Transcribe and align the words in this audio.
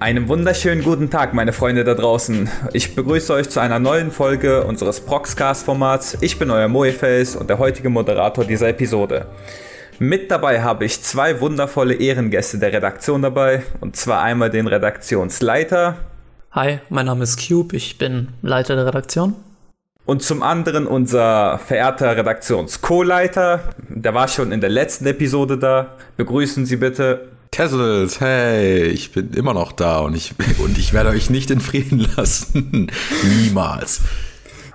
Einen 0.00 0.28
wunderschönen 0.28 0.82
guten 0.82 1.10
Tag, 1.10 1.34
meine 1.34 1.52
Freunde 1.52 1.84
da 1.84 1.92
draußen. 1.92 2.48
Ich 2.72 2.94
begrüße 2.94 3.34
euch 3.34 3.50
zu 3.50 3.60
einer 3.60 3.78
neuen 3.78 4.10
Folge 4.10 4.64
unseres 4.64 5.02
Proxcast-Formats. 5.02 6.16
Ich 6.22 6.38
bin 6.38 6.50
euer 6.50 6.68
Moeface 6.68 7.36
und 7.36 7.50
der 7.50 7.58
heutige 7.58 7.90
Moderator 7.90 8.46
dieser 8.46 8.70
Episode. 8.70 9.26
Mit 9.98 10.30
dabei 10.30 10.62
habe 10.62 10.86
ich 10.86 11.02
zwei 11.02 11.42
wundervolle 11.42 11.92
Ehrengäste 11.92 12.58
der 12.58 12.72
Redaktion 12.72 13.20
dabei. 13.20 13.62
Und 13.82 13.94
zwar 13.94 14.22
einmal 14.22 14.48
den 14.48 14.68
Redaktionsleiter. 14.68 15.96
Hi, 16.52 16.78
mein 16.88 17.04
Name 17.04 17.24
ist 17.24 17.46
Cube, 17.46 17.76
ich 17.76 17.98
bin 17.98 18.28
Leiter 18.40 18.76
der 18.76 18.86
Redaktion. 18.86 19.34
Und 20.06 20.22
zum 20.22 20.42
anderen 20.42 20.86
unser 20.86 21.58
verehrter 21.58 22.16
Redaktions-Co-Leiter. 22.16 23.60
Der 23.90 24.14
war 24.14 24.28
schon 24.28 24.50
in 24.50 24.62
der 24.62 24.70
letzten 24.70 25.04
Episode 25.04 25.58
da. 25.58 25.88
Begrüßen 26.16 26.64
Sie 26.64 26.76
bitte 26.76 27.28
Kessels, 27.52 28.20
hey, 28.20 28.84
ich 28.84 29.10
bin 29.10 29.32
immer 29.32 29.54
noch 29.54 29.72
da 29.72 29.98
und 30.00 30.16
ich, 30.16 30.34
und 30.58 30.78
ich 30.78 30.92
werde 30.92 31.10
euch 31.10 31.30
nicht 31.30 31.50
in 31.50 31.60
Frieden 31.60 32.06
lassen. 32.16 32.90
Niemals. 33.42 34.02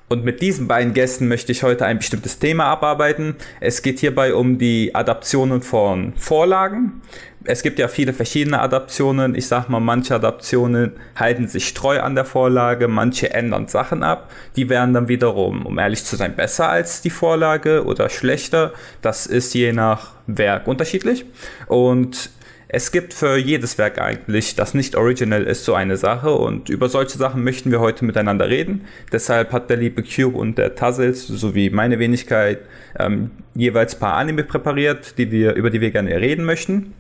Und 0.07 0.23
mit 0.23 0.41
diesen 0.41 0.67
beiden 0.67 0.93
Gästen 0.93 1.27
möchte 1.27 1.51
ich 1.51 1.63
heute 1.63 1.85
ein 1.85 1.98
bestimmtes 1.98 2.38
Thema 2.38 2.65
abarbeiten. 2.65 3.35
Es 3.59 3.81
geht 3.81 3.99
hierbei 3.99 4.35
um 4.35 4.59
die 4.59 4.93
Adaptionen 4.93 5.63
von 5.63 6.13
Vorlagen. 6.15 7.01
Es 7.43 7.63
gibt 7.63 7.79
ja 7.79 7.88
viele 7.88 8.13
verschiedene 8.13 8.59
Adaptionen. 8.59 9.35
Ich 9.35 9.48
sag 9.48 9.67
mal, 9.67 9.79
manche 9.79 10.15
Adaptionen 10.15 10.93
halten 11.15 11.48
sich 11.48 11.73
treu 11.73 12.01
an 12.01 12.13
der 12.13 12.26
Vorlage, 12.26 12.87
manche 12.87 13.34
ändern 13.34 13.67
Sachen 13.67 14.03
ab. 14.03 14.29
Die 14.55 14.70
werden 14.70 14.93
dann 14.93 15.07
wiederum, 15.07 15.65
um 15.65 15.79
ehrlich 15.79 16.03
zu 16.03 16.15
sein, 16.17 16.35
besser 16.35 16.70
als 16.70 17.01
die 17.01 17.09
Vorlage 17.09 17.85
oder 17.85 18.09
schlechter. 18.09 18.73
Das 19.01 19.26
ist 19.26 19.53
je 19.53 19.73
nach 19.73 20.12
Werk 20.27 20.68
unterschiedlich. 20.68 21.26
Und 21.68 22.29
es 22.76 22.91
gibt 22.91 23.13
für 23.13 23.37
jedes 23.37 23.77
Werk 23.77 24.01
eigentlich, 24.01 24.54
das 24.55 24.73
nicht 24.73 24.98
original 24.98 25.43
ist, 25.43 25.63
so 25.63 25.76
eine 25.76 25.95
Sache 25.95 26.34
und 26.34 26.68
über 26.68 26.90
solche 26.90 27.18
Sachen 27.18 27.41
möchten 27.41 27.71
wir 27.71 27.79
heute 27.79 28.04
miteinander 28.04 28.49
reden. 28.49 28.84
Deshalb 29.13 29.54
hat 29.54 29.70
der 29.70 29.77
liebe 29.77 30.04
Cube 30.04 30.37
und 30.37 30.57
der 30.57 30.76
Tazzles 30.76 31.26
sowie 31.26 31.70
meine 31.70 31.99
Wenigkeit 31.99 32.59
ähm, 32.99 33.31
jeweils 33.53 33.96
paar 33.96 34.15
Anime 34.15 34.43
präpariert, 34.43 35.18
die 35.18 35.31
wir, 35.31 35.53
über 35.53 35.70
die 35.70 35.79
wir 35.79 35.91
gerne 35.91 36.20
reden 36.20 36.43
möchten. 36.43 36.93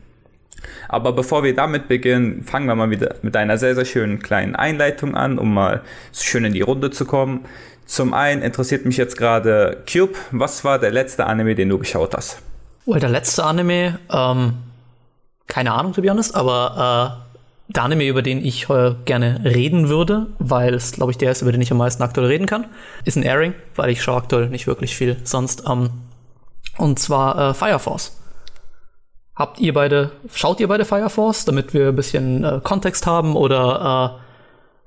Aber 0.87 1.11
bevor 1.11 1.43
wir 1.43 1.53
damit 1.53 1.89
beginnen, 1.89 2.43
fangen 2.43 2.67
wir 2.67 2.75
mal 2.75 2.89
wieder 2.89 3.15
mit 3.21 3.35
einer 3.35 3.57
sehr, 3.57 3.75
sehr 3.75 3.83
schönen 3.83 4.19
kleinen 4.19 4.55
Einleitung 4.55 5.13
an, 5.13 5.37
um 5.37 5.53
mal 5.53 5.81
schön 6.13 6.45
in 6.45 6.53
die 6.53 6.61
Runde 6.61 6.89
zu 6.89 7.03
kommen. 7.03 7.43
Zum 7.85 8.13
einen 8.13 8.41
interessiert 8.43 8.85
mich 8.85 8.95
jetzt 8.95 9.17
gerade 9.17 9.83
Cube, 9.91 10.15
was 10.31 10.63
war 10.63 10.79
der 10.79 10.91
letzte 10.91 11.25
Anime, 11.25 11.53
den 11.53 11.67
du 11.67 11.77
geschaut 11.79 12.15
hast? 12.15 12.41
Well, 12.85 13.01
der 13.01 13.09
letzte 13.09 13.43
Anime, 13.43 13.99
ähm, 14.09 14.53
keine 15.47 15.73
Ahnung, 15.73 15.93
to 15.93 16.01
be 16.01 16.09
honest, 16.09 16.35
aber 16.35 17.21
äh, 17.21 17.25
der 17.67 17.83
Anime, 17.83 18.07
über 18.07 18.21
den 18.21 18.45
ich 18.45 18.69
äh, 18.69 18.95
gerne 19.05 19.41
reden 19.43 19.89
würde, 19.89 20.27
weil 20.39 20.73
es, 20.73 20.91
glaube 20.93 21.11
ich, 21.11 21.17
der 21.17 21.31
ist, 21.31 21.41
über 21.41 21.51
den 21.51 21.61
ich 21.61 21.71
am 21.71 21.77
meisten 21.77 22.03
aktuell 22.03 22.27
reden 22.27 22.45
kann, 22.45 22.65
ist 23.05 23.17
ein 23.17 23.23
Airing, 23.23 23.53
weil 23.75 23.89
ich 23.89 24.03
schaue 24.03 24.17
aktuell 24.17 24.49
nicht 24.49 24.67
wirklich 24.67 24.95
viel 24.95 25.17
sonst. 25.23 25.63
Ähm, 25.67 25.89
und 26.77 26.99
zwar 26.99 27.49
äh, 27.49 27.53
Fire 27.53 27.79
Force. 27.79 28.19
Habt 29.35 29.59
ihr 29.59 29.73
beide, 29.73 30.11
schaut 30.33 30.59
ihr 30.59 30.67
beide 30.67 30.85
Fire 30.85 31.09
Force, 31.09 31.45
damit 31.45 31.73
wir 31.73 31.89
ein 31.89 31.95
bisschen 31.95 32.43
äh, 32.43 32.61
Kontext 32.63 33.05
haben 33.05 33.35
oder 33.35 34.17
äh, 34.17 34.21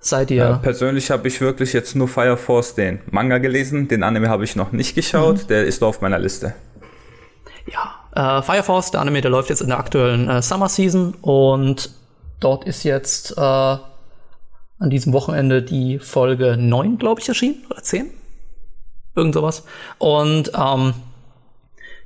seid 0.01 0.31
ihr? 0.31 0.37
Ja, 0.37 0.57
persönlich 0.57 1.11
habe 1.11 1.29
ich 1.29 1.41
wirklich 1.41 1.73
jetzt 1.73 1.95
nur 1.97 2.09
Fire 2.09 2.37
Force 2.37 2.75
den 2.75 3.01
Manga 3.11 3.39
gelesen, 3.39 3.89
den 3.89 4.03
Anime 4.03 4.29
habe 4.29 4.45
ich 4.45 4.57
noch 4.57 4.73
nicht 4.73 4.95
geschaut, 4.95 5.43
mhm. 5.43 5.47
der 5.49 5.67
ist 5.67 5.83
auf 5.83 6.01
meiner 6.01 6.19
Liste. 6.19 6.55
Ja, 7.67 7.97
äh, 8.15 8.43
Fire 8.43 8.63
Force, 8.63 8.91
der 8.91 9.01
Anime, 9.01 9.21
der 9.21 9.31
läuft 9.31 9.51
jetzt 9.51 9.61
in 9.61 9.69
der 9.69 9.79
aktuellen 9.79 10.29
äh, 10.29 10.43
Summer 10.43 10.69
Season 10.69 11.15
und 11.23 11.91
dort 12.41 12.65
ist 12.65 12.85
jetzt 12.85 13.37
äh, 13.37 13.41
an 13.41 14.91
diesem 14.91 15.13
Wochenende 15.13 15.63
die 15.63 15.99
Folge 15.99 16.57
9, 16.57 16.99
glaube 16.99 17.21
ich, 17.21 17.29
erschienen. 17.29 17.65
Oder 17.71 17.83
10? 17.83 18.11
Irgend 19.15 19.35
sowas. 19.35 19.65
Und 19.99 20.53
ähm, 20.57 20.95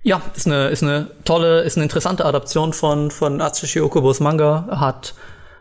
ja, 0.02 0.22
ist 0.34 0.46
eine, 0.46 0.68
ist 0.68 0.82
eine 0.82 1.10
tolle, 1.24 1.62
ist 1.62 1.76
eine 1.76 1.84
interessante 1.84 2.24
Adaption 2.24 2.72
von, 2.72 3.10
von 3.10 3.40
Atsushi 3.40 3.80
Okubos 3.80 4.20
Manga. 4.20 4.66
Hat, 4.80 5.14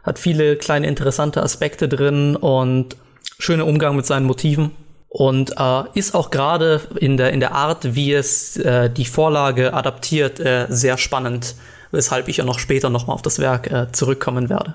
hat 0.03 0.19
viele 0.19 0.55
kleine 0.55 0.87
interessante 0.87 1.43
Aspekte 1.43 1.89
drin 1.89 2.35
und 2.35 2.95
schöner 3.37 3.67
Umgang 3.67 3.95
mit 3.95 4.05
seinen 4.05 4.25
Motiven 4.25 4.71
und 5.11 5.55
äh, 5.57 5.83
ist 5.93 6.15
auch 6.15 6.31
gerade 6.31 6.79
in 6.95 7.17
der, 7.17 7.33
in 7.33 7.41
der 7.41 7.53
Art, 7.53 7.95
wie 7.95 8.13
es 8.13 8.55
äh, 8.55 8.89
die 8.89 9.03
Vorlage 9.03 9.73
adaptiert, 9.73 10.39
äh, 10.39 10.67
sehr 10.69 10.97
spannend, 10.97 11.55
weshalb 11.91 12.29
ich 12.29 12.37
ja 12.37 12.45
noch 12.45 12.59
später 12.59 12.89
nochmal 12.89 13.15
auf 13.15 13.21
das 13.21 13.37
Werk 13.37 13.69
äh, 13.69 13.91
zurückkommen 13.91 14.49
werde. 14.49 14.73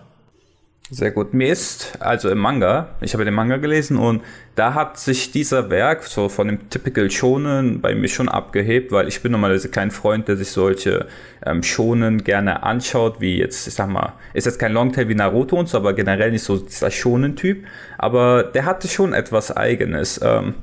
Sehr 0.89 1.11
gut. 1.11 1.35
Mir 1.35 1.49
ist, 1.51 1.99
also 1.99 2.31
im 2.31 2.39
Manga, 2.39 2.91
ich 3.01 3.13
habe 3.13 3.25
den 3.25 3.35
Manga 3.35 3.57
gelesen 3.57 3.97
und 3.97 4.23
da 4.55 4.75
hat 4.75 5.01
sich 5.01 5.33
dieser 5.33 5.69
Werk 5.69 6.05
so 6.05 6.29
von 6.29 6.47
dem 6.47 6.71
Typical 6.71 7.11
Shonen 7.11 7.81
bei 7.81 7.97
mir 7.97 8.07
schon 8.07 8.29
abgehebt, 8.29 8.93
weil 8.93 9.09
ich 9.09 9.21
bin 9.21 9.33
normalerweise 9.33 9.69
kein 9.69 9.91
Freund, 9.91 10.29
der 10.29 10.37
sich 10.37 10.51
solche 10.51 11.09
ähm, 11.45 11.65
Shonen 11.65 12.23
gerne 12.23 12.63
anschaut, 12.63 13.21
wie 13.21 13.37
jetzt, 13.37 13.67
ich 13.67 13.75
sag 13.75 13.89
mal, 13.89 14.13
ist 14.33 14.45
jetzt 14.45 14.61
kein 14.61 14.73
Longtail 14.73 15.09
wie 15.09 15.17
Naruto 15.17 15.59
und 15.59 15.69
so, 15.69 15.77
aber 15.77 15.93
generell 15.93 16.31
nicht 16.31 16.45
so 16.45 16.57
dieser 16.57 16.93
Shonen-Typ. 16.93 17.65
Aber 17.99 18.45
der 18.45 18.65
hatte 18.65 18.87
schon 18.87 19.13
etwas 19.13 19.57
Eigenes. 19.57 20.21
Ähm, 20.23 20.55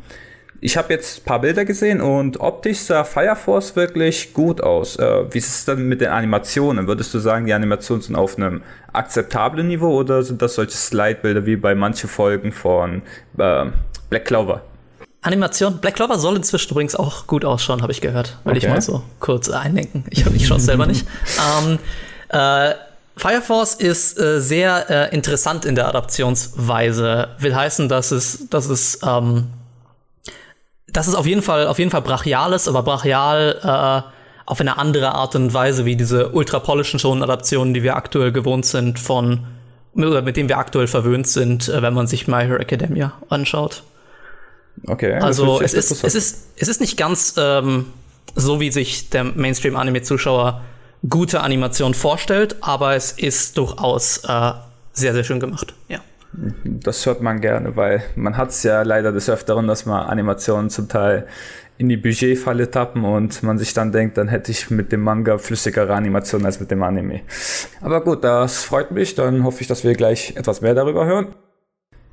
ich 0.64 0.78
habe 0.78 0.94
jetzt 0.94 1.20
ein 1.20 1.24
paar 1.26 1.42
Bilder 1.42 1.66
gesehen 1.66 2.00
und 2.00 2.40
optisch 2.40 2.80
sah 2.80 3.04
Fire 3.04 3.36
Force 3.36 3.76
wirklich 3.76 4.34
gut 4.34 4.62
aus. 4.62 4.96
Äh, 4.96 5.26
wie 5.34 5.38
ist 5.38 5.50
es 5.50 5.66
dann 5.66 5.90
mit 5.90 6.00
den 6.00 6.08
Animationen? 6.08 6.88
Würdest 6.88 7.14
du 7.14 7.20
sagen, 7.20 7.46
die 7.46 7.54
Animationen 7.54 8.02
sind 8.02 8.16
auf 8.16 8.38
einem 8.38 8.64
akzeptablen 8.94 9.68
Niveau 9.68 9.94
oder 9.94 10.24
sind 10.24 10.42
das 10.42 10.56
solche 10.56 10.78
Slide-Bilder 10.78 11.46
wie 11.46 11.58
bei 11.58 11.76
manchen 11.76 12.10
Folgen 12.10 12.54
von 12.54 13.02
äh, 13.38 13.66
Black 14.10 14.24
Clover? 14.24 14.62
Animation, 15.22 15.80
Black 15.80 15.96
Clover 15.96 16.18
soll 16.18 16.38
inzwischen 16.38 16.72
übrigens 16.72 16.96
auch 16.96 17.28
gut 17.28 17.44
ausschauen, 17.44 17.82
habe 17.82 17.92
ich 17.92 18.00
gehört. 18.00 18.38
Will 18.46 18.56
okay. 18.56 18.66
ich 18.66 18.70
mal 18.70 18.82
so 18.82 19.04
kurz 19.20 19.50
eindenken. 19.50 20.06
Ich, 20.12 20.26
ich 20.26 20.48
schaue 20.48 20.58
es 20.58 20.66
selber 20.66 20.86
nicht. 20.86 21.06
Ähm, 21.60 21.80
äh, 22.30 22.74
Fire 23.18 23.42
Force 23.42 23.76
ist 23.76 24.18
äh, 24.18 24.40
sehr 24.40 24.90
äh, 24.90 25.16
interessant 25.16 25.66
in 25.66 25.76
der 25.76 25.90
Adaptionsweise. 25.90 27.30
Will 27.40 27.54
heißen, 27.54 27.90
dass 27.90 28.12
es, 28.12 28.50
dass 28.50 28.70
es 28.70 29.00
ähm, 29.06 29.50
das 30.94 31.08
ist 31.08 31.16
auf 31.16 31.26
jeden 31.26 31.42
Fall, 31.42 31.68
auf 31.68 31.80
jeden 31.80 31.92
Fall 31.92 32.02
brachial 32.02 32.54
ist, 32.54 32.68
aber 32.68 32.84
brachial 32.84 33.60
äh, 33.64 34.10
auf 34.46 34.60
eine 34.60 34.78
andere 34.78 35.14
Art 35.14 35.36
und 35.36 35.54
Weise 35.54 35.86
wie 35.86 35.96
diese 35.96 36.30
ultra-polischen 36.30 37.00
Shonen-Adaptionen, 37.00 37.74
die 37.74 37.84
wir 37.84 37.96
aktuell 37.96 38.32
gewohnt 38.32 38.66
sind 38.66 39.00
von, 39.00 39.46
oder 39.96 40.22
mit 40.22 40.38
denen 40.38 40.50
wir 40.50 40.58
aktuell 40.58 40.88
verwöhnt 40.88 41.28
sind, 41.28 41.68
äh, 41.68 41.82
wenn 41.82 41.94
man 41.94 42.08
sich 42.08 42.28
My 42.28 42.44
Hero 42.44 42.58
Academia 42.58 43.14
anschaut. 43.30 43.84
Okay. 44.88 45.14
Also 45.16 45.62
es 45.62 45.74
ist, 45.74 46.04
es 46.04 46.16
ist, 46.16 46.48
es 46.58 46.68
ist 46.68 46.82
nicht 46.82 46.98
ganz 46.98 47.36
ähm, 47.38 47.88
so, 48.36 48.60
wie 48.60 48.72
sich 48.72 49.10
der 49.10 49.24
Mainstream-Anime-Zuschauer 49.24 50.62
gute 51.10 51.42
Animation 51.42 51.94
vorstellt, 51.94 52.58
aber 52.62 52.96
es 52.96 53.12
ist 53.12 53.58
durchaus 53.58 54.20
äh, 54.28 54.52
sehr, 54.94 55.14
sehr 55.14 55.24
schön 55.24 55.40
gemacht. 55.40 55.74
Ja. 55.90 56.00
Das 56.64 57.06
hört 57.06 57.22
man 57.22 57.42
gerne, 57.42 57.76
weil 57.76 58.04
man 58.16 58.38
hat 58.38 58.50
es 58.50 58.64
ja 58.64 58.82
leider 58.82 59.12
des 59.12 59.30
Öfteren, 59.30 59.68
dass 59.68 59.86
man 59.86 60.08
Animationen 60.08 60.70
zum 60.70 60.90
Teil 60.90 61.28
in 61.78 61.90
die 61.90 61.98
Budgetfalle 61.98 62.70
tappen 62.70 63.04
und 63.04 63.44
man 63.44 63.58
sich 63.58 63.74
dann 63.74 63.92
denkt, 63.92 64.18
dann 64.18 64.28
hätte 64.28 64.52
ich 64.52 64.70
mit 64.70 64.92
dem 64.92 65.02
Manga 65.02 65.38
flüssigere 65.38 65.94
Animationen 65.94 66.46
als 66.46 66.60
mit 66.60 66.72
dem 66.72 66.84
Anime. 66.84 67.22
Aber 67.82 68.04
gut, 68.04 68.24
das 68.24 68.64
freut 68.64 68.92
mich. 68.92 69.16
Dann 69.16 69.44
hoffe 69.44 69.62
ich, 69.62 69.68
dass 69.68 69.84
wir 69.84 69.94
gleich 69.94 70.36
etwas 70.36 70.62
mehr 70.62 70.76
darüber 70.76 71.06
hören. 71.06 71.36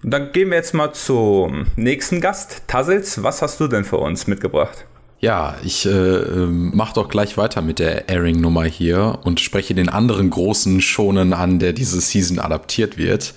Dann 0.03 0.33
gehen 0.33 0.49
wir 0.49 0.57
jetzt 0.57 0.73
mal 0.73 0.93
zum 0.93 1.67
nächsten 1.77 2.21
Gast. 2.21 2.63
Tassels, 2.67 3.23
was 3.23 3.43
hast 3.43 3.61
du 3.61 3.69
denn 3.69 3.85
für 3.85 3.99
uns 3.99 4.27
mitgebracht? 4.27 4.87
Ja, 5.19 5.57
ich 5.63 5.85
äh, 5.85 5.91
ähm, 5.91 6.73
mach 6.75 6.95
doch 6.95 7.11
gleich 7.11 7.37
weiter 7.37 7.61
mit 7.61 7.79
der 7.79 8.09
Airing-Nummer 8.09 8.65
hier 8.65 9.19
und 9.25 9.39
spreche 9.41 9.75
den 9.75 9.91
anderen 9.91 10.31
großen 10.31 10.81
Schonen 10.81 11.35
an, 11.35 11.59
der 11.59 11.75
diese 11.75 12.01
Season 12.01 12.39
adaptiert 12.39 12.97
wird 12.97 13.35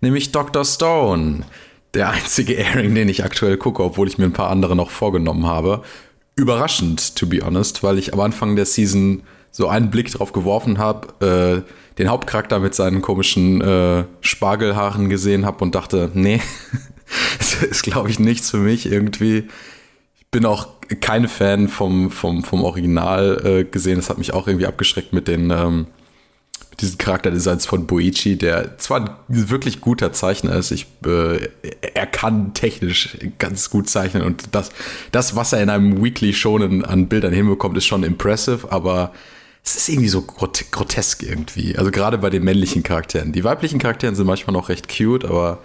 nämlich 0.00 0.32
Dr. 0.32 0.64
Stone. 0.64 1.44
Der 1.94 2.10
einzige 2.10 2.54
Airing, 2.58 2.94
den 2.94 3.08
ich 3.08 3.24
aktuell 3.24 3.56
gucke, 3.56 3.82
obwohl 3.82 4.08
ich 4.08 4.18
mir 4.18 4.24
ein 4.24 4.32
paar 4.32 4.50
andere 4.50 4.76
noch 4.76 4.90
vorgenommen 4.90 5.46
habe. 5.46 5.82
Überraschend, 6.34 7.16
to 7.16 7.26
be 7.26 7.40
honest, 7.44 7.82
weil 7.82 7.98
ich 7.98 8.12
am 8.12 8.20
Anfang 8.20 8.56
der 8.56 8.66
Season 8.66 9.22
so 9.50 9.68
einen 9.68 9.90
Blick 9.90 10.12
drauf 10.12 10.32
geworfen 10.32 10.76
habe, 10.76 11.64
äh, 11.64 11.72
den 11.98 12.10
Hauptcharakter 12.10 12.58
mit 12.58 12.74
seinen 12.74 13.00
komischen 13.00 13.62
äh, 13.62 14.04
Spargelhaaren 14.20 15.08
gesehen 15.08 15.46
habe 15.46 15.64
und 15.64 15.74
dachte, 15.74 16.10
nee, 16.12 16.42
das 17.38 17.62
ist, 17.62 17.82
glaube 17.82 18.10
ich, 18.10 18.18
nichts 18.18 18.50
für 18.50 18.58
mich 18.58 18.84
irgendwie. 18.84 19.48
Ich 20.16 20.26
bin 20.30 20.44
auch 20.44 20.68
keine 21.00 21.28
Fan 21.28 21.68
vom, 21.68 22.10
vom, 22.10 22.44
vom 22.44 22.64
Original 22.64 23.40
äh, 23.44 23.64
gesehen. 23.64 23.96
Das 23.96 24.10
hat 24.10 24.18
mich 24.18 24.34
auch 24.34 24.46
irgendwie 24.46 24.66
abgeschreckt 24.66 25.14
mit 25.14 25.26
den 25.26 25.50
ähm, 25.50 25.86
diesen 26.80 26.98
Charakterdesigns 26.98 27.64
von 27.64 27.86
Boichi, 27.86 28.36
der 28.36 28.76
zwar 28.78 29.00
ein 29.00 29.10
wirklich 29.28 29.80
guter 29.80 30.12
Zeichner 30.12 30.54
ist, 30.56 30.70
ich, 30.70 30.86
äh, 31.06 31.48
er 31.94 32.06
kann 32.06 32.52
technisch 32.52 33.16
ganz 33.38 33.70
gut 33.70 33.88
zeichnen 33.88 34.22
und 34.22 34.54
das, 34.54 34.70
das, 35.10 35.36
was 35.36 35.52
er 35.52 35.62
in 35.62 35.70
einem 35.70 36.04
Weekly 36.04 36.34
Shonen 36.34 36.84
an 36.84 37.08
Bildern 37.08 37.32
hinbekommt, 37.32 37.76
ist 37.78 37.86
schon 37.86 38.02
impressive, 38.02 38.70
aber 38.70 39.12
es 39.64 39.74
ist 39.74 39.88
irgendwie 39.88 40.08
so 40.08 40.22
grot 40.22 40.64
grotesk 40.70 41.24
irgendwie. 41.24 41.76
Also 41.76 41.90
gerade 41.90 42.18
bei 42.18 42.30
den 42.30 42.44
männlichen 42.44 42.84
Charakteren. 42.84 43.32
Die 43.32 43.42
weiblichen 43.42 43.80
Charakteren 43.80 44.14
sind 44.14 44.26
manchmal 44.26 44.54
noch 44.54 44.68
recht 44.68 44.88
cute, 44.88 45.24
aber 45.24 45.58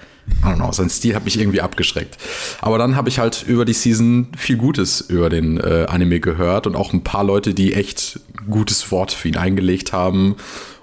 I 0.43 0.45
don't 0.45 0.55
know, 0.55 0.71
sein 0.71 0.89
Stil 0.89 1.13
hat 1.13 1.25
mich 1.25 1.39
irgendwie 1.39 1.61
abgeschreckt. 1.61 2.17
Aber 2.61 2.79
dann 2.79 2.95
habe 2.95 3.09
ich 3.09 3.19
halt 3.19 3.43
über 3.47 3.63
die 3.63 3.73
Season 3.73 4.29
viel 4.35 4.57
Gutes 4.57 5.01
über 5.01 5.29
den 5.29 5.59
äh, 5.59 5.85
Anime 5.87 6.19
gehört 6.19 6.65
und 6.65 6.75
auch 6.75 6.93
ein 6.93 7.03
paar 7.03 7.23
Leute, 7.23 7.53
die 7.53 7.73
echt 7.73 8.19
gutes 8.49 8.91
Wort 8.91 9.11
für 9.11 9.27
ihn 9.27 9.37
eingelegt 9.37 9.93
haben. 9.93 10.35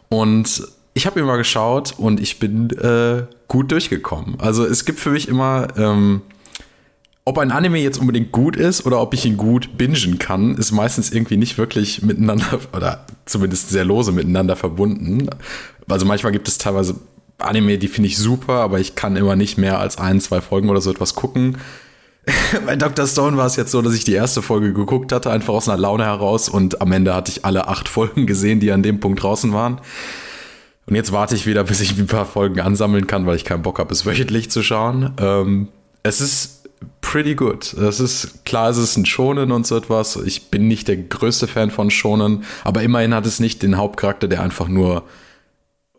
Und 0.09 0.63
ich 0.95 1.07
habe 1.07 1.23
mal 1.23 1.37
geschaut 1.37 1.95
und 1.97 2.21
ich 2.21 2.39
bin 2.39 2.71
äh, 2.71 3.25
gut 3.47 3.71
durchgekommen. 3.71 4.41
Also 4.41 4.65
es 4.65 4.85
gibt 4.85 4.99
für 5.01 5.11
mich 5.11 5.29
immer 5.29 5.69
ähm, 5.77 6.23
ob 7.29 7.37
ein 7.37 7.51
Anime 7.51 7.77
jetzt 7.77 7.99
unbedingt 7.99 8.33
gut 8.33 8.57
ist 8.57 8.87
oder 8.87 9.03
ob 9.03 9.13
ich 9.13 9.27
ihn 9.27 9.37
gut 9.37 9.77
bingen 9.77 10.19
kann, 10.19 10.57
ist 10.57 10.73
meistens 10.73 11.13
irgendwie 11.13 11.37
nicht 11.37 11.59
wirklich 11.59 12.01
miteinander 12.01 12.59
oder 12.73 13.05
zumindest 13.27 13.69
sehr 13.69 13.85
lose 13.85 14.13
miteinander 14.13 14.57
verbunden. 14.57 15.29
Also 15.89 16.07
manchmal 16.07 16.33
gibt 16.33 16.49
es 16.49 16.57
teilweise 16.57 16.95
Anime, 17.37 17.77
die 17.77 17.89
finde 17.89 18.09
ich 18.09 18.17
super, 18.17 18.55
aber 18.55 18.81
ich 18.81 18.95
kann 18.95 19.15
immer 19.15 19.37
nicht 19.37 19.59
mehr 19.59 19.79
als 19.79 19.99
ein, 19.99 20.23
zwei 20.23 20.41
Folgen 20.41 20.71
oder 20.71 20.81
so 20.81 20.91
etwas 20.91 21.15
gucken. 21.15 21.59
Bei 22.67 22.77
Dr. 22.77 23.07
Stone 23.07 23.37
war 23.37 23.47
es 23.47 23.57
jetzt 23.57 23.71
so, 23.71 23.83
dass 23.83 23.95
ich 23.95 24.05
die 24.05 24.13
erste 24.13 24.43
Folge 24.43 24.73
geguckt 24.73 25.13
hatte, 25.13 25.31
einfach 25.31 25.55
aus 25.55 25.69
einer 25.69 25.79
Laune 25.79 26.05
heraus 26.05 26.49
und 26.49 26.81
am 26.81 26.93
Ende 26.93 27.15
hatte 27.15 27.31
ich 27.31 27.45
alle 27.45 27.69
acht 27.69 27.89
Folgen 27.89 28.27
gesehen, 28.27 28.61
die 28.61 28.73
an 28.73 28.83
dem 28.83 29.01
Punkt 29.01 29.23
draußen 29.23 29.53
waren. 29.53 29.81
Und 30.87 30.95
jetzt 30.95 31.13
warte 31.13 31.35
ich 31.35 31.47
wieder, 31.47 31.65
bis 31.65 31.81
ich 31.81 31.99
ein 31.99 32.07
paar 32.07 32.27
Folgen 32.27 32.61
ansammeln 32.61 33.07
kann, 33.07 33.27
weil 33.27 33.37
ich 33.37 33.45
keinen 33.45 33.63
Bock 33.63 33.79
habe, 33.79 33.93
es 33.93 34.07
wöchentlich 34.07 34.51
zu 34.51 34.63
schauen. 34.63 35.13
Ähm, 35.21 35.69
es 36.03 36.21
ist 36.21 36.69
pretty 37.01 37.35
good. 37.35 37.75
Das 37.79 38.01
ist 38.01 38.45
klar, 38.45 38.71
es 38.71 38.77
ist 38.77 38.97
ein 38.97 39.07
Shonen 39.07 39.51
und 39.51 39.67
so 39.67 39.77
etwas. 39.77 40.17
Ich 40.17 40.51
bin 40.51 40.69
nicht 40.69 40.89
der 40.89 40.97
größte 40.97 41.47
Fan 41.47 41.71
von 41.71 41.91
Shonen, 41.91 42.45
aber 42.65 42.83
immerhin 42.83 43.15
hat 43.15 43.27
es 43.27 43.41
nicht 43.41 43.63
den 43.63 43.77
Hauptcharakter, 43.77 44.29
der 44.29 44.43
einfach 44.43 44.69
nur 44.69 45.05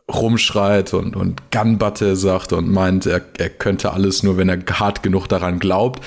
rumschreit 0.09 0.94
und, 0.94 1.15
und 1.15 1.51
Gunbutte 1.51 2.15
sagt 2.15 2.53
und 2.53 2.71
meint, 2.71 3.06
er, 3.06 3.21
er 3.38 3.50
könnte 3.50 3.94
alles 3.94 4.23
nur, 4.23 4.38
wenn 4.38 4.50
er 4.50 4.59
hart 4.79 5.03
genug 5.03 5.27
daran 5.27 5.59
glaubt. 5.59 6.03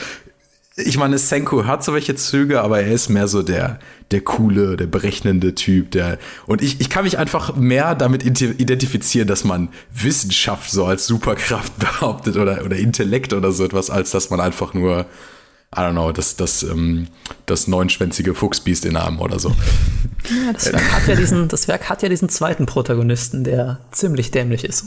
Ich 0.77 0.97
meine, 0.97 1.19
Senku 1.19 1.67
hat 1.67 1.85
so 1.85 1.93
welche 1.93 2.15
Züge, 2.15 2.63
aber 2.63 2.81
er 2.81 2.93
ist 2.93 3.11
mehr 3.11 3.29
so 3.29 3.43
der, 3.43 3.79
der 4.11 4.23
coole, 4.23 4.77
der 4.77 4.87
berechnende 4.87 5.55
Typ, 5.55 5.91
der, 5.91 6.19
und 6.47 6.63
ich, 6.63 6.81
ich 6.81 6.89
kann 6.89 7.05
mich 7.05 7.19
einfach 7.19 7.57
mehr 7.57 7.95
damit 7.95 8.25
identifizieren, 8.25 9.29
dass 9.29 9.45
man 9.45 9.69
Wissenschaft 9.93 10.71
so 10.71 10.87
als 10.87 11.07
Superkraft 11.07 11.79
behauptet 11.79 12.37
oder, 12.37 12.65
oder 12.65 12.77
Intellekt 12.77 13.35
oder 13.35 13.53
so 13.53 13.65
etwas, 13.65 13.91
als 13.91 14.13
dass 14.13 14.31
man 14.31 14.41
einfach 14.41 14.73
nur 14.73 15.07
I 15.75 15.81
don't 15.81 15.93
know, 15.93 16.13
das, 16.13 16.37
das, 16.37 16.63
ähm, 16.63 17.09
das 17.47 17.67
neunschwänzige 17.67 18.35
Fuchsbiest 18.35 18.85
in 18.85 18.95
Arm 18.95 19.21
oder 19.21 19.39
so. 19.39 19.49
Ja, 20.29 20.53
das 20.53 20.71
Werk, 20.71 20.93
hat 20.93 21.09
ja 21.09 21.17
diesen, 21.17 21.49
das 21.49 21.67
Werk 21.67 21.89
hat 21.89 22.03
ja 22.03 22.11
diesen 22.11 22.29
zweiten 22.29 22.67
Protagonisten, 22.67 23.43
der 23.43 23.81
ziemlich 23.91 24.31
dämlich 24.31 24.65
ist. 24.65 24.85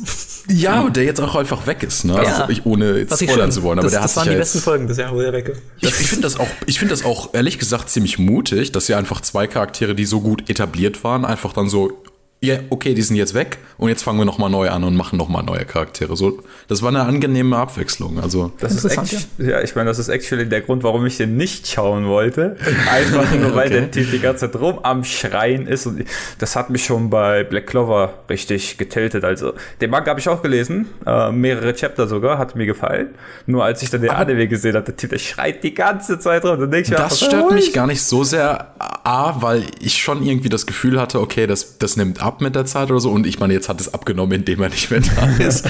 Ja, 0.48 0.82
und 0.82 0.96
der 0.96 1.04
jetzt 1.04 1.20
auch 1.20 1.36
einfach 1.36 1.66
weg 1.66 1.82
ist, 1.82 2.06
ne? 2.06 2.14
Ja. 2.14 2.20
Also 2.22 2.50
ich, 2.50 2.68
ohne 2.68 3.00
jetzt 3.00 3.20
spoilern 3.20 3.52
zu 3.52 3.64
wollen, 3.64 3.80
aber 3.80 3.88
das, 3.88 3.94
der 3.94 4.02
das 4.02 4.12
hat 4.12 4.18
waren 4.18 4.24
sich 4.26 4.30
die 4.30 4.36
ja 4.36 4.40
besten 4.40 4.60
Folgen 4.60 4.88
bisher, 4.88 5.12
wo 5.12 5.20
der 5.20 5.34
weg 5.34 5.50
ist. 5.50 5.62
Ich, 5.82 5.90
ich 6.02 6.08
finde 6.08 6.22
das, 6.22 6.40
auch, 6.40 6.48
ich 6.68 6.78
find 6.78 6.92
das 6.92 7.04
auch, 7.04 7.34
ehrlich 7.34 7.58
gesagt, 7.58 7.90
ziemlich 7.90 8.20
mutig, 8.20 8.72
dass 8.72 8.86
sie 8.86 8.94
einfach 8.94 9.22
zwei 9.22 9.48
Charaktere, 9.48 9.96
die 9.96 10.06
so 10.06 10.22
gut 10.22 10.50
etabliert 10.52 11.04
waren, 11.04 11.26
einfach 11.26 11.54
dann 11.54 11.68
so 11.68 12.04
ja, 12.46 12.60
okay, 12.70 12.94
die 12.94 13.02
sind 13.02 13.16
jetzt 13.16 13.34
weg 13.34 13.58
und 13.78 13.90
jetzt 13.90 14.04
fangen 14.04 14.18
wir 14.18 14.26
nochmal 14.26 14.50
neu 14.50 14.70
an 14.70 14.84
und 14.84 14.96
machen 14.96 15.18
nochmal 15.18 15.44
neue 15.44 15.66
Charaktere. 15.66 16.16
So, 16.16 16.40
das 16.68 16.82
war 16.82 16.90
eine 16.90 17.02
angenehme 17.02 17.58
Abwechslung. 17.58 18.20
Also, 18.20 18.52
das 18.60 18.84
ist 18.84 18.98
echt, 18.98 19.28
ja. 19.38 19.50
ja, 19.50 19.62
ich 19.62 19.76
meine, 19.76 19.90
das 19.90 20.00
ist 20.00 20.10
actually 20.10 20.48
der 20.48 20.62
Grund, 20.62 20.84
warum 20.84 21.06
ich 21.06 21.18
den 21.18 21.36
nicht 21.38 21.68
schauen 21.68 22.08
wollte. 22.08 22.56
Einfach 22.90 23.34
nur, 23.36 23.56
weil 23.56 23.68
okay. 23.68 23.80
der 23.82 23.92
Typ 23.92 24.12
die 24.12 24.20
ganze 24.20 24.52
Zeit 24.52 24.62
rum 24.62 24.80
am 24.84 25.04
Schreien 25.04 25.68
ist. 25.68 25.88
Und 25.88 26.06
das 26.40 26.56
hat 26.56 26.70
mich 26.70 26.86
schon 26.86 27.10
bei 27.10 27.44
Black 27.44 27.68
Clover 27.68 28.14
richtig 28.30 28.78
getiltet. 28.78 29.24
Also, 29.24 29.54
den 29.82 29.90
Manga 29.90 30.12
habe 30.12 30.20
ich 30.20 30.30
auch 30.30 30.42
gelesen, 30.42 30.88
äh, 31.06 31.32
mehrere 31.32 31.74
Chapter 31.74 32.08
sogar, 32.08 32.38
hat 32.38 32.56
mir 32.56 32.66
gefallen. 32.66 33.10
Nur 33.46 33.64
als 33.64 33.82
ich 33.82 33.90
dann 33.90 34.02
den 34.02 34.12
Anime 34.12 34.48
gesehen 34.48 34.76
habe, 34.76 34.86
der 34.86 34.96
Typ, 34.96 35.10
der 35.10 35.20
schreit 35.20 35.64
die 35.64 35.74
ganze 35.74 36.20
Zeit 36.20 36.44
rum. 36.46 36.60
Dann 36.60 36.74
ich 36.74 36.90
das 36.90 37.20
stört 37.20 37.52
mich 37.52 37.74
gar 37.74 37.88
nicht 37.88 38.02
so 38.02 38.24
sehr, 38.24 38.74
A, 38.80 39.42
weil 39.42 39.64
ich 39.80 39.98
schon 39.98 40.24
irgendwie 40.24 40.50
das 40.50 40.66
Gefühl 40.66 41.00
hatte, 41.00 41.20
okay, 41.20 41.48
das, 41.48 41.78
das 41.78 41.98
nimmt 41.98 42.22
ab 42.22 42.35
mit 42.42 42.56
der 42.56 42.66
Zeit 42.66 42.92
oder 42.92 43.00
so. 43.00 43.12
Und 43.12 43.26
ich 43.26 43.40
meine, 43.40 43.54
jetzt 43.54 43.70
hat 43.70 43.80
es 43.82 43.94
abgenommen, 43.94 44.40
indem 44.40 44.62
er 44.62 44.70
nicht 44.70 44.92
mehr 44.92 45.02
da 45.02 45.28
ist. 45.44 45.66
äh, 45.66 45.70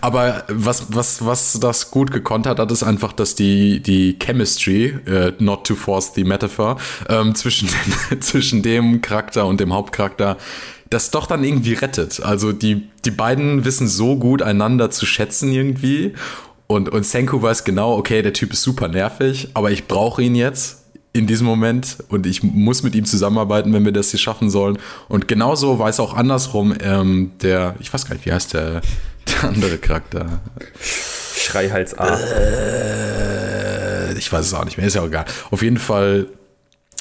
aber 0.00 0.44
was, 0.48 0.86
was, 0.88 1.24
was 1.24 1.58
das 1.60 1.90
gut 1.90 2.10
gekonnt 2.10 2.46
hat, 2.46 2.58
hat 2.58 2.70
ist 2.70 2.82
einfach, 2.82 3.12
dass 3.12 3.34
die, 3.34 3.80
die 3.80 4.18
Chemistry, 4.18 4.98
äh, 5.06 5.32
not 5.38 5.66
to 5.66 5.74
force 5.74 6.12
the 6.14 6.24
metaphor, 6.24 6.76
ähm, 7.08 7.34
zwischen, 7.34 7.68
den, 7.68 8.20
zwischen 8.20 8.62
dem 8.62 9.00
Charakter 9.00 9.46
und 9.46 9.60
dem 9.60 9.72
Hauptcharakter 9.72 10.36
das 10.90 11.10
doch 11.10 11.26
dann 11.26 11.44
irgendwie 11.44 11.74
rettet. 11.74 12.22
Also 12.22 12.52
die, 12.52 12.88
die 13.04 13.10
beiden 13.10 13.64
wissen 13.64 13.88
so 13.88 14.16
gut 14.16 14.42
einander 14.42 14.90
zu 14.90 15.06
schätzen 15.06 15.52
irgendwie. 15.52 16.14
Und, 16.66 16.88
und 16.88 17.04
Senku 17.04 17.40
weiß 17.40 17.64
genau, 17.64 17.96
okay, 17.96 18.22
der 18.22 18.32
Typ 18.32 18.52
ist 18.52 18.62
super 18.62 18.88
nervig, 18.88 19.48
aber 19.54 19.70
ich 19.70 19.86
brauche 19.86 20.22
ihn 20.22 20.34
jetzt 20.34 20.87
in 21.18 21.26
diesem 21.26 21.46
Moment 21.46 21.98
und 22.08 22.26
ich 22.26 22.42
muss 22.42 22.82
mit 22.82 22.94
ihm 22.94 23.04
zusammenarbeiten, 23.04 23.72
wenn 23.72 23.84
wir 23.84 23.92
das 23.92 24.10
hier 24.10 24.20
schaffen 24.20 24.50
sollen. 24.50 24.78
Und 25.08 25.28
genauso 25.28 25.78
weiß 25.78 26.00
auch 26.00 26.14
andersrum 26.14 26.74
ähm, 26.80 27.32
der, 27.42 27.74
ich 27.80 27.92
weiß 27.92 28.06
gar 28.06 28.14
nicht, 28.14 28.24
wie 28.24 28.32
heißt 28.32 28.54
der, 28.54 28.80
der 29.26 29.44
andere 29.44 29.78
Charakter? 29.78 30.40
Schreihals 30.80 31.98
A. 31.98 32.18
Äh, 32.18 34.14
ich 34.16 34.32
weiß 34.32 34.46
es 34.46 34.54
auch 34.54 34.64
nicht 34.64 34.78
mehr, 34.78 34.86
ist 34.86 34.94
ja 34.94 35.02
auch 35.02 35.08
egal. 35.08 35.26
Auf 35.50 35.62
jeden 35.62 35.78
Fall, 35.78 36.26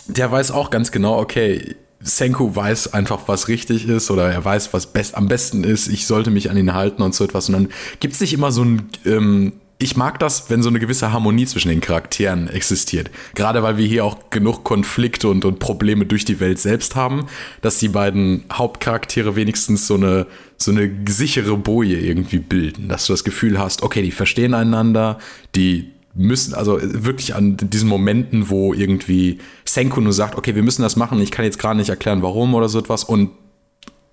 der 0.08 0.32
weiß 0.32 0.52
auch 0.52 0.70
ganz 0.70 0.92
genau, 0.92 1.20
okay, 1.20 1.76
Senku 2.00 2.56
weiß 2.56 2.94
einfach, 2.94 3.22
was 3.28 3.48
richtig 3.48 3.88
ist 3.88 4.12
oder 4.12 4.32
er 4.32 4.44
weiß, 4.44 4.74
was 4.74 4.88
best, 4.88 5.16
am 5.16 5.28
besten 5.28 5.64
ist. 5.64 5.88
Ich 5.88 6.06
sollte 6.06 6.30
mich 6.30 6.52
an 6.52 6.58
ihn 6.58 6.74
halten 6.74 7.02
und 7.02 7.16
so 7.16 7.24
etwas. 7.24 7.50
Und 7.50 7.54
dann 7.54 7.70
gibt 8.00 8.14
es 8.14 8.22
nicht 8.22 8.34
immer 8.34 8.52
so 8.52 8.64
ein 8.64 8.90
ähm, 9.06 9.54
ich 9.80 9.96
mag 9.96 10.20
das, 10.20 10.50
wenn 10.50 10.64
so 10.64 10.70
eine 10.70 10.80
gewisse 10.80 11.12
Harmonie 11.12 11.46
zwischen 11.46 11.70
den 11.70 11.82
Charakteren 11.82 12.48
existiert. 12.48 13.12
Gerade 13.36 13.62
weil 13.62 13.78
wir 13.78 13.86
hier 13.86 14.06
auch 14.06 14.32
genug 14.32 14.64
Konflikte 14.64 15.28
und, 15.28 15.46
und 15.46 15.60
Probleme 15.60 16.06
durch 16.06 16.26
die 16.26 16.40
Welt 16.40 16.60
selbst 16.60 16.96
haben, 16.96 17.28
dass 17.62 17.78
die 17.78 17.90
beiden 17.90 18.46
Hauptcharaktere 18.52 19.36
wenigstens 19.36 19.86
so 19.86 19.94
eine, 19.94 20.26
so 20.58 20.72
eine 20.72 20.90
sichere 21.08 21.58
Boje 21.58 22.00
irgendwie 22.00 22.40
bilden. 22.40 22.90
Dass 22.90 23.06
du 23.06 23.14
das 23.14 23.24
Gefühl 23.24 23.60
hast, 23.60 23.84
okay, 23.84 24.02
die 24.02 24.12
verstehen 24.12 24.56
einander, 24.56 25.20
die 25.56 25.92
müssen, 26.16 26.56
also 26.56 26.80
wirklich 26.82 27.36
an 27.36 27.58
diesen 27.58 27.88
Momenten, 27.88 28.50
wo 28.50 28.74
irgendwie 28.74 29.38
Senku 29.64 30.02
nur 30.02 30.14
sagt, 30.14 30.36
okay, 30.36 30.56
wir 30.56 30.64
müssen 30.64 30.82
das 30.82 30.96
machen, 30.96 31.22
ich 31.22 31.30
kann 31.30 31.46
jetzt 31.46 31.60
gerade 31.60 31.78
nicht 31.78 31.90
erklären, 31.90 32.24
warum 32.24 32.56
oder 32.56 32.68
so 32.68 32.80
etwas 32.80 33.04
und 33.04 33.30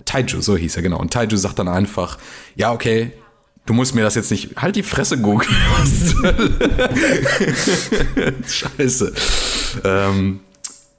Taiju, 0.05 0.43
so 0.43 0.55
hieß 0.55 0.77
er 0.77 0.83
genau. 0.83 0.99
Und 0.99 1.15
Taiju 1.15 1.35
sagt 1.37 1.59
dann 1.59 1.69
einfach, 1.69 2.19
ja, 2.57 2.73
okay, 2.73 3.13
Du 3.67 3.73
musst 3.73 3.95
mir 3.95 4.03
das 4.03 4.15
jetzt 4.15 4.31
nicht. 4.31 4.57
Halt 4.57 4.77
die 4.77 4.83
Fresse, 4.83 5.19
Google. 5.19 5.49
Scheiße. 8.47 9.13
Ähm, 9.85 10.41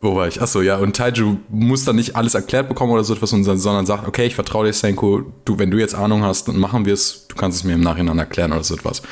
wo 0.02 0.16
war 0.16 0.28
ich? 0.28 0.42
Achso, 0.42 0.62
ja, 0.62 0.78
und 0.78 0.96
Taiju 0.96 1.38
muss 1.50 1.86
dann 1.86 1.96
nicht 1.96 2.16
alles 2.16 2.34
erklärt 2.34 2.68
bekommen 2.68 2.92
oder 2.92 3.04
so 3.04 3.14
etwas, 3.14 3.30
sondern 3.30 3.86
sagt, 3.86 4.08
okay, 4.08 4.26
ich 4.26 4.36
vertraue 4.36 4.66
dir, 4.66 4.74
Senko, 4.74 5.32
du, 5.46 5.60
wenn 5.60 5.70
du 5.70 5.78
jetzt 5.78 5.96
Ahnung 5.96 6.24
hast, 6.24 6.48
dann 6.48 6.58
machen 6.58 6.86
wir 6.86 6.94
es, 6.94 7.28
du 7.28 7.36
kannst 7.36 7.60
es 7.60 7.64
mir 7.64 7.74
im 7.74 7.82
Nachhinein 7.82 8.18
erklären 8.18 8.52
oder 8.52 8.64
so 8.64 8.76
etwas. 8.76 9.04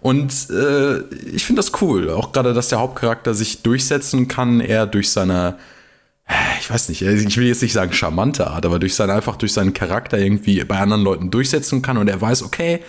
Und 0.00 0.50
äh, 0.50 1.00
ich 1.34 1.44
finde 1.44 1.60
das 1.60 1.72
cool. 1.80 2.10
Auch 2.10 2.32
gerade, 2.32 2.54
dass 2.54 2.68
der 2.68 2.80
Hauptcharakter 2.80 3.34
sich 3.34 3.62
durchsetzen 3.62 4.26
kann, 4.26 4.60
er 4.60 4.86
durch 4.86 5.10
seine 5.10 5.56
ich 6.60 6.70
weiß 6.70 6.88
nicht, 6.88 7.02
ich 7.02 7.36
will 7.36 7.46
jetzt 7.46 7.62
nicht 7.62 7.72
sagen 7.72 7.92
charmante 7.92 8.46
Art, 8.46 8.64
aber 8.64 8.78
durch 8.78 8.94
seine, 8.94 9.14
einfach 9.14 9.36
durch 9.36 9.52
seinen 9.52 9.72
Charakter 9.72 10.18
irgendwie 10.18 10.62
bei 10.64 10.78
anderen 10.78 11.02
Leuten 11.02 11.30
durchsetzen 11.30 11.82
kann 11.82 11.98
und 11.98 12.08
er 12.08 12.20
weiß, 12.20 12.42
okay, 12.42 12.80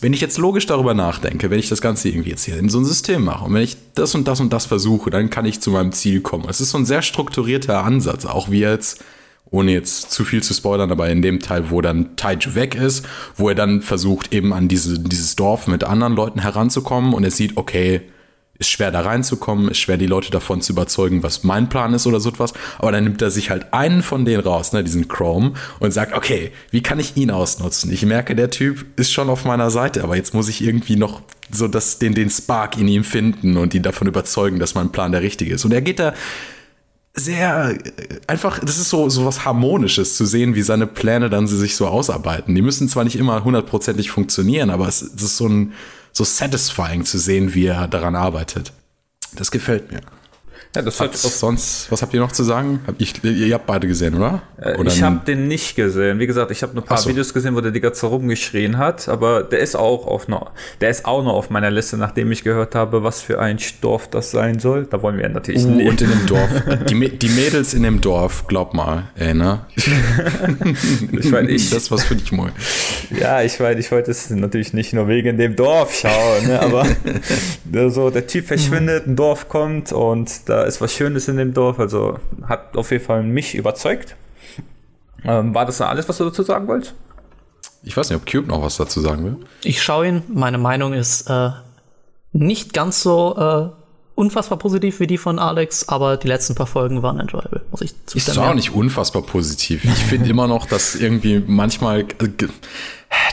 wenn 0.00 0.12
ich 0.12 0.20
jetzt 0.20 0.38
logisch 0.38 0.66
darüber 0.66 0.94
nachdenke, 0.94 1.50
wenn 1.50 1.58
ich 1.58 1.68
das 1.68 1.80
Ganze 1.80 2.08
irgendwie 2.08 2.30
jetzt 2.30 2.44
hier 2.44 2.56
in 2.56 2.68
so 2.68 2.78
ein 2.78 2.84
System 2.84 3.24
mache 3.24 3.44
und 3.44 3.54
wenn 3.54 3.62
ich 3.62 3.76
das 3.94 4.14
und 4.14 4.28
das 4.28 4.40
und 4.40 4.52
das 4.52 4.66
versuche, 4.66 5.10
dann 5.10 5.30
kann 5.30 5.44
ich 5.44 5.60
zu 5.60 5.70
meinem 5.70 5.92
Ziel 5.92 6.20
kommen. 6.20 6.46
Es 6.48 6.60
ist 6.60 6.70
so 6.70 6.78
ein 6.78 6.86
sehr 6.86 7.02
strukturierter 7.02 7.82
Ansatz, 7.82 8.24
auch 8.24 8.50
wie 8.50 8.60
jetzt, 8.60 9.02
ohne 9.50 9.72
jetzt 9.72 10.12
zu 10.12 10.24
viel 10.24 10.42
zu 10.42 10.54
spoilern, 10.54 10.92
aber 10.92 11.08
in 11.08 11.22
dem 11.22 11.40
Teil, 11.40 11.70
wo 11.70 11.80
dann 11.80 12.16
Taiju 12.16 12.54
weg 12.54 12.74
ist, 12.74 13.06
wo 13.36 13.48
er 13.48 13.54
dann 13.54 13.82
versucht, 13.82 14.32
eben 14.32 14.52
an 14.52 14.68
diese, 14.68 15.00
dieses 15.00 15.34
Dorf 15.36 15.66
mit 15.66 15.84
anderen 15.84 16.14
Leuten 16.14 16.40
heranzukommen 16.40 17.14
und 17.14 17.24
er 17.24 17.30
sieht, 17.30 17.56
okay, 17.56 18.02
ist 18.58 18.70
schwer 18.70 18.90
da 18.90 19.00
reinzukommen, 19.00 19.68
ist 19.68 19.78
schwer 19.78 19.98
die 19.98 20.06
Leute 20.06 20.30
davon 20.30 20.60
zu 20.60 20.72
überzeugen, 20.72 21.22
was 21.22 21.44
mein 21.44 21.68
Plan 21.68 21.94
ist 21.94 22.06
oder 22.06 22.18
so 22.18 22.30
etwas. 22.30 22.54
Aber 22.78 22.90
dann 22.90 23.04
nimmt 23.04 23.22
er 23.22 23.30
sich 23.30 23.50
halt 23.50 23.72
einen 23.72 24.02
von 24.02 24.24
denen 24.24 24.42
raus, 24.42 24.72
ne, 24.72 24.82
diesen 24.82 25.06
Chrome, 25.06 25.52
und 25.78 25.92
sagt, 25.92 26.12
okay, 26.14 26.50
wie 26.70 26.82
kann 26.82 26.98
ich 26.98 27.16
ihn 27.16 27.30
ausnutzen? 27.30 27.92
Ich 27.92 28.04
merke, 28.04 28.34
der 28.34 28.50
Typ 28.50 28.84
ist 28.98 29.12
schon 29.12 29.30
auf 29.30 29.44
meiner 29.44 29.70
Seite, 29.70 30.02
aber 30.02 30.16
jetzt 30.16 30.34
muss 30.34 30.48
ich 30.48 30.62
irgendwie 30.62 30.96
noch 30.96 31.22
so 31.50 31.68
das, 31.68 31.98
den, 31.98 32.14
den 32.14 32.30
Spark 32.30 32.76
in 32.76 32.88
ihm 32.88 33.04
finden 33.04 33.56
und 33.56 33.74
ihn 33.74 33.82
davon 33.82 34.08
überzeugen, 34.08 34.58
dass 34.58 34.74
mein 34.74 34.90
Plan 34.90 35.12
der 35.12 35.22
richtige 35.22 35.54
ist. 35.54 35.64
Und 35.64 35.72
er 35.72 35.80
geht 35.80 36.00
da 36.00 36.12
sehr 37.14 37.76
einfach, 38.26 38.58
das 38.60 38.78
ist 38.78 38.90
so, 38.90 39.08
so 39.08 39.24
was 39.24 39.44
Harmonisches 39.44 40.16
zu 40.16 40.24
sehen, 40.24 40.54
wie 40.54 40.62
seine 40.62 40.86
Pläne 40.86 41.30
dann 41.30 41.46
sie 41.46 41.56
sich 41.56 41.76
so 41.76 41.86
ausarbeiten. 41.86 42.54
Die 42.54 42.62
müssen 42.62 42.88
zwar 42.88 43.04
nicht 43.04 43.16
immer 43.16 43.44
hundertprozentig 43.44 44.10
funktionieren, 44.10 44.70
aber 44.70 44.88
es, 44.88 45.02
es 45.02 45.22
ist 45.22 45.36
so 45.36 45.48
ein, 45.48 45.72
so 46.12 46.24
satisfying 46.24 47.04
zu 47.04 47.18
sehen, 47.18 47.54
wie 47.54 47.66
er 47.66 47.88
daran 47.88 48.16
arbeitet. 48.16 48.72
Das 49.34 49.50
gefällt 49.50 49.90
mir. 49.90 50.00
Ja, 50.78 50.82
das 50.82 51.00
hat 51.00 51.16
sonst, 51.16 51.90
was 51.90 52.02
habt 52.02 52.14
ihr 52.14 52.20
noch 52.20 52.30
zu 52.30 52.44
sagen? 52.44 52.78
Ich, 52.98 53.24
ihr 53.24 53.52
habt 53.52 53.66
beide 53.66 53.88
gesehen, 53.88 54.14
oder? 54.14 54.42
Äh, 54.60 54.76
oder 54.76 54.92
ich 54.92 55.02
habe 55.02 55.22
den 55.26 55.48
nicht 55.48 55.74
gesehen. 55.74 56.20
Wie 56.20 56.26
gesagt, 56.28 56.52
ich 56.52 56.62
habe 56.62 56.78
ein 56.78 56.84
paar 56.84 56.98
so. 56.98 57.10
Videos 57.10 57.34
gesehen, 57.34 57.56
wo 57.56 57.60
der 57.60 57.72
die 57.72 57.80
ganze 57.80 58.06
rumgeschrien 58.06 58.78
hat, 58.78 59.08
aber 59.08 59.42
der 59.42 59.58
ist 59.58 59.74
auch 59.74 60.06
auf 60.06 60.28
noch, 60.28 60.52
der 60.80 60.90
ist 60.90 61.04
auch 61.04 61.24
noch 61.24 61.32
auf 61.32 61.50
meiner 61.50 61.72
Liste, 61.72 61.96
nachdem 61.96 62.30
ich 62.30 62.44
gehört 62.44 62.76
habe, 62.76 63.02
was 63.02 63.20
für 63.20 63.40
ein 63.40 63.58
Dorf 63.80 64.08
das 64.08 64.30
sein 64.30 64.60
soll. 64.60 64.86
Da 64.88 65.02
wollen 65.02 65.18
wir 65.18 65.28
natürlich 65.28 65.64
uh, 65.64 65.68
Und 65.68 66.00
in 66.00 66.10
dem 66.10 66.26
Dorf. 66.26 66.48
Die, 66.88 67.18
die, 67.18 67.28
Mädels 67.28 67.74
in 67.74 67.82
dem 67.82 68.00
Dorf, 68.00 68.46
glaub 68.46 68.72
mal, 68.72 69.08
ey, 69.16 69.34
ne? 69.34 69.66
ich 71.12 71.30
mein, 71.30 71.48
ich, 71.48 71.70
das 71.70 71.90
was 71.90 72.04
für 72.04 72.14
dich 72.14 72.30
mal. 72.30 72.52
Ja, 73.18 73.42
ich 73.42 73.58
weiß, 73.58 73.76
ich 73.78 73.90
wollte 73.90 74.12
es 74.12 74.30
natürlich 74.30 74.74
nicht 74.74 74.92
nur 74.92 75.08
wegen 75.08 75.38
dem 75.38 75.56
Dorf 75.56 75.92
schauen, 75.92 76.46
ne, 76.46 76.60
aber 76.60 76.86
so 77.90 78.10
der 78.10 78.28
Typ 78.28 78.46
verschwindet, 78.46 79.08
ein 79.08 79.16
Dorf 79.16 79.48
kommt 79.48 79.92
und 79.92 80.48
da 80.48 80.67
ist 80.68 80.80
was 80.80 80.92
Schönes 80.92 81.28
in 81.28 81.36
dem 81.36 81.54
Dorf. 81.54 81.78
Also 81.80 82.18
hat 82.46 82.76
auf 82.76 82.90
jeden 82.90 83.04
Fall 83.04 83.22
mich 83.22 83.54
überzeugt. 83.54 84.16
Ähm, 85.24 85.54
war 85.54 85.66
das 85.66 85.80
alles, 85.80 86.08
was 86.08 86.18
du 86.18 86.24
dazu 86.24 86.42
sagen 86.42 86.68
wolltest? 86.68 86.94
Ich 87.82 87.96
weiß 87.96 88.10
nicht, 88.10 88.20
ob 88.20 88.30
Cube 88.30 88.46
noch 88.46 88.62
was 88.62 88.76
dazu 88.76 89.00
sagen 89.00 89.24
will. 89.24 89.36
Ich 89.62 89.82
schaue 89.82 90.06
ihn. 90.06 90.22
Meine 90.28 90.58
Meinung 90.58 90.92
ist 90.92 91.28
äh, 91.28 91.50
nicht 92.32 92.72
ganz 92.72 93.02
so 93.02 93.36
äh, 93.36 93.78
unfassbar 94.14 94.58
positiv 94.58 95.00
wie 95.00 95.06
die 95.06 95.18
von 95.18 95.38
Alex, 95.38 95.88
aber 95.88 96.16
die 96.16 96.26
letzten 96.26 96.54
paar 96.54 96.66
Folgen 96.66 97.02
waren 97.02 97.20
enjoyable, 97.20 97.62
muss 97.70 97.80
ich 97.82 97.94
zugeben. 98.06 98.30
Ist 98.30 98.38
auch 98.38 98.54
nicht 98.54 98.74
unfassbar 98.74 99.22
positiv. 99.22 99.84
Ich 99.84 100.04
finde 100.04 100.28
immer 100.28 100.48
noch, 100.48 100.66
dass 100.66 100.94
irgendwie 100.94 101.42
manchmal 101.46 102.00
äh, 102.00 102.04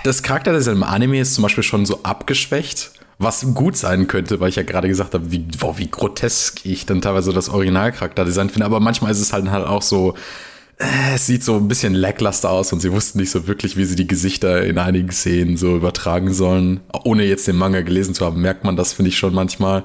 das 0.04 0.24
Charakterdesign 0.24 0.78
im 0.78 0.84
Anime 0.84 1.20
ist 1.20 1.36
zum 1.36 1.42
Beispiel 1.42 1.64
schon 1.64 1.86
so 1.86 2.02
abgeschwächt 2.04 2.92
was 3.18 3.46
gut 3.54 3.78
sein 3.78 4.08
könnte, 4.08 4.40
weil 4.40 4.50
ich 4.50 4.58
ja 4.58 4.64
gerade 4.64 4.88
gesagt 4.88 5.14
habe, 5.14 5.32
wie, 5.32 5.46
wow, 5.60 5.78
wie 5.78 5.90
grotesk 5.90 6.66
ich 6.66 6.86
dann 6.86 7.02
teilweise 7.02 7.32
das 7.32 7.50
Originalcharakterdesign 7.50 8.50
finde. 8.50 8.66
Aber 8.66 8.80
manchmal 8.80 9.12
ist 9.12 9.22
es 9.22 9.32
halt, 9.32 9.50
halt 9.50 9.66
auch 9.66 9.82
so, 9.82 10.16
äh, 10.78 11.16
es 11.16 11.26
sieht 11.26 11.44
so 11.44 11.56
ein 11.56 11.68
bisschen 11.68 11.94
lackluster 11.94 12.50
aus 12.50 12.74
und 12.74 12.82
sie 12.82 12.92
wussten 12.92 13.20
nicht 13.20 13.32
so 13.32 13.48
wirklich, 13.48 13.78
wie 13.78 13.86
sie 13.86 13.96
die 13.96 14.08
Gesichter 14.08 14.64
in 14.64 14.78
einigen 14.78 15.12
Szenen 15.12 15.56
so 15.56 15.76
übertragen 15.76 16.34
sollen. 16.34 16.82
Ohne 17.06 17.24
jetzt 17.24 17.48
den 17.48 17.56
Manga 17.56 17.82
gelesen 17.82 18.14
zu 18.14 18.26
haben, 18.26 18.42
merkt 18.42 18.64
man 18.64 18.76
das, 18.76 18.94
finde 18.94 19.10
ich 19.10 19.18
schon 19.18 19.34
manchmal. 19.34 19.84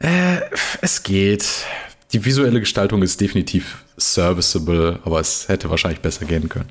Äh, 0.00 0.40
es 0.80 1.02
geht. 1.02 1.46
Die 2.12 2.24
visuelle 2.24 2.60
Gestaltung 2.60 3.02
ist 3.02 3.20
definitiv 3.20 3.84
serviceable, 3.96 4.98
aber 5.04 5.20
es 5.20 5.48
hätte 5.48 5.70
wahrscheinlich 5.70 6.00
besser 6.00 6.24
gehen 6.24 6.48
können. 6.48 6.68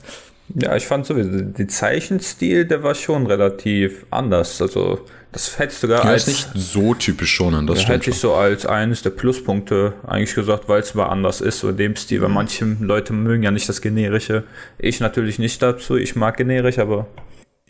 Ja, 0.55 0.75
ich 0.75 0.85
fand 0.85 1.05
sowieso, 1.05 1.41
die 1.41 1.67
Zeichenstil, 1.67 2.65
der 2.65 2.83
war 2.83 2.95
schon 2.95 3.27
relativ 3.27 4.05
anders. 4.09 4.61
Also 4.61 4.99
das 5.33 5.57
hätte 5.57 5.73
ich 5.73 5.79
sogar 5.79 6.03
ja, 6.03 6.11
als. 6.11 6.27
nicht 6.27 6.47
so 6.53 6.93
typisch 6.93 7.33
schon, 7.33 7.65
das 7.65 7.87
hätte 7.87 8.11
ich 8.11 8.19
so 8.19 8.35
als 8.35 8.67
eines 8.67 9.01
der 9.01 9.09
Pluspunkte 9.09 9.93
eigentlich 10.05 10.35
gesagt, 10.35 10.69
weil 10.69 10.81
es 10.81 10.93
mal 10.93 11.07
anders 11.07 11.41
ist, 11.41 11.59
so 11.59 11.69
in 11.69 11.77
dem 11.77 11.95
Stil, 11.95 12.21
weil 12.21 12.29
manche 12.29 12.65
Leute 12.79 13.13
mögen 13.13 13.41
ja 13.41 13.49
nicht 13.49 13.67
das 13.67 13.81
Generische. 13.81 14.43
Ich 14.77 14.99
natürlich 14.99 15.39
nicht 15.39 15.61
dazu, 15.61 15.97
ich 15.97 16.15
mag 16.15 16.37
generisch, 16.37 16.77
aber 16.77 17.07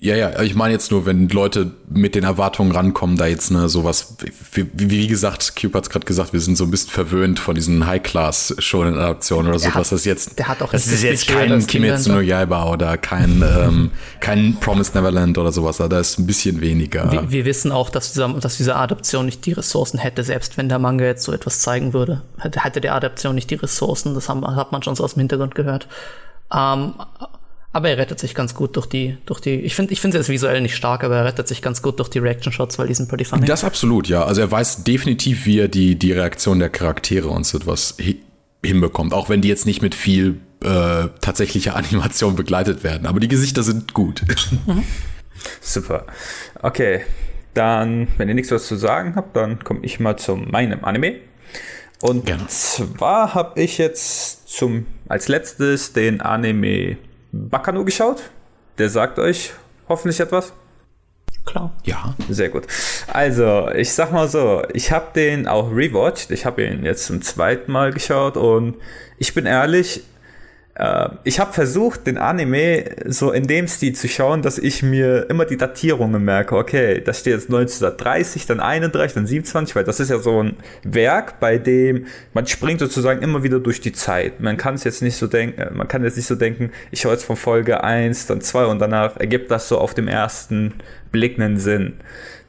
ja, 0.04 0.18
ja, 0.18 0.42
ich 0.42 0.54
meine 0.54 0.74
jetzt 0.74 0.92
nur, 0.92 1.06
wenn 1.06 1.30
Leute 1.30 1.72
mit 1.90 2.14
den 2.14 2.26
Erwartungen 2.26 2.74
rankommen, 2.74 3.16
da 3.16 3.26
jetzt 3.26 3.52
ne, 3.52 3.70
sowas, 3.70 4.18
wie, 4.52 4.68
wie 4.74 5.08
gesagt, 5.08 5.56
Cube 5.56 5.78
hat 5.78 5.86
es 5.86 5.90
gerade 5.90 6.06
gesagt, 6.06 6.34
wir 6.34 6.42
sind 6.42 6.58
so 6.58 6.66
ein 6.66 6.72
bisschen 6.72 6.90
verwöhnt 6.90 7.40
von 7.40 7.56
diesen 7.56 7.88
High-Class-Shonen-Adaptionen 7.88 9.48
oder 9.48 9.60
sowas. 9.60 9.92
Das 9.92 10.02
ist 10.02 10.06
jetzt, 10.06 10.38
der 10.38 10.50
hat 10.50 10.62
auch 10.62 10.74
das 10.74 10.88
ist 10.88 11.04
jetzt 11.04 11.30
kein 11.30 11.66
Kimetsu 11.66 12.12
no 12.12 12.20
Yaiba 12.20 12.70
oder 12.70 12.98
kein, 12.98 13.42
ähm, 13.44 13.92
kein 14.20 14.58
Promised 14.60 14.94
Neverland 14.94 15.38
oder 15.38 15.54
sowas, 15.54 15.78
da 15.78 15.88
ist 15.98 16.20
ein 16.20 16.28
bisschen 16.28 16.60
weniger. 16.60 17.10
Wir, 17.10 17.32
wir 17.32 17.46
wissen 17.46 17.72
auch, 17.72 17.90
dass, 17.90 18.12
dieser, 18.12 18.28
dass 18.28 18.58
diese 18.58 18.76
Adaption 18.76 19.26
nicht 19.26 19.46
die 19.46 19.54
Ressourcen 19.54 20.00
hätte, 20.00 20.26
selbst 20.26 20.58
wenn 20.58 20.68
der 20.68 20.80
Manga 20.80 21.06
jetzt 21.06 21.24
so 21.24 21.32
etwas 21.32 21.60
zeigen 21.60 21.94
würde. 21.94 22.24
Hätte, 22.40 22.82
der 22.82 22.96
Adaption 22.96 23.36
nicht 23.36 23.50
die 23.50 23.56
Ressourcen, 23.56 24.16
das 24.16 24.28
haben, 24.28 24.46
hat 24.46 24.74
man 24.74 24.84
schon 24.84 24.98
so 24.98 25.06
aus 25.06 25.14
dem 25.14 25.22
Hintergrund 25.22 25.56
gehört. 25.56 25.88
Ähm, 26.54 26.96
aber 27.74 27.90
er 27.90 27.98
rettet 27.98 28.20
sich 28.20 28.36
ganz 28.36 28.54
gut 28.54 28.76
durch 28.76 28.86
die, 28.86 29.18
durch 29.26 29.40
die. 29.42 29.56
Ich 29.56 29.76
finde, 29.76 29.94
ich 29.94 30.00
finde 30.00 30.20
es 30.20 30.30
visuell 30.30 30.62
nicht 30.62 30.76
stark, 30.76 31.04
aber 31.04 31.18
er 31.18 31.26
rettet 31.26 31.48
sich 31.48 31.64
ganz 31.64 31.82
gut 31.82 32.00
durch 32.00 32.08
die 32.08 32.20
Reaction 32.20 32.54
Shots, 32.54 32.78
weil 32.78 32.88
die 32.88 32.94
sind 32.94 33.10
pretty 33.10 33.26
funny. 33.26 33.48
Das 33.48 33.64
absolut, 33.64 34.08
ja. 34.08 34.24
Also 34.24 34.42
er 34.42 34.52
weiß 34.52 34.84
definitiv, 34.84 35.48
wie 35.48 35.60
er 35.60 35.68
die, 35.68 35.96
die 35.96 36.12
Reaktion 36.12 36.60
der 36.60 36.70
Charaktere 36.70 37.30
und 37.30 37.48
so 37.48 37.58
etwas 37.58 37.98
hinbekommt. 38.64 39.12
Auch 39.12 39.28
wenn 39.28 39.42
die 39.42 39.48
jetzt 39.48 39.66
nicht 39.66 39.82
mit 39.82 39.96
viel 39.96 40.40
äh, 40.64 41.08
tatsächlicher 41.20 41.76
Animation 41.76 42.36
begleitet 42.36 42.84
werden. 42.84 43.08
Aber 43.08 43.20
die 43.20 43.28
Gesichter 43.28 43.64
sind 43.64 43.94
gut. 43.94 44.22
Mhm. 44.68 44.84
Super. 45.60 46.06
Okay. 46.62 47.02
Dann, 47.56 48.08
wenn 48.18 48.30
ihr 48.30 48.36
nichts 48.36 48.52
was 48.52 48.68
zu 48.68 48.76
sagen 48.76 49.16
habt, 49.16 49.36
dann 49.36 49.64
komme 49.64 49.80
ich 49.82 50.00
mal 50.00 50.18
zu 50.18 50.36
meinem 50.36 50.84
Anime. 50.86 51.16
Und 52.02 52.26
Gerne. 52.26 52.48
zwar 52.48 53.34
habe 53.34 53.62
ich 53.62 53.78
jetzt 53.78 54.48
zum 54.48 54.86
als 55.08 55.28
letztes 55.28 55.94
den 55.94 56.22
Anime 56.22 56.98
Bakano 57.34 57.84
geschaut. 57.84 58.22
Der 58.78 58.90
sagt 58.90 59.20
euch 59.20 59.54
hoffentlich 59.90 60.20
etwas. 60.20 60.54
Klar. 61.46 61.74
Ja. 61.84 62.16
Sehr 62.30 62.50
gut. 62.50 62.68
Also, 63.08 63.70
ich 63.76 63.92
sag 63.92 64.12
mal 64.12 64.28
so, 64.30 64.64
ich 64.74 64.92
habe 64.92 65.08
den 65.14 65.48
auch 65.48 65.72
rewatcht. 65.72 66.32
Ich 66.32 66.46
habe 66.46 66.64
ihn 66.64 66.86
jetzt 66.86 67.06
zum 67.06 67.22
zweiten 67.22 67.72
Mal 67.72 67.92
geschaut 67.92 68.38
und 68.38 68.78
ich 69.18 69.34
bin 69.34 69.46
ehrlich, 69.46 70.04
ich 71.24 71.40
habe 71.40 71.54
versucht, 71.54 72.08
den 72.08 72.18
Anime 72.18 72.86
so 73.06 73.32
in 73.32 73.46
dem 73.46 73.68
Stil 73.68 73.94
zu 73.94 74.08
schauen, 74.08 74.42
dass 74.42 74.58
ich 74.58 74.82
mir 74.82 75.30
immer 75.30 75.46
die 75.46 75.56
Datierungen 75.58 76.24
merke. 76.24 76.58
Okay, 76.58 77.00
da 77.00 77.14
steht 77.14 77.34
jetzt 77.34 77.46
1930, 77.46 78.48
dann 78.48 78.60
31, 78.60 79.14
dann 79.14 79.28
27, 79.28 79.76
weil 79.76 79.84
das 79.84 80.00
ist 80.00 80.10
ja 80.10 80.18
so 80.18 80.42
ein 80.42 80.58
Werk, 80.82 81.40
bei 81.40 81.60
dem 81.60 82.08
man 82.34 82.48
springt 82.48 82.80
sozusagen 82.80 83.22
immer 83.22 83.44
wieder 83.44 83.60
durch 83.60 83.82
die 83.82 83.92
Zeit. 83.92 84.40
Man 84.40 84.58
kann 84.58 84.74
es 84.74 84.84
jetzt 84.84 85.04
nicht 85.04 85.16
so 85.16 85.28
denken, 85.28 85.62
äh, 85.62 85.70
man 85.72 85.88
kann 85.88 86.04
jetzt 86.04 86.18
nicht 86.18 86.26
so 86.26 86.34
denken, 86.34 86.72
ich 86.90 87.02
schaue 87.02 87.12
jetzt 87.12 87.26
von 87.26 87.36
Folge 87.36 87.84
1, 87.84 88.26
dann 88.26 88.42
2 88.42 88.66
und 88.66 88.80
danach 88.80 89.18
ergibt 89.18 89.52
das 89.52 89.68
so 89.68 89.78
auf 89.78 89.94
dem 89.94 90.08
ersten 90.08 90.74
Blick 91.12 91.40
einen 91.40 91.58
Sinn. 91.58 91.98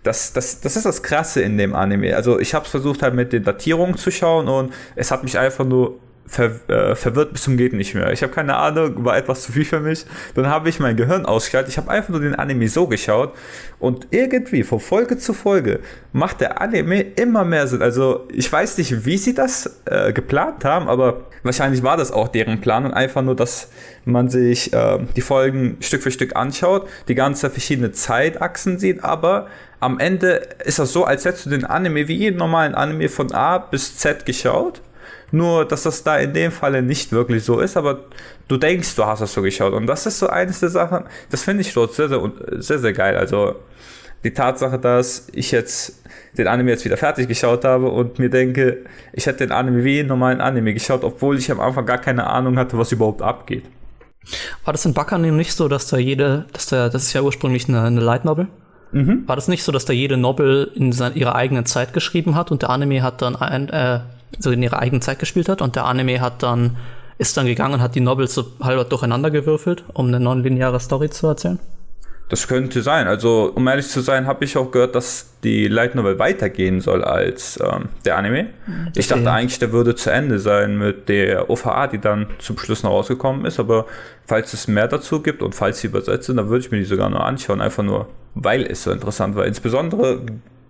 Das, 0.03 0.33
das, 0.33 0.63
das 0.63 0.77
ist 0.77 0.87
das 0.87 1.03
Krasse 1.03 1.43
in 1.43 1.59
dem 1.59 1.75
Anime. 1.75 2.17
Also 2.17 2.41
ich 2.41 2.55
habe 2.55 2.65
es 2.65 2.71
versucht 2.71 3.03
halt 3.03 3.13
mit 3.13 3.35
den 3.35 3.45
Datierungen 3.45 3.99
zu 3.99 4.11
schauen 4.11 4.49
und 4.49 4.73
es 4.97 5.11
hat 5.11 5.25
mich 5.25 5.39
einfach 5.39 5.67
nur 5.67 5.99
ver, 6.27 6.53
äh, 6.69 6.95
verwirrt 6.95 7.33
bis 7.33 7.43
zum 7.43 7.57
geht 7.57 7.73
nicht 7.73 7.95
mehr. 7.95 8.13
Ich 8.13 8.23
habe 8.23 8.33
keine 8.33 8.57
Ahnung, 8.57 9.05
war 9.05 9.17
etwas 9.17 9.43
zu 9.43 9.53
viel 9.53 9.65
für 9.65 9.81
mich. 9.81 10.07
Dann 10.35 10.49
habe 10.49 10.69
ich 10.69 10.81
mein 10.81 10.97
Gehirn 10.97 11.27
ausgeschaltet. 11.27 11.71
Ich 11.71 11.79
habe 11.79 11.91
einfach 11.91 12.11
nur 12.11 12.21
den 12.21 12.35
Anime 12.35 12.69
so 12.69 12.87
geschaut 12.87 13.35
und 13.79 14.09
irgendwie 14.11 14.63
von 14.63 14.81
Folge 14.81 15.19
zu 15.19 15.35
Folge 15.35 15.81
macht 16.13 16.41
der 16.41 16.61
Anime 16.61 17.01
immer 17.01 17.45
mehr 17.45 17.67
Sinn. 17.67 17.83
Also 17.83 18.27
ich 18.33 18.51
weiß 18.51 18.79
nicht, 18.79 19.05
wie 19.05 19.19
sie 19.19 19.35
das 19.35 19.81
äh, 19.85 20.13
geplant 20.13 20.65
haben, 20.65 20.89
aber 20.89 21.27
wahrscheinlich 21.43 21.83
war 21.83 21.97
das 21.97 22.11
auch 22.11 22.29
deren 22.29 22.61
Plan 22.61 22.85
und 22.87 22.95
einfach 22.95 23.23
nur, 23.23 23.37
dass 23.37 23.69
man 24.05 24.29
sich 24.29 24.73
äh, 24.73 24.99
die 25.17 25.21
Folgen 25.21 25.77
Stück 25.81 26.03
für 26.03 26.11
Stück 26.11 26.37
anschaut, 26.37 26.89
die 27.09 27.15
ganze 27.15 27.51
verschiedene 27.51 27.93
Zeitachsen 27.93 28.79
sieht, 28.79 29.05
aber 29.05 29.49
am 29.81 29.99
Ende 29.99 30.41
ist 30.65 30.79
das 30.79 30.93
so, 30.93 31.05
als 31.05 31.27
hättest 31.27 31.45
du 31.45 31.51
den 31.51 31.67
Anime 31.67 32.09
wie 32.09 32.15
jeden 32.15 32.39
normalen 32.39 32.75
Anime 32.75 33.11
von 33.11 33.33
A 33.33 33.59
bis 33.59 33.99
Z 33.99 34.25
geschaut 34.25 34.81
nur, 35.35 35.65
dass 35.65 35.83
das 35.83 36.03
da 36.03 36.19
in 36.19 36.33
dem 36.33 36.53
Falle 36.53 36.83
nicht 36.83 37.13
wirklich 37.13 37.45
so 37.45 37.61
ist, 37.61 37.77
aber 37.77 38.05
du 38.49 38.57
denkst, 38.57 38.95
du 38.97 39.05
hast 39.05 39.21
das 39.21 39.33
so 39.33 39.43
geschaut. 39.43 39.73
Und 39.73 39.87
das 39.87 40.07
ist 40.07 40.19
so 40.19 40.29
eines 40.29 40.61
der 40.61 40.71
Sachen, 40.71 41.05
das 41.31 41.43
finde 41.43 41.63
ich 41.63 41.73
dort 41.75 41.95
sehr, 41.95 42.09
sehr, 42.09 42.33
sehr, 42.59 42.79
sehr 42.79 42.93
geil. 42.93 43.17
Also 43.17 43.57
die 44.25 44.33
Tatsache, 44.33 44.79
dass 44.79 45.29
ich 45.33 45.51
jetzt 45.51 46.01
den 46.39 46.49
Anime 46.49 46.71
jetzt 46.71 46.85
wieder 46.85 46.97
fertig 46.97 47.29
geschaut 47.29 47.65
habe 47.65 47.91
und 47.91 48.19
mir 48.19 48.31
denke, 48.31 48.85
ich 49.13 49.27
hätte 49.27 49.47
den 49.47 49.53
Anime 49.53 49.85
wie 49.85 50.01
einen 50.01 50.09
normalen 50.09 50.41
Anime 50.41 50.73
geschaut, 50.73 51.05
obwohl 51.05 51.39
ich 51.39 51.51
am 51.51 51.61
Anfang 51.61 51.87
gar 51.87 51.99
keine 51.99 52.27
Ahnung 52.27 52.59
hatte, 52.59 52.79
was 52.79 52.91
überhaupt 52.91 53.23
abgeht. 53.23 53.65
War 54.65 54.73
das 54.73 54.85
in 54.87 54.95
Bakanim 54.95 55.37
nicht 55.37 55.53
so, 55.53 55.69
dass 55.69 55.87
da 55.89 55.99
jede, 55.99 56.47
dass 56.53 56.67
da, 56.67 56.89
das 56.89 57.05
ist 57.05 57.13
ja 57.13 57.21
ursprünglich 57.21 57.69
eine, 57.69 57.83
eine 57.83 58.01
Light 58.01 58.25
Novel? 58.25 58.49
Mhm. 58.93 59.25
War 59.27 59.37
das 59.37 59.49
nicht 59.49 59.63
so, 59.63 59.73
dass 59.73 59.85
da 59.85 59.93
jede 59.93 60.17
Novel 60.17 60.71
in 60.75 60.93
seiner, 60.93 61.15
ihrer 61.17 61.35
eigenen 61.35 61.67
Zeit 61.67 61.93
geschrieben 61.93 62.35
hat 62.35 62.51
und 62.51 62.63
der 62.63 62.71
Anime 62.71 63.03
hat 63.03 63.21
dann 63.21 63.37
ein, 63.37 63.69
äh, 63.69 64.01
so 64.39 64.51
in 64.51 64.63
ihrer 64.63 64.79
eigenen 64.79 65.03
Zeit 65.03 65.19
gespielt 65.19 65.49
hat 65.49 65.63
und 65.63 65.77
der 65.77 65.85
Anime 65.85 66.21
hat 66.21 66.43
dann 66.43 66.77
ist 67.19 67.37
dann 67.37 67.47
gegangen 67.47 67.75
und 67.75 67.81
hat 67.81 67.95
die 67.95 68.01
Novels 68.01 68.35
so 68.35 68.45
halber 68.61 68.85
durcheinander 68.85 69.31
gewürfelt, 69.31 69.85
um 69.93 70.09
eine 70.09 70.19
nonlineare 70.21 70.81
Story 70.81 71.11
zu 71.11 71.29
erzählen. 71.29 71.61
Das 72.31 72.49
könnte 72.49 72.81
sein. 72.81 73.07
Also, 73.07 73.53
um 73.55 73.69
ehrlich 73.69 73.87
zu 73.89 74.01
sein, 74.01 74.27
habe 74.27 74.47
ich 74.47 74.57
auch 74.57 74.71
gehört, 74.71 74.95
dass 74.95 75.35
die 75.45 75.69
Light 75.69 75.95
Novel 75.95 76.19
weitergehen 76.19 76.81
soll 76.81 77.05
als 77.05 77.61
ähm, 77.63 77.91
der 78.07 78.17
Anime. 78.17 78.45
Mhm, 78.67 78.93
ich 78.97 79.09
dachte 79.09 79.31
eigentlich, 79.31 79.59
der 79.59 79.73
würde 79.73 79.95
zu 79.95 80.11
Ende 80.11 80.39
sein 80.39 80.79
mit 80.79 81.11
der 81.11 81.51
OVA, 81.51 81.87
die 81.87 81.99
dann 81.99 82.29
zum 82.39 82.57
Schluss 82.59 82.83
noch 82.83 82.93
rausgekommen 82.93 83.45
ist. 83.45 83.61
Aber 83.61 83.87
falls 84.27 84.55
es 84.55 84.69
mehr 84.69 84.89
dazu 84.89 85.21
gibt 85.21 85.43
und 85.43 85.55
falls 85.55 85.81
sie 85.81 85.89
übersetzt 85.89 86.27
sind, 86.27 86.39
dann 86.39 86.49
würde 86.49 86.65
ich 86.65 86.71
mir 86.71 86.79
die 86.79 86.85
sogar 86.85 87.11
nur 87.11 87.23
anschauen. 87.23 87.61
Einfach 87.61 87.83
nur, 87.83 88.09
weil 88.35 88.65
es 88.65 88.85
so 88.85 88.91
interessant 88.91 89.37
war. 89.37 89.45
Insbesondere, 89.45 90.23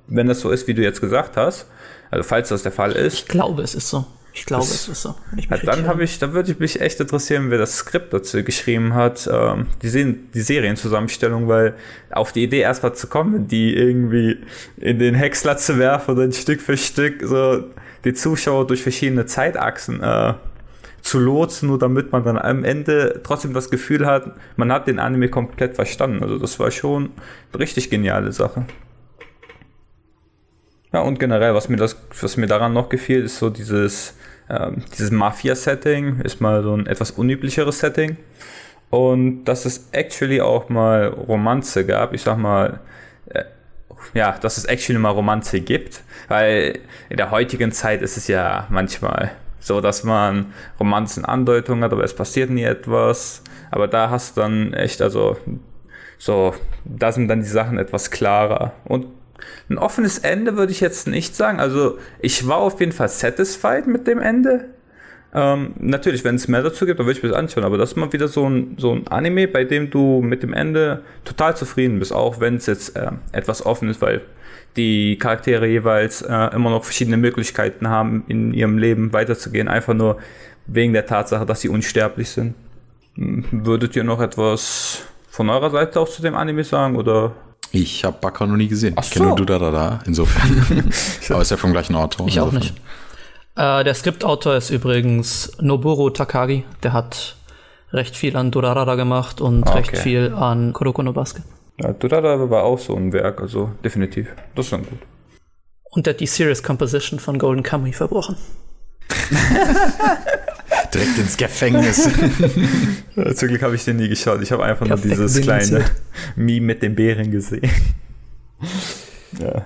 wenn 0.08 0.26
das 0.26 0.40
so 0.40 0.50
ist, 0.50 0.66
wie 0.66 0.74
du 0.74 0.82
jetzt 0.82 1.00
gesagt 1.00 1.36
hast, 1.36 1.66
also 2.14 2.28
falls 2.28 2.48
das 2.48 2.62
der 2.62 2.72
Fall 2.72 2.92
ist. 2.92 3.14
Ich 3.14 3.28
glaube, 3.28 3.62
es 3.62 3.74
ist 3.74 3.90
so. 3.90 4.06
Ich 4.32 4.46
glaube, 4.46 4.64
es 4.64 4.88
ist 4.88 5.02
so. 5.02 5.14
Ja, 5.48 5.58
dann 5.58 5.86
habe 5.86 6.02
ich, 6.02 6.18
da 6.18 6.32
würde 6.32 6.50
ich 6.50 6.58
mich 6.58 6.80
echt 6.80 6.98
interessieren, 6.98 7.50
wer 7.50 7.58
das 7.58 7.76
Skript 7.76 8.12
dazu 8.12 8.42
geschrieben 8.42 8.94
hat, 8.94 9.28
ähm, 9.32 9.66
die, 9.82 9.88
sehen, 9.88 10.28
die 10.34 10.40
Serienzusammenstellung, 10.40 11.46
weil 11.46 11.74
auf 12.10 12.32
die 12.32 12.42
Idee 12.42 12.60
erstmal 12.60 12.94
zu 12.94 13.06
kommen, 13.06 13.46
die 13.46 13.74
irgendwie 13.74 14.38
in 14.76 14.98
den 14.98 15.14
Häcksler 15.14 15.56
zu 15.56 15.78
werfen 15.78 16.12
und 16.12 16.16
dann 16.18 16.32
Stück 16.32 16.60
für 16.60 16.76
Stück 16.76 17.22
so 17.24 17.64
die 18.04 18.14
Zuschauer 18.14 18.66
durch 18.66 18.82
verschiedene 18.82 19.26
Zeitachsen 19.26 20.02
äh, 20.02 20.34
zu 21.00 21.18
lotsen, 21.18 21.68
nur 21.68 21.78
damit 21.78 22.10
man 22.12 22.24
dann 22.24 22.38
am 22.38 22.64
Ende 22.64 23.20
trotzdem 23.22 23.54
das 23.54 23.70
Gefühl 23.70 24.06
hat, 24.06 24.32
man 24.56 24.72
hat 24.72 24.88
den 24.88 24.98
Anime 24.98 25.28
komplett 25.28 25.74
verstanden. 25.76 26.22
Also 26.22 26.38
das 26.38 26.58
war 26.58 26.70
schon 26.70 27.10
eine 27.52 27.60
richtig 27.60 27.90
geniale 27.90 28.32
Sache. 28.32 28.66
Ja, 30.94 31.00
und 31.00 31.18
generell, 31.18 31.54
was 31.54 31.68
mir, 31.68 31.76
das, 31.76 31.96
was 32.20 32.36
mir 32.36 32.46
daran 32.46 32.72
noch 32.72 32.88
gefiel, 32.88 33.24
ist 33.24 33.38
so 33.38 33.50
dieses, 33.50 34.14
ähm, 34.48 34.84
dieses 34.92 35.10
Mafia-Setting, 35.10 36.20
ist 36.20 36.40
mal 36.40 36.62
so 36.62 36.72
ein 36.72 36.86
etwas 36.86 37.10
unüblicheres 37.10 37.80
Setting. 37.80 38.16
Und 38.90 39.42
dass 39.44 39.64
es 39.64 39.88
actually 39.90 40.40
auch 40.40 40.68
mal 40.68 41.08
Romanze 41.08 41.84
gab, 41.84 42.14
ich 42.14 42.22
sag 42.22 42.38
mal, 42.38 42.78
äh, 43.30 43.42
ja, 44.14 44.38
dass 44.38 44.56
es 44.56 44.66
actually 44.66 45.00
mal 45.00 45.10
Romanze 45.10 45.60
gibt, 45.60 46.04
weil 46.28 46.78
in 47.08 47.16
der 47.16 47.32
heutigen 47.32 47.72
Zeit 47.72 48.00
ist 48.00 48.16
es 48.16 48.28
ja 48.28 48.68
manchmal 48.70 49.32
so, 49.58 49.80
dass 49.80 50.04
man 50.04 50.52
Romanzen 50.78 51.24
Andeutungen 51.24 51.82
hat, 51.82 51.92
aber 51.92 52.04
es 52.04 52.14
passiert 52.14 52.50
nie 52.50 52.62
etwas. 52.62 53.42
Aber 53.72 53.88
da 53.88 54.10
hast 54.10 54.36
du 54.36 54.42
dann 54.42 54.72
echt, 54.74 55.02
also, 55.02 55.38
so, 56.18 56.54
da 56.84 57.10
sind 57.10 57.26
dann 57.26 57.40
die 57.40 57.48
Sachen 57.48 57.78
etwas 57.78 58.12
klarer. 58.12 58.74
Und 58.84 59.06
ein 59.68 59.78
offenes 59.78 60.18
Ende 60.18 60.56
würde 60.56 60.72
ich 60.72 60.80
jetzt 60.80 61.06
nicht 61.08 61.34
sagen. 61.36 61.60
Also 61.60 61.98
ich 62.20 62.46
war 62.46 62.58
auf 62.58 62.80
jeden 62.80 62.92
Fall 62.92 63.08
satisfied 63.08 63.86
mit 63.86 64.06
dem 64.06 64.20
Ende. 64.20 64.66
Ähm, 65.34 65.74
natürlich, 65.78 66.22
wenn 66.22 66.36
es 66.36 66.46
mehr 66.46 66.62
dazu 66.62 66.86
gibt, 66.86 67.00
dann 67.00 67.06
würde 67.06 67.18
ich 67.18 67.22
mir 67.22 67.30
das 67.30 67.38
anschauen. 67.38 67.64
Aber 67.64 67.76
das 67.76 67.90
ist 67.90 67.96
mal 67.96 68.12
wieder 68.12 68.28
so 68.28 68.48
ein, 68.48 68.76
so 68.78 68.92
ein 68.92 69.08
Anime, 69.08 69.48
bei 69.48 69.64
dem 69.64 69.90
du 69.90 70.22
mit 70.22 70.42
dem 70.42 70.52
Ende 70.52 71.02
total 71.24 71.56
zufrieden 71.56 71.98
bist, 71.98 72.12
auch 72.12 72.38
wenn 72.40 72.56
es 72.56 72.66
jetzt 72.66 72.96
äh, 72.96 73.10
etwas 73.32 73.66
offen 73.66 73.88
ist, 73.88 74.00
weil 74.00 74.22
die 74.76 75.18
Charaktere 75.18 75.66
jeweils 75.66 76.22
äh, 76.22 76.54
immer 76.54 76.70
noch 76.70 76.84
verschiedene 76.84 77.16
Möglichkeiten 77.16 77.88
haben, 77.88 78.24
in 78.28 78.54
ihrem 78.54 78.78
Leben 78.78 79.12
weiterzugehen, 79.12 79.68
einfach 79.68 79.94
nur 79.94 80.18
wegen 80.66 80.92
der 80.92 81.06
Tatsache, 81.06 81.46
dass 81.46 81.60
sie 81.60 81.68
unsterblich 81.68 82.30
sind. 82.30 82.54
Hm, 83.16 83.44
würdet 83.50 83.96
ihr 83.96 84.04
noch 84.04 84.20
etwas 84.20 85.06
von 85.28 85.50
eurer 85.50 85.70
Seite 85.70 86.00
auch 86.00 86.08
zu 86.08 86.22
dem 86.22 86.34
Anime 86.34 86.62
sagen 86.62 86.96
oder 86.96 87.32
ich 87.74 88.04
habe 88.04 88.16
Baka 88.20 88.46
noch 88.46 88.56
nie 88.56 88.68
gesehen. 88.68 88.94
Ach 88.96 89.04
ich 89.04 89.10
kenne 89.10 89.26
nur 89.26 89.36
Du 89.36 89.44
Da 89.44 89.58
Da 89.58 89.70
Da, 89.70 90.00
insofern. 90.06 90.92
Aber 91.30 91.42
ist 91.42 91.50
ja 91.50 91.56
vom 91.56 91.72
gleichen 91.72 91.94
Autor. 91.94 92.26
Ich 92.28 92.40
auch 92.40 92.52
nicht. 92.52 92.74
Äh, 93.56 93.84
der 93.84 93.94
Skriptautor 93.94 94.56
ist 94.56 94.70
übrigens 94.70 95.52
Noboru 95.60 96.10
Takagi. 96.10 96.64
Der 96.82 96.92
hat 96.92 97.36
recht 97.92 98.16
viel 98.16 98.36
an 98.36 98.50
Durarara 98.50 98.96
gemacht 98.96 99.40
und 99.40 99.62
okay. 99.62 99.78
recht 99.78 99.96
viel 99.98 100.34
an 100.34 100.72
Kuroko 100.72 101.02
no 101.02 101.12
Basket. 101.12 101.44
Ja, 101.80 101.92
Durarara 101.92 102.50
war 102.50 102.64
auch 102.64 102.78
so 102.78 102.94
ein 102.96 103.12
Werk, 103.12 103.40
also 103.40 103.70
definitiv. 103.84 104.28
Das 104.54 104.66
ist 104.66 104.72
dann 104.72 104.84
gut. 104.84 104.98
Und 105.90 106.06
der 106.06 106.14
hat 106.14 106.20
die 106.20 106.26
Serious 106.26 106.62
Composition 106.62 107.20
von 107.20 107.38
Golden 107.38 107.62
Kamuy 107.62 107.92
verbrochen. 107.92 108.36
Direkt 110.94 111.18
ins 111.18 111.36
Gefängnis. 111.36 112.08
Zum 113.34 113.48
Glück 113.48 113.62
habe 113.62 113.74
ich 113.74 113.84
den 113.84 113.96
nie 113.96 114.08
geschaut. 114.08 114.40
Ich 114.42 114.52
habe 114.52 114.64
einfach 114.64 114.86
nur 114.86 114.96
dieses 114.96 115.40
kleine 115.40 115.84
Meme 116.36 116.66
mit 116.66 116.82
den 116.82 116.94
Bären 116.94 117.30
gesehen. 117.30 117.70
ja. 119.38 119.64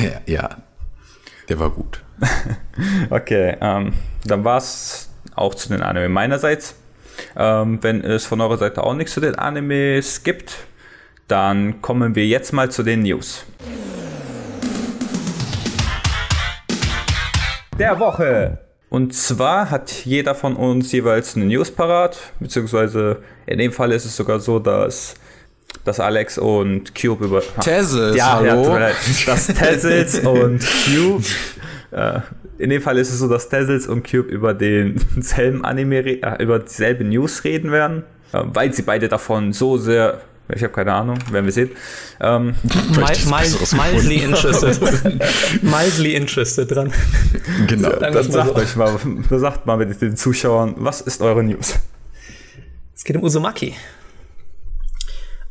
ja. 0.00 0.20
ja. 0.26 0.48
Der 1.48 1.58
war 1.58 1.70
gut. 1.70 2.02
okay, 3.10 3.56
ähm, 3.60 3.94
dann 4.24 4.44
war 4.44 4.58
es 4.58 5.10
auch 5.34 5.54
zu 5.56 5.68
den 5.68 5.82
Anime 5.82 6.08
meinerseits. 6.08 6.76
Ähm, 7.36 7.82
wenn 7.82 8.02
es 8.02 8.24
von 8.24 8.40
eurer 8.40 8.56
Seite 8.56 8.84
auch 8.84 8.94
nichts 8.94 9.14
zu 9.14 9.20
den 9.20 9.34
Animes 9.34 10.22
gibt, 10.22 10.56
dann 11.26 11.82
kommen 11.82 12.14
wir 12.14 12.26
jetzt 12.26 12.52
mal 12.52 12.70
zu 12.70 12.84
den 12.84 13.02
News. 13.02 13.44
Der 17.78 17.98
Woche. 17.98 18.69
Und 18.90 19.14
zwar 19.14 19.70
hat 19.70 20.04
jeder 20.04 20.34
von 20.34 20.56
uns 20.56 20.90
jeweils 20.90 21.36
eine 21.36 21.46
News 21.46 21.70
parat, 21.70 22.18
beziehungsweise 22.40 23.22
in 23.46 23.58
dem 23.58 23.72
Fall 23.72 23.92
ist 23.92 24.04
es 24.04 24.16
sogar 24.16 24.40
so, 24.40 24.58
dass, 24.58 25.14
dass 25.84 26.00
Alex 26.00 26.38
und 26.38 26.92
Cube 27.00 27.24
über. 27.24 27.40
Tessels, 27.60 28.16
ja, 28.16 28.34
hallo? 28.34 28.76
Ja, 28.76 28.90
dass 29.26 29.46
Tessels 29.46 30.18
und 30.24 30.66
Cube. 30.84 31.24
Äh, 31.92 32.20
in 32.58 32.70
dem 32.70 32.82
Fall 32.82 32.98
ist 32.98 33.10
es 33.10 33.20
so, 33.20 33.28
dass 33.28 33.48
Tessels 33.48 33.86
und 33.86 34.02
Cube 34.02 34.28
über 34.28 34.54
denselben 34.54 35.64
Anime, 35.64 36.00
äh, 36.00 36.42
über 36.42 36.58
dieselbe 36.58 37.04
News 37.04 37.44
reden 37.44 37.70
werden, 37.70 38.02
äh, 38.32 38.42
weil 38.42 38.72
sie 38.72 38.82
beide 38.82 39.08
davon 39.08 39.52
so 39.52 39.78
sehr 39.78 40.20
ich 40.54 40.62
habe 40.62 40.72
keine 40.72 40.92
Ahnung, 40.92 41.18
werden 41.30 41.44
wir 41.44 41.52
sehen. 41.52 41.70
Ähm, 42.20 42.54
mildly 42.94 44.16
interested. 44.22 44.80
mildly 45.62 46.14
interested 46.14 46.70
dran. 46.70 46.92
Genau. 47.66 47.90
Dann, 47.90 48.12
dann 48.12 48.30
sagt 48.30 48.48
so. 48.48 48.54
euch 48.56 48.76
mal, 48.76 48.98
sagt 49.38 49.66
mal 49.66 49.76
mit 49.76 50.00
den 50.00 50.16
Zuschauern, 50.16 50.74
was 50.78 51.00
ist 51.00 51.22
eure 51.22 51.42
News? 51.42 51.74
Es 52.94 53.04
geht 53.04 53.16
um 53.16 53.22
Uzumaki. 53.22 53.74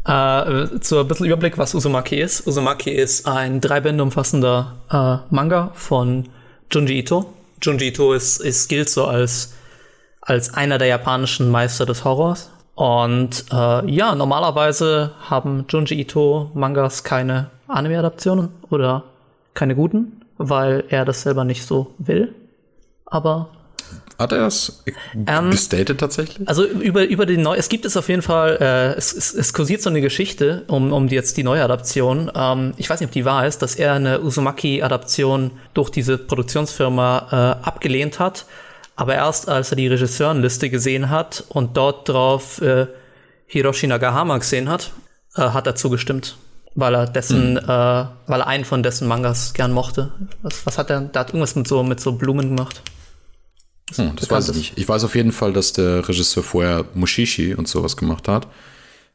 Äh, 0.05 0.79
zu 0.79 0.99
ein 0.99 1.07
bisschen 1.07 1.25
Überblick, 1.25 1.57
was 1.57 1.75
Uzumaki 1.75 2.19
ist. 2.19 2.47
Uzumaki 2.47 2.91
ist 2.91 3.27
ein 3.27 3.61
drei 3.61 3.81
Bände 3.81 4.01
umfassender 4.03 4.77
äh, 4.89 5.33
Manga 5.33 5.71
von 5.75 6.29
Junji 6.71 6.99
Ito. 6.99 7.33
Junji 7.61 7.89
Ito 7.89 8.13
ist, 8.13 8.39
ist 8.39 8.69
gilt 8.69 8.89
so 8.89 9.05
als, 9.05 9.53
als 10.21 10.53
einer 10.53 10.77
der 10.77 10.87
japanischen 10.87 11.51
Meister 11.51 11.85
des 11.85 12.05
Horrors. 12.05 12.49
Und 12.79 13.43
äh, 13.51 13.91
ja, 13.91 14.15
normalerweise 14.15 15.11
haben 15.29 15.65
Junji 15.67 15.99
Ito 15.99 16.49
Mangas 16.53 17.03
keine 17.03 17.49
Anime-Adaptionen 17.67 18.53
oder 18.69 19.03
keine 19.53 19.75
guten, 19.75 20.21
weil 20.37 20.85
er 20.87 21.03
das 21.03 21.23
selber 21.23 21.43
nicht 21.43 21.65
so 21.65 21.93
will. 21.97 22.33
Aber 23.05 23.49
hat 24.17 24.31
er 24.31 24.39
das 24.39 24.81
ähm, 25.27 25.51
gestated 25.51 25.99
tatsächlich? 25.99 26.47
Also 26.47 26.65
über, 26.65 27.05
über 27.05 27.25
die 27.25 27.35
neue, 27.35 27.57
es 27.57 27.67
gibt 27.67 27.83
es 27.83 27.97
auf 27.97 28.07
jeden 28.07 28.21
Fall, 28.21 28.57
äh, 28.61 28.97
es, 28.97 29.11
es, 29.11 29.33
es 29.33 29.53
kursiert 29.53 29.81
so 29.81 29.89
eine 29.89 29.99
Geschichte 29.99 30.63
um, 30.67 30.93
um 30.93 31.09
jetzt 31.09 31.35
die 31.35 31.43
neue 31.43 31.61
Adaption. 31.61 32.31
Ähm, 32.33 32.73
ich 32.77 32.89
weiß 32.89 33.01
nicht, 33.01 33.09
ob 33.09 33.13
die 33.13 33.25
wahr 33.25 33.45
ist, 33.45 33.61
dass 33.61 33.75
er 33.75 33.91
eine 33.95 34.21
Uzumaki-Adaption 34.21 35.51
durch 35.73 35.89
diese 35.89 36.17
Produktionsfirma 36.17 37.59
äh, 37.61 37.65
abgelehnt 37.67 38.19
hat 38.19 38.45
aber 38.99 39.15
erst 39.15 39.47
als 39.47 39.71
er 39.71 39.77
die 39.77 39.87
Regisseurenliste 39.87 40.69
gesehen 40.69 41.09
hat 41.09 41.45
und 41.47 41.77
dort 41.77 42.09
drauf 42.09 42.61
äh, 42.61 42.87
Hiroshi 43.47 43.87
Nagahama 43.87 44.37
gesehen 44.37 44.67
hat, 44.67 44.91
äh, 45.35 45.41
hat 45.41 45.67
er 45.67 45.75
zugestimmt. 45.75 46.35
Weil 46.75 46.95
er 46.95 47.05
dessen, 47.07 47.53
mhm. 47.53 47.57
äh, 47.59 47.63
weil 47.63 48.41
er 48.41 48.47
einen 48.47 48.65
von 48.65 48.83
dessen 48.83 49.07
Mangas 49.07 49.53
gern 49.53 49.71
mochte. 49.71 50.11
Was, 50.41 50.65
was 50.65 50.77
hat 50.77 50.89
er? 50.89 50.99
Der 50.99 51.21
hat 51.21 51.29
irgendwas 51.29 51.55
mit 51.55 51.65
so, 51.65 51.81
mit 51.81 52.01
so 52.01 52.11
Blumen 52.11 52.57
gemacht. 52.57 52.81
Hm, 53.95 54.17
das 54.17 54.29
weiß 54.29 54.49
ich 54.49 54.55
nicht. 54.55 54.77
Ich 54.77 54.89
weiß 54.89 55.05
auf 55.05 55.15
jeden 55.15 55.31
Fall, 55.31 55.53
dass 55.53 55.71
der 55.71 56.07
Regisseur 56.07 56.43
vorher 56.43 56.83
Mushishi 56.93 57.55
und 57.55 57.69
sowas 57.69 57.95
gemacht 57.95 58.27
hat. 58.27 58.47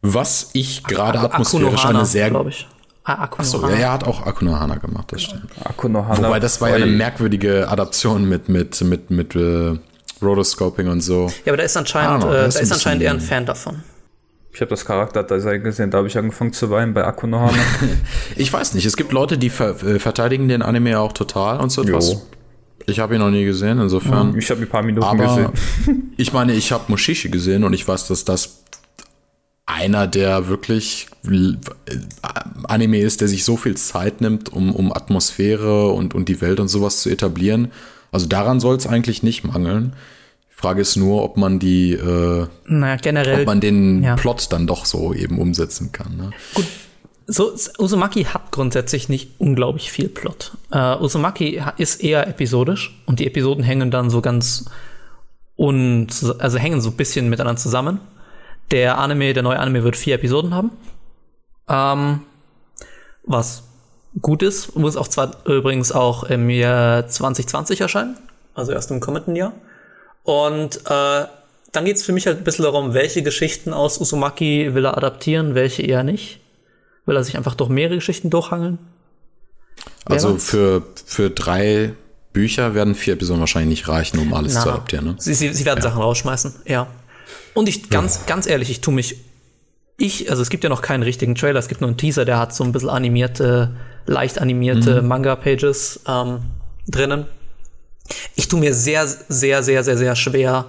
Was 0.01 0.49
ich 0.55 0.83
gerade 0.85 1.21
atmosphärisch 1.21 1.85
eine 1.85 2.07
sehr. 2.07 2.33
Ah, 3.07 3.29
Achso, 3.37 3.61
ja, 3.69 3.75
er 3.75 3.93
hat 3.93 4.05
auch 4.05 4.25
Akunohana 4.27 4.77
gemacht, 4.77 5.13
das 5.13 5.23
stimmt. 5.23 5.51
Akunohana. 5.63 6.27
Wobei 6.27 6.41
das 6.41 6.59
war 6.63 6.71
ja 6.71 6.77
eine 6.77 6.87
merkwürdige 6.87 7.69
Adaption 7.69 8.27
mit, 8.27 8.49
mit, 8.49 8.81
mit, 8.81 9.11
mit 9.11 9.37
äh, 9.37 9.79
Rotoscoping 10.23 10.89
und 10.89 11.03
so. 11.03 11.31
Ja, 11.45 11.53
aber 11.53 11.59
da 11.59 11.65
ist 11.65 11.77
anscheinend, 11.77 12.23
know, 12.23 12.33
äh, 12.33 12.49
ist, 12.49 12.61
ist 12.61 12.73
anscheinend 12.73 13.03
eher 13.03 13.11
ein 13.11 13.21
Fan 13.21 13.45
davon. 13.45 13.83
Ich 14.55 14.61
habe 14.61 14.71
das 14.71 14.87
Charakterdesign 14.87 15.63
gesehen, 15.63 15.91
da 15.91 15.99
habe 15.99 16.09
ich 16.09 16.17
angefangen 16.17 16.55
zu 16.55 16.71
weinen 16.71 16.95
bei 16.95 17.05
Akunohana. 17.05 17.59
ich 18.37 18.51
weiß 18.51 18.73
nicht, 18.73 18.87
es 18.87 18.97
gibt 18.97 19.13
Leute, 19.13 19.37
die 19.37 19.51
ver 19.51 19.71
äh, 19.83 19.99
verteidigen 19.99 20.49
den 20.49 20.63
Anime 20.63 20.99
auch 20.99 21.13
total 21.13 21.61
und 21.61 21.71
so 21.71 21.83
etwas. 21.83 22.25
Ich 22.87 23.01
habe 23.01 23.15
ihn 23.15 23.21
noch 23.21 23.31
nie 23.31 23.45
gesehen, 23.45 23.81
insofern. 23.81 24.37
Ich 24.39 24.51
habe 24.51 24.61
ein 24.63 24.69
paar 24.69 24.83
Minuten 24.83 25.07
aber 25.07 25.25
gesehen. 25.25 26.13
ich 26.17 26.33
meine, 26.33 26.55
ich 26.55 26.73
habe 26.73 26.85
Mushishi 26.89 27.29
gesehen 27.29 27.65
und 27.65 27.75
ich 27.75 27.87
weiß, 27.87 28.09
dass 28.09 28.25
das 28.25 28.65
einer 29.67 30.07
der 30.07 30.49
wirklich 30.49 31.09
äh, 31.27 31.55
Anime 32.65 32.99
ist, 32.99 33.21
der 33.21 33.29
sich 33.29 33.45
so 33.45 33.57
viel 33.57 33.77
Zeit 33.77 34.21
nimmt, 34.21 34.53
um, 34.53 34.75
um 34.75 34.93
Atmosphäre 34.93 35.91
und, 35.91 36.15
und 36.15 36.29
die 36.29 36.41
Welt 36.41 36.61
und 36.61 36.69
sowas 36.69 37.01
zu 37.01 37.11
etablieren. 37.11 37.73
Also 38.13 38.27
daran 38.27 38.61
soll 38.61 38.77
es 38.77 38.87
eigentlich 38.87 39.23
nicht 39.23 39.45
mangeln. 39.45 39.95
Die 40.51 40.55
Frage 40.55 40.83
ist 40.83 40.97
nur, 40.97 41.23
ob 41.25 41.37
man 41.37 41.59
die, 41.59 41.93
äh, 41.93 42.47
naja, 42.67 42.97
generell, 42.97 43.41
ob 43.41 43.47
man 43.47 43.61
den 43.61 44.03
ja. 44.03 44.17
Plot 44.17 44.53
dann 44.53 44.67
doch 44.67 44.85
so 44.85 45.13
eben 45.13 45.39
umsetzen 45.39 45.93
kann. 45.93 46.17
Ne? 46.17 46.31
Gut, 46.55 46.67
so, 47.27 47.55
Uzumaki 47.79 48.25
hat 48.25 48.53
grundsätzlich 48.53 49.09
nicht 49.09 49.31
unglaublich 49.39 49.91
viel 49.91 50.09
Plot. 50.09 50.53
Uh, 50.73 51.03
Uzumaki 51.03 51.63
ist 51.79 52.03
eher 52.03 52.29
episodisch 52.29 53.03
und 53.07 53.19
die 53.19 53.27
Episoden 53.27 53.65
hängen 53.65 53.91
dann 53.91 54.11
so 54.11 54.21
ganz 54.21 54.67
und 55.57 56.09
also 56.39 56.59
hängen 56.59 56.81
so 56.81 56.91
ein 56.91 56.97
bisschen 56.97 57.31
miteinander 57.31 57.61
zusammen. 57.61 58.01
Der 58.71 58.99
Anime, 58.99 59.33
der 59.35 59.43
neue 59.43 59.59
Anime 59.59 59.85
wird 59.85 59.97
vier 59.97 60.15
Episoden 60.17 60.55
haben. 60.55 60.71
Ähm, 61.69 62.21
was 63.25 63.65
gut 64.21 64.43
ist, 64.43 64.77
muss 64.77 64.97
auch 64.97 65.09
zwar 65.09 65.47
übrigens 65.47 65.93
auch 65.93 66.25
im 66.25 66.51
Jahr 66.51 67.07
2020 67.07 67.81
erscheinen. 67.81 68.17
also 68.55 68.73
erst 68.73 68.91
im 68.91 69.01
kommenden 69.01 69.37
Jahr. 69.37 69.53
Und 70.23 70.77
äh, 70.87 71.25
dann 71.73 71.85
geht 71.85 71.97
es 71.97 72.05
für 72.05 72.13
mich 72.13 72.27
halt 72.27 72.39
ein 72.39 72.45
bisschen 72.45 72.65
darum, 72.65 72.95
welche 72.95 73.23
Geschichten 73.23 73.73
aus 73.73 74.01
Uzumaki 74.01 74.75
will 74.75 74.87
er 74.87 74.97
adaptieren, 74.97 75.55
welche 75.55 75.83
eher 75.83 76.05
nicht. 76.05 76.41
Will 77.05 77.17
er 77.17 77.25
sich 77.25 77.37
einfach 77.37 77.55
durch 77.55 77.69
mehrere 77.69 77.97
Geschichten 77.97 78.31
durchhangeln? 78.31 78.79
Also 80.07 80.37
für, 80.37 80.83
für 81.05 81.31
drei 81.31 81.95
Bücher 82.33 82.75
werden 82.75 82.95
vier 82.95 83.15
Episoden 83.15 83.41
wahrscheinlich 83.41 83.81
nicht 83.81 83.89
reichen, 83.89 84.19
um 84.19 84.33
alles 84.35 84.55
Na, 84.55 84.61
zu 84.63 84.71
adaptieren. 84.71 85.05
Ne? 85.07 85.15
Sie, 85.19 85.35
sie, 85.35 85.53
sie 85.53 85.65
werden 85.65 85.79
ja. 85.79 85.91
Sachen 85.91 86.01
rausschmeißen, 86.01 86.55
ja. 86.67 86.87
Und 87.55 87.69
ich, 87.69 87.91
ganz, 87.91 88.17
ja. 88.17 88.23
ganz 88.27 88.47
ehrlich, 88.47 88.71
ich 88.71 88.81
tue 88.81 88.95
mich, 88.95 89.17
ich, 89.97 90.31
also 90.31 90.43
es 90.43 90.51
gibt 90.51 90.65
ja 90.65 90.71
noch 90.71 90.83
keinen 90.83 91.03
richtigen 91.03 91.35
Trailer, 91.35 91.59
es 91.59 91.69
gibt 91.69 91.81
nur 91.81 91.89
einen 91.89 91.97
Teaser, 91.97 92.25
der 92.25 92.39
hat 92.39 92.55
so 92.55 92.65
ein 92.65 92.73
bisschen 92.73 92.91
animierte, 92.91 93.77
leicht 94.07 94.41
animierte 94.41 95.03
mhm. 95.03 95.09
Manga-Pages 95.09 96.01
ähm, 96.07 96.41
drinnen. 96.89 97.27
Ich 98.35 98.49
tue 98.49 98.61
mir 98.61 98.75
sehr, 98.75 99.07
sehr, 99.07 99.63
sehr, 99.63 99.85
sehr, 99.85 99.97
sehr 99.97 100.17
schwer, 100.17 100.67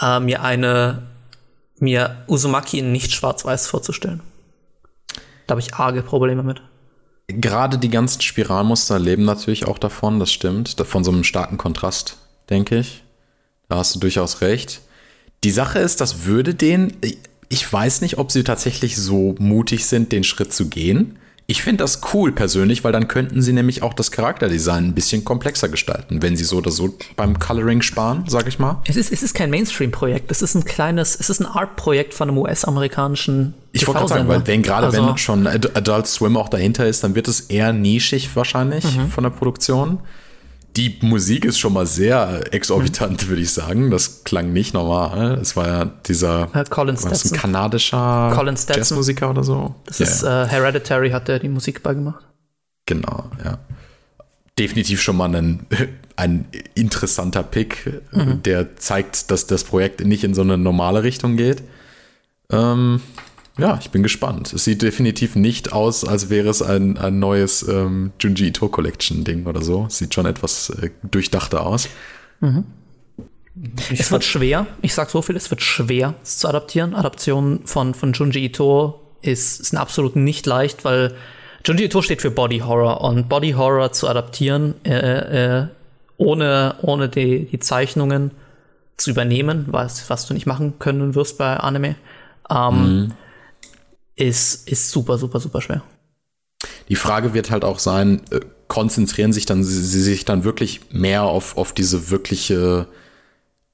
äh, 0.00 0.20
mir 0.20 0.42
eine, 0.42 1.02
mir 1.78 2.24
Uzumaki 2.26 2.80
in 2.80 2.92
nicht 2.92 3.12
schwarz-weiß 3.12 3.66
vorzustellen. 3.66 4.20
Da 5.46 5.52
habe 5.52 5.60
ich 5.60 5.74
arge 5.74 6.02
Probleme 6.02 6.42
mit. 6.42 6.60
Gerade 7.28 7.78
die 7.78 7.88
ganzen 7.88 8.20
Spiralmuster 8.20 8.98
leben 8.98 9.24
natürlich 9.24 9.66
auch 9.66 9.78
davon, 9.78 10.20
das 10.20 10.32
stimmt. 10.32 10.76
Von 10.84 11.02
so 11.02 11.10
einem 11.10 11.24
starken 11.24 11.56
Kontrast, 11.56 12.18
denke 12.50 12.78
ich. 12.78 13.02
Da 13.68 13.76
hast 13.78 13.94
du 13.94 13.98
durchaus 13.98 14.40
recht. 14.42 14.80
Die 15.46 15.52
Sache 15.52 15.78
ist, 15.78 16.00
das 16.00 16.24
würde 16.24 16.56
den, 16.56 16.94
ich 17.48 17.72
weiß 17.72 18.00
nicht, 18.00 18.18
ob 18.18 18.32
sie 18.32 18.42
tatsächlich 18.42 18.96
so 18.96 19.36
mutig 19.38 19.86
sind, 19.86 20.10
den 20.10 20.24
Schritt 20.24 20.52
zu 20.52 20.68
gehen. 20.68 21.20
Ich 21.46 21.62
finde 21.62 21.84
das 21.84 22.00
cool 22.12 22.32
persönlich, 22.32 22.82
weil 22.82 22.90
dann 22.90 23.06
könnten 23.06 23.40
sie 23.42 23.52
nämlich 23.52 23.80
auch 23.84 23.94
das 23.94 24.10
Charakterdesign 24.10 24.86
ein 24.86 24.94
bisschen 24.94 25.24
komplexer 25.24 25.68
gestalten, 25.68 26.20
wenn 26.20 26.36
sie 26.36 26.42
so 26.42 26.56
oder 26.56 26.72
so 26.72 26.92
beim 27.14 27.38
Coloring 27.38 27.80
sparen, 27.82 28.24
sag 28.26 28.48
ich 28.48 28.58
mal. 28.58 28.82
Es 28.88 28.96
ist, 28.96 29.12
es 29.12 29.22
ist 29.22 29.34
kein 29.34 29.50
Mainstream-Projekt, 29.50 30.32
es 30.32 30.42
ist 30.42 30.56
ein 30.56 30.64
kleines, 30.64 31.14
es 31.14 31.30
ist 31.30 31.38
ein 31.38 31.46
Art-Projekt 31.46 32.12
von 32.12 32.28
einem 32.28 32.38
US-amerikanischen. 32.38 33.54
Ich 33.70 33.86
wollte 33.86 34.00
gerade 34.00 34.14
sagen, 34.14 34.28
weil 34.28 34.44
wenn 34.48 34.62
gerade 34.62 34.86
also, 34.86 35.06
wenn 35.06 35.16
schon 35.16 35.46
Adult 35.46 36.08
Swim 36.08 36.36
auch 36.36 36.48
dahinter 36.48 36.88
ist, 36.88 37.04
dann 37.04 37.14
wird 37.14 37.28
es 37.28 37.42
eher 37.42 37.72
nischig 37.72 38.34
wahrscheinlich 38.34 38.96
mhm. 38.96 39.10
von 39.10 39.22
der 39.22 39.30
Produktion. 39.30 40.00
Die 40.76 40.98
Musik 41.00 41.46
ist 41.46 41.58
schon 41.58 41.72
mal 41.72 41.86
sehr 41.86 42.52
exorbitant, 42.52 43.24
mhm. 43.24 43.28
würde 43.28 43.42
ich 43.42 43.52
sagen. 43.52 43.90
Das 43.90 44.24
klang 44.24 44.52
nicht 44.52 44.74
normal. 44.74 45.38
Es 45.40 45.56
war 45.56 45.66
ja 45.66 45.84
dieser 46.06 46.54
äh, 46.54 46.64
Colin 46.68 46.96
was, 47.02 47.32
ein 47.32 47.36
kanadischer 47.36 48.32
Colin 48.34 48.56
Jazzmusiker 48.56 49.30
oder 49.30 49.42
so. 49.42 49.74
Das 49.86 50.00
yeah. 50.00 50.08
ist 50.08 50.22
äh, 50.22 50.46
Hereditary, 50.46 51.10
hat 51.10 51.28
er 51.30 51.38
die 51.38 51.48
Musik 51.48 51.82
beigemacht. 51.82 52.26
Genau, 52.84 53.30
ja. 53.42 53.58
Definitiv 54.58 55.00
schon 55.00 55.16
mal 55.16 55.34
ein, 55.34 55.66
ein 56.16 56.46
interessanter 56.74 57.42
Pick, 57.42 58.02
mhm. 58.12 58.42
der 58.42 58.76
zeigt, 58.76 59.30
dass 59.30 59.46
das 59.46 59.64
Projekt 59.64 60.04
nicht 60.04 60.24
in 60.24 60.34
so 60.34 60.42
eine 60.42 60.58
normale 60.58 61.02
Richtung 61.02 61.36
geht. 61.36 61.62
Ähm, 62.50 63.00
ja, 63.58 63.78
ich 63.80 63.90
bin 63.90 64.02
gespannt. 64.02 64.52
Es 64.52 64.64
sieht 64.64 64.82
definitiv 64.82 65.34
nicht 65.34 65.72
aus, 65.72 66.04
als 66.04 66.28
wäre 66.28 66.48
es 66.48 66.60
ein, 66.60 66.98
ein 66.98 67.18
neues 67.18 67.66
ähm, 67.66 68.12
Junji 68.20 68.48
Ito 68.48 68.68
Collection 68.68 69.24
Ding 69.24 69.46
oder 69.46 69.62
so. 69.62 69.86
Sieht 69.88 70.12
schon 70.12 70.26
etwas 70.26 70.70
äh, 70.70 70.90
durchdachter 71.02 71.64
aus. 71.64 71.88
Mhm. 72.40 72.64
Es 73.90 74.12
wird 74.12 74.24
schwer, 74.24 74.66
ich 74.82 74.92
sag 74.92 75.08
so 75.08 75.22
viel, 75.22 75.34
es 75.34 75.50
wird 75.50 75.62
schwer, 75.62 76.14
es 76.22 76.36
zu 76.36 76.48
adaptieren. 76.48 76.94
Adaption 76.94 77.60
von, 77.64 77.94
von 77.94 78.12
Junji 78.12 78.44
Ito 78.44 79.00
ist, 79.22 79.60
ist 79.60 79.74
absolut 79.74 80.16
nicht 80.16 80.44
leicht, 80.44 80.84
weil 80.84 81.14
Junji 81.64 81.84
Ito 81.86 82.02
steht 82.02 82.20
für 82.20 82.30
Body 82.30 82.58
Horror 82.58 83.00
und 83.00 83.30
Body 83.30 83.52
Horror 83.52 83.92
zu 83.92 84.08
adaptieren, 84.08 84.74
äh, 84.84 85.60
äh, 85.60 85.66
ohne, 86.18 86.74
ohne 86.82 87.08
die, 87.08 87.46
die 87.46 87.58
Zeichnungen 87.58 88.32
zu 88.98 89.10
übernehmen, 89.10 89.64
was, 89.68 90.10
was 90.10 90.26
du 90.26 90.34
nicht 90.34 90.46
machen 90.46 90.78
können 90.78 91.14
wirst 91.14 91.38
bei 91.38 91.56
Anime. 91.56 91.96
Ähm, 92.50 92.98
mhm 92.98 93.12
ist, 94.16 94.68
ist 94.68 94.90
super, 94.90 95.18
super, 95.18 95.40
super 95.40 95.60
schwer. 95.60 95.82
Die 96.88 96.96
Frage 96.96 97.34
wird 97.34 97.50
halt 97.50 97.64
auch 97.64 97.78
sein, 97.78 98.22
äh, 98.30 98.40
konzentrieren 98.68 99.32
sich 99.32 99.46
dann 99.46 99.62
sie, 99.62 99.80
sie 99.80 100.02
sich 100.02 100.24
dann 100.24 100.44
wirklich 100.44 100.80
mehr 100.90 101.22
auf, 101.22 101.56
auf 101.56 101.72
diese 101.72 102.10
wirkliche 102.10 102.88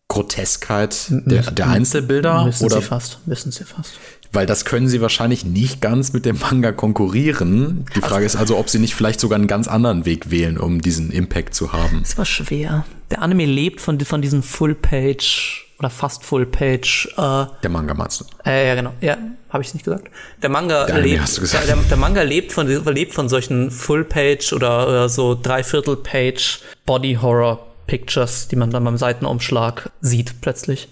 Groteskheit 0.08 1.06
der, 1.08 1.50
der 1.50 1.68
Einzelbilder? 1.68 2.44
Müssen 2.44 2.64
oder? 2.64 2.76
sie 2.76 2.82
fast, 2.82 3.26
müssen 3.26 3.50
sie 3.50 3.64
fast. 3.64 3.92
Weil 4.30 4.46
das 4.46 4.64
können 4.64 4.88
sie 4.88 5.00
wahrscheinlich 5.00 5.44
nicht 5.44 5.80
ganz 5.80 6.12
mit 6.12 6.26
dem 6.26 6.38
Manga 6.38 6.72
konkurrieren. 6.72 7.86
Die 7.96 8.00
Frage 8.00 8.24
ist 8.24 8.36
also, 8.36 8.58
ob 8.58 8.68
sie 8.68 8.78
nicht 8.78 8.94
vielleicht 8.94 9.20
sogar 9.20 9.38
einen 9.38 9.46
ganz 9.46 9.68
anderen 9.68 10.04
Weg 10.04 10.30
wählen, 10.30 10.58
um 10.58 10.80
diesen 10.80 11.10
Impact 11.10 11.54
zu 11.54 11.72
haben. 11.72 12.00
Es 12.02 12.16
war 12.18 12.24
schwer. 12.24 12.84
Der 13.10 13.22
Anime 13.22 13.46
lebt 13.46 13.80
von, 13.80 14.00
von 14.00 14.22
diesen 14.22 14.42
Full-Page 14.42 15.71
oder 15.82 15.90
fast 15.90 16.24
Full-Page. 16.24 17.14
Äh, 17.16 17.46
der 17.62 17.70
Manga 17.70 17.92
meinst 17.92 18.20
du? 18.20 18.24
Äh, 18.46 18.68
ja, 18.68 18.74
genau. 18.76 18.92
Ja, 19.00 19.18
habe 19.50 19.64
ich 19.64 19.74
nicht 19.74 19.84
gesagt. 19.84 20.08
Der 20.40 20.48
Manga 20.48 20.86
der 20.86 21.00
lebt. 21.00 21.52
Der, 21.52 21.76
der, 21.76 21.96
Manga 21.96 22.22
lebt 22.22 22.52
von, 22.52 22.68
lebt 22.68 23.12
von 23.12 23.28
solchen 23.28 23.72
Full-Page 23.72 24.52
oder, 24.52 24.86
oder 24.86 25.08
so 25.08 25.34
Dreiviertel-Page 25.34 26.60
Body-Horror-Pictures, 26.86 28.46
die 28.46 28.56
man 28.56 28.70
dann 28.70 28.84
beim 28.84 28.96
Seitenumschlag 28.96 29.90
sieht 30.00 30.40
plötzlich. 30.40 30.88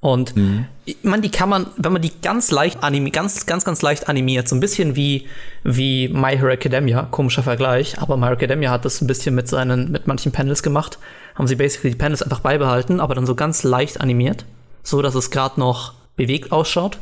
Und 0.00 0.34
mhm. 0.34 0.64
man, 1.02 1.20
die 1.20 1.30
kann 1.30 1.50
man, 1.50 1.66
wenn 1.76 1.92
man 1.92 2.00
die 2.00 2.12
ganz 2.22 2.50
leicht 2.50 2.82
animiert, 2.82 3.14
ganz, 3.14 3.44
ganz, 3.44 3.66
ganz 3.66 3.82
leicht 3.82 4.08
animiert, 4.08 4.48
so 4.48 4.56
ein 4.56 4.60
bisschen 4.60 4.96
wie, 4.96 5.26
wie 5.62 6.08
My 6.08 6.36
Hero 6.38 6.48
Academia, 6.48 7.02
komischer 7.10 7.42
Vergleich, 7.42 8.00
aber 8.00 8.16
My 8.16 8.24
Hero 8.24 8.36
Academia 8.36 8.70
hat 8.70 8.86
das 8.86 9.02
ein 9.02 9.06
bisschen 9.06 9.34
mit 9.34 9.46
seinen, 9.46 9.92
mit 9.92 10.06
manchen 10.06 10.32
Panels 10.32 10.62
gemacht, 10.62 10.98
haben 11.34 11.46
sie 11.46 11.56
basically 11.56 11.90
die 11.90 11.98
Panels 11.98 12.22
einfach 12.22 12.40
beibehalten, 12.40 12.98
aber 12.98 13.14
dann 13.14 13.26
so 13.26 13.34
ganz 13.34 13.62
leicht 13.62 14.00
animiert, 14.00 14.46
so 14.82 15.02
dass 15.02 15.14
es 15.14 15.30
gerade 15.30 15.60
noch 15.60 15.92
bewegt 16.16 16.50
ausschaut. 16.50 16.98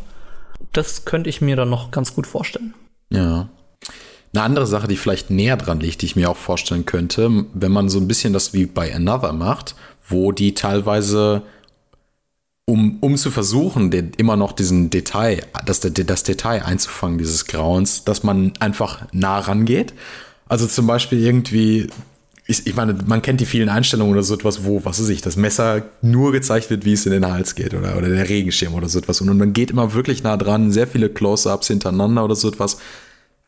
Das 0.72 1.04
könnte 1.04 1.30
ich 1.30 1.40
mir 1.40 1.54
dann 1.54 1.70
noch 1.70 1.92
ganz 1.92 2.14
gut 2.14 2.26
vorstellen. 2.26 2.74
Ja. 3.10 3.48
Eine 4.34 4.42
andere 4.42 4.66
Sache, 4.66 4.88
die 4.88 4.96
vielleicht 4.96 5.30
näher 5.30 5.56
dran 5.56 5.80
liegt, 5.80 6.02
die 6.02 6.06
ich 6.06 6.16
mir 6.16 6.28
auch 6.28 6.36
vorstellen 6.36 6.84
könnte, 6.84 7.44
wenn 7.54 7.72
man 7.72 7.88
so 7.88 7.98
ein 7.98 8.08
bisschen 8.08 8.32
das 8.32 8.52
wie 8.52 8.66
bei 8.66 8.94
Another 8.94 9.32
macht, 9.32 9.76
wo 10.06 10.32
die 10.32 10.54
teilweise 10.54 11.42
um, 12.68 12.98
um 13.00 13.16
zu 13.16 13.30
versuchen, 13.30 13.90
den, 13.90 14.12
immer 14.18 14.36
noch 14.36 14.52
diesen 14.52 14.90
Detail, 14.90 15.42
das, 15.64 15.80
das 15.80 16.22
Detail 16.22 16.62
einzufangen, 16.66 17.16
dieses 17.16 17.46
Grauens, 17.46 18.04
dass 18.04 18.24
man 18.24 18.52
einfach 18.60 19.06
nah 19.10 19.38
rangeht. 19.38 19.94
Also 20.48 20.66
zum 20.66 20.86
Beispiel 20.86 21.24
irgendwie, 21.24 21.86
ich, 22.46 22.66
ich 22.66 22.76
meine, 22.76 22.94
man 23.06 23.22
kennt 23.22 23.40
die 23.40 23.46
vielen 23.46 23.70
Einstellungen 23.70 24.12
oder 24.12 24.22
so 24.22 24.34
etwas, 24.34 24.66
wo, 24.66 24.84
was 24.84 25.00
weiß 25.00 25.08
ich, 25.08 25.22
das 25.22 25.36
Messer 25.36 25.82
nur 26.02 26.30
gezeigt 26.30 26.68
wird, 26.68 26.84
wie 26.84 26.92
es 26.92 27.06
in 27.06 27.12
den 27.12 27.26
Hals 27.26 27.54
geht 27.54 27.72
oder, 27.72 27.96
oder 27.96 28.10
der 28.10 28.28
Regenschirm 28.28 28.74
oder 28.74 28.90
so 28.90 28.98
etwas. 28.98 29.22
Und 29.22 29.34
man 29.34 29.54
geht 29.54 29.70
immer 29.70 29.94
wirklich 29.94 30.22
nah 30.22 30.36
dran, 30.36 30.70
sehr 30.70 30.86
viele 30.86 31.08
Close-Ups 31.08 31.68
hintereinander 31.68 32.22
oder 32.22 32.36
so 32.36 32.48
etwas 32.48 32.76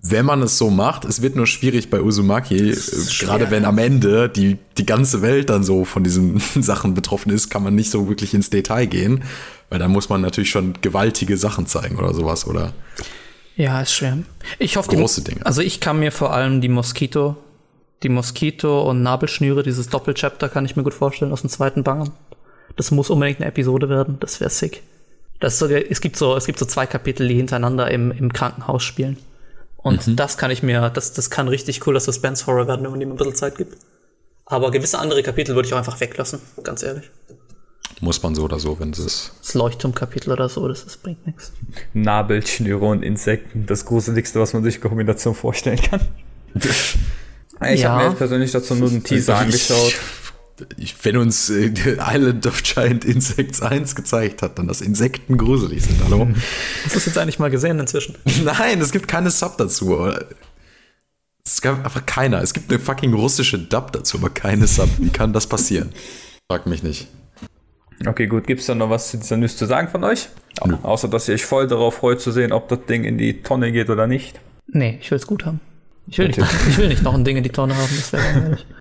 wenn 0.02 0.24
man 0.24 0.40
es 0.42 0.56
so 0.56 0.70
macht, 0.70 1.04
es 1.04 1.20
wird 1.20 1.36
nur 1.36 1.46
schwierig 1.46 1.90
bei 1.90 2.00
Uzumaki, 2.00 2.74
gerade 3.20 3.50
wenn 3.50 3.64
am 3.64 3.76
Ende 3.76 4.28
die, 4.30 4.56
die 4.78 4.86
ganze 4.86 5.20
Welt 5.20 5.50
dann 5.50 5.62
so 5.62 5.84
von 5.84 6.04
diesen 6.04 6.40
Sachen 6.62 6.94
betroffen 6.94 7.30
ist, 7.30 7.50
kann 7.50 7.62
man 7.62 7.74
nicht 7.74 7.90
so 7.90 8.08
wirklich 8.08 8.32
ins 8.32 8.48
Detail 8.48 8.86
gehen, 8.86 9.24
weil 9.68 9.78
dann 9.78 9.90
muss 9.90 10.08
man 10.08 10.22
natürlich 10.22 10.50
schon 10.50 10.74
gewaltige 10.80 11.36
Sachen 11.36 11.66
zeigen 11.66 11.98
oder 11.98 12.14
sowas, 12.14 12.46
oder? 12.46 12.72
Ja, 13.56 13.82
ist 13.82 13.92
schwer. 13.92 14.18
Ich 14.58 14.76
hoffe, 14.76 14.90
große 14.90 15.22
Dinge. 15.22 15.44
Also 15.44 15.60
ich 15.60 15.80
kann 15.80 15.98
mir 15.98 16.12
vor 16.12 16.32
allem 16.32 16.62
die 16.62 16.70
Moskito, 16.70 17.36
die 18.02 18.08
Moskito 18.08 18.88
und 18.88 19.02
Nabelschnüre, 19.02 19.62
dieses 19.62 19.88
Doppelchapter 19.88 20.48
kann 20.48 20.64
ich 20.64 20.76
mir 20.76 20.82
gut 20.82 20.94
vorstellen 20.94 21.32
aus 21.32 21.42
dem 21.42 21.50
zweiten 21.50 21.84
Bang. 21.84 22.10
Das 22.76 22.90
muss 22.90 23.10
unbedingt 23.10 23.40
eine 23.40 23.48
Episode 23.48 23.90
werden, 23.90 24.16
das 24.20 24.40
wäre 24.40 24.48
sick. 24.48 24.82
Das 25.40 25.58
sogar, 25.58 25.80
es 25.90 26.00
gibt 26.00 26.16
so, 26.16 26.36
es 26.36 26.46
gibt 26.46 26.58
so 26.58 26.64
zwei 26.64 26.86
Kapitel, 26.86 27.28
die 27.28 27.34
hintereinander 27.34 27.90
im, 27.90 28.10
im 28.12 28.32
Krankenhaus 28.32 28.82
spielen. 28.82 29.18
Und 29.82 30.06
mhm. 30.06 30.16
das 30.16 30.36
kann 30.36 30.50
ich 30.50 30.62
mir, 30.62 30.90
das, 30.90 31.12
das 31.12 31.30
kann 31.30 31.48
richtig 31.48 31.80
cooler 31.80 32.00
Suspense-Horror 32.00 32.66
werden, 32.68 32.84
wenn 32.84 32.90
man 32.90 33.00
ihm 33.00 33.10
ein 33.10 33.16
bisschen 33.16 33.34
Zeit 33.34 33.56
gibt. 33.56 33.78
Aber 34.44 34.70
gewisse 34.70 34.98
andere 34.98 35.22
Kapitel 35.22 35.54
würde 35.54 35.68
ich 35.68 35.74
auch 35.74 35.78
einfach 35.78 36.00
weglassen, 36.00 36.40
ganz 36.62 36.82
ehrlich. 36.82 37.10
Muss 38.00 38.22
man 38.22 38.34
so 38.34 38.44
oder 38.44 38.58
so, 38.58 38.78
wenn 38.80 38.90
es 38.90 38.98
ist. 38.98 39.32
Das 39.40 39.54
Leuchtturmkapitel 39.54 40.32
oder 40.32 40.48
so, 40.48 40.66
das, 40.68 40.84
das 40.84 40.96
bringt 40.96 41.26
nichts. 41.26 41.52
Nabelschnüre 41.92 42.84
und 42.84 43.02
Insekten, 43.02 43.66
das 43.66 43.84
gruseligste, 43.84 44.40
was 44.40 44.52
man 44.52 44.62
sich 44.64 44.80
Kombination 44.80 45.34
vorstellen 45.34 45.80
kann. 45.80 46.00
ich 46.54 47.80
ja. 47.80 47.90
habe 47.90 48.02
mir 48.02 48.08
jetzt 48.10 48.18
persönlich 48.18 48.52
dazu 48.52 48.74
nur 48.74 48.88
einen 48.88 49.04
Teaser 49.04 49.36
angeschaut 49.38 49.94
wenn 51.02 51.16
uns 51.16 51.50
äh, 51.50 51.72
Island 51.98 52.46
of 52.46 52.62
Giant 52.62 53.04
Insects 53.04 53.62
1 53.62 53.94
gezeigt 53.94 54.42
hat, 54.42 54.58
dann 54.58 54.68
dass 54.68 54.80
Insekten 54.80 55.36
gruselig 55.36 55.82
sind. 55.82 56.02
Hallo? 56.04 56.28
Hast 56.84 56.94
du 56.94 56.98
das 56.98 57.06
jetzt 57.06 57.18
eigentlich 57.18 57.38
mal 57.38 57.50
gesehen 57.50 57.78
inzwischen? 57.78 58.16
Nein, 58.44 58.80
es 58.80 58.92
gibt 58.92 59.08
keine 59.08 59.30
Sub 59.30 59.56
dazu. 59.58 60.12
Es 61.44 61.60
gab 61.60 61.84
einfach 61.84 62.06
keiner. 62.06 62.42
Es 62.42 62.54
gibt 62.54 62.70
eine 62.70 62.78
fucking 62.78 63.14
russische 63.14 63.58
Dub 63.58 63.92
dazu, 63.92 64.18
aber 64.18 64.30
keine 64.30 64.66
Sub. 64.66 64.88
Wie 64.98 65.10
kann 65.10 65.32
das 65.32 65.46
passieren? 65.46 65.90
Frag 66.50 66.66
mich 66.66 66.82
nicht. 66.82 67.08
Okay, 68.06 68.26
gut. 68.26 68.46
Gibt 68.46 68.60
es 68.60 68.66
da 68.66 68.74
noch 68.74 68.90
was 68.90 69.10
zu 69.10 69.18
dieser 69.18 69.36
News 69.36 69.56
zu 69.56 69.66
sagen 69.66 69.88
von 69.88 70.04
euch? 70.04 70.28
Nö. 70.64 70.76
Außer, 70.82 71.08
dass 71.08 71.28
ihr 71.28 71.34
euch 71.34 71.44
voll 71.44 71.66
darauf 71.66 71.96
freut 71.96 72.20
zu 72.20 72.32
sehen, 72.32 72.52
ob 72.52 72.68
das 72.68 72.80
Ding 72.88 73.04
in 73.04 73.18
die 73.18 73.42
Tonne 73.42 73.72
geht 73.72 73.90
oder 73.90 74.06
nicht. 74.06 74.40
Nee, 74.66 74.98
ich 75.00 75.10
will 75.10 75.16
es 75.16 75.26
gut 75.26 75.44
haben. 75.44 75.60
Ich 76.10 76.18
will, 76.18 76.26
nicht, 76.26 76.38
ich 76.38 76.76
will 76.76 76.88
nicht 76.88 77.02
noch 77.04 77.14
ein 77.14 77.24
Ding 77.24 77.36
in 77.36 77.44
die 77.44 77.50
Tonne 77.50 77.76
haben, 77.76 77.88
das. 78.10 78.20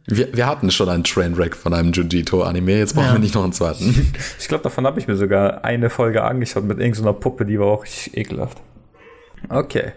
Wir, 0.08 0.36
wir 0.36 0.48
hatten 0.48 0.72
schon 0.72 0.90
einen 0.90 1.04
Trainwreck 1.04 1.56
von 1.56 1.76
einem 1.76 1.92
Jujito-Anime, 1.92 2.80
jetzt 2.80 2.96
brauchen 2.96 3.06
ja. 3.06 3.14
wir 3.14 3.20
nicht 3.20 3.36
noch 3.36 3.44
einen 3.44 3.54
zweiten. 3.54 4.12
Ich 4.40 4.48
glaube, 4.48 4.64
davon 4.64 4.88
habe 4.88 5.00
ich 5.00 5.08
mir 5.08 5.16
sogar 5.16 5.64
eine 5.64 5.92
Folge 5.92 6.24
angeschaut 6.24 6.64
mit 6.64 6.80
irgendeiner 6.80 7.14
Puppe, 7.14 7.46
die 7.46 7.60
war 7.60 7.68
auch 7.68 7.86
ekelhaft. 8.14 8.58
Okay. 9.48 9.92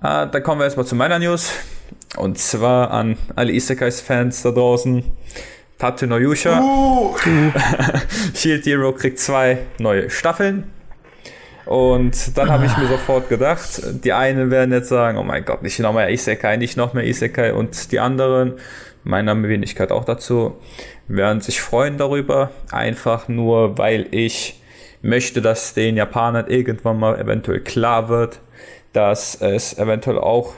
Äh, 0.00 0.28
dann 0.28 0.42
kommen 0.44 0.60
wir 0.60 0.66
erstmal 0.66 0.86
zu 0.86 0.94
meiner 0.94 1.18
News. 1.18 1.50
Und 2.16 2.38
zwar 2.38 2.92
an 2.92 3.16
alle 3.34 3.52
Isekais-Fans 3.52 4.42
da 4.42 4.52
draußen. 4.52 5.02
Tate 5.78 6.06
no 6.06 6.18
Yusha. 6.18 6.60
Uh. 6.60 7.16
Shield 8.34 8.64
Hero 8.64 8.92
kriegt 8.92 9.18
zwei 9.18 9.58
neue 9.78 10.08
Staffeln. 10.10 10.70
Und 11.66 12.38
dann 12.38 12.48
habe 12.48 12.64
ich 12.64 12.76
mir 12.76 12.86
sofort 12.86 13.28
gedacht, 13.28 13.82
die 14.04 14.12
einen 14.12 14.50
werden 14.52 14.72
jetzt 14.72 14.88
sagen, 14.88 15.18
oh 15.18 15.24
mein 15.24 15.44
Gott, 15.44 15.62
nicht 15.62 15.78
noch 15.80 15.92
mehr 15.92 16.10
Isekai, 16.10 16.56
nicht 16.56 16.76
noch 16.76 16.94
mehr 16.94 17.04
Isekai. 17.04 17.52
Und 17.52 17.90
die 17.90 17.98
anderen, 17.98 18.54
meiner 19.02 19.40
Wenigkeit 19.42 19.90
auch 19.90 20.04
dazu, 20.04 20.56
werden 21.08 21.40
sich 21.40 21.60
freuen 21.60 21.98
darüber. 21.98 22.50
Einfach 22.70 23.26
nur, 23.26 23.78
weil 23.78 24.06
ich 24.12 24.62
möchte, 25.02 25.42
dass 25.42 25.74
den 25.74 25.96
Japanern 25.96 26.46
irgendwann 26.46 27.00
mal 27.00 27.18
eventuell 27.18 27.60
klar 27.60 28.08
wird, 28.08 28.40
dass 28.92 29.34
es 29.40 29.76
eventuell 29.76 30.18
auch 30.18 30.54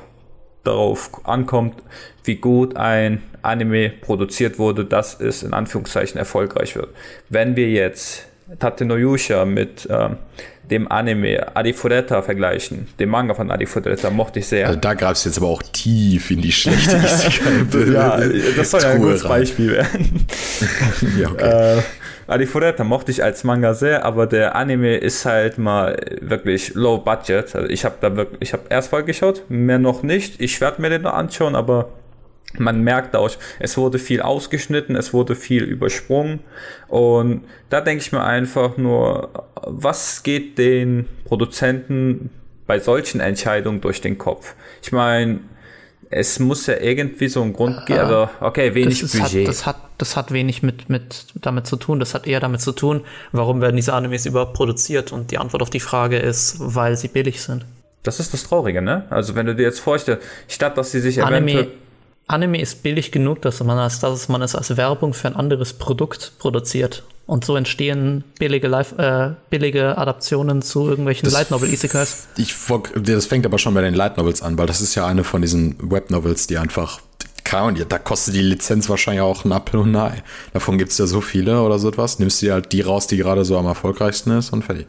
darauf 0.64 1.10
ankommt, 1.24 1.82
wie 2.24 2.36
gut 2.36 2.76
ein 2.76 3.22
Anime 3.40 3.88
produziert 3.88 4.58
wurde, 4.58 4.84
dass 4.84 5.18
es 5.18 5.42
in 5.42 5.54
Anführungszeichen 5.54 6.18
erfolgreich 6.18 6.76
wird. 6.76 6.88
Wenn 7.30 7.56
wir 7.56 7.70
jetzt 7.70 8.26
Tate 8.58 8.84
no 8.84 8.96
Yusha 8.96 9.44
mit 9.44 9.88
ähm, 9.90 10.16
dem 10.70 10.90
Anime 10.90 11.56
Adifureta 11.56 12.22
vergleichen, 12.22 12.88
dem 12.98 13.08
Manga 13.08 13.34
von 13.34 13.50
Adifureta, 13.50 14.10
mochte 14.10 14.40
ich 14.40 14.46
sehr. 14.46 14.66
Also 14.66 14.78
da 14.78 14.94
gab 14.94 15.12
es 15.12 15.24
jetzt 15.24 15.38
aber 15.38 15.48
auch 15.48 15.62
tief 15.62 16.30
in 16.30 16.42
die 16.42 16.52
schlechte 16.52 16.96
Ja, 17.92 18.20
das 18.56 18.70
soll 18.70 18.82
ja 18.82 18.90
ein 18.90 18.98
gutes 19.02 19.22
Beispiel 19.22 19.72
werden. 19.72 20.26
ja, 21.18 21.30
okay. 21.30 21.78
Äh, 21.78 21.82
Adifureta 22.26 22.84
mochte 22.84 23.10
ich 23.10 23.24
als 23.24 23.42
Manga 23.42 23.72
sehr, 23.72 24.04
aber 24.04 24.26
der 24.26 24.54
Anime 24.54 24.96
ist 24.96 25.24
halt 25.24 25.56
mal 25.56 25.96
wirklich 26.20 26.74
low 26.74 26.98
budget. 26.98 27.54
Also 27.54 27.68
ich 27.68 27.86
habe 27.86 27.94
da 28.02 28.16
wirklich, 28.16 28.42
ich 28.42 28.52
habe 28.52 28.64
erst 28.68 28.90
Folge 28.90 29.06
geschaut, 29.06 29.44
mehr 29.48 29.78
noch 29.78 30.02
nicht. 30.02 30.38
Ich 30.38 30.60
werde 30.60 30.82
mir 30.82 30.90
den 30.90 31.02
noch 31.02 31.14
anschauen, 31.14 31.56
aber 31.56 31.88
man 32.56 32.82
merkt 32.82 33.14
auch, 33.14 33.30
es 33.58 33.76
wurde 33.76 33.98
viel 33.98 34.22
ausgeschnitten, 34.22 34.96
es 34.96 35.12
wurde 35.12 35.34
viel 35.34 35.64
übersprungen. 35.64 36.40
Und 36.88 37.44
da 37.68 37.80
denke 37.80 38.02
ich 38.02 38.12
mir 38.12 38.24
einfach 38.24 38.76
nur, 38.76 39.46
was 39.62 40.22
geht 40.22 40.56
den 40.58 41.06
Produzenten 41.24 42.30
bei 42.66 42.78
solchen 42.78 43.20
Entscheidungen 43.20 43.80
durch 43.80 44.00
den 44.00 44.16
Kopf? 44.16 44.54
Ich 44.82 44.92
meine, 44.92 45.40
es 46.10 46.38
muss 46.38 46.66
ja 46.66 46.76
irgendwie 46.80 47.28
so 47.28 47.42
einen 47.42 47.52
Grund 47.52 47.84
geben, 47.84 48.00
aber 48.00 48.30
okay, 48.40 48.74
wenig 48.74 49.00
das 49.00 49.12
Budget. 49.12 49.46
Hat, 49.46 49.48
das, 49.48 49.66
hat, 49.66 49.76
das 49.98 50.16
hat 50.16 50.32
wenig 50.32 50.62
mit, 50.62 50.88
mit 50.88 51.26
damit 51.34 51.66
zu 51.66 51.76
tun. 51.76 52.00
Das 52.00 52.14
hat 52.14 52.26
eher 52.26 52.40
damit 52.40 52.62
zu 52.62 52.72
tun, 52.72 53.02
warum 53.32 53.60
werden 53.60 53.76
diese 53.76 53.92
Animes 53.92 54.24
überhaupt 54.24 54.54
produziert? 54.54 55.12
Und 55.12 55.30
die 55.30 55.38
Antwort 55.38 55.62
auf 55.62 55.70
die 55.70 55.80
Frage 55.80 56.18
ist, 56.18 56.56
weil 56.60 56.96
sie 56.96 57.08
billig 57.08 57.42
sind. 57.42 57.66
Das 58.04 58.20
ist 58.20 58.32
das 58.32 58.44
Traurige, 58.44 58.80
ne? 58.80 59.04
Also 59.10 59.34
wenn 59.34 59.44
du 59.44 59.54
dir 59.54 59.64
jetzt 59.64 59.80
vorstellst, 59.80 60.24
statt 60.46 60.78
dass 60.78 60.92
sie 60.92 61.00
sich 61.00 61.22
Anime, 61.22 61.68
Anime 62.28 62.60
ist 62.60 62.82
billig 62.82 63.10
genug, 63.10 63.42
dass 63.42 63.62
man, 63.64 63.78
als, 63.78 64.00
dass 64.00 64.28
man 64.28 64.42
es 64.42 64.54
als 64.54 64.76
Werbung 64.76 65.14
für 65.14 65.28
ein 65.28 65.36
anderes 65.36 65.72
Produkt 65.72 66.32
produziert. 66.38 67.02
Und 67.26 67.44
so 67.44 67.56
entstehen 67.56 68.24
billige, 68.38 68.68
Live, 68.68 68.92
äh, 68.98 69.32
billige 69.50 69.98
Adaptionen 69.98 70.62
zu 70.62 70.88
irgendwelchen 70.88 71.24
das 71.24 71.34
Light 71.34 71.50
Novel 71.50 71.70
Isekais. 71.70 72.28
Ich, 72.38 72.54
das 72.94 73.26
fängt 73.26 73.44
aber 73.44 73.58
schon 73.58 73.74
bei 73.74 73.82
den 73.82 73.92
Light 73.94 74.16
Novels 74.16 74.40
an, 74.40 74.56
weil 74.56 74.66
das 74.66 74.80
ist 74.80 74.94
ja 74.94 75.06
eine 75.06 75.24
von 75.24 75.42
diesen 75.42 75.76
Web 75.90 76.10
Novels, 76.10 76.46
die 76.46 76.56
einfach 76.56 77.00
keine 77.44 77.84
da 77.86 77.98
kostet 77.98 78.34
die 78.34 78.42
Lizenz 78.42 78.90
wahrscheinlich 78.90 79.22
auch 79.22 79.44
ein 79.44 79.52
Apfel 79.52 79.80
und 79.80 79.96
ein 79.96 80.12
Ei. 80.12 80.22
Davon 80.52 80.76
gibt 80.76 80.92
es 80.92 80.98
ja 80.98 81.06
so 81.06 81.22
viele 81.22 81.62
oder 81.62 81.78
so 81.78 81.88
etwas. 81.88 82.18
Nimmst 82.18 82.42
du 82.42 82.46
dir 82.46 82.52
halt 82.52 82.72
die 82.72 82.82
raus, 82.82 83.06
die 83.06 83.16
gerade 83.16 83.44
so 83.46 83.56
am 83.56 83.64
erfolgreichsten 83.64 84.32
ist 84.32 84.52
und 84.52 84.64
fertig. 84.64 84.86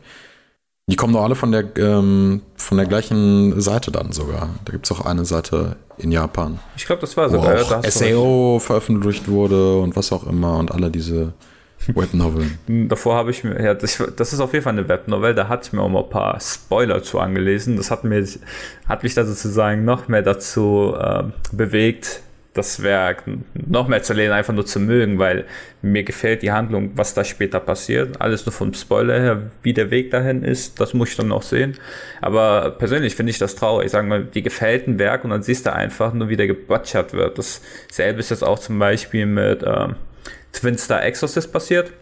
Die 0.90 0.96
kommen 0.96 1.14
doch 1.14 1.24
alle 1.24 1.36
von 1.36 1.52
der, 1.52 1.66
ähm, 1.78 2.42
von 2.56 2.78
der 2.78 2.88
gleichen 2.88 3.62
Seite 3.62 3.92
dann 3.92 4.12
sogar. 4.12 4.50
Da 4.66 4.72
gibt 4.72 4.86
es 4.86 4.92
auch 4.92 5.06
eine 5.06 5.24
Seite 5.24 5.76
in 6.00 6.12
Japan. 6.12 6.60
Ich 6.78 6.88
glaube, 6.88 7.02
das 7.02 7.16
war 7.16 7.30
sogar. 7.30 7.60
Wo 7.70 7.76
auch 7.76 7.84
SAO 7.84 8.60
veröffentlicht 8.60 9.28
wurde 9.28 9.78
und 9.78 9.96
was 9.96 10.12
auch 10.12 10.26
immer 10.26 10.58
und 10.58 10.72
alle 10.72 10.90
diese 10.90 11.34
Webnoveln. 11.88 12.58
Davor 12.88 13.16
habe 13.16 13.30
ich 13.30 13.44
mir, 13.44 13.62
ja, 13.62 13.76
das, 13.76 14.04
das, 14.16 14.34
ist 14.34 14.40
auf 14.40 14.52
jeden 14.54 14.64
Fall 14.64 14.74
eine 14.74 14.90
Webnovel, 14.90 15.36
da 15.36 15.48
hatte 15.48 15.68
ich 15.68 15.74
mir 15.74 15.82
auch 15.82 15.90
mal 15.90 16.04
ein 16.04 16.10
paar 16.10 16.40
Spoiler 16.40 17.04
zu 17.04 17.20
angelesen. 17.20 17.78
Das 17.78 17.92
hat, 17.92 18.04
mir, 18.04 18.26
hat 18.88 19.04
mich 19.04 19.14
da 19.14 19.26
sozusagen 19.26 19.86
noch 19.86 20.08
mehr 20.08 20.24
dazu 20.24 20.96
äh, 21.00 21.24
bewegt, 21.52 22.24
das 22.54 22.82
Werk 22.82 23.24
noch 23.54 23.88
mehr 23.88 24.02
zu 24.02 24.14
lesen, 24.14 24.34
einfach 24.34 24.54
nur 24.54 24.66
zu 24.66 24.80
mögen, 24.80 25.20
weil 25.20 25.46
mir 25.82 26.04
gefällt 26.04 26.42
die 26.42 26.52
Handlung, 26.52 26.92
was 26.96 27.14
da 27.14 27.24
später 27.24 27.60
passiert. 27.60 28.20
Alles 28.20 28.46
nur 28.46 28.54
vom 28.54 28.74
Spoiler 28.74 29.20
her, 29.20 29.52
wie 29.62 29.74
der 29.74 29.92
Weg 29.92 30.10
dahin 30.12 30.44
ist, 30.44 30.80
das 30.80 30.94
muss 30.94 31.10
ich 31.10 31.16
dann 31.16 31.28
noch 31.28 31.44
sehen. 31.44 31.78
Aber 32.22 32.72
persönlich 32.72 33.16
finde 33.16 33.30
ich 33.30 33.38
das 33.38 33.56
traurig. 33.56 33.86
Ich 33.86 33.92
sage 33.92 34.08
mal, 34.08 34.24
die 34.24 34.42
gefällt 34.42 34.88
ein 34.88 34.98
Werk 34.98 35.24
und 35.24 35.30
dann 35.30 35.44
siehst 35.44 35.68
du 35.68 35.74
einfach 35.74 36.14
nur, 36.14 36.30
wie 36.30 36.38
der 36.38 36.48
gebutchert 36.48 37.14
wird. 37.14 37.38
Dasselbe 37.38 38.20
ist 38.20 38.32
jetzt 38.32 38.44
auch 38.44 38.60
zum 38.60 38.80
Beispiel 38.80 39.28
mit 39.28 39.64
ähm, 39.64 39.96
Twin 40.52 40.78
Star 40.78 41.04
Exorcist 41.04 41.54
passiert. 41.54 41.94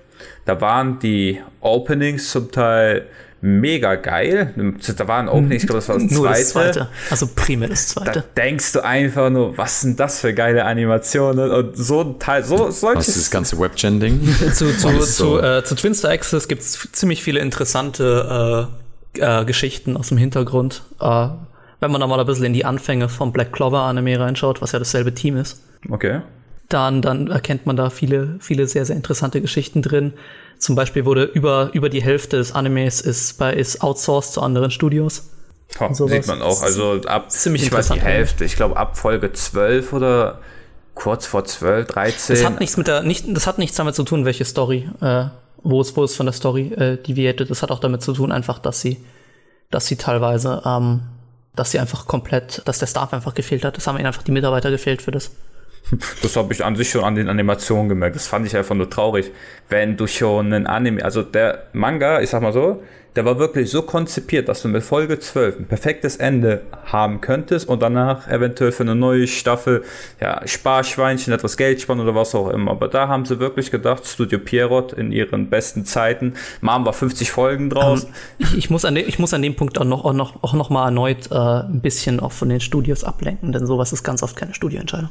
Da 0.45 0.61
waren 0.61 0.99
die 0.99 1.41
Openings 1.59 2.31
zum 2.31 2.51
Teil 2.51 3.05
mega 3.41 3.95
geil. 3.95 4.53
Da 4.97 5.07
war 5.07 5.19
ein 5.19 5.29
Opening, 5.29 5.57
ich 5.57 5.63
glaube, 5.63 5.79
das 5.79 5.89
war 5.89 5.99
das 5.99 6.11
Nur 6.11 6.25
zweite. 6.25 6.39
das 6.39 6.49
zweite. 6.49 6.87
Also 7.09 7.29
primär 7.35 7.69
das 7.69 7.89
zweite. 7.89 8.11
Da 8.11 8.23
denkst 8.41 8.73
du 8.73 8.83
einfach 8.83 9.29
nur, 9.29 9.57
was 9.57 9.81
sind 9.81 9.99
das 9.99 10.21
für 10.21 10.33
geile 10.33 10.65
Animationen 10.65 11.51
und 11.51 11.77
so 11.77 12.01
ein 12.01 12.19
Teil, 12.19 12.43
so 12.43 12.71
solches. 12.71 12.97
Was 12.97 13.07
ist 13.09 13.17
das 13.17 13.31
ganze 13.31 13.59
Webgen-Ding? 13.59 14.35
zu, 14.53 14.75
zu, 14.77 14.99
zu, 14.99 15.39
äh, 15.39 15.63
zu 15.63 15.75
Twinster 15.75 16.09
Access 16.09 16.47
gibt 16.47 16.61
es 16.61 16.89
ziemlich 16.91 17.23
viele 17.23 17.39
interessante 17.39 18.69
äh, 19.15 19.21
äh, 19.41 19.45
Geschichten 19.45 19.97
aus 19.97 20.09
dem 20.09 20.17
Hintergrund. 20.17 20.83
Äh, 20.99 21.29
wenn 21.79 21.91
man 21.91 22.01
da 22.01 22.07
mal 22.07 22.19
ein 22.19 22.25
bisschen 22.25 22.45
in 22.45 22.53
die 22.53 22.65
Anfänge 22.65 23.07
vom 23.09 23.31
Black 23.31 23.51
Clover 23.53 23.81
Anime 23.81 24.19
reinschaut, 24.19 24.61
was 24.61 24.71
ja 24.71 24.79
dasselbe 24.79 25.13
Team 25.13 25.37
ist. 25.37 25.63
Okay. 25.89 26.21
Dann, 26.69 27.01
dann 27.01 27.27
erkennt 27.27 27.65
man 27.65 27.77
da 27.77 27.89
viele, 27.89 28.35
viele 28.39 28.67
sehr, 28.67 28.85
sehr 28.85 28.95
interessante 28.95 29.41
Geschichten 29.41 29.81
drin. 29.81 30.13
Zum 30.59 30.75
Beispiel 30.75 31.05
wurde 31.05 31.23
über, 31.23 31.69
über 31.73 31.89
die 31.89 32.01
Hälfte 32.01 32.37
des 32.37 32.51
Animes 32.53 33.01
ist, 33.01 33.37
bei, 33.37 33.53
ist 33.53 33.81
outsourced 33.81 34.33
zu 34.33 34.41
anderen 34.41 34.71
Studios. 34.71 35.29
Oh, 35.79 35.93
sieht 35.93 36.27
man 36.27 36.41
auch. 36.41 36.61
Also 36.61 37.01
ab 37.05 37.31
ziemlich 37.31 37.63
ich 37.63 37.71
weiß 37.71 37.89
die 37.89 38.01
Hälfte. 38.01 38.45
Ich 38.45 38.55
glaube 38.55 38.77
ab 38.77 38.97
Folge 38.97 39.31
12 39.31 39.93
oder 39.93 40.39
kurz 40.95 41.25
vor 41.25 41.45
12, 41.45 41.87
13. 41.87 42.35
Das 42.35 42.45
hat 42.45 42.59
nichts 42.59 42.77
mit 42.77 42.87
der, 42.87 43.03
nicht, 43.03 43.25
das 43.29 43.45
hat 43.45 43.57
nichts 43.59 43.77
damit 43.77 43.95
zu 43.95 44.03
tun, 44.03 44.25
welche 44.25 44.45
Story, 44.45 44.89
äh, 45.01 45.25
wo 45.61 45.81
es, 45.81 45.95
wo 45.95 46.03
es 46.03 46.15
von 46.15 46.25
der 46.25 46.33
Story 46.33 46.73
äh, 46.73 46.97
deviated. 46.97 47.49
Das 47.49 47.61
hat 47.61 47.71
auch 47.71 47.79
damit 47.79 48.01
zu 48.01 48.13
tun, 48.13 48.31
einfach, 48.31 48.59
dass 48.59 48.81
sie, 48.81 48.97
dass 49.69 49.85
sie 49.85 49.97
teilweise, 49.97 50.63
ähm, 50.65 51.01
dass 51.55 51.71
sie 51.71 51.79
einfach 51.79 52.07
komplett, 52.07 52.61
dass 52.65 52.79
der 52.79 52.87
Staff 52.87 53.13
einfach 53.13 53.35
gefehlt 53.35 53.63
hat. 53.63 53.77
Das 53.77 53.85
haben 53.87 53.97
ihnen 53.97 54.07
einfach 54.07 54.23
die 54.23 54.31
Mitarbeiter 54.31 54.71
gefehlt 54.71 55.01
für 55.01 55.11
das. 55.11 55.31
Das 56.21 56.35
habe 56.35 56.53
ich 56.53 56.63
an 56.63 56.75
sich 56.75 56.89
schon 56.89 57.03
an 57.03 57.15
den 57.15 57.29
Animationen 57.29 57.89
gemerkt. 57.89 58.15
Das 58.15 58.27
fand 58.27 58.45
ich 58.45 58.55
einfach 58.55 58.75
nur 58.75 58.89
traurig. 58.89 59.31
Wenn 59.69 59.97
du 59.97 60.07
schon 60.07 60.47
einen 60.53 60.67
Anime, 60.67 61.03
also 61.03 61.21
der 61.21 61.67
Manga, 61.73 62.21
ich 62.21 62.29
sag 62.29 62.41
mal 62.41 62.53
so, 62.53 62.81
der 63.17 63.25
war 63.25 63.39
wirklich 63.39 63.71
so 63.71 63.81
konzipiert, 63.81 64.47
dass 64.47 64.61
du 64.61 64.67
mit 64.67 64.83
Folge 64.83 65.19
12 65.19 65.59
ein 65.59 65.65
perfektes 65.65 66.17
Ende 66.17 66.61
haben 66.85 67.19
könntest 67.19 67.67
und 67.67 67.81
danach 67.81 68.27
eventuell 68.27 68.71
für 68.71 68.83
eine 68.83 68.93
neue 68.93 69.25
Staffel, 69.25 69.83
ja, 70.21 70.45
Sparschweinchen, 70.45 71.33
etwas 71.33 71.57
Geld 71.57 71.81
sparen 71.81 71.99
oder 71.99 72.13
was 72.13 72.35
auch 72.35 72.49
immer. 72.49 72.71
Aber 72.71 72.87
da 72.87 73.07
haben 73.07 73.25
sie 73.25 73.39
wirklich 73.39 73.71
gedacht, 73.71 74.05
Studio 74.05 74.37
Pierrot 74.37 74.93
in 74.93 75.11
ihren 75.11 75.49
besten 75.49 75.83
Zeiten, 75.83 76.35
machen 76.61 76.85
wir 76.85 76.93
50 76.93 77.31
Folgen 77.31 77.71
draus. 77.71 78.03
Ähm, 78.03 78.09
ich, 78.37 78.57
ich, 78.57 78.69
muss 78.69 78.85
an 78.85 78.93
dem, 78.93 79.07
ich 79.07 79.17
muss 79.17 79.33
an 79.33 79.41
dem 79.41 79.55
Punkt 79.55 79.79
auch 79.79 79.85
noch, 79.85 80.05
auch 80.05 80.13
noch, 80.13 80.43
auch 80.43 80.53
noch 80.53 80.69
mal 80.69 80.85
erneut 80.85 81.31
äh, 81.31 81.35
ein 81.35 81.81
bisschen 81.81 82.19
auch 82.19 82.33
von 82.33 82.49
den 82.49 82.59
Studios 82.59 83.03
ablenken, 83.03 83.51
denn 83.51 83.65
sowas 83.65 83.93
ist 83.93 84.03
ganz 84.03 84.21
oft 84.21 84.35
keine 84.35 84.53
Studioentscheidung. 84.53 85.09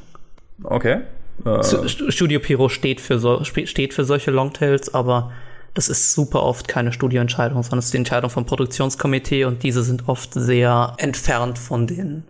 Okay. 0.63 1.01
Äh. 1.45 1.89
Studio 1.89 2.41
Pyro 2.41 2.69
steht 2.69 3.01
für, 3.01 3.19
so, 3.19 3.45
steht 3.45 3.95
für 3.95 4.05
solche 4.05 4.31
Longtails, 4.31 4.95
aber 4.95 5.33
das 5.75 5.89
ist 5.89 6.15
super 6.15 6.43
oft 6.43 6.69
keine 6.69 6.93
Studioentscheidung, 6.93 7.63
sondern 7.63 7.81
es 7.81 7.87
ist 7.87 7.95
die 7.95 7.99
Entscheidung 7.99 8.31
vom 8.31 8.47
Produktionskomitee 8.47 9.45
und 9.45 9.63
diese 9.63 9.83
sind 9.83 10.09
oft 10.09 10.33
sehr 10.33 10.95
entfernt 10.99 11.59
von 11.59 11.87
den 11.87 12.25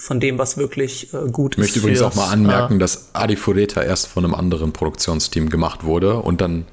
von 0.00 0.20
dem, 0.20 0.38
was 0.38 0.56
wirklich 0.56 1.12
äh, 1.12 1.28
gut 1.30 1.54
ich 1.54 1.64
ist. 1.64 1.76
Ich 1.76 1.76
möchte 1.76 1.78
übrigens 1.80 2.02
auch 2.02 2.14
mal 2.14 2.32
anmerken, 2.32 2.76
äh, 2.76 2.78
dass 2.78 3.14
Adi 3.14 3.34
Fureta 3.34 3.82
erst 3.82 4.06
von 4.06 4.24
einem 4.24 4.34
anderen 4.34 4.72
Produktionsteam 4.72 5.50
gemacht 5.50 5.82
wurde 5.82 6.18
und 6.20 6.40
dann 6.40 6.66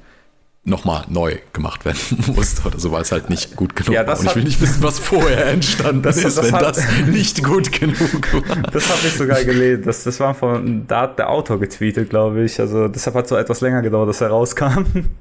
nochmal 0.66 1.04
neu 1.08 1.36
gemacht 1.52 1.84
werden 1.84 1.98
musste 2.34 2.66
oder 2.66 2.78
so, 2.78 2.90
weil 2.92 3.02
es 3.02 3.12
halt 3.12 3.30
nicht 3.30 3.56
gut 3.56 3.74
genug 3.76 3.94
ja, 3.94 4.06
war. 4.06 4.18
Und 4.18 4.26
ich 4.26 4.34
will 4.34 4.44
nicht 4.44 4.60
wissen, 4.60 4.82
was 4.82 4.98
vorher 4.98 5.46
entstanden 5.52 6.02
das, 6.02 6.16
ist, 6.18 6.36
das 6.36 6.46
wenn 6.46 6.54
hat, 6.54 6.76
das 6.76 6.84
nicht 7.06 7.42
gut 7.42 7.72
genug 7.72 8.32
war. 8.32 8.56
Das 8.72 8.88
habe 8.88 9.06
ich 9.06 9.14
sogar 9.14 9.44
gelesen. 9.44 9.84
Das, 9.84 10.04
das 10.04 10.18
war 10.20 10.34
von 10.34 10.86
da 10.88 11.02
hat 11.02 11.18
der 11.18 11.30
Autor 11.30 11.60
getweetet, 11.60 12.10
glaube 12.10 12.44
ich. 12.44 12.60
Also 12.60 12.88
deshalb 12.88 13.14
hat 13.14 13.24
es 13.24 13.30
so 13.30 13.36
etwas 13.36 13.60
länger 13.60 13.80
gedauert, 13.80 14.08
dass 14.08 14.20
er 14.20 14.28
rauskam. 14.28 14.84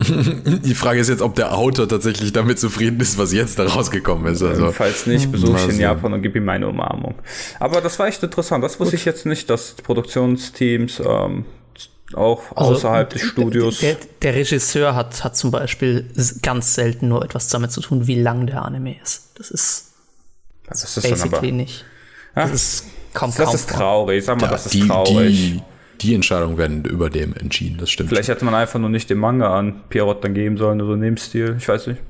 Die 0.00 0.74
Frage 0.74 1.00
ist 1.00 1.08
jetzt, 1.08 1.20
ob 1.20 1.34
der 1.34 1.54
Autor 1.54 1.86
tatsächlich 1.86 2.32
damit 2.32 2.58
zufrieden 2.58 2.98
ist, 3.00 3.18
was 3.18 3.34
jetzt 3.34 3.58
da 3.58 3.66
rausgekommen 3.66 4.32
ist. 4.32 4.42
Also, 4.42 4.72
Falls 4.72 5.06
nicht, 5.06 5.30
besuche 5.30 5.58
ich 5.58 5.74
in 5.74 5.80
Japan 5.80 6.14
und 6.14 6.22
gebe 6.22 6.38
ihm 6.38 6.46
meine 6.46 6.68
Umarmung. 6.68 7.16
Aber 7.58 7.82
das 7.82 7.98
war 7.98 8.06
echt 8.06 8.22
interessant. 8.22 8.64
Das 8.64 8.80
wusste 8.80 8.92
Gut. 8.92 9.00
ich 9.00 9.04
jetzt 9.04 9.26
nicht, 9.26 9.50
dass 9.50 9.74
Produktionsteams 9.74 11.02
ähm, 11.04 11.44
auch 12.14 12.42
also, 12.56 12.72
außerhalb 12.72 13.10
des 13.10 13.22
Studios. 13.22 13.78
Der, 13.80 13.96
der, 14.22 14.34
Regisseur 14.34 14.94
hat, 14.94 15.22
hat 15.22 15.36
zum 15.36 15.50
Beispiel 15.50 16.10
ganz 16.42 16.74
selten 16.74 17.08
nur 17.08 17.24
etwas 17.24 17.48
damit 17.48 17.72
zu 17.72 17.80
tun, 17.80 18.06
wie 18.06 18.20
lang 18.20 18.46
der 18.46 18.64
Anime 18.64 18.96
ist. 19.02 19.30
Das 19.36 19.50
ist, 19.50 19.92
das 20.68 20.84
ist 20.84 21.02
basically 21.02 21.36
aber, 21.36 21.52
nicht. 21.52 21.84
Das 22.34 22.48
ja, 22.48 22.54
ist 22.54 22.84
kaum, 23.14 23.32
Das 23.36 23.46
kaum 23.46 23.54
ist 23.54 23.70
traurig. 23.70 24.24
Sag 24.24 24.40
mal, 24.40 24.46
ja, 24.46 24.52
das 24.52 24.66
ist 24.66 24.74
die, 24.74 24.86
traurig. 24.86 25.34
Die, 25.34 25.62
die 26.00 26.14
Entscheidungen 26.14 26.56
werden 26.58 26.84
über 26.84 27.10
dem 27.10 27.34
entschieden, 27.34 27.78
das 27.78 27.90
stimmt. 27.90 28.08
Vielleicht 28.08 28.28
hätte 28.28 28.44
man 28.44 28.54
einfach 28.54 28.78
nur 28.78 28.88
nicht 28.88 29.10
den 29.10 29.18
Manga 29.18 29.56
an 29.56 29.82
Pierrot 29.88 30.24
dann 30.24 30.34
geben 30.34 30.56
sollen 30.56 30.80
oder 30.80 30.88
so 30.88 30.94
in 30.94 31.02
dem 31.02 31.16
Stil. 31.16 31.56
Ich 31.58 31.68
weiß 31.68 31.88
nicht. 31.88 32.00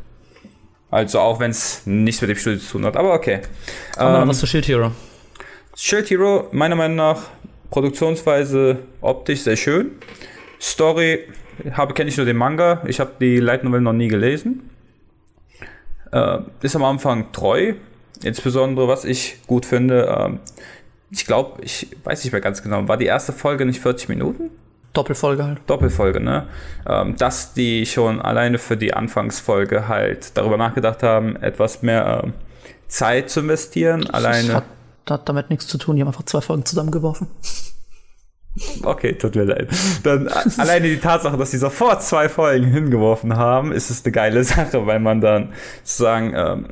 Also 0.90 1.20
auch 1.20 1.38
wenn 1.38 1.52
es 1.52 1.82
nichts 1.86 2.20
mit 2.20 2.30
dem 2.30 2.36
Studio 2.36 2.58
zu 2.58 2.72
tun 2.72 2.84
hat, 2.84 2.96
aber 2.96 3.14
okay. 3.14 3.40
Aber 3.96 4.22
ähm, 4.22 4.28
was 4.28 4.40
zu 4.40 4.46
Shield 4.46 4.66
Hero? 4.66 4.92
Shield 5.76 6.10
Hero, 6.10 6.48
meiner 6.50 6.74
Meinung 6.74 6.96
nach, 6.96 7.22
Produktionsweise 7.70 8.78
optisch 9.00 9.42
sehr 9.42 9.56
schön. 9.56 9.92
Story 10.61 11.20
habe 11.72 11.94
kenne 11.94 12.09
ich 12.09 12.16
nur 12.16 12.26
den 12.26 12.37
Manga. 12.37 12.83
Ich 12.87 13.00
habe 13.00 13.12
die 13.20 13.38
Light 13.38 13.64
Novel 13.64 13.80
noch 13.80 13.92
nie 13.92 14.09
gelesen. 14.09 14.70
Äh, 16.12 16.38
ist 16.62 16.76
am 16.76 16.85
Anfang 16.85 17.33
treu. 17.33 17.74
Insbesondere, 18.22 18.88
was 18.88 19.04
ich 19.04 19.38
gut 19.46 19.64
finde, 19.64 20.06
äh, 20.06 20.50
ich 21.11 21.26
glaube, 21.26 21.62
ich 21.62 21.88
weiß 22.04 22.24
nicht 22.24 22.33
mehr 22.33 22.40
ganz 22.40 22.62
genau, 22.62 22.87
war 22.87 22.96
die 22.96 23.06
erste 23.06 23.33
Folge 23.33 23.64
nicht 23.66 23.80
40 23.80 24.09
Minuten? 24.09 24.50
Doppelfolge 24.92 25.44
halt. 25.44 25.59
Doppelfolge, 25.66 26.20
ne? 26.20 26.48
Ähm, 26.88 27.16
dass 27.16 27.54
die 27.54 27.87
schon 27.87 28.20
alleine 28.20 28.59
für 28.59 28.76
die 28.76 28.92
Anfangsfolge 28.92 29.87
halt 29.87 30.37
darüber 30.37 30.56
nachgedacht 30.56 31.02
haben, 31.02 31.37
etwas 31.37 31.83
mehr 31.83 32.22
ähm, 32.24 32.33
Zeit 32.88 33.30
zu 33.30 33.40
investieren. 33.40 34.02
Das 34.02 34.11
alleine. 34.11 34.54
Hat, 34.54 34.64
hat 35.08 35.28
damit 35.28 35.50
nichts 35.50 35.66
zu 35.66 35.78
tun, 35.78 35.96
die 35.96 36.02
haben 36.02 36.08
einfach 36.08 36.24
zwei 36.24 36.40
Folgen 36.40 36.64
zusammengeworfen. 36.64 37.28
Okay, 38.82 39.14
tut 39.14 39.36
mir 39.36 39.44
leid. 39.44 39.68
Dann 40.02 40.28
alleine 40.58 40.88
die 40.88 40.98
Tatsache, 40.98 41.36
dass 41.36 41.52
sie 41.52 41.58
sofort 41.58 42.02
zwei 42.02 42.28
Folgen 42.28 42.66
hingeworfen 42.66 43.36
haben, 43.36 43.70
ist 43.70 43.90
es 43.90 44.04
eine 44.04 44.12
geile 44.12 44.42
Sache, 44.44 44.86
weil 44.86 44.98
man 44.98 45.20
dann 45.20 45.52
sozusagen 45.84 46.34
ähm, 46.34 46.66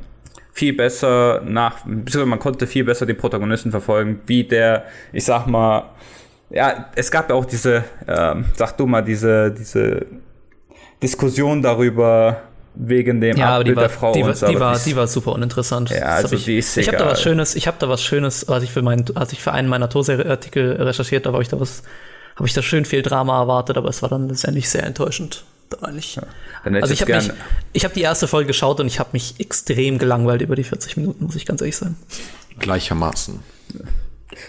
viel 0.53 0.73
besser 0.73 1.41
nach, 1.45 1.85
man 1.85 2.39
konnte 2.41 2.67
viel 2.67 2.85
besser 2.85 3.07
den 3.07 3.17
Protagonisten 3.17 3.71
verfolgen, 3.71 4.21
wie 4.27 4.43
der, 4.43 4.87
ich 5.13 5.25
sag 5.25 5.47
mal, 5.47 5.91
ja, 6.51 6.87
es 6.97 7.11
gab 7.11 7.29
ja 7.29 7.37
auch 7.37 7.45
diese, 7.45 7.85
ähm, 8.09 8.47
sag 8.55 8.77
du 8.77 8.87
mal, 8.87 9.03
diese, 9.03 9.53
diese 9.53 10.07
Diskussion 11.01 11.63
darüber, 11.63 12.43
wegen 12.81 13.21
dem 13.21 13.37
ja, 13.37 13.57
Abbild 13.57 13.77
war, 13.77 13.83
der 13.83 13.91
Frau. 13.91 14.13
Die, 14.13 14.23
war, 14.23 14.33
die, 14.33 14.61
war, 14.61 14.79
die 14.79 14.97
war 14.97 15.07
super 15.09 15.33
uninteressant. 15.33 15.91
Ja, 15.91 16.03
also 16.03 16.37
ich, 16.37 16.45
die 16.45 16.59
ist 16.59 16.77
Ich 16.77 16.87
habe 16.87 16.97
da 16.97 17.07
was 17.07 17.21
Schönes, 17.21 17.57
ich 17.57 17.67
habe 17.67 17.77
da 17.81 17.89
was 17.89 18.03
Schönes, 18.03 18.49
als 18.49 18.63
ich 18.63 18.71
für 18.71 18.83
meinen, 18.83 19.05
als 19.17 19.33
ich 19.33 19.43
für 19.43 19.53
einen 19.53 19.69
meiner 19.69 19.91
Tose-Artikel 19.91 20.81
recherchiert 20.81 21.27
habe, 21.27 21.35
habe 21.35 21.43
ich 21.43 21.49
da 21.49 21.59
was, 21.59 21.83
habe 22.37 22.47
ich 22.47 22.55
da 22.55 22.63
schön 22.63 22.85
viel 22.85 23.03
Drama 23.03 23.41
erwartet, 23.41 23.77
aber 23.77 23.89
es 23.89 24.01
war 24.03 24.09
dann 24.09 24.29
letztendlich 24.29 24.69
sehr 24.69 24.85
enttäuschend. 24.85 25.45
Da 25.71 25.91
nicht. 25.91 26.17
Ja, 26.17 26.23
also 26.81 26.95
ich 26.95 27.03
habe 27.03 27.15
mich, 27.15 27.31
ich 27.75 27.85
habe 27.85 27.93
die 27.93 28.01
erste 28.01 28.27
Folge 28.27 28.47
geschaut 28.47 28.81
und 28.81 28.87
ich 28.87 29.01
habe 29.01 29.11
mich 29.13 29.35
extrem 29.39 29.99
gelangweilt 29.99 30.41
über 30.41 30.57
die 30.57 30.65
40 30.65 30.97
Minuten, 30.97 31.27
muss 31.27 31.35
ich 31.35 31.45
ganz 31.45 31.61
ehrlich 31.61 31.77
sein. 31.77 31.97
Gleichermaßen. 32.59 33.41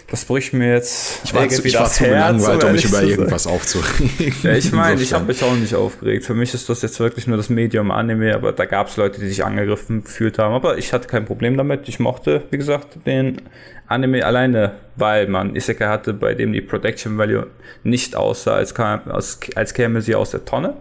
Das 0.09 0.25
bricht 0.25 0.53
mir 0.53 0.73
jetzt. 0.73 1.21
Ich 1.23 1.33
war 1.33 1.47
zu, 1.47 1.65
ich 1.65 1.73
war 1.75 1.89
zu 1.89 2.03
gelangweilt, 2.03 2.63
um 2.63 2.71
mich 2.71 2.85
über 2.85 3.03
irgendwas 3.03 3.47
aufzuregen. 3.47 4.33
Ja, 4.43 4.53
ich 4.53 4.71
meine, 4.71 5.01
ich 5.01 5.13
habe 5.13 5.25
mich 5.25 5.43
auch 5.43 5.55
nicht 5.55 5.75
aufgeregt. 5.75 6.25
Für 6.25 6.33
mich 6.33 6.53
ist 6.53 6.69
das 6.69 6.81
jetzt 6.81 6.99
wirklich 6.99 7.27
nur 7.27 7.37
das 7.37 7.49
Medium 7.49 7.91
Anime, 7.91 8.33
aber 8.33 8.51
da 8.51 8.65
gab 8.65 8.87
es 8.87 8.97
Leute, 8.97 9.19
die 9.19 9.27
sich 9.27 9.43
angegriffen 9.43 10.03
gefühlt 10.03 10.39
haben. 10.39 10.53
Aber 10.53 10.77
ich 10.77 10.93
hatte 10.93 11.07
kein 11.07 11.25
Problem 11.25 11.57
damit. 11.57 11.87
Ich 11.87 11.99
mochte, 11.99 12.43
wie 12.51 12.57
gesagt, 12.57 13.05
den 13.05 13.41
Anime 13.87 14.25
alleine, 14.25 14.73
weil 14.95 15.27
man 15.27 15.55
Isekai 15.55 15.87
hatte, 15.87 16.13
bei 16.13 16.35
dem 16.35 16.53
die 16.53 16.61
Protection 16.61 17.17
Value 17.17 17.47
nicht 17.83 18.15
aussah, 18.15 18.55
als, 18.55 18.75
kam, 18.75 19.01
als, 19.09 19.39
als 19.55 19.73
käme 19.73 20.01
sie 20.01 20.15
aus 20.15 20.31
der 20.31 20.45
Tonne. 20.45 20.75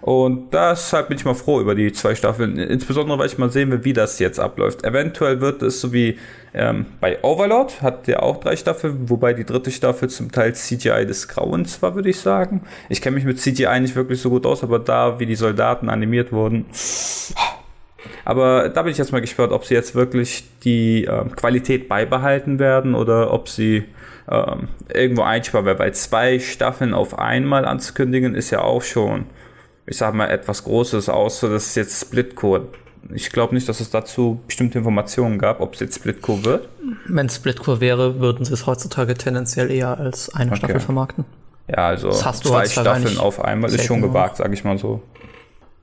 Und 0.00 0.52
deshalb 0.52 1.08
bin 1.08 1.18
ich 1.18 1.24
mal 1.24 1.34
froh 1.34 1.60
über 1.60 1.74
die 1.74 1.92
zwei 1.92 2.14
Staffeln. 2.14 2.58
Insbesondere, 2.58 3.18
weil 3.18 3.26
ich 3.26 3.38
mal 3.38 3.50
sehen 3.50 3.70
will, 3.70 3.84
wie 3.84 3.92
das 3.92 4.18
jetzt 4.18 4.38
abläuft. 4.38 4.84
Eventuell 4.84 5.40
wird 5.40 5.62
es 5.62 5.80
so 5.80 5.92
wie 5.92 6.18
ähm, 6.54 6.86
bei 7.00 7.22
Overlord, 7.22 7.82
hat 7.82 8.06
der 8.06 8.22
auch 8.22 8.38
drei 8.38 8.56
Staffeln, 8.56 9.10
wobei 9.10 9.34
die 9.34 9.44
dritte 9.44 9.70
Staffel 9.70 10.08
zum 10.08 10.32
Teil 10.32 10.54
CGI 10.54 11.04
des 11.06 11.28
Grauens 11.28 11.82
war, 11.82 11.94
würde 11.94 12.08
ich 12.08 12.18
sagen. 12.18 12.62
Ich 12.88 13.02
kenne 13.02 13.16
mich 13.16 13.24
mit 13.24 13.38
CGI 13.38 13.80
nicht 13.80 13.94
wirklich 13.94 14.20
so 14.20 14.30
gut 14.30 14.46
aus, 14.46 14.62
aber 14.62 14.78
da, 14.78 15.20
wie 15.20 15.26
die 15.26 15.34
Soldaten 15.36 15.88
animiert 15.88 16.32
wurden. 16.32 16.66
Aber 18.24 18.68
da 18.68 18.82
bin 18.82 18.92
ich 18.92 18.98
jetzt 18.98 19.12
mal 19.12 19.20
gespannt, 19.20 19.52
ob 19.52 19.64
sie 19.64 19.74
jetzt 19.74 19.94
wirklich 19.94 20.44
die 20.64 21.04
ähm, 21.04 21.34
Qualität 21.34 21.88
beibehalten 21.88 22.58
werden 22.58 22.94
oder 22.94 23.32
ob 23.32 23.48
sie 23.48 23.84
ähm, 24.30 24.68
irgendwo 24.92 25.22
einsparen, 25.22 25.66
weil 25.66 25.74
bei 25.76 25.90
zwei 25.90 26.38
Staffeln 26.38 26.94
auf 26.94 27.18
einmal 27.18 27.64
anzukündigen, 27.64 28.34
ist 28.34 28.50
ja 28.50 28.62
auch 28.62 28.82
schon 28.82 29.26
ich 29.86 29.96
sag 29.96 30.14
mal, 30.14 30.28
etwas 30.28 30.64
Großes, 30.64 31.08
außer 31.08 31.48
dass 31.48 31.66
es 31.66 31.74
jetzt 31.76 32.00
Splitcore. 32.00 32.68
Ich 33.14 33.30
glaube 33.30 33.54
nicht, 33.54 33.68
dass 33.68 33.78
es 33.78 33.90
dazu 33.90 34.40
bestimmte 34.46 34.78
Informationen 34.78 35.38
gab, 35.38 35.60
ob 35.60 35.74
es 35.74 35.80
jetzt 35.80 35.96
Splitcore 35.96 36.44
wird. 36.44 36.68
Wenn 37.06 37.26
es 37.26 37.36
Splitcore 37.36 37.80
wäre, 37.80 38.18
würden 38.18 38.44
sie 38.44 38.52
es 38.52 38.66
heutzutage 38.66 39.14
tendenziell 39.14 39.70
eher 39.70 39.98
als 39.98 40.34
eine 40.34 40.50
okay. 40.50 40.58
Staffel 40.58 40.80
vermarkten. 40.80 41.24
Ja, 41.68 41.88
also 41.88 42.10
zwei 42.10 42.66
Staffeln 42.66 43.18
auf 43.18 43.44
einmal 43.44 43.72
ist 43.72 43.84
schon 43.84 44.02
gewagt, 44.02 44.36
sage 44.36 44.54
ich 44.54 44.64
mal 44.64 44.78
so. 44.78 45.02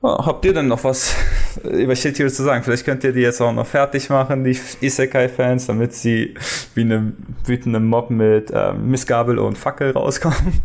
habt 0.02 0.44
ihr 0.44 0.52
denn 0.52 0.68
noch 0.68 0.84
was 0.84 1.14
über 1.62 1.96
Shit 1.96 2.16
zu 2.16 2.28
sagen? 2.28 2.62
Vielleicht 2.62 2.84
könnt 2.84 3.04
ihr 3.04 3.12
die 3.12 3.20
jetzt 3.20 3.40
auch 3.40 3.52
noch 3.52 3.66
fertig 3.66 4.10
machen, 4.10 4.44
die 4.44 4.58
Isekai-Fans, 4.80 5.66
damit 5.66 5.94
sie 5.94 6.34
wie 6.74 6.82
eine 6.82 7.12
wütende 7.44 7.80
Mob 7.80 8.10
mit 8.10 8.50
äh, 8.50 8.74
Missgabel 8.74 9.38
und 9.38 9.56
Fackel 9.56 9.92
rauskommen. 9.92 10.62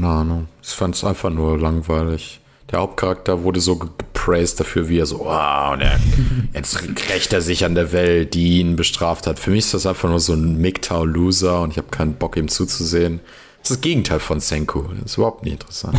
Keine 0.00 0.12
Ahnung. 0.12 0.48
Ich 0.62 0.68
fand 0.68 0.94
es 0.94 1.02
einfach 1.02 1.30
nur 1.30 1.58
langweilig. 1.58 2.40
Der 2.70 2.78
Hauptcharakter 2.80 3.42
wurde 3.42 3.60
so 3.60 3.76
gepraised 3.76 4.60
dafür, 4.60 4.88
wie 4.88 4.98
er 4.98 5.06
so, 5.06 5.20
wow, 5.20 5.72
und 5.72 5.80
er, 5.80 5.98
jetzt 6.54 6.80
rächt 7.08 7.32
er 7.32 7.40
sich 7.40 7.64
an 7.64 7.74
der 7.74 7.90
Welt, 7.92 8.34
die 8.34 8.60
ihn 8.60 8.76
bestraft 8.76 9.26
hat. 9.26 9.40
Für 9.40 9.50
mich 9.50 9.60
ist 9.60 9.74
das 9.74 9.86
einfach 9.86 10.08
nur 10.08 10.20
so 10.20 10.34
ein 10.34 10.60
MGTOW-Loser 10.60 11.62
und 11.62 11.72
ich 11.72 11.78
habe 11.78 11.88
keinen 11.88 12.14
Bock, 12.14 12.36
ihm 12.36 12.46
zuzusehen. 12.46 13.20
Das 13.68 13.76
ist 13.76 13.84
das 13.84 13.90
Gegenteil 13.90 14.18
von 14.18 14.40
Senku. 14.40 14.82
Das 14.94 15.12
ist 15.12 15.16
überhaupt 15.18 15.44
nicht 15.44 15.52
interessant. 15.52 15.98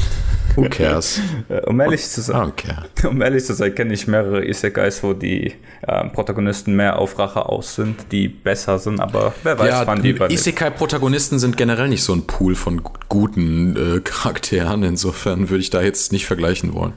Who 0.55 0.63
cares? 0.71 1.21
um 1.67 1.79
ehrlich 1.79 2.03
zu 2.03 2.19
sein, 2.21 2.51
um 3.07 3.21
ehrlich 3.21 3.45
zu 3.45 3.53
sein, 3.53 3.75
kenne 3.75 3.93
ich 3.93 4.07
mehrere 4.07 4.43
Isekais, 4.43 5.03
wo 5.03 5.13
die 5.13 5.53
äh, 5.83 6.05
Protagonisten 6.09 6.75
mehr 6.75 6.97
auf 6.97 7.19
Rache 7.19 7.45
aus 7.47 7.75
sind, 7.75 8.11
die 8.11 8.27
besser 8.27 8.79
sind, 8.79 8.99
aber 8.99 9.35
wer 9.43 9.59
weiß, 9.59 9.69
ja, 9.69 9.85
wann 9.85 10.01
die 10.01 10.15
Isekai-Protagonisten 10.15 11.37
sind 11.37 11.57
generell 11.57 11.89
nicht 11.89 12.03
so 12.03 12.13
ein 12.13 12.25
Pool 12.25 12.55
von 12.55 12.81
guten 13.07 13.75
äh, 13.75 13.99
Charakteren. 14.03 14.81
Insofern 14.81 15.49
würde 15.51 15.61
ich 15.61 15.69
da 15.69 15.83
jetzt 15.83 16.11
nicht 16.11 16.25
vergleichen 16.25 16.73
wollen. 16.73 16.93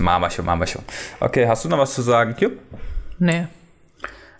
Machen 0.00 0.20
wir 0.20 0.30
schon, 0.30 0.44
machen 0.44 0.60
wir 0.60 0.66
schon. 0.66 0.82
Okay, 1.20 1.46
hast 1.48 1.64
du 1.64 1.70
noch 1.70 1.78
was 1.78 1.94
zu 1.94 2.02
sagen, 2.02 2.34
Jupp? 2.38 2.58
Nee. 3.18 3.46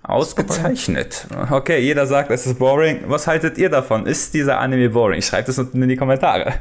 Ausgezeichnet. 0.03 1.27
Okay, 1.51 1.81
jeder 1.81 2.07
sagt, 2.07 2.31
es 2.31 2.47
ist 2.47 2.59
boring. 2.59 3.05
Was 3.07 3.27
haltet 3.27 3.59
ihr 3.59 3.69
davon? 3.69 4.07
Ist 4.07 4.35
dieser 4.35 4.59
Anime 4.59 4.91
boring? 4.91 5.21
Schreibt 5.21 5.49
es 5.49 5.59
unten 5.59 5.83
in 5.83 5.89
die 5.89 5.97
Kommentare. 5.97 6.55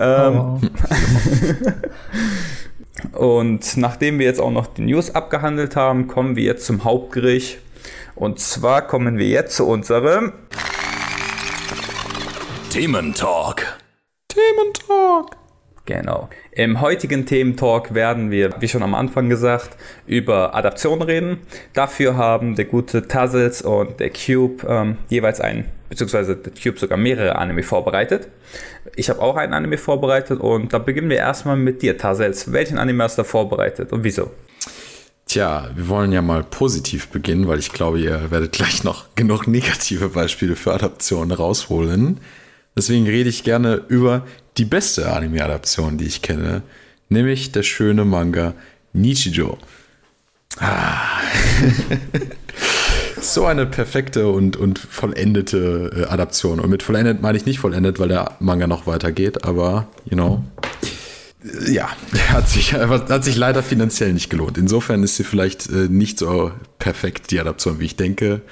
Ähm, 0.00 0.60
oh. 3.14 3.18
und 3.18 3.76
nachdem 3.76 4.18
wir 4.18 4.26
jetzt 4.26 4.40
auch 4.40 4.50
noch 4.50 4.66
die 4.66 4.82
News 4.82 5.14
abgehandelt 5.14 5.76
haben, 5.76 6.08
kommen 6.08 6.36
wir 6.36 6.44
jetzt 6.44 6.66
zum 6.66 6.84
Hauptgericht. 6.84 7.58
Und 8.14 8.40
zwar 8.40 8.86
kommen 8.86 9.18
wir 9.18 9.28
jetzt 9.28 9.56
zu 9.56 9.66
unserem 9.66 10.32
Thementalk. 12.70 13.78
Thementalk. 14.28 15.39
Genau. 15.86 16.28
Im 16.52 16.80
heutigen 16.80 17.26
Thementalk 17.26 17.94
werden 17.94 18.30
wir, 18.30 18.54
wie 18.60 18.68
schon 18.68 18.82
am 18.82 18.94
Anfang 18.94 19.28
gesagt, 19.28 19.76
über 20.06 20.54
Adaptionen 20.54 21.02
reden. 21.02 21.38
Dafür 21.72 22.16
haben 22.16 22.54
der 22.54 22.66
gute 22.66 23.08
Tazzles 23.08 23.62
und 23.62 23.98
der 23.98 24.10
Cube 24.10 24.64
ähm, 24.68 24.98
jeweils 25.08 25.40
einen, 25.40 25.64
beziehungsweise 25.88 26.36
der 26.36 26.52
Cube 26.52 26.78
sogar 26.78 26.98
mehrere 26.98 27.36
Anime 27.36 27.62
vorbereitet. 27.62 28.28
Ich 28.94 29.08
habe 29.08 29.20
auch 29.20 29.36
einen 29.36 29.54
Anime 29.54 29.78
vorbereitet 29.78 30.40
und 30.40 30.72
da 30.72 30.78
beginnen 30.78 31.10
wir 31.10 31.16
erstmal 31.16 31.56
mit 31.56 31.82
dir, 31.82 31.96
Tazzles. 31.96 32.52
Welchen 32.52 32.78
Anime 32.78 33.04
hast 33.04 33.18
du 33.18 33.24
vorbereitet 33.24 33.92
und 33.92 34.04
wieso? 34.04 34.30
Tja, 35.26 35.70
wir 35.74 35.88
wollen 35.88 36.12
ja 36.12 36.22
mal 36.22 36.42
positiv 36.42 37.08
beginnen, 37.08 37.46
weil 37.46 37.60
ich 37.60 37.72
glaube, 37.72 38.00
ihr 38.00 38.30
werdet 38.30 38.52
gleich 38.52 38.84
noch 38.84 39.14
genug 39.14 39.46
negative 39.46 40.08
Beispiele 40.08 40.56
für 40.56 40.72
Adaptionen 40.72 41.30
rausholen. 41.30 42.18
Deswegen 42.76 43.06
rede 43.06 43.28
ich 43.28 43.44
gerne 43.44 43.82
über 43.88 44.24
die 44.60 44.66
beste 44.66 45.10
Anime-Adaption, 45.10 45.96
die 45.96 46.04
ich 46.04 46.20
kenne, 46.20 46.60
nämlich 47.08 47.50
der 47.50 47.62
schöne 47.62 48.04
Manga 48.04 48.52
Nichijo. 48.92 49.56
Ah. 50.58 50.98
so 53.22 53.46
eine 53.46 53.64
perfekte 53.64 54.28
und, 54.28 54.58
und 54.58 54.78
vollendete 54.78 55.90
äh, 55.96 56.12
Adaption. 56.12 56.60
Und 56.60 56.68
mit 56.68 56.82
vollendet 56.82 57.22
meine 57.22 57.38
ich 57.38 57.46
nicht 57.46 57.58
vollendet, 57.58 57.98
weil 57.98 58.08
der 58.08 58.36
Manga 58.38 58.66
noch 58.66 58.86
weitergeht, 58.86 59.44
aber, 59.44 59.88
you 60.04 60.14
know. 60.14 60.44
ja, 61.66 61.88
hat 62.28 62.46
sich, 62.50 62.74
hat 62.74 63.24
sich 63.24 63.36
leider 63.36 63.62
finanziell 63.62 64.12
nicht 64.12 64.28
gelohnt. 64.28 64.58
Insofern 64.58 65.02
ist 65.02 65.16
sie 65.16 65.24
vielleicht 65.24 65.70
äh, 65.70 65.88
nicht 65.88 66.18
so 66.18 66.52
perfekt, 66.78 67.30
die 67.30 67.40
Adaption, 67.40 67.80
wie 67.80 67.86
ich 67.86 67.96
denke. 67.96 68.42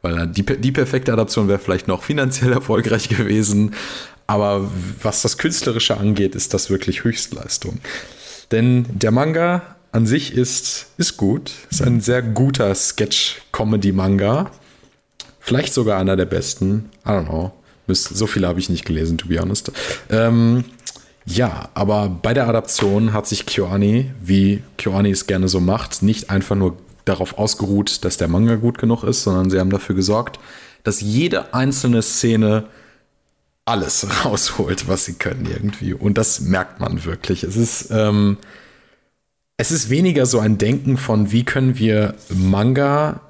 Weil 0.00 0.26
die, 0.26 0.42
die 0.42 0.72
perfekte 0.72 1.12
Adaption 1.12 1.48
wäre 1.48 1.58
vielleicht 1.58 1.86
noch 1.86 2.02
finanziell 2.02 2.52
erfolgreich 2.54 3.10
gewesen. 3.10 3.74
Aber 4.30 4.70
was 5.02 5.22
das 5.22 5.38
Künstlerische 5.38 5.96
angeht, 5.96 6.36
ist 6.36 6.54
das 6.54 6.70
wirklich 6.70 7.02
Höchstleistung. 7.02 7.80
Denn 8.52 8.86
der 8.88 9.10
Manga 9.10 9.74
an 9.90 10.06
sich 10.06 10.34
ist, 10.34 10.86
ist 10.98 11.16
gut. 11.16 11.50
Ist 11.68 11.82
ein 11.82 12.00
sehr 12.00 12.22
guter 12.22 12.72
Sketch-Comedy-Manga. 12.72 14.52
Vielleicht 15.40 15.74
sogar 15.74 15.98
einer 15.98 16.14
der 16.14 16.26
besten. 16.26 16.90
I 17.04 17.08
don't 17.08 17.24
know. 17.24 17.50
So 17.88 18.28
viele 18.28 18.46
habe 18.46 18.60
ich 18.60 18.70
nicht 18.70 18.84
gelesen, 18.84 19.18
to 19.18 19.26
be 19.26 19.40
honest. 19.40 19.72
Ähm, 20.10 20.62
ja, 21.26 21.68
aber 21.74 22.08
bei 22.08 22.32
der 22.32 22.46
Adaption 22.46 23.12
hat 23.12 23.26
sich 23.26 23.46
KyoAni, 23.46 24.12
wie 24.22 24.62
KyoAni 24.76 25.10
es 25.10 25.26
gerne 25.26 25.48
so 25.48 25.58
macht, 25.58 26.04
nicht 26.04 26.30
einfach 26.30 26.54
nur 26.54 26.76
darauf 27.04 27.36
ausgeruht, 27.36 28.04
dass 28.04 28.16
der 28.16 28.28
Manga 28.28 28.54
gut 28.54 28.78
genug 28.78 29.02
ist, 29.02 29.24
sondern 29.24 29.50
sie 29.50 29.58
haben 29.58 29.70
dafür 29.70 29.96
gesorgt, 29.96 30.38
dass 30.84 31.00
jede 31.00 31.52
einzelne 31.52 32.00
Szene 32.02 32.68
alles 33.70 34.06
rausholt, 34.24 34.88
was 34.88 35.04
sie 35.04 35.14
können 35.14 35.46
irgendwie. 35.46 35.94
Und 35.94 36.18
das 36.18 36.40
merkt 36.40 36.80
man 36.80 37.04
wirklich. 37.04 37.44
Es 37.44 37.56
ist, 37.56 37.88
ähm, 37.90 38.36
es 39.56 39.70
ist 39.70 39.90
weniger 39.90 40.26
so 40.26 40.40
ein 40.40 40.58
Denken 40.58 40.96
von, 40.96 41.32
wie 41.32 41.44
können 41.44 41.78
wir 41.78 42.14
Manga 42.30 43.20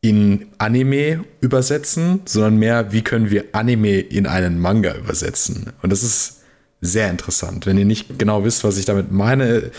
in 0.00 0.46
Anime 0.58 1.24
übersetzen, 1.40 2.20
sondern 2.24 2.56
mehr, 2.56 2.92
wie 2.92 3.02
können 3.02 3.30
wir 3.30 3.46
Anime 3.52 3.98
in 3.98 4.26
einen 4.26 4.60
Manga 4.60 4.94
übersetzen. 4.94 5.72
Und 5.82 5.90
das 5.90 6.02
ist 6.02 6.40
sehr 6.80 7.10
interessant. 7.10 7.66
Wenn 7.66 7.78
ihr 7.78 7.84
nicht 7.84 8.18
genau 8.18 8.44
wisst, 8.44 8.62
was 8.62 8.78
ich 8.78 8.84
damit 8.84 9.10
meine, 9.10 9.70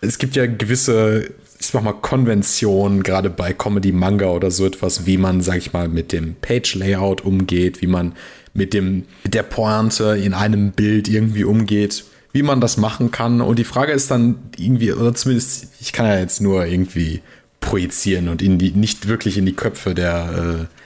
es 0.00 0.18
gibt 0.18 0.36
ja 0.36 0.46
gewisse, 0.46 1.28
ich 1.58 1.66
sag 1.66 1.82
mal, 1.82 1.92
Konventionen, 1.92 3.02
gerade 3.02 3.28
bei 3.28 3.52
Comedy, 3.52 3.90
Manga 3.90 4.26
oder 4.26 4.52
so 4.52 4.64
etwas, 4.64 5.06
wie 5.06 5.18
man, 5.18 5.40
sag 5.40 5.56
ich 5.58 5.72
mal, 5.72 5.88
mit 5.88 6.12
dem 6.12 6.36
Page-Layout 6.36 7.24
umgeht, 7.24 7.82
wie 7.82 7.88
man 7.88 8.14
mit 8.56 8.74
dem, 8.74 9.04
mit 9.22 9.34
der 9.34 9.42
Pointe 9.42 10.16
in 10.16 10.34
einem 10.34 10.72
Bild 10.72 11.08
irgendwie 11.08 11.44
umgeht, 11.44 12.04
wie 12.32 12.42
man 12.42 12.60
das 12.60 12.76
machen 12.76 13.10
kann. 13.10 13.40
Und 13.40 13.58
die 13.58 13.64
Frage 13.64 13.92
ist 13.92 14.10
dann 14.10 14.36
irgendwie, 14.56 14.92
oder 14.92 15.14
zumindest, 15.14 15.68
ich 15.80 15.92
kann 15.92 16.06
ja 16.06 16.18
jetzt 16.18 16.40
nur 16.40 16.66
irgendwie 16.66 17.20
projizieren 17.60 18.28
und 18.28 18.42
in 18.42 18.58
die, 18.58 18.72
nicht 18.72 19.08
wirklich 19.08 19.38
in 19.38 19.46
die 19.46 19.54
Köpfe 19.54 19.94
der, 19.94 20.68
äh, 20.68 20.76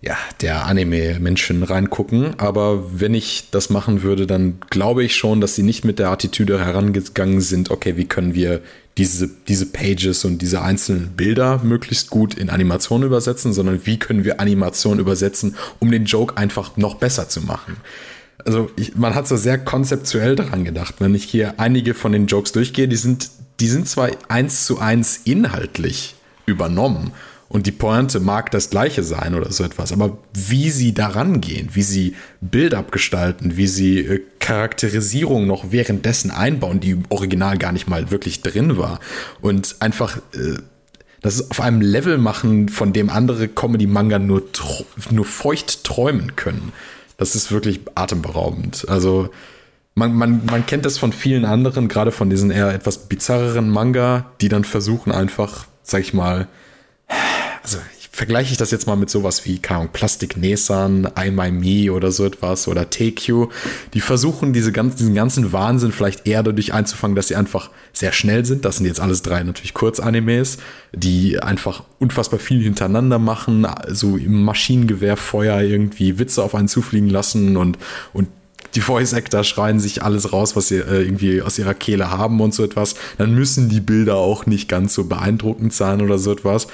ja, 0.00 0.16
der 0.40 0.66
Anime-Menschen 0.66 1.62
reingucken. 1.62 2.38
Aber 2.38 3.00
wenn 3.00 3.14
ich 3.14 3.48
das 3.50 3.70
machen 3.70 4.02
würde, 4.02 4.26
dann 4.26 4.58
glaube 4.70 5.04
ich 5.04 5.16
schon, 5.16 5.40
dass 5.40 5.54
sie 5.54 5.62
nicht 5.62 5.84
mit 5.84 5.98
der 5.98 6.10
Attitüde 6.10 6.64
herangegangen 6.64 7.40
sind, 7.40 7.70
okay, 7.70 7.96
wie 7.96 8.06
können 8.06 8.34
wir 8.34 8.60
diese, 8.98 9.28
diese 9.48 9.66
Pages 9.66 10.24
und 10.24 10.40
diese 10.40 10.62
einzelnen 10.62 11.16
Bilder 11.16 11.60
möglichst 11.62 12.08
gut 12.08 12.34
in 12.34 12.48
Animation 12.48 13.02
übersetzen, 13.02 13.52
sondern 13.52 13.84
wie 13.84 13.98
können 13.98 14.24
wir 14.24 14.40
Animation 14.40 14.98
übersetzen, 14.98 15.56
um 15.80 15.90
den 15.90 16.06
Joke 16.06 16.36
einfach 16.36 16.76
noch 16.76 16.94
besser 16.94 17.28
zu 17.28 17.42
machen. 17.42 17.76
Also 18.44 18.70
ich, 18.76 18.94
man 18.94 19.14
hat 19.14 19.26
so 19.26 19.36
sehr 19.36 19.58
konzeptuell 19.58 20.36
daran 20.36 20.64
gedacht. 20.64 20.96
Wenn 20.98 21.14
ich 21.14 21.24
hier 21.24 21.54
einige 21.58 21.94
von 21.94 22.12
den 22.12 22.26
Jokes 22.26 22.52
durchgehe, 22.52 22.88
die 22.88 22.96
sind, 22.96 23.28
die 23.60 23.68
sind 23.68 23.88
zwar 23.88 24.10
eins 24.28 24.64
zu 24.66 24.78
eins 24.78 25.20
inhaltlich 25.24 26.14
übernommen 26.46 27.12
und 27.48 27.66
die 27.66 27.72
Pointe 27.72 28.20
mag 28.20 28.50
das 28.50 28.70
gleiche 28.70 29.02
sein 29.02 29.34
oder 29.34 29.52
so 29.52 29.62
etwas, 29.62 29.92
aber 29.92 30.18
wie 30.32 30.70
sie 30.70 30.92
daran 30.94 31.40
gehen, 31.40 31.70
wie 31.72 31.82
sie 31.82 32.14
Bild-up 32.40 32.90
gestalten, 32.90 33.56
wie 33.56 33.68
sie 33.68 34.00
äh, 34.00 34.22
Charakterisierung 34.40 35.46
noch 35.46 35.70
währenddessen 35.70 36.30
einbauen, 36.30 36.80
die 36.80 36.90
im 36.90 37.04
Original 37.08 37.58
gar 37.58 37.72
nicht 37.72 37.88
mal 37.88 38.10
wirklich 38.10 38.42
drin 38.42 38.76
war 38.76 39.00
und 39.40 39.76
einfach 39.80 40.18
äh, 40.34 40.58
das 41.22 41.50
auf 41.50 41.60
einem 41.60 41.80
Level 41.80 42.18
machen, 42.18 42.68
von 42.68 42.92
dem 42.92 43.10
andere 43.10 43.48
Comedy-Manga 43.48 44.18
nur, 44.18 44.42
nur 45.10 45.24
feucht 45.24 45.82
träumen 45.84 46.36
können. 46.36 46.72
Das 47.16 47.34
ist 47.34 47.50
wirklich 47.50 47.80
atemberaubend. 47.94 48.88
Also 48.88 49.30
man, 49.94 50.14
man, 50.14 50.44
man 50.46 50.66
kennt 50.66 50.84
das 50.84 50.98
von 50.98 51.12
vielen 51.12 51.44
anderen, 51.44 51.88
gerade 51.88 52.12
von 52.12 52.30
diesen 52.30 52.50
eher 52.50 52.72
etwas 52.72 53.08
bizarreren 53.08 53.70
Manga, 53.70 54.26
die 54.40 54.48
dann 54.48 54.64
versuchen 54.64 55.10
einfach, 55.10 55.66
sag 55.82 56.02
ich 56.02 56.12
mal, 56.12 56.46
also 57.62 57.78
ich 57.98 58.08
vergleiche 58.12 58.52
ich 58.52 58.58
das 58.58 58.70
jetzt 58.70 58.86
mal 58.86 58.96
mit 58.96 59.10
sowas 59.10 59.44
wie, 59.44 59.58
keine 59.58 59.80
Ahnung, 59.80 59.92
Plastik 59.92 60.36
Nesan, 60.36 61.10
I 61.18 61.30
Me 61.50 61.92
oder 61.92 62.12
so 62.12 62.24
etwas 62.24 62.66
oder 62.68 62.86
You. 63.26 63.48
Die 63.92 64.00
versuchen 64.00 64.52
diese 64.52 64.72
ganzen, 64.72 64.98
diesen 64.98 65.14
ganzen 65.14 65.52
Wahnsinn 65.52 65.92
vielleicht 65.92 66.26
eher 66.26 66.42
dadurch 66.42 66.72
einzufangen, 66.72 67.14
dass 67.14 67.28
sie 67.28 67.36
einfach 67.36 67.70
sehr 67.92 68.12
schnell 68.12 68.44
sind. 68.44 68.64
Das 68.64 68.76
sind 68.76 68.86
jetzt 68.86 69.00
alles 69.00 69.22
drei 69.22 69.42
natürlich 69.42 69.74
Kurzanimes, 69.74 70.58
die 70.92 71.38
einfach 71.40 71.84
unfassbar 71.98 72.38
viel 72.38 72.62
hintereinander 72.62 73.18
machen, 73.18 73.66
so 73.88 74.16
im 74.16 74.44
Maschinengewehrfeuer 74.44 75.60
irgendwie 75.60 76.18
Witze 76.18 76.42
auf 76.42 76.54
einen 76.54 76.68
zufliegen 76.68 77.10
lassen 77.10 77.56
und, 77.56 77.78
und 78.12 78.28
die 78.76 78.82
Voice 78.82 79.14
Actor 79.14 79.42
schreien 79.42 79.80
sich 79.80 80.02
alles 80.02 80.32
raus, 80.32 80.54
was 80.54 80.68
sie 80.68 80.76
äh, 80.76 81.02
irgendwie 81.02 81.42
aus 81.42 81.58
ihrer 81.58 81.74
Kehle 81.74 82.10
haben 82.10 82.40
und 82.40 82.54
so 82.54 82.62
etwas, 82.62 82.94
dann 83.18 83.34
müssen 83.34 83.68
die 83.68 83.80
Bilder 83.80 84.16
auch 84.16 84.46
nicht 84.46 84.68
ganz 84.68 84.94
so 84.94 85.04
beeindruckend 85.04 85.72
sein 85.72 86.02
oder 86.02 86.18
so 86.18 86.32
etwas. 86.32 86.68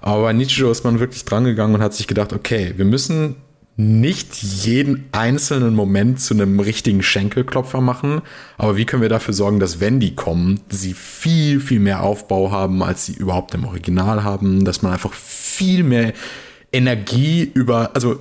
Aber 0.00 0.22
bei 0.22 0.32
Nichijou 0.32 0.70
ist 0.70 0.84
man 0.84 1.00
wirklich 1.00 1.24
drangegangen 1.24 1.74
und 1.74 1.82
hat 1.82 1.92
sich 1.92 2.06
gedacht, 2.06 2.32
okay, 2.32 2.72
wir 2.76 2.84
müssen 2.84 3.36
nicht 3.76 4.42
jeden 4.42 5.08
einzelnen 5.12 5.74
Moment 5.74 6.20
zu 6.20 6.34
einem 6.34 6.60
richtigen 6.60 7.02
Schenkelklopfer 7.02 7.80
machen, 7.80 8.20
aber 8.58 8.76
wie 8.76 8.84
können 8.84 9.02
wir 9.02 9.08
dafür 9.08 9.34
sorgen, 9.34 9.58
dass 9.58 9.80
wenn 9.80 10.00
die 10.00 10.14
kommen, 10.14 10.60
sie 10.68 10.92
viel, 10.92 11.60
viel 11.60 11.80
mehr 11.80 12.02
Aufbau 12.02 12.50
haben, 12.50 12.82
als 12.82 13.06
sie 13.06 13.14
überhaupt 13.14 13.54
im 13.54 13.64
Original 13.64 14.22
haben, 14.22 14.64
dass 14.64 14.82
man 14.82 14.92
einfach 14.92 15.12
viel 15.12 15.82
mehr 15.82 16.12
Energie 16.72 17.50
über, 17.52 17.90
also 17.94 18.20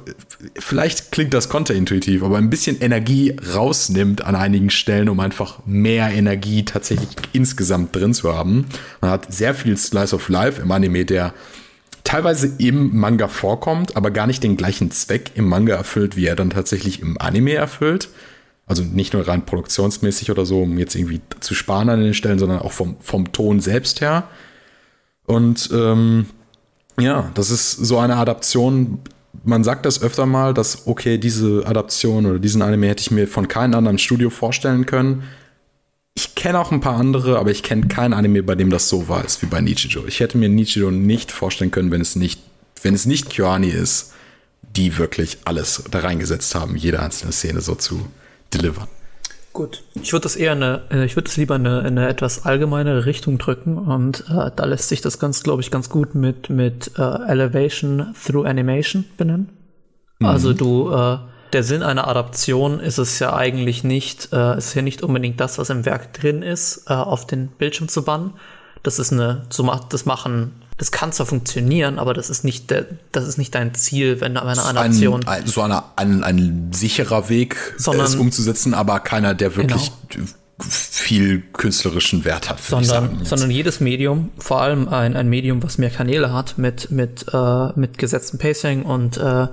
vielleicht 0.58 1.12
klingt 1.12 1.34
das 1.34 1.50
konterintuitiv, 1.50 2.24
aber 2.24 2.38
ein 2.38 2.50
bisschen 2.50 2.82
Energie 2.82 3.36
rausnimmt 3.54 4.24
an 4.24 4.36
einigen 4.36 4.72
Stellen, 4.72 5.08
um 5.10 5.20
einfach 5.20 5.60
mehr 5.66 6.10
Energie 6.10 6.66
tatsächlich 6.66 7.10
insgesamt 7.32 7.96
drin 7.96 8.14
zu 8.14 8.34
haben. 8.34 8.66
Man 9.02 9.12
hat 9.12 9.32
sehr 9.32 9.54
viel 9.54 9.78
Slice 9.78 10.16
of 10.16 10.30
Life 10.30 10.62
im 10.62 10.72
Anime, 10.72 11.06
der 11.06 11.34
teilweise 12.04 12.52
im 12.58 12.98
Manga 12.98 13.28
vorkommt, 13.28 13.96
aber 13.96 14.10
gar 14.10 14.26
nicht 14.26 14.42
den 14.42 14.58
gleichen 14.58 14.90
Zweck 14.90 15.32
im 15.36 15.48
Manga 15.48 15.76
erfüllt, 15.76 16.16
wie 16.16 16.26
er 16.26 16.36
dann 16.36 16.50
tatsächlich 16.50 17.04
im 17.04 17.22
Anime 17.22 17.54
erfüllt. 17.54 18.10
Also 18.66 18.84
nicht 18.84 19.14
nur 19.14 19.28
rein 19.28 19.46
produktionsmäßig 19.46 20.32
oder 20.32 20.46
so, 20.46 20.64
um 20.64 20.80
jetzt 20.80 20.96
irgendwie 20.96 21.22
zu 21.40 21.54
sparen 21.54 21.90
an 21.90 22.02
den 22.02 22.16
Stellen, 22.16 22.40
sondern 22.40 22.60
auch 22.60 22.72
vom, 22.72 22.98
vom 23.00 23.32
Ton 23.32 23.60
selbst 23.60 24.02
her. 24.02 24.28
Und 25.26 25.70
ähm, 25.72 26.26
ja, 27.00 27.32
das 27.34 27.50
ist 27.50 27.72
so 27.72 27.98
eine 27.98 28.16
Adaption. 28.16 29.00
Man 29.44 29.64
sagt 29.64 29.86
das 29.86 30.02
öfter 30.02 30.26
mal, 30.26 30.54
dass, 30.54 30.88
okay, 30.88 31.18
diese 31.18 31.64
Adaption 31.66 32.26
oder 32.26 32.40
diesen 32.40 32.62
Anime 32.62 32.88
hätte 32.88 33.02
ich 33.02 33.12
mir 33.12 33.28
von 33.28 33.48
keinem 33.48 33.76
anderen 33.76 34.00
Studio 34.00 34.30
vorstellen 34.30 34.86
können. 34.86 35.24
Ich 36.16 36.36
kenne 36.36 36.60
auch 36.60 36.72
ein 36.72 36.82
paar 36.82 36.98
andere, 36.98 37.40
aber 37.40 37.52
ich 37.52 37.64
kenne 37.64 37.88
kein 37.88 38.14
Anime, 38.14 38.44
bei 38.44 38.56
dem 38.56 38.70
das 38.70 38.90
so 38.90 39.08
war 39.08 39.24
ist 39.24 39.42
wie 39.42 39.46
bei 39.46 39.62
Nichijou. 39.62 40.06
Ich 40.08 40.20
hätte 40.20 40.38
mir 40.38 40.50
Nichijou 40.50 40.92
nicht 40.92 41.32
vorstellen 41.32 41.72
können, 41.72 41.92
wenn 41.92 42.02
es 42.02 42.16
nicht, 42.16 42.42
wenn 42.82 42.94
es 42.94 43.06
nicht 43.06 43.30
Kyoani 43.30 43.70
ist, 43.70 44.14
die 44.76 44.98
wirklich 44.98 45.38
alles 45.46 45.84
da 45.90 46.00
reingesetzt 46.00 46.54
haben, 46.56 46.76
jede 46.76 47.00
einzelne 47.00 47.32
Szene 47.32 47.62
so 47.62 47.76
zu 47.76 48.08
delivern. 48.54 48.88
Gut. 49.60 49.84
Ich 50.02 50.14
würde 50.14 50.24
das 50.24 50.38
eher 50.38 50.54
eine, 50.54 50.84
äh, 50.90 51.04
ich 51.04 51.18
würde 51.18 51.28
es 51.28 51.36
lieber 51.36 51.58
in 51.58 51.68
eine, 51.68 51.82
eine 51.82 52.08
etwas 52.08 52.46
allgemeinere 52.46 53.06
Richtung 53.06 53.38
drücken 53.38 53.78
und 53.78 54.24
äh, 54.30 54.52
da 54.56 54.64
lässt 54.64 54.88
sich 54.88 55.02
das 55.02 55.20
ganz, 55.20 55.44
glaube 55.44 55.62
ich, 55.62 55.70
ganz 55.70 55.90
gut 55.90 56.16
mit, 56.16 56.50
mit 56.50 56.98
äh, 56.98 57.02
Elevation 57.02 58.16
through 58.26 58.46
Animation 58.48 59.04
benennen. 59.18 59.50
Mhm. 60.20 60.26
Also 60.26 60.54
du, 60.54 60.94
äh, 60.94 61.18
der 61.52 61.64
Sinn 61.64 61.84
einer 61.84 62.08
Adaption 62.08 62.80
ist 62.80 63.00
es 63.00 63.20
ja 63.20 63.36
eigentlich 63.36 63.84
nicht, 63.84 64.32
äh, 64.32 64.58
ist 64.58 64.76
ja 64.76 64.82
nicht 64.82 65.04
unbedingt 65.04 65.42
das, 65.42 65.58
was 65.58 65.70
im 65.70 65.86
Werk 65.86 66.14
drin 66.14 66.42
ist, 66.42 66.86
äh, 66.88 66.94
auf 66.94 67.28
den 67.28 67.50
Bildschirm 67.50 67.90
zu 67.90 68.04
bannen. 68.04 68.36
Das 68.82 68.98
ist 68.98 69.12
eine, 69.12 69.44
das 69.90 70.06
machen 70.06 70.54
das 70.80 70.92
kann 70.92 71.12
zwar 71.12 71.26
funktionieren, 71.26 72.00
aber 72.00 72.14
das 72.14 72.30
ist 72.30 72.46
nicht, 72.46 72.72
der, 72.72 72.86
das 73.12 73.28
ist 73.28 73.38
nicht 73.38 73.54
dein 73.54 73.76
Ziel, 73.76 74.22
wenn 74.22 74.34
du 74.34 74.42
eine 74.42 74.64
Adaption. 74.64 75.26
Ein, 75.28 75.42
ein, 75.42 75.48
so 75.48 75.62
eine, 75.62 75.84
ein, 75.98 76.24
ein 76.24 76.72
sicherer 76.74 77.28
Weg, 77.28 77.58
sondern, 77.78 78.06
es 78.06 78.16
umzusetzen, 78.16 78.74
aber 78.74 79.02
keiner, 79.02 79.34
der 79.34 79.58
wirklich 79.58 79.92
genau. 80.08 80.26
viel 80.58 81.42
künstlerischen 81.52 82.24
Wert 82.24 82.50
hat, 82.50 82.62
sondern, 82.62 83.26
sondern 83.26 83.52
jedes 83.52 83.82
Medium, 83.82 84.32
vor 84.38 84.62
allem 84.62 84.88
ein, 84.88 85.18
ein 85.18 85.28
Medium, 85.28 85.62
was 85.62 85.78
mehr 85.78 85.90
Kanäle 85.90 86.32
hat, 86.32 86.58
mit, 86.58 86.90
mit, 86.92 87.26
äh, 87.34 87.68
mit 87.76 87.98
gesetztem 87.98 88.40
Pacing 88.40 88.84
und 88.84 89.18
äh, 89.18 89.48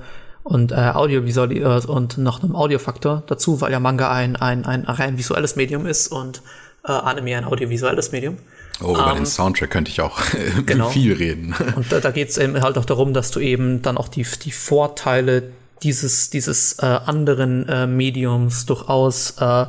und 0.45 0.71
äh, 0.71 0.77
audiovisual 0.77 1.51
äh, 1.51 1.87
und 1.87 2.19
noch 2.19 2.41
einem 2.41 2.55
Audiofaktor 2.55 3.25
dazu, 3.27 3.61
weil 3.61 3.73
ja 3.73 3.81
Manga 3.81 4.13
ein, 4.13 4.37
ein, 4.37 4.65
ein 4.65 4.85
rein 4.85 5.19
visuelles 5.19 5.57
Medium 5.57 5.87
ist 5.87 6.07
und 6.07 6.41
äh, 6.87 6.93
Anime 6.93 7.37
ein 7.37 7.45
audiovisuelles 7.45 8.13
Medium. 8.13 8.37
Oh, 8.83 8.93
über 8.93 9.07
um, 9.07 9.13
den 9.13 9.19
ähm, 9.19 9.27
Soundtrack 9.27 9.71
könnte 9.71 9.91
ich 9.91 10.01
auch 10.01 10.19
genau. 10.67 10.89
viel 10.89 11.15
reden. 11.15 11.55
Und 11.77 11.91
da, 11.91 12.01
da 12.01 12.11
geht 12.11 12.29
es 12.29 12.39
eben 12.39 12.61
halt 12.61 12.77
auch 12.79 12.85
darum, 12.85 13.15
dass 13.15 13.31
du 13.31 13.41
eben 13.41 13.83
dann 13.83 13.97
auch 13.97 14.09
die, 14.09 14.27
die 14.45 14.51
Vorteile 14.51 15.45
dieses, 15.83 16.31
dieses 16.31 16.79
äh, 16.81 16.87
anderen 16.87 17.69
äh, 17.69 17.87
Mediums 17.87 18.67
durchaus 18.67 19.37
äh, 19.39 19.67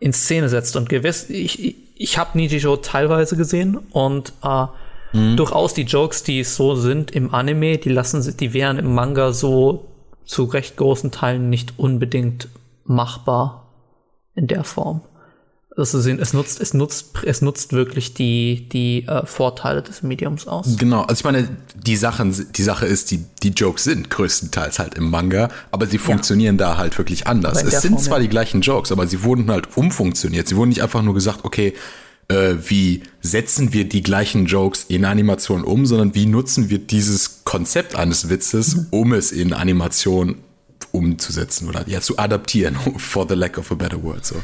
in 0.00 0.12
Szene 0.12 0.48
setzt. 0.48 0.76
Und 0.76 0.88
gewiss, 0.88 1.28
ich, 1.28 1.62
ich, 1.62 1.76
ich 1.94 2.18
habe 2.18 2.38
Nijijo 2.38 2.76
teilweise 2.76 3.36
gesehen 3.36 3.76
und 3.90 4.32
äh, 4.42 4.66
mhm. 5.12 5.36
durchaus 5.36 5.74
die 5.74 5.82
Jokes, 5.82 6.22
die 6.22 6.44
so 6.44 6.74
sind 6.74 7.10
im 7.10 7.34
Anime, 7.34 7.78
die 7.78 7.90
lassen 7.90 8.36
die 8.36 8.52
wären 8.52 8.78
im 8.78 8.94
Manga 8.94 9.32
so 9.32 9.88
zu 10.24 10.44
recht 10.44 10.76
großen 10.76 11.10
Teilen 11.10 11.50
nicht 11.50 11.78
unbedingt 11.78 12.48
machbar 12.84 13.66
in 14.34 14.46
der 14.46 14.64
Form. 14.64 15.00
Also 15.78 15.98
es 15.98 16.32
nutzt, 16.32 16.60
es 16.60 16.74
nutzt, 16.74 17.06
es 17.22 17.40
nutzt 17.40 17.72
wirklich 17.72 18.12
die, 18.12 18.68
die 18.72 19.06
äh, 19.06 19.24
Vorteile 19.24 19.80
des 19.80 20.02
Mediums 20.02 20.48
aus. 20.48 20.76
Genau, 20.76 21.02
also 21.02 21.20
ich 21.20 21.24
meine, 21.24 21.48
die 21.76 21.94
Sachen, 21.94 22.34
die 22.52 22.62
Sache 22.64 22.84
ist, 22.86 23.12
die, 23.12 23.24
die 23.44 23.50
Jokes 23.50 23.84
sind 23.84 24.10
größtenteils 24.10 24.80
halt 24.80 24.94
im 24.96 25.08
Manga, 25.08 25.48
aber 25.70 25.86
sie 25.86 25.98
funktionieren 25.98 26.58
ja. 26.58 26.70
da 26.70 26.78
halt 26.78 26.98
wirklich 26.98 27.28
anders. 27.28 27.62
Es 27.62 27.82
sind 27.82 27.92
Form, 27.92 28.02
zwar 28.02 28.18
ja. 28.18 28.22
die 28.22 28.28
gleichen 28.28 28.60
Jokes, 28.60 28.90
aber 28.90 29.06
sie 29.06 29.22
wurden 29.22 29.48
halt 29.52 29.76
umfunktioniert. 29.76 30.48
Sie 30.48 30.56
wurden 30.56 30.70
nicht 30.70 30.82
einfach 30.82 31.02
nur 31.02 31.14
gesagt, 31.14 31.44
okay, 31.44 31.74
äh, 32.26 32.54
wie 32.66 33.04
setzen 33.20 33.72
wir 33.72 33.88
die 33.88 34.02
gleichen 34.02 34.46
Jokes 34.46 34.84
in 34.88 35.04
Animation 35.04 35.62
um, 35.62 35.86
sondern 35.86 36.12
wie 36.12 36.26
nutzen 36.26 36.70
wir 36.70 36.78
dieses 36.78 37.44
Konzept 37.44 37.94
eines 37.94 38.28
Witzes, 38.28 38.74
mhm. 38.74 38.86
um 38.90 39.12
es 39.12 39.30
in 39.30 39.52
Animation 39.52 40.38
umzusetzen 40.92 41.68
oder 41.68 41.84
ja 41.86 42.00
zu 42.00 42.18
adaptieren, 42.18 42.74
for 42.96 43.26
the 43.28 43.34
lack 43.34 43.58
of 43.58 43.70
a 43.70 43.74
better 43.74 44.02
word. 44.02 44.24
So. 44.24 44.36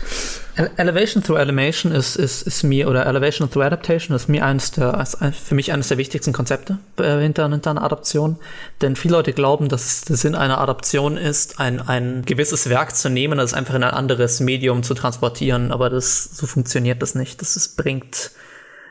Elevation 0.76 1.22
through 1.22 1.38
Animation 1.38 1.90
ist, 1.90 2.16
ist, 2.16 2.42
ist 2.42 2.62
mir, 2.62 2.88
oder 2.88 3.06
Elevation 3.06 3.50
through 3.50 3.64
Adaptation 3.64 4.14
ist 4.14 4.28
mir 4.28 4.44
eines 4.44 4.70
der, 4.70 5.04
für 5.32 5.54
mich 5.54 5.72
eines 5.72 5.88
der 5.88 5.98
wichtigsten 5.98 6.32
Konzepte 6.32 6.78
äh, 6.98 7.18
hinter, 7.20 7.48
hinter 7.48 7.70
einer 7.70 7.82
Adaption. 7.82 8.36
Denn 8.80 8.94
viele 8.94 9.14
Leute 9.14 9.32
glauben, 9.32 9.68
dass 9.68 10.02
der 10.02 10.16
Sinn 10.16 10.34
einer 10.34 10.60
Adaption 10.60 11.16
ist, 11.16 11.58
ein, 11.58 11.80
ein 11.80 12.22
gewisses 12.24 12.68
Werk 12.68 12.94
zu 12.94 13.08
nehmen, 13.08 13.38
das 13.38 13.54
einfach 13.54 13.74
in 13.74 13.82
ein 13.82 13.94
anderes 13.94 14.40
Medium 14.40 14.82
zu 14.82 14.94
transportieren. 14.94 15.72
Aber 15.72 15.90
das, 15.90 16.24
so 16.24 16.46
funktioniert 16.46 17.02
das 17.02 17.14
nicht. 17.14 17.40
Das 17.40 17.56
ist, 17.56 17.76
bringt, 17.76 18.30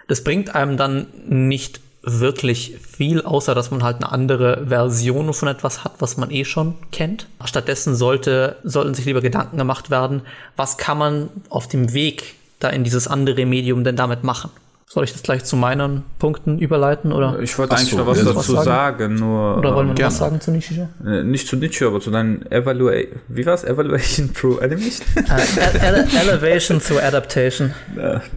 das 0.08 0.24
bringt 0.24 0.54
einem 0.54 0.76
dann 0.76 1.08
nicht 1.28 1.80
wirklich 2.04 2.76
viel, 2.80 3.22
außer 3.22 3.56
dass 3.56 3.72
man 3.72 3.82
halt 3.82 3.98
eine 3.98 4.12
andere 4.12 4.68
Version 4.68 5.34
von 5.34 5.48
etwas 5.48 5.84
hat, 5.86 5.94
was 6.00 6.18
man 6.18 6.32
eh 6.32 6.44
schon 6.44 6.76
kennt. 6.92 7.28
Stattdessen 7.46 7.96
sollte, 7.96 8.58
sollten 8.64 8.94
sich 8.94 9.06
lieber 9.06 9.22
Gedanken 9.22 9.58
gemacht 9.58 9.90
werden, 9.90 10.22
was 10.58 10.78
kann 10.78 10.98
man 10.98 11.30
auf 11.50 11.68
dem 11.68 11.94
Weg 11.94 12.36
da 12.60 12.70
in 12.70 12.84
dieses 12.84 13.08
andere 13.08 13.46
Medium 13.46 13.84
denn 13.84 13.96
damit 13.96 14.24
machen? 14.24 14.52
Soll 14.88 15.04
ich 15.06 15.12
das 15.12 15.24
gleich 15.24 15.44
zu 15.44 15.56
meinen 15.56 16.04
Punkten 16.20 16.60
überleiten? 16.60 17.12
Oder? 17.12 17.40
Ich 17.40 17.58
wollte 17.58 17.76
eigentlich 17.76 17.90
so, 17.90 17.98
noch 17.98 18.08
was 18.08 18.24
dazu 18.24 18.36
was 18.36 18.66
sagen? 18.66 18.66
sagen? 18.66 19.16
nur. 19.16 19.58
Oder 19.58 19.76
wollen 19.76 19.88
wir 19.88 20.00
ähm, 20.00 20.06
was 20.06 20.18
sagen 20.18 20.40
zu 20.40 20.52
Nichija? 20.52 20.90
Äh, 21.06 21.24
nicht 21.24 21.48
zu 21.48 21.56
Nichija, 21.56 21.88
aber 21.88 22.00
zu 22.00 22.12
deinen 22.12 22.50
Evaluation. 22.52 23.20
Wie 23.28 23.46
war's? 23.46 23.64
Evaluation 23.64 24.34
through 24.34 24.62
Animation? 24.62 25.08
Uh, 25.24 25.86
ele 25.86 26.06
Elevation 26.22 26.80
through 26.80 27.02
Adaptation. 27.02 27.74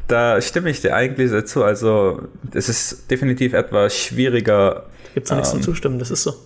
Da 0.09 0.40
stimme 0.40 0.70
ich 0.70 0.80
dir 0.80 0.94
eigentlich 0.94 1.30
dazu. 1.30 1.62
Also, 1.62 2.22
es 2.53 2.68
ist 2.68 3.11
definitiv 3.11 3.53
etwas 3.53 3.94
schwieriger 3.94 4.84
Gibt 5.16 5.30
es 5.30 5.32
nichts 5.32 5.54
um, 5.54 5.62
zu 5.62 5.70
zustimmen, 5.70 5.98
das 5.98 6.10
ist 6.10 6.24
so. 6.24 6.34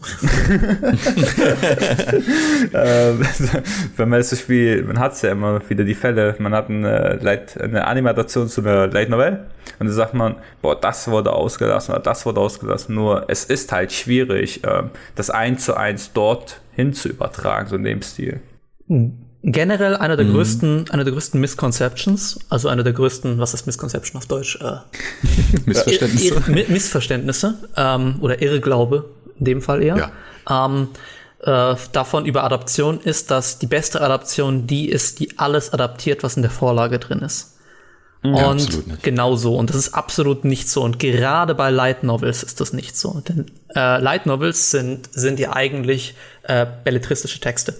Ähm, 2.72 3.26
wenn 3.96 4.08
man 4.08 4.20
das 4.20 4.38
Spiel, 4.38 4.84
man 4.84 4.98
hat 5.00 5.14
es 5.14 5.22
ja 5.22 5.32
immer 5.32 5.60
wieder 5.68 5.82
die 5.82 5.94
Fälle, 5.94 6.36
man 6.38 6.52
hat 6.52 6.68
eine, 6.68 7.18
Light, 7.20 7.60
eine 7.60 7.86
Animation 7.86 8.48
zu 8.48 8.60
einer 8.60 8.86
Light 8.86 9.08
Novel 9.08 9.46
und 9.78 9.86
dann 9.86 9.90
sagt 9.90 10.14
man, 10.14 10.36
boah, 10.62 10.78
das 10.78 11.08
wurde 11.08 11.32
ausgelassen 11.32 11.94
oder 11.94 12.02
das 12.02 12.24
wurde 12.26 12.40
ausgelassen. 12.40 12.94
Nur 12.94 13.24
es 13.28 13.44
ist 13.44 13.72
halt 13.72 13.92
schwierig, 13.92 14.60
ähm, 14.64 14.90
das 15.16 15.30
eins 15.30 15.64
zu 15.64 15.76
eins 15.76 16.12
dort 16.12 16.60
hin 16.72 16.92
zu 16.92 17.08
übertragen, 17.08 17.68
so 17.68 17.74
in 17.74 17.82
dem 17.82 18.02
Stil. 18.02 18.40
Hm 18.86 19.19
generell 19.42 19.96
einer 19.96 20.16
der 20.16 20.26
mhm. 20.26 20.32
größten, 20.32 20.90
einer 20.90 21.04
der 21.04 21.12
größten 21.12 21.40
Misconceptions, 21.40 22.38
also 22.48 22.68
einer 22.68 22.82
der 22.82 22.92
größten, 22.92 23.38
was 23.38 23.54
ist 23.54 23.66
Misconception 23.66 24.18
auf 24.18 24.26
Deutsch? 24.26 24.58
Äh, 24.60 24.78
Missverständnisse. 25.66 26.34
Ir 26.34 26.68
Missverständnisse 26.68 27.54
ähm, 27.76 28.16
oder 28.20 28.42
Irrglaube 28.42 29.06
in 29.38 29.44
dem 29.44 29.62
Fall 29.62 29.82
eher. 29.82 30.12
Ja. 30.48 30.66
Ähm, 30.66 30.88
äh, 31.42 31.74
davon 31.92 32.26
über 32.26 32.44
Adaption 32.44 33.00
ist, 33.00 33.30
dass 33.30 33.58
die 33.58 33.66
beste 33.66 34.02
Adaption 34.02 34.66
die 34.66 34.90
ist, 34.90 35.20
die 35.20 35.38
alles 35.38 35.72
adaptiert, 35.72 36.22
was 36.22 36.36
in 36.36 36.42
der 36.42 36.50
Vorlage 36.50 36.98
drin 36.98 37.20
ist. 37.20 37.56
Mhm. 38.22 38.34
Ja, 38.34 38.50
und 38.50 39.02
genau 39.02 39.36
so. 39.36 39.56
Und 39.56 39.70
das 39.70 39.76
ist 39.76 39.94
absolut 39.94 40.44
nicht 40.44 40.68
so. 40.68 40.82
Und 40.82 40.98
gerade 40.98 41.54
bei 41.54 41.70
Light 41.70 42.02
Novels 42.02 42.42
ist 42.42 42.60
das 42.60 42.74
nicht 42.74 42.94
so. 42.94 43.22
Denn 43.26 43.46
äh, 43.74 43.98
Light 43.98 44.26
Novels 44.26 44.70
sind, 44.70 45.08
sind 45.12 45.40
ja 45.40 45.54
eigentlich 45.54 46.14
äh, 46.42 46.66
belletristische 46.84 47.40
Texte 47.40 47.74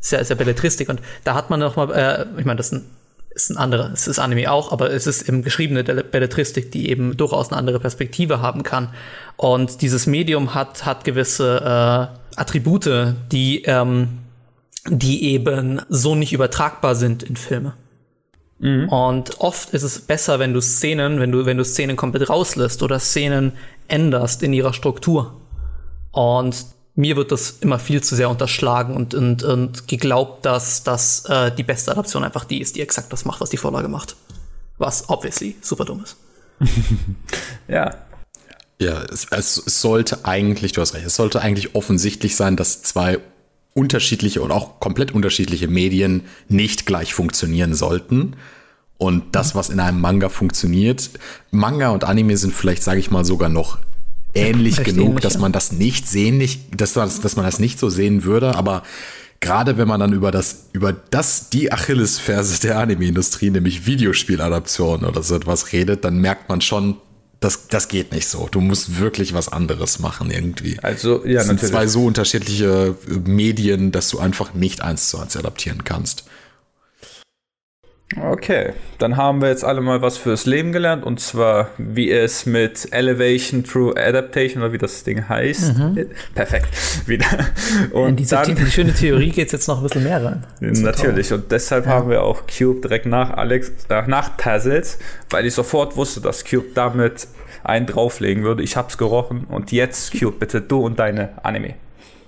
ist 0.00 0.30
ja 0.30 0.34
Belletristik 0.34 0.88
und 0.88 1.00
da 1.24 1.34
hat 1.34 1.50
man 1.50 1.60
noch 1.60 1.76
mal, 1.76 1.90
äh, 1.92 2.26
ich 2.38 2.44
meine, 2.44 2.56
das 2.56 2.66
ist 2.66 2.72
ein, 2.72 2.84
ist 3.30 3.50
ein 3.50 3.56
anderer, 3.56 3.90
es 3.92 4.08
ist 4.08 4.18
Anime 4.18 4.50
auch, 4.50 4.72
aber 4.72 4.90
es 4.90 5.06
ist 5.06 5.28
eben 5.28 5.42
geschriebene 5.42 5.84
Belletristik, 5.84 6.72
die 6.72 6.90
eben 6.90 7.16
durchaus 7.16 7.50
eine 7.50 7.58
andere 7.58 7.78
Perspektive 7.78 8.42
haben 8.42 8.62
kann. 8.62 8.88
Und 9.36 9.82
dieses 9.82 10.06
Medium 10.06 10.54
hat, 10.54 10.84
hat 10.84 11.04
gewisse 11.04 11.60
äh, 11.60 12.38
Attribute, 12.40 13.14
die, 13.30 13.62
ähm, 13.66 14.18
die 14.88 15.24
eben 15.24 15.80
so 15.88 16.14
nicht 16.14 16.32
übertragbar 16.32 16.94
sind 16.94 17.22
in 17.22 17.36
Filme. 17.36 17.74
Mhm. 18.58 18.88
Und 18.88 19.40
oft 19.40 19.70
ist 19.70 19.82
es 19.82 20.00
besser, 20.00 20.38
wenn 20.38 20.52
du 20.52 20.60
Szenen, 20.60 21.20
wenn 21.20 21.32
du, 21.32 21.46
wenn 21.46 21.56
du 21.56 21.64
Szenen 21.64 21.96
komplett 21.96 22.28
rauslässt 22.28 22.82
oder 22.82 22.98
Szenen 22.98 23.52
änderst 23.88 24.42
in 24.42 24.52
ihrer 24.52 24.72
Struktur. 24.72 25.40
Und 26.12 26.56
mir 26.94 27.16
wird 27.16 27.32
das 27.32 27.58
immer 27.60 27.78
viel 27.78 28.02
zu 28.02 28.16
sehr 28.16 28.30
unterschlagen 28.30 28.94
und, 28.94 29.14
und, 29.14 29.42
und 29.42 29.88
geglaubt, 29.88 30.44
dass, 30.44 30.82
dass 30.82 31.24
äh, 31.26 31.54
die 31.54 31.62
beste 31.62 31.92
Adaption 31.92 32.24
einfach 32.24 32.44
die 32.44 32.60
ist, 32.60 32.76
die 32.76 32.80
exakt 32.80 33.12
das 33.12 33.24
macht, 33.24 33.40
was 33.40 33.50
die 33.50 33.56
Vorlage 33.56 33.88
macht. 33.88 34.16
Was 34.78 35.08
obviously 35.08 35.56
super 35.60 35.84
dumm 35.84 36.04
ist. 36.04 36.16
ja. 37.68 37.94
Ja, 38.80 39.02
es, 39.04 39.26
es 39.30 39.54
sollte 39.66 40.24
eigentlich, 40.24 40.72
du 40.72 40.80
hast 40.80 40.94
recht, 40.94 41.06
es 41.06 41.16
sollte 41.16 41.42
eigentlich 41.42 41.74
offensichtlich 41.74 42.34
sein, 42.34 42.56
dass 42.56 42.82
zwei 42.82 43.18
unterschiedliche 43.74 44.42
und 44.42 44.52
auch 44.52 44.80
komplett 44.80 45.12
unterschiedliche 45.12 45.68
Medien 45.68 46.24
nicht 46.48 46.86
gleich 46.86 47.14
funktionieren 47.14 47.74
sollten. 47.74 48.36
Und 48.98 49.34
das, 49.34 49.54
was 49.54 49.70
in 49.70 49.80
einem 49.80 50.00
Manga 50.00 50.28
funktioniert, 50.28 51.10
Manga 51.50 51.90
und 51.90 52.04
Anime 52.04 52.36
sind 52.36 52.52
vielleicht, 52.52 52.82
sage 52.82 53.00
ich 53.00 53.10
mal, 53.10 53.24
sogar 53.24 53.48
noch 53.48 53.78
ähnlich 54.34 54.82
genug, 54.84 55.20
dass 55.20 55.38
man 55.38 55.52
das 55.52 55.72
nicht 55.72 56.08
sehen, 56.08 56.38
nicht, 56.38 56.80
dass, 56.80 56.94
dass 56.94 57.36
man 57.36 57.44
das 57.44 57.58
nicht 57.58 57.78
so 57.78 57.90
sehen 57.90 58.24
würde, 58.24 58.54
aber 58.54 58.82
gerade 59.40 59.78
wenn 59.78 59.88
man 59.88 60.00
dann 60.00 60.12
über 60.12 60.30
das, 60.30 60.66
über 60.72 60.92
das, 60.92 61.48
die 61.50 61.72
Achillesferse 61.72 62.60
der 62.60 62.78
Anime-Industrie, 62.78 63.50
nämlich 63.50 63.86
Videospieladaption 63.86 65.04
oder 65.04 65.22
so 65.22 65.34
etwas 65.34 65.72
redet, 65.72 66.04
dann 66.04 66.18
merkt 66.20 66.48
man 66.48 66.60
schon, 66.60 66.96
das, 67.40 67.68
das 67.68 67.88
geht 67.88 68.12
nicht 68.12 68.28
so. 68.28 68.48
Du 68.50 68.60
musst 68.60 69.00
wirklich 69.00 69.32
was 69.32 69.48
anderes 69.48 69.98
machen 69.98 70.30
irgendwie. 70.30 70.78
Also, 70.82 71.24
ja, 71.24 71.38
das 71.38 71.46
sind 71.46 71.56
natürlich. 71.56 71.70
zwei 71.70 71.86
so 71.86 72.04
unterschiedliche 72.04 72.94
Medien, 73.24 73.92
dass 73.92 74.10
du 74.10 74.18
einfach 74.18 74.52
nicht 74.52 74.82
eins 74.82 75.08
zu 75.08 75.18
eins 75.18 75.36
adaptieren 75.38 75.84
kannst. 75.84 76.24
Okay, 78.16 78.72
dann 78.98 79.16
haben 79.16 79.40
wir 79.40 79.50
jetzt 79.50 79.64
alle 79.64 79.80
mal 79.80 80.02
was 80.02 80.16
fürs 80.16 80.44
Leben 80.44 80.72
gelernt 80.72 81.04
und 81.04 81.20
zwar, 81.20 81.70
wie 81.78 82.10
es 82.10 82.44
mit 82.44 82.92
Elevation 82.92 83.62
Through 83.62 83.94
Adaptation 83.96 84.62
oder 84.62 84.72
wie 84.72 84.78
das 84.78 85.04
Ding 85.04 85.28
heißt. 85.28 85.78
Mhm. 85.78 86.06
Perfekt, 86.34 87.06
wieder. 87.06 87.26
Und 87.92 88.08
In 88.08 88.16
diese 88.16 88.34
dann, 88.34 88.56
die 88.56 88.66
schöne 88.66 88.92
Theorie 88.92 89.30
geht 89.30 89.46
es 89.46 89.52
jetzt 89.52 89.68
noch 89.68 89.76
ein 89.76 89.84
bisschen 89.84 90.02
mehr 90.02 90.24
rein. 90.24 90.44
Natürlich, 90.60 91.28
toll. 91.28 91.38
und 91.38 91.52
deshalb 91.52 91.86
ja. 91.86 91.92
haben 91.92 92.10
wir 92.10 92.24
auch 92.24 92.42
Cube 92.48 92.80
direkt 92.80 93.06
nach 93.06 93.30
Alex, 93.30 93.70
äh, 93.88 94.02
nach 94.08 94.36
Tassels, 94.36 94.98
weil 95.30 95.46
ich 95.46 95.54
sofort 95.54 95.96
wusste, 95.96 96.20
dass 96.20 96.44
Cube 96.44 96.66
damit 96.74 97.28
einen 97.62 97.86
drauflegen 97.86 98.42
würde. 98.42 98.64
Ich 98.64 98.76
hab's 98.76 98.98
gerochen 98.98 99.44
und 99.48 99.70
jetzt, 99.70 100.18
Cube, 100.18 100.36
bitte 100.40 100.60
du 100.60 100.80
und 100.80 100.98
deine 100.98 101.44
Anime. 101.44 101.74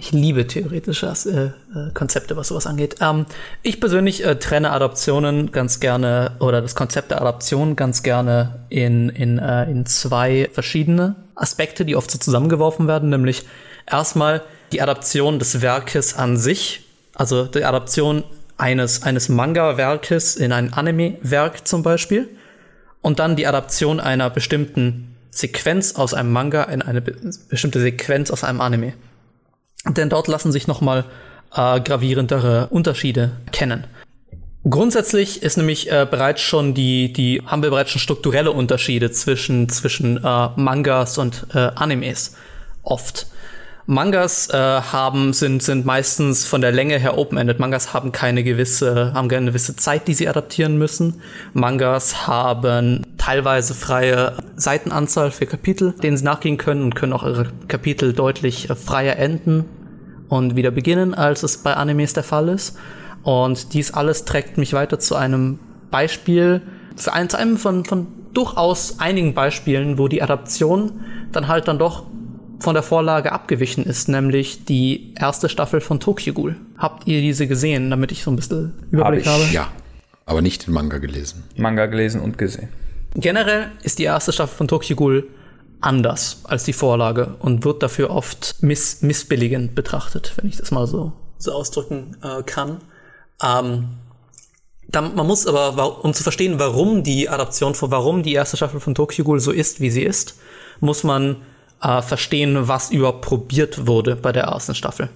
Ich 0.05 0.11
liebe 0.11 0.49
theoretische 0.49 1.07
äh, 1.07 1.45
äh, 1.79 1.93
Konzepte, 1.95 2.37
was 2.37 2.49
sowas 2.49 2.67
angeht. 2.67 2.97
Ähm, 3.01 3.25
ich 3.63 3.79
persönlich 3.79 4.25
äh, 4.25 4.35
trenne 4.35 4.73
Adaptionen 4.73 5.53
ganz 5.53 5.79
gerne 5.79 6.33
oder 6.41 6.61
das 6.61 6.75
Konzept 6.75 7.13
der 7.13 7.21
Adaption 7.21 7.77
ganz 7.77 8.03
gerne 8.03 8.65
in, 8.69 9.11
in, 9.11 9.39
äh, 9.39 9.71
in 9.71 9.87
zwei 9.87 10.51
verschiedene 10.53 11.15
Aspekte, 11.37 11.85
die 11.85 11.95
oft 11.95 12.11
so 12.11 12.19
zusammengeworfen 12.19 12.89
werden, 12.89 13.11
nämlich 13.11 13.45
erstmal 13.89 14.43
die 14.73 14.83
Adaption 14.83 15.39
des 15.39 15.63
Werkes 15.63 16.17
an 16.17 16.37
sich, 16.37 16.85
also 17.15 17.45
die 17.45 17.65
Adaption 17.65 18.25
eines, 18.59 19.05
eines 19.05 19.29
Manga-Werkes 19.29 20.35
in 20.35 20.51
ein 20.51 20.73
Anime-Werk 20.73 21.65
zum 21.69 21.85
Beispiel 21.85 22.29
und 23.03 23.21
dann 23.21 23.37
die 23.37 23.47
Adaption 23.47 24.01
einer 24.01 24.31
bestimmten 24.31 25.15
Sequenz 25.31 25.95
aus 25.95 26.13
einem 26.13 26.33
Manga 26.33 26.65
in 26.65 26.83
eine 26.83 27.01
be 27.01 27.15
bestimmte 27.49 27.81
Sequenz 27.81 28.33
aus 28.33 28.43
einem 28.43 28.61
Anime. 28.61 28.95
Denn 29.87 30.09
dort 30.09 30.29
lassen 30.29 30.53
sich 30.53 30.67
nochmal 30.67 31.05
äh, 31.55 31.81
gravierendere 31.81 32.69
Unterschiede 32.71 33.33
kennen. 33.51 33.85
Grundsätzlich 34.69 35.43
ist 35.43 35.57
nämlich 35.57 35.91
äh, 35.91 36.07
bereits 36.09 36.41
schon 36.41 36.73
die, 36.73 37.13
die, 37.13 37.43
haben 37.45 37.65
wir 37.65 37.71
bereits 37.71 37.91
schon 37.91 38.01
strukturelle 38.01 38.53
Unterschiede 38.53 39.11
zwischen, 39.11 39.69
zwischen 39.69 40.19
äh, 40.23 40.49
Mangas 40.55 41.19
und 41.19 41.47
äh, 41.53 41.59
Animes. 41.75 42.37
Oft. 42.85 43.27
Mangas 43.87 44.49
äh, 44.51 44.57
haben, 44.57 45.33
sind, 45.33 45.65
sind 45.65 45.85
meistens 45.85 46.45
von 46.45 46.61
der 46.61 46.71
Länge 46.71 46.99
her 46.99 47.19
open-ended. 47.19 47.59
Mangas 47.59 47.93
haben 47.93 48.13
keine 48.13 48.45
gewisse, 48.45 49.13
haben 49.13 49.29
keine 49.29 49.47
gewisse 49.47 49.75
Zeit, 49.75 50.07
die 50.07 50.15
sie 50.15 50.29
adaptieren 50.29 50.79
müssen. 50.79 51.21
Mangas 51.53 52.29
haben 52.29 53.05
teilweise 53.23 53.75
freie 53.75 54.37
Seitenanzahl 54.57 55.31
für 55.31 55.47
Kapitel, 55.47 55.93
denen 56.03 56.17
sie 56.17 56.25
nachgehen 56.25 56.57
können 56.57 56.83
und 56.83 56.97
können 56.97 57.13
auch 57.13 57.23
ihre 57.23 57.47
Kapitel 57.69 58.13
deutlich 58.13 58.69
äh, 58.69 58.75
freier 58.75 59.17
enden 59.17 59.65
und 60.29 60.57
wieder 60.57 60.73
beginnen, 60.73 61.15
als 61.15 61.45
es 61.45 61.59
bei 61.59 61.75
Animes 61.75 62.15
der 62.15 62.25
Fall 62.25 62.49
ist. 62.49 62.77
Und 63.23 63.75
dies 63.75 63.93
alles 63.93 64.25
trägt 64.25 64.59
mich 64.59 64.73
weiter 64.73 64.99
zu 64.99 65.15
einem 65.15 65.61
Beispiel, 65.93 66.63
zu 66.97 67.13
einem 67.13 67.59
von, 67.59 67.85
von 67.85 68.09
durchaus 68.35 68.99
einigen 68.99 69.35
Beispielen, 69.35 69.99
wo 69.99 70.09
die 70.09 70.21
Adaption 70.21 70.91
dann 71.31 71.47
halt 71.47 71.69
dann 71.69 71.79
doch 71.79 72.05
von 72.59 72.75
der 72.75 72.83
Vorlage 72.83 73.31
abgewichen 73.31 73.85
ist, 73.85 74.09
nämlich 74.09 74.65
die 74.65 75.15
erste 75.15 75.49
Staffel 75.49 75.81
von 75.81 76.01
Tokyo 76.01 76.33
Ghoul. 76.33 76.57
Habt 76.77 77.07
ihr 77.07 77.21
diese 77.21 77.47
gesehen, 77.47 77.89
damit 77.89 78.11
ich 78.11 78.25
so 78.25 78.33
ein 78.33 78.37
bisschen 78.37 78.73
Überblick 78.91 79.27
Hab 79.27 79.35
habe? 79.35 79.45
Ja, 79.53 79.69
aber 80.27 80.43
nicht 80.43 80.67
den 80.67 80.75
Manga 80.75 80.99
gelesen. 80.99 81.45
Manga 81.57 81.87
gelesen 81.87 82.21
und 82.21 82.37
gesehen. 82.37 82.69
Generell 83.15 83.71
ist 83.83 83.99
die 83.99 84.05
erste 84.05 84.33
Staffel 84.33 84.57
von 84.57 84.69
Tokyo 84.69 84.97
Ghoul 84.97 85.29
anders 85.81 86.41
als 86.45 86.65
die 86.65 86.73
Vorlage 86.73 87.37
und 87.41 87.65
wird 87.65 87.83
dafür 87.83 88.11
oft 88.11 88.57
miss 88.61 89.03
missbilligend 89.03 89.75
betrachtet, 89.75 90.33
wenn 90.37 90.49
ich 90.49 90.57
das 90.57 90.71
mal 90.71 90.87
so, 90.87 91.13
so 91.39 91.53
ausdrücken 91.53 92.17
äh, 92.23 92.43
kann. 92.43 92.79
Ähm, 93.43 93.89
dann, 94.89 95.15
man 95.15 95.27
muss 95.27 95.47
aber, 95.47 96.05
um 96.05 96.15
zu 96.15 96.23
verstehen, 96.23 96.59
warum 96.59 97.03
die 97.03 97.29
Adaption 97.29 97.75
warum 97.81 98.23
die 98.23 98.35
erste 98.35 98.57
Staffel 98.57 98.81
von 98.81 98.95
Tokyo 98.95 99.25
Ghoul 99.25 99.41
so 99.41 99.51
ist, 99.51 99.81
wie 99.81 99.91
sie 99.91 100.03
ist, 100.03 100.39
muss 100.81 101.03
man 101.03 101.37
äh, 101.83 102.01
verstehen, 102.03 102.69
was 102.69 102.91
überhaupt 102.91 103.23
probiert 103.23 103.87
wurde 103.87 104.17
bei 104.17 104.33
der 104.33 104.45
ersten 104.45 104.75
Staffel. 104.75 105.09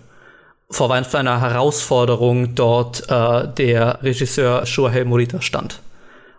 Vor 0.68 0.92
einer 0.92 1.40
Herausforderung 1.40 2.56
dort 2.56 3.08
äh, 3.08 3.48
der 3.54 4.02
Regisseur 4.02 4.66
Shuhei 4.66 5.04
Morita 5.04 5.40
stand. 5.40 5.80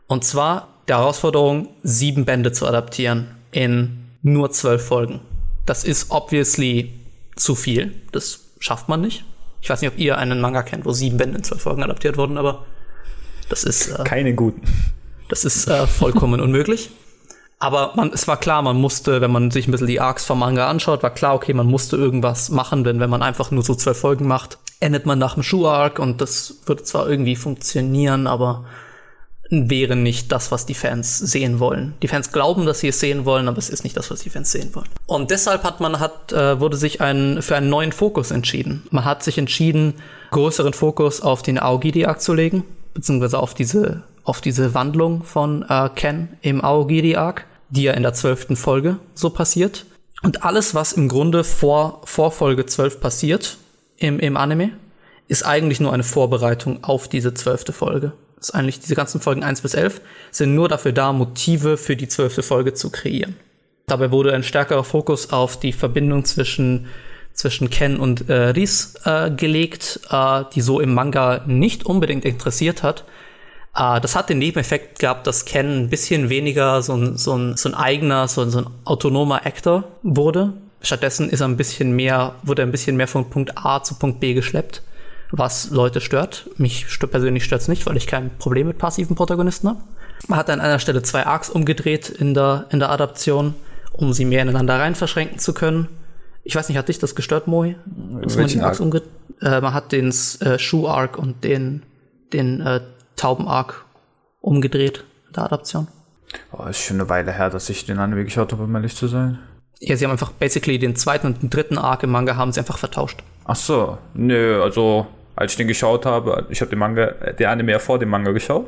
Und 0.08 0.26
zwar 0.26 0.68
der 0.88 1.00
Herausforderung, 1.00 1.70
sieben 1.84 2.26
Bände 2.26 2.52
zu 2.52 2.66
adaptieren 2.66 3.28
in 3.52 4.06
nur 4.22 4.52
zwölf 4.52 4.86
Folgen. 4.86 5.22
Das 5.66 5.84
ist 5.84 6.12
obviously 6.12 6.94
zu 7.36 7.56
viel. 7.56 7.94
Das 8.12 8.46
schafft 8.60 8.90
man 8.90 9.02
nicht. 9.02 9.26
Ich 9.62 9.70
weiß 9.70 9.82
nicht, 9.82 9.92
ob 9.92 10.00
ihr 10.00 10.18
einen 10.18 10.40
Manga 10.40 10.64
kennt, 10.64 10.86
wo 10.86 10.92
sieben 10.92 11.18
Bände 11.18 11.38
in 11.38 11.44
zwölf 11.44 11.62
Folgen 11.62 11.84
adaptiert 11.84 12.18
wurden, 12.18 12.38
aber 12.38 12.66
das 13.50 13.64
ist. 13.64 13.88
Äh, 13.88 14.04
Keine 14.04 14.34
guten. 14.34 14.62
Das 15.30 15.46
ist 15.46 15.68
äh, 15.68 15.88
vollkommen 15.88 16.40
unmöglich. 16.42 16.90
Aber 17.60 17.94
man, 17.96 18.12
es 18.14 18.28
war 18.28 18.38
klar, 18.38 18.62
man 18.62 18.78
musste, 18.78 19.20
wenn 19.20 19.32
man 19.32 19.50
sich 19.50 19.68
ein 19.68 19.72
bisschen 19.72 19.88
die 19.88 20.00
Arcs 20.00 20.26
vom 20.26 20.40
Manga 20.40 20.70
anschaut, 20.70 21.02
war 21.02 21.10
klar, 21.10 21.34
okay, 21.34 21.54
man 21.54 21.66
musste 21.66 21.98
irgendwas 21.98 22.50
machen, 22.50 22.84
denn 22.84 23.00
wenn 23.00 23.10
man 23.10 23.24
einfach 23.24 23.50
nur 23.50 23.64
so 23.64 23.74
zwölf 23.74 23.98
Folgen 23.98 24.28
macht, 24.28 24.60
endet 24.80 25.08
man 25.08 25.18
nach 25.18 25.34
dem 25.34 25.42
Schuh-Arc 25.42 25.98
und 25.98 26.22
das 26.22 26.60
würde 26.68 26.84
zwar 26.84 27.10
irgendwie 27.10 27.36
funktionieren, 27.36 28.28
aber 28.28 28.66
wäre 29.50 29.96
nicht 29.96 30.32
das, 30.32 30.52
was 30.52 30.66
die 30.66 30.74
Fans 30.74 31.18
sehen 31.18 31.60
wollen. 31.60 31.94
Die 32.02 32.08
Fans 32.08 32.32
glauben, 32.32 32.66
dass 32.66 32.80
sie 32.80 32.90
es 32.90 33.00
sehen 33.00 33.26
wollen, 33.26 33.48
aber 33.48 33.58
es 33.58 33.70
ist 33.70 33.84
nicht 33.84 33.96
das, 33.96 34.12
was 34.12 34.22
die 34.22 34.30
Fans 34.30 34.52
sehen 34.52 34.74
wollen. 34.76 34.88
Und 35.06 35.32
deshalb 35.32 35.64
hat 35.64 35.80
man 35.80 36.00
hat 36.00 36.32
äh, 36.34 36.60
wurde 36.60 36.78
sich 36.78 37.02
ein, 37.02 37.42
für 37.42 37.56
einen 37.56 37.70
neuen 37.70 37.92
Fokus 37.92 38.32
entschieden. 38.32 38.84
Man 38.92 39.06
hat 39.06 39.24
sich 39.24 39.38
entschieden, 39.38 39.96
größeren 40.32 40.74
Fokus 40.74 41.22
auf 41.22 41.42
den 41.42 41.60
Aogiri-Arc 41.60 42.22
zu 42.22 42.34
legen, 42.34 42.64
beziehungsweise 42.94 43.40
auf 43.40 43.54
diese 43.54 44.04
auf 44.24 44.42
diese 44.42 44.74
Wandlung 44.74 45.24
von 45.24 45.66
äh, 45.70 45.90
Ken 45.96 46.28
im 46.42 46.62
Aogiri-Arc, 46.62 47.46
die 47.70 47.84
ja 47.84 47.94
in 47.94 48.04
der 48.04 48.14
zwölften 48.14 48.58
Folge 48.58 48.98
so 49.14 49.30
passiert. 49.30 49.86
Und 50.22 50.44
alles, 50.44 50.76
was 50.76 50.92
im 50.92 51.08
Grunde 51.08 51.46
vor, 51.46 52.02
vor 52.04 52.32
Folge 52.32 52.66
12 52.66 53.00
passiert 53.00 53.58
im, 53.98 54.20
im 54.20 54.36
Anime, 54.36 54.72
ist 55.30 55.46
eigentlich 55.46 55.80
nur 55.80 55.94
eine 55.94 56.04
Vorbereitung 56.04 56.84
auf 56.84 57.08
diese 57.08 57.34
zwölfte 57.34 57.72
Folge. 57.72 58.12
Ist 58.40 58.54
eigentlich 58.54 58.80
diese 58.80 58.96
ganzen 58.96 59.22
Folgen 59.22 59.44
1 59.44 59.62
bis 59.62 59.74
11 59.74 60.02
sind 60.32 60.56
nur 60.56 60.70
dafür 60.70 60.92
da, 60.92 61.12
Motive 61.12 61.78
für 61.78 61.96
die 61.96 62.08
zwölfte 62.08 62.44
Folge 62.44 62.74
zu 62.74 62.92
kreieren. 62.92 63.36
Dabei 63.88 64.12
wurde 64.12 64.34
ein 64.34 64.44
stärkerer 64.44 64.84
Fokus 64.84 65.32
auf 65.32 65.60
die 65.60 65.74
Verbindung 65.74 66.26
zwischen 66.26 66.88
zwischen 67.34 67.70
Ken 67.70 68.00
und 68.00 68.30
äh, 68.30 68.50
Riz 68.50 68.96
äh, 69.06 69.30
gelegt, 69.30 70.00
äh, 70.10 70.44
die 70.56 70.62
so 70.62 70.80
im 70.80 70.96
Manga 70.96 71.44
nicht 71.46 71.86
unbedingt 71.86 72.26
interessiert 72.26 72.82
hat, 72.82 73.06
Uh, 73.80 74.00
das 74.00 74.16
hat 74.16 74.30
den 74.30 74.40
Nebeneffekt 74.40 74.98
gehabt, 74.98 75.28
dass 75.28 75.46
Ken 75.46 75.84
ein 75.84 75.90
bisschen 75.90 76.30
weniger 76.30 76.82
so 76.82 76.96
ein, 76.96 77.16
so 77.16 77.38
ein, 77.38 77.58
so 77.58 77.70
ein 77.70 77.76
eigener, 77.76 78.28
so 78.28 78.42
ein, 78.42 78.50
so 78.50 78.60
ein 78.60 78.68
autonomer 78.86 79.46
Actor 79.46 79.84
wurde. 80.02 80.54
Stattdessen 80.82 81.30
ist 81.30 81.42
er 81.42 81.48
ein 81.48 81.58
bisschen 81.58 81.96
mehr, 81.96 82.34
wurde 82.42 82.64
er 82.64 82.68
ein 82.68 82.72
bisschen 82.72 82.98
mehr 82.98 83.08
von 83.08 83.30
Punkt 83.30 83.52
A 83.56 83.84
zu 83.84 83.94
Punkt 83.94 84.20
B 84.20 84.34
geschleppt, 84.34 84.82
was 85.32 85.70
Leute 85.70 86.02
stört. 86.02 86.50
Mich 86.58 86.86
persönlich 87.00 87.44
stört 87.44 87.62
es 87.62 87.68
nicht, 87.68 87.86
weil 87.86 87.98
ich 87.98 88.08
kein 88.08 88.32
Problem 88.38 88.68
mit 88.68 88.78
passiven 88.78 89.16
Protagonisten 89.16 89.70
habe. 89.70 89.80
Man 90.28 90.40
hat 90.40 90.50
an 90.50 90.62
einer 90.62 90.80
Stelle 90.80 91.04
zwei 91.04 91.26
Arcs 91.26 91.50
umgedreht 91.50 92.10
in 92.10 92.34
der, 92.34 92.66
in 92.70 92.80
der 92.80 92.90
Adaption, 92.90 93.54
um 93.94 94.14
sie 94.14 94.26
mehr 94.26 94.42
ineinander 94.42 94.80
rein 94.80 94.96
verschränken 94.96 95.40
zu 95.40 95.54
können. 95.54 95.88
Ich 96.44 96.56
weiß 96.56 96.70
nicht, 96.70 96.78
hat 96.78 96.88
dich 96.88 97.00
das 97.00 97.16
gestört, 97.16 97.48
Moi? 97.48 97.76
Dass 98.22 98.38
man, 98.38 98.48
die 98.48 98.62
Arcs 98.62 98.80
umge 98.80 99.02
äh, 99.42 99.62
man 99.62 99.74
hat 99.74 99.92
den 99.92 100.14
äh, 100.40 100.58
Schuh-Arc 100.58 101.18
und 101.18 101.44
den, 101.44 101.84
den 102.34 102.62
äh, 102.62 102.82
Tauben-Arc 103.18 103.86
umgedreht, 104.40 105.04
der 105.36 105.44
Adaption. 105.44 105.88
Oh, 106.52 106.64
ist 106.66 106.80
schon 106.80 107.00
eine 107.00 107.10
Weile 107.10 107.32
her, 107.32 107.50
dass 107.50 107.70
ich 107.70 107.86
den 107.86 108.00
Anime 108.00 108.24
geschaut 108.24 108.52
habe, 108.54 108.64
um 108.64 108.76
ehrlich 108.76 108.96
zu 108.96 109.08
sein. 109.08 109.40
Ja, 109.80 109.96
sie 109.96 110.06
haben 110.06 110.12
einfach 110.12 110.32
basically 110.32 110.80
den 110.80 110.96
zweiten 110.96 111.28
und 111.28 111.42
den 111.42 111.50
dritten 111.50 111.78
Arc 111.78 112.04
im 112.04 112.12
Manga 112.12 112.36
haben 112.36 112.52
sie 112.52 112.60
einfach 112.60 112.78
vertauscht. 112.78 113.22
Ach 113.46 113.56
so, 113.56 113.98
nö, 114.14 114.62
also 114.62 115.06
als 115.38 115.52
ich 115.52 115.58
den 115.58 115.68
geschaut 115.68 116.06
habe, 116.06 116.48
ich 116.50 116.62
habe 116.62 116.70
den 116.70 116.80
Manga, 116.80 117.12
der 117.12 117.52
Anime 117.52 117.72
ja 117.72 117.80
vor 117.80 118.00
dem 118.00 118.10
Manga 118.10 118.32
geschaut 118.32 118.66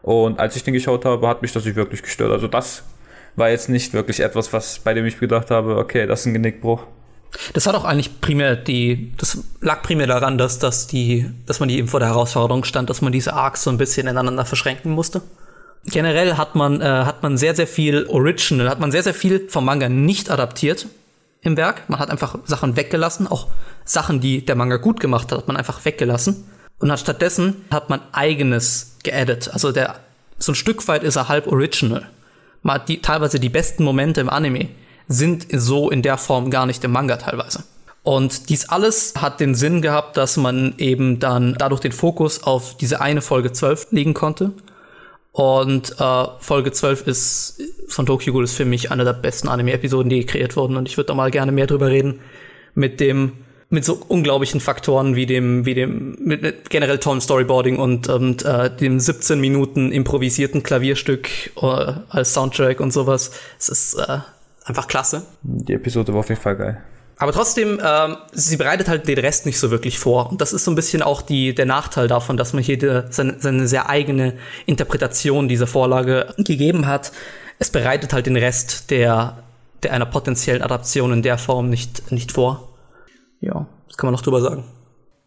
und 0.00 0.40
als 0.40 0.56
ich 0.56 0.64
den 0.64 0.72
geschaut 0.72 1.04
habe, 1.04 1.28
hat 1.28 1.42
mich 1.42 1.52
das 1.52 1.66
nicht 1.66 1.76
wirklich 1.76 2.02
gestört. 2.02 2.32
Also 2.32 2.48
das 2.48 2.84
war 3.36 3.50
jetzt 3.50 3.68
nicht 3.68 3.92
wirklich 3.92 4.20
etwas, 4.20 4.50
was 4.54 4.78
bei 4.78 4.94
dem 4.94 5.04
ich 5.04 5.20
gedacht 5.20 5.50
habe, 5.50 5.76
okay, 5.76 6.06
das 6.06 6.20
ist 6.20 6.26
ein 6.26 6.32
Genickbruch. 6.32 6.84
Das 7.52 7.66
hat 7.66 7.74
auch 7.74 7.84
eigentlich 7.84 8.22
primär 8.22 8.56
die, 8.56 9.12
das 9.18 9.44
lag 9.60 9.82
primär 9.82 10.06
daran, 10.06 10.38
dass, 10.38 10.58
dass 10.58 10.86
die, 10.86 11.30
dass 11.44 11.60
man 11.60 11.68
die 11.68 11.76
eben 11.76 11.88
vor 11.88 12.00
der 12.00 12.08
Herausforderung 12.08 12.64
stand, 12.64 12.88
dass 12.88 13.02
man 13.02 13.12
diese 13.12 13.34
Arcs 13.34 13.64
so 13.64 13.70
ein 13.70 13.76
bisschen 13.76 14.08
ineinander 14.08 14.46
verschränken 14.46 14.92
musste. 14.92 15.20
Generell 15.84 16.38
hat 16.38 16.54
man, 16.54 16.80
äh, 16.80 16.84
hat 16.84 17.22
man 17.22 17.36
sehr, 17.36 17.54
sehr 17.54 17.66
viel 17.66 18.06
Original, 18.06 18.70
hat 18.70 18.80
man 18.80 18.90
sehr, 18.90 19.02
sehr 19.02 19.12
viel 19.12 19.50
vom 19.50 19.66
Manga 19.66 19.90
nicht 19.90 20.30
adaptiert 20.30 20.86
im 21.46 21.56
Werk. 21.56 21.88
Man 21.88 21.98
hat 21.98 22.10
einfach 22.10 22.38
Sachen 22.44 22.76
weggelassen, 22.76 23.26
auch 23.26 23.48
Sachen, 23.84 24.20
die 24.20 24.44
der 24.44 24.56
Manga 24.56 24.76
gut 24.76 25.00
gemacht 25.00 25.30
hat, 25.32 25.38
hat 25.38 25.48
man 25.48 25.56
einfach 25.56 25.84
weggelassen. 25.84 26.44
Und 26.78 26.92
hat 26.92 27.00
stattdessen 27.00 27.64
hat 27.70 27.88
man 27.88 28.00
eigenes 28.12 28.96
geaddet. 29.02 29.48
Also 29.52 29.72
der, 29.72 29.96
so 30.38 30.52
ein 30.52 30.56
Stück 30.56 30.86
weit 30.88 31.02
ist 31.02 31.16
er 31.16 31.28
halb 31.28 31.46
original. 31.46 32.06
Man 32.62 32.76
hat 32.76 32.88
die, 32.88 33.00
teilweise 33.00 33.40
die 33.40 33.48
besten 33.48 33.84
Momente 33.84 34.20
im 34.20 34.28
Anime 34.28 34.68
sind 35.08 35.46
so 35.50 35.90
in 35.90 36.02
der 36.02 36.18
Form 36.18 36.50
gar 36.50 36.66
nicht 36.66 36.82
im 36.84 36.90
Manga 36.90 37.16
teilweise. 37.16 37.64
Und 38.02 38.50
dies 38.50 38.68
alles 38.68 39.14
hat 39.18 39.40
den 39.40 39.54
Sinn 39.54 39.82
gehabt, 39.82 40.16
dass 40.16 40.36
man 40.36 40.74
eben 40.78 41.18
dann 41.18 41.54
dadurch 41.58 41.80
den 41.80 41.92
Fokus 41.92 42.42
auf 42.42 42.76
diese 42.76 43.00
eine 43.00 43.20
Folge 43.22 43.52
12 43.52 43.88
legen 43.90 44.14
konnte. 44.14 44.52
Und 45.36 46.00
äh, 46.00 46.24
Folge 46.38 46.72
12 46.72 47.06
ist 47.06 47.62
von 47.88 48.06
Tokyo 48.06 48.32
Ghoul 48.32 48.44
ist 48.44 48.54
für 48.54 48.64
mich 48.64 48.90
eine 48.90 49.04
der 49.04 49.12
besten 49.12 49.48
Anime-Episoden, 49.48 50.08
die 50.08 50.24
kreiert 50.24 50.56
wurden. 50.56 50.78
Und 50.78 50.88
ich 50.88 50.96
würde 50.96 51.08
da 51.08 51.14
mal 51.14 51.30
gerne 51.30 51.52
mehr 51.52 51.66
drüber 51.66 51.90
reden. 51.90 52.20
Mit 52.74 53.00
dem, 53.00 53.32
mit 53.68 53.84
so 53.84 54.00
unglaublichen 54.08 54.60
Faktoren 54.60 55.14
wie 55.14 55.26
dem, 55.26 55.66
wie 55.66 55.74
dem, 55.74 56.16
mit, 56.24 56.40
mit 56.40 56.70
generell 56.70 56.96
tollen 57.00 57.20
Storyboarding 57.20 57.76
und, 57.76 58.08
und 58.08 58.46
äh, 58.46 58.74
dem 58.74 58.98
17 58.98 59.38
Minuten 59.38 59.92
improvisierten 59.92 60.62
Klavierstück 60.62 61.28
äh, 61.60 61.92
als 62.08 62.32
Soundtrack 62.32 62.80
und 62.80 62.94
sowas. 62.94 63.32
Es 63.58 63.68
ist 63.68 63.94
äh, 63.98 64.20
einfach 64.64 64.88
klasse. 64.88 65.26
Die 65.42 65.74
Episode 65.74 66.14
war 66.14 66.20
auf 66.20 66.30
jeden 66.30 66.40
Fall 66.40 66.56
geil. 66.56 66.82
Aber 67.18 67.32
trotzdem, 67.32 67.80
ähm, 67.82 68.16
sie 68.32 68.56
bereitet 68.56 68.88
halt 68.88 69.08
den 69.08 69.18
Rest 69.18 69.46
nicht 69.46 69.58
so 69.58 69.70
wirklich 69.70 69.98
vor. 69.98 70.30
Und 70.30 70.40
das 70.40 70.52
ist 70.52 70.64
so 70.64 70.70
ein 70.70 70.74
bisschen 70.74 71.02
auch 71.02 71.22
die, 71.22 71.54
der 71.54 71.64
Nachteil 71.64 72.08
davon, 72.08 72.36
dass 72.36 72.52
man 72.52 72.62
hier 72.62 72.78
die, 72.78 73.04
seine, 73.10 73.36
seine 73.40 73.66
sehr 73.68 73.88
eigene 73.88 74.34
Interpretation 74.66 75.48
dieser 75.48 75.66
Vorlage 75.66 76.34
gegeben 76.36 76.86
hat. 76.86 77.12
Es 77.58 77.70
bereitet 77.70 78.12
halt 78.12 78.26
den 78.26 78.36
Rest 78.36 78.90
der, 78.90 79.42
der 79.82 79.92
einer 79.92 80.04
potenziellen 80.04 80.62
Adaption 80.62 81.12
in 81.12 81.22
der 81.22 81.38
Form 81.38 81.70
nicht, 81.70 82.12
nicht 82.12 82.32
vor. 82.32 82.68
Ja, 83.40 83.66
das 83.88 83.96
kann 83.96 84.08
man 84.08 84.14
noch 84.14 84.22
drüber 84.22 84.42
sagen. 84.42 84.64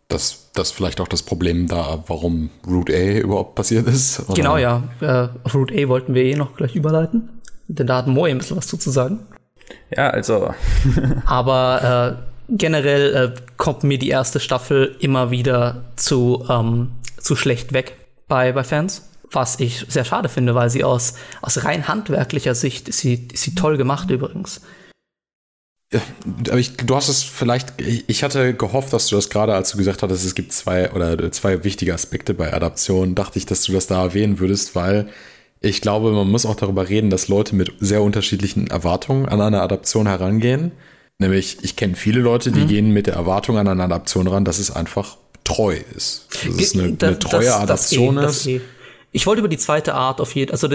Das, 0.09 0.49
das 0.53 0.71
vielleicht 0.71 1.01
auch 1.01 1.07
das 1.07 1.23
Problem 1.23 1.67
da, 1.67 2.03
warum 2.07 2.51
Root 2.67 2.91
A 2.91 3.17
überhaupt 3.17 3.55
passiert 3.55 3.87
ist? 3.87 4.19
Oder? 4.21 4.33
Genau, 4.35 4.57
ja. 4.57 4.83
Äh, 5.01 5.29
auf 5.43 5.55
Root 5.55 5.71
A 5.71 5.87
wollten 5.87 6.13
wir 6.13 6.23
eh 6.23 6.35
noch 6.35 6.55
gleich 6.55 6.75
überleiten. 6.75 7.29
Denn 7.67 7.87
da 7.87 7.97
hat 7.97 8.07
Moe 8.07 8.29
ein 8.29 8.37
bisschen 8.37 8.57
was 8.57 8.67
zu 8.67 8.77
sagen. 8.91 9.19
Ja, 9.95 10.09
also. 10.09 10.53
Aber 11.26 12.17
äh, 12.20 12.30
generell 12.49 13.15
äh, 13.15 13.41
kommt 13.57 13.84
mir 13.84 13.97
die 13.99 14.09
erste 14.09 14.39
Staffel 14.39 14.95
immer 14.99 15.32
wieder 15.32 15.84
zu, 15.95 16.45
ähm, 16.49 16.91
zu 17.17 17.36
schlecht 17.36 17.74
weg 17.74 17.97
bei, 18.28 18.51
bei 18.51 18.63
Fans. 18.63 19.09
Was 19.32 19.59
ich 19.59 19.86
sehr 19.88 20.05
schade 20.05 20.30
finde, 20.30 20.55
weil 20.55 20.70
sie 20.70 20.84
aus, 20.84 21.13
aus 21.41 21.63
rein 21.63 21.88
handwerklicher 21.88 22.55
Sicht 22.55 22.89
ist 22.89 22.99
sie, 22.99 23.28
ist 23.32 23.43
sie 23.43 23.53
toll 23.53 23.78
gemacht 23.78 24.09
übrigens. 24.09 24.61
aber 26.47 26.57
ich, 26.57 26.78
du 26.78 26.95
hast 26.95 27.09
es 27.09 27.22
vielleicht, 27.22 27.74
ich 27.80 28.24
hatte 28.24 28.55
gehofft, 28.55 28.91
dass 28.91 29.07
du 29.07 29.15
das 29.15 29.30
gerade, 29.30 29.53
als 29.53 29.72
du 29.72 29.78
gesagt 29.78 30.01
hattest, 30.01 30.26
es 30.26 30.34
gibt 30.34 30.51
zwei 30.51 30.91
oder 30.91 31.32
zwei 31.32 31.63
wichtige 31.63 31.93
Aspekte 31.93 32.34
bei 32.34 32.53
Adaptionen, 32.53 33.13
dachte 33.13 33.38
ich, 33.38 33.45
dass 33.45 33.61
du 33.63 33.72
das 33.72 33.86
da 33.86 34.03
erwähnen 34.03 34.39
würdest, 34.39 34.74
weil 34.74 35.09
ich 35.62 35.82
glaube, 35.82 36.12
man 36.12 36.30
muss 36.30 36.45
auch 36.45 36.55
darüber 36.55 36.88
reden, 36.88 37.10
dass 37.10 37.28
Leute 37.28 37.55
mit 37.55 37.74
sehr 37.80 38.01
unterschiedlichen 38.01 38.68
Erwartungen 38.68 39.28
an 39.28 39.41
eine 39.41 39.62
Adaption 39.62 40.07
herangehen. 40.07 40.72
Nämlich, 41.18 41.57
ich 41.64 41.76
kenne 41.76 41.95
viele 41.95 42.22
Leute, 42.22 42.51
die 42.51 42.62
mhm. 42.62 42.68
gehen 42.68 42.91
mit 42.91 43.07
der 43.07 43.16
Erwartung 43.16 43.57
an 43.57 43.68
eine 43.68 43.84
Adaption 43.84 44.28
ran, 44.28 44.45
dass 44.45 44.57
es 44.57 44.72
einfach 44.72 45.18
treu 45.43 45.76
ist. 45.95 46.28
Dass 46.45 46.55
es 46.55 46.74
eine, 46.76 46.84
eine 46.84 47.20
treue 47.20 47.45
das, 47.45 47.55
Adaption 47.55 48.16
das 48.16 48.45
ist. 48.45 48.55
Das 48.55 48.62
ich 49.12 49.26
wollte 49.26 49.39
über 49.39 49.49
die 49.49 49.57
zweite 49.57 49.95
Art 49.95 50.22
auf 50.22 50.36
jeden 50.36 50.51
also 50.51 50.68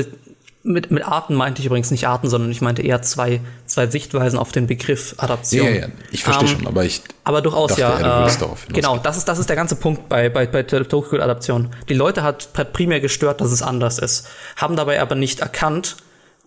mit, 0.65 0.91
mit 0.91 1.07
Arten 1.07 1.35
meinte 1.35 1.61
ich 1.61 1.67
übrigens 1.67 1.91
nicht 1.91 2.09
Arten, 2.09 2.29
sondern 2.29 2.51
ich 2.51 2.63
meinte 2.63 2.81
eher 2.81 3.03
zwei, 3.03 3.41
zwei 3.67 3.87
Sichtweisen 3.87 4.39
auf 4.39 4.51
den 4.51 4.67
Begriff 4.67 5.15
Adaption. 5.19 5.67
Ja, 5.67 5.73
ja, 5.73 5.87
ich 6.11 6.25
verstehe 6.25 6.49
um, 6.49 6.53
ähm, 6.53 6.59
schon, 6.59 6.67
aber 6.67 6.85
ich. 6.85 7.03
Aber 7.23 7.43
durchaus 7.43 7.75
dachte, 7.75 7.83
ja. 7.83 8.27
Äh, 8.27 8.73
genau, 8.73 8.97
das 8.97 9.19
ist, 9.19 9.29
das 9.29 9.39
ist 9.39 9.49
der 9.51 9.57
ganze 9.57 9.77
Punkt 9.77 10.09
bei, 10.09 10.31
bei, 10.31 10.47
bei 10.47 10.63
Tokyo 10.63 11.21
Adaption. 11.21 11.69
Die 11.91 11.95
Leute 11.95 12.23
hat, 12.23 12.49
hat 12.57 12.73
primär 12.73 13.01
gestört, 13.01 13.43
dass 13.43 13.53
es 13.53 13.61
anders 13.61 13.99
ist, 13.99 14.27
haben 14.57 14.75
dabei 14.75 15.03
aber 15.03 15.15
nicht 15.15 15.41
erkannt, 15.41 15.97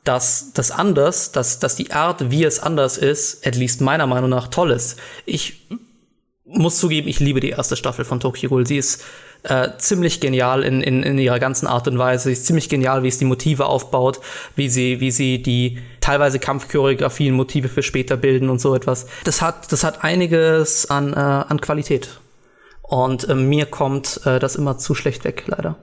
dass 0.04 0.52
das 0.54 0.72
anders, 0.72 1.32
dass, 1.32 1.60
dass 1.60 1.76
die 1.76 1.92
Art, 1.92 2.32
wie 2.32 2.44
es 2.44 2.60
anders 2.60 2.98
ist, 2.98 3.46
at 3.46 3.56
least 3.56 3.82
meiner 3.82 4.08
Meinung 4.08 4.32
nach 4.32 4.48
toll 4.48 4.72
ist. 4.72 4.98
Ich 5.26 5.68
muss 6.44 6.80
zugeben, 6.80 7.08
ich 7.08 7.20
liebe 7.20 7.40
die 7.40 7.50
erste 7.50 7.76
Staffel 7.76 8.04
von 8.04 8.20
Tokyo 8.20 8.50
Ghoul. 8.50 8.66
Sie 8.66 8.78
ist 8.78 9.04
äh, 9.44 9.70
ziemlich 9.78 10.20
genial 10.20 10.64
in, 10.64 10.82
in, 10.82 11.04
in 11.04 11.18
ihrer 11.18 11.40
ganzen 11.40 11.68
Art 11.68 11.88
und 11.88 11.98
Weise. 11.98 12.26
Sie 12.26 12.34
ist 12.34 12.46
ziemlich 12.46 12.70
genial, 12.70 13.04
wie 13.04 13.08
es 13.08 13.18
die 13.18 13.26
Motive 13.26 13.66
aufbaut, 13.66 14.20
wie 14.56 14.70
sie, 14.70 15.00
wie 15.00 15.12
sie 15.12 15.42
die 15.42 15.80
teilweise 16.02 16.40
Kampfchoreografien, 16.40 17.36
Motive 17.36 17.70
für 17.70 17.84
später 17.84 18.18
bilden 18.18 18.50
und 18.50 18.60
so 18.60 18.76
etwas. 18.76 19.08
Das 19.24 19.42
hat, 19.42 19.72
das 19.72 19.84
hat 19.84 20.04
einiges 20.04 20.90
an, 20.90 21.14
äh, 21.14 21.16
an 21.16 21.62
Qualität. 21.62 22.20
Und 22.82 23.28
äh, 23.30 23.36
mir 23.36 23.66
kommt 23.66 24.22
äh, 24.26 24.40
das 24.40 24.56
immer 24.56 24.78
zu 24.78 24.96
schlecht 24.96 25.26
weg, 25.26 25.44
leider. 25.48 25.76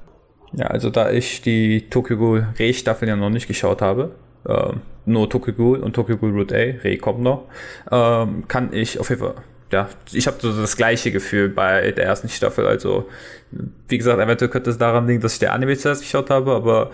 Ja, 0.53 0.67
also 0.67 0.91
da 0.91 1.11
ich 1.11 1.43
die 1.43 1.89
Tokyo 1.91 2.17
Ghoul 2.17 2.47
Re-Staffel 2.59 3.09
ja 3.09 3.17
noch 3.17 3.31
nicht 3.31 3.49
geschaut 3.49 3.83
habe, 3.83 4.15
äh, 4.47 4.73
nur 5.05 5.29
Tokyo 5.29 5.53
Ghoul 5.53 5.81
und 5.81 5.95
Tokyo 5.95 6.17
Ghoul 6.17 6.31
Route 6.31 6.55
A, 6.55 6.83
Re 6.83 6.97
kommt 6.97 7.21
noch, 7.21 7.49
äh, 7.91 8.27
kann 8.49 8.73
ich 8.73 9.01
auf 9.01 9.11
jeden 9.11 9.21
Fall 9.21 9.35
ja, 9.75 9.89
ich 10.12 10.29
habe 10.29 10.37
so 10.41 10.53
das 10.53 10.77
gleiche 10.77 11.11
Gefühl 11.11 11.49
bei 11.49 11.91
der 11.91 12.05
ersten 12.05 12.29
Staffel. 12.29 12.64
Also, 12.66 13.09
wie 13.89 13.99
gesagt, 13.99 14.20
eventuell 14.20 14.51
könnte 14.51 14.70
es 14.70 14.79
daran 14.79 15.07
liegen, 15.09 15.20
dass 15.20 15.35
ich 15.35 15.41
der 15.41 15.53
Anime 15.53 15.77
zuerst 15.77 16.03
geschaut 16.03 16.31
habe, 16.31 16.53
aber 16.53 16.93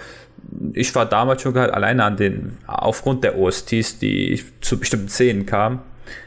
ich 0.72 0.94
war 0.94 1.04
damals 1.04 1.42
schon 1.42 1.54
halt 1.54 1.72
alleine 1.72 2.04
an 2.04 2.16
den, 2.16 2.56
aufgrund 2.66 3.22
der 3.22 3.38
OSTs, 3.38 3.98
die 3.98 4.42
zu 4.62 4.78
bestimmten 4.78 5.10
Szenen 5.10 5.44
kamen, 5.44 5.80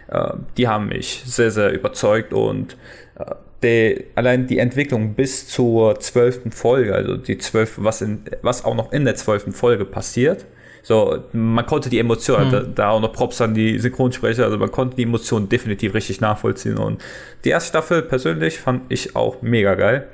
äh, 0.10 0.34
die 0.58 0.68
haben 0.68 0.90
mich 0.90 1.24
sehr, 1.26 1.50
sehr 1.50 1.74
überzeugt 1.74 2.34
und 2.34 2.78
äh, 3.18 3.34
die, 3.64 4.06
allein 4.14 4.46
die 4.46 4.60
Entwicklung 4.60 5.16
bis 5.16 5.48
zur 5.48 6.00
zwölften 6.00 6.52
Folge, 6.52 6.94
also 6.94 7.18
die 7.18 7.40
zwölf, 7.40 7.76
was, 7.78 8.06
was 8.44 8.64
auch 8.64 8.76
noch 8.76 8.92
in 8.92 9.06
der 9.06 9.16
zwölften 9.16 9.54
Folge 9.54 9.86
passiert, 9.86 10.46
so, 10.84 11.24
man 11.32 11.66
konnte 11.66 11.90
die 11.90 11.98
Emotionen, 11.98 12.48
mhm. 12.48 12.52
da, 12.52 12.60
da, 12.62 12.90
auch 12.90 13.00
noch 13.00 13.14
Props 13.14 13.40
an 13.40 13.54
die 13.54 13.80
Synchronsprecher, 13.80 14.44
also 14.44 14.58
man 14.58 14.70
konnte 14.70 14.98
die 14.98 15.04
Emotionen 15.04 15.48
definitiv 15.48 15.94
richtig 15.94 16.20
nachvollziehen. 16.20 16.78
Und 16.78 17.02
die 17.46 17.50
erste 17.50 17.70
Staffel 17.70 18.02
persönlich 18.02 18.60
fand 18.60 18.84
ich 18.90 19.16
auch 19.16 19.42
mega 19.42 19.76
geil. 19.76 20.10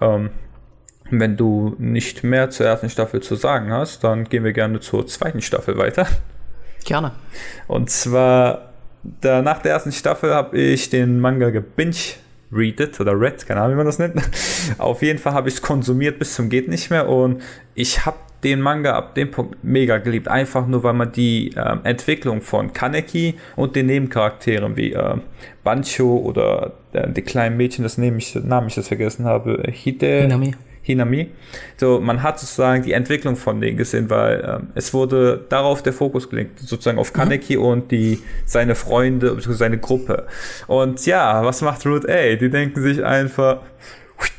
Ähm, 0.00 0.30
wenn 1.10 1.36
du 1.36 1.76
nicht 1.78 2.24
mehr 2.24 2.48
zur 2.48 2.66
ersten 2.66 2.88
Staffel 2.88 3.20
zu 3.20 3.34
sagen 3.34 3.70
hast, 3.70 4.02
dann 4.02 4.24
gehen 4.24 4.42
wir 4.42 4.54
gerne 4.54 4.80
zur 4.80 5.06
zweiten 5.06 5.42
Staffel 5.42 5.76
weiter. 5.76 6.06
Gerne. 6.86 7.12
Und 7.68 7.90
zwar, 7.90 8.72
da, 9.02 9.42
nach 9.42 9.60
der 9.60 9.72
ersten 9.72 9.92
Staffel 9.92 10.32
habe 10.32 10.56
ich 10.56 10.88
den 10.88 11.20
Manga 11.20 11.50
gebinge 11.50 11.94
readet 12.50 12.98
oder 13.00 13.20
read, 13.20 13.46
keine 13.46 13.60
Ahnung, 13.60 13.72
wie 13.74 13.76
man 13.76 13.86
das 13.86 13.98
nennt. 13.98 14.14
Auf 14.78 15.02
jeden 15.02 15.18
Fall 15.18 15.34
habe 15.34 15.48
ich 15.48 15.56
es 15.56 15.62
konsumiert 15.62 16.18
bis 16.18 16.34
zum 16.34 16.48
geht 16.48 16.68
nicht 16.68 16.90
mehr 16.90 17.06
und 17.06 17.42
ich 17.74 18.06
habe 18.06 18.16
den 18.44 18.60
Manga 18.60 18.94
ab 18.94 19.14
dem 19.14 19.30
Punkt 19.30 19.62
mega 19.62 19.98
geliebt. 19.98 20.28
Einfach 20.28 20.66
nur, 20.66 20.82
weil 20.82 20.94
man 20.94 21.12
die 21.12 21.52
äh, 21.56 21.76
Entwicklung 21.84 22.40
von 22.40 22.72
Kaneki 22.72 23.34
und 23.56 23.76
den 23.76 23.86
Nebencharakteren 23.86 24.76
wie 24.76 24.92
äh, 24.92 25.16
Bancho 25.62 26.16
oder 26.16 26.72
äh, 26.92 27.10
die 27.10 27.22
kleinen 27.22 27.56
Mädchen, 27.56 27.82
das 27.82 27.98
Namen 27.98 28.18
ich, 28.18 28.34
Namen 28.34 28.68
ich 28.68 28.74
das 28.74 28.88
vergessen 28.88 29.24
habe, 29.24 29.62
Hide. 29.70 30.22
Hinami. 30.22 30.54
Hinami. 30.82 31.28
So, 31.76 32.00
man 32.00 32.22
hat 32.22 32.40
sozusagen 32.40 32.82
die 32.82 32.92
Entwicklung 32.92 33.36
von 33.36 33.60
denen 33.60 33.76
gesehen, 33.76 34.08
weil 34.08 34.42
ähm, 34.44 34.68
es 34.74 34.94
wurde 34.94 35.44
darauf 35.48 35.82
der 35.82 35.92
Fokus 35.92 36.28
gelegt, 36.28 36.58
sozusagen 36.58 36.98
auf 36.98 37.12
Kaneki 37.12 37.56
mhm. 37.56 37.62
und 37.62 37.90
die, 37.90 38.18
seine 38.46 38.74
Freunde, 38.74 39.36
seine 39.40 39.78
Gruppe. 39.78 40.26
Und 40.66 41.04
ja, 41.04 41.44
was 41.44 41.60
macht 41.60 41.84
Root 41.84 42.08
A? 42.08 42.36
Die 42.36 42.48
denken 42.48 42.80
sich 42.82 43.04
einfach, 43.04 43.60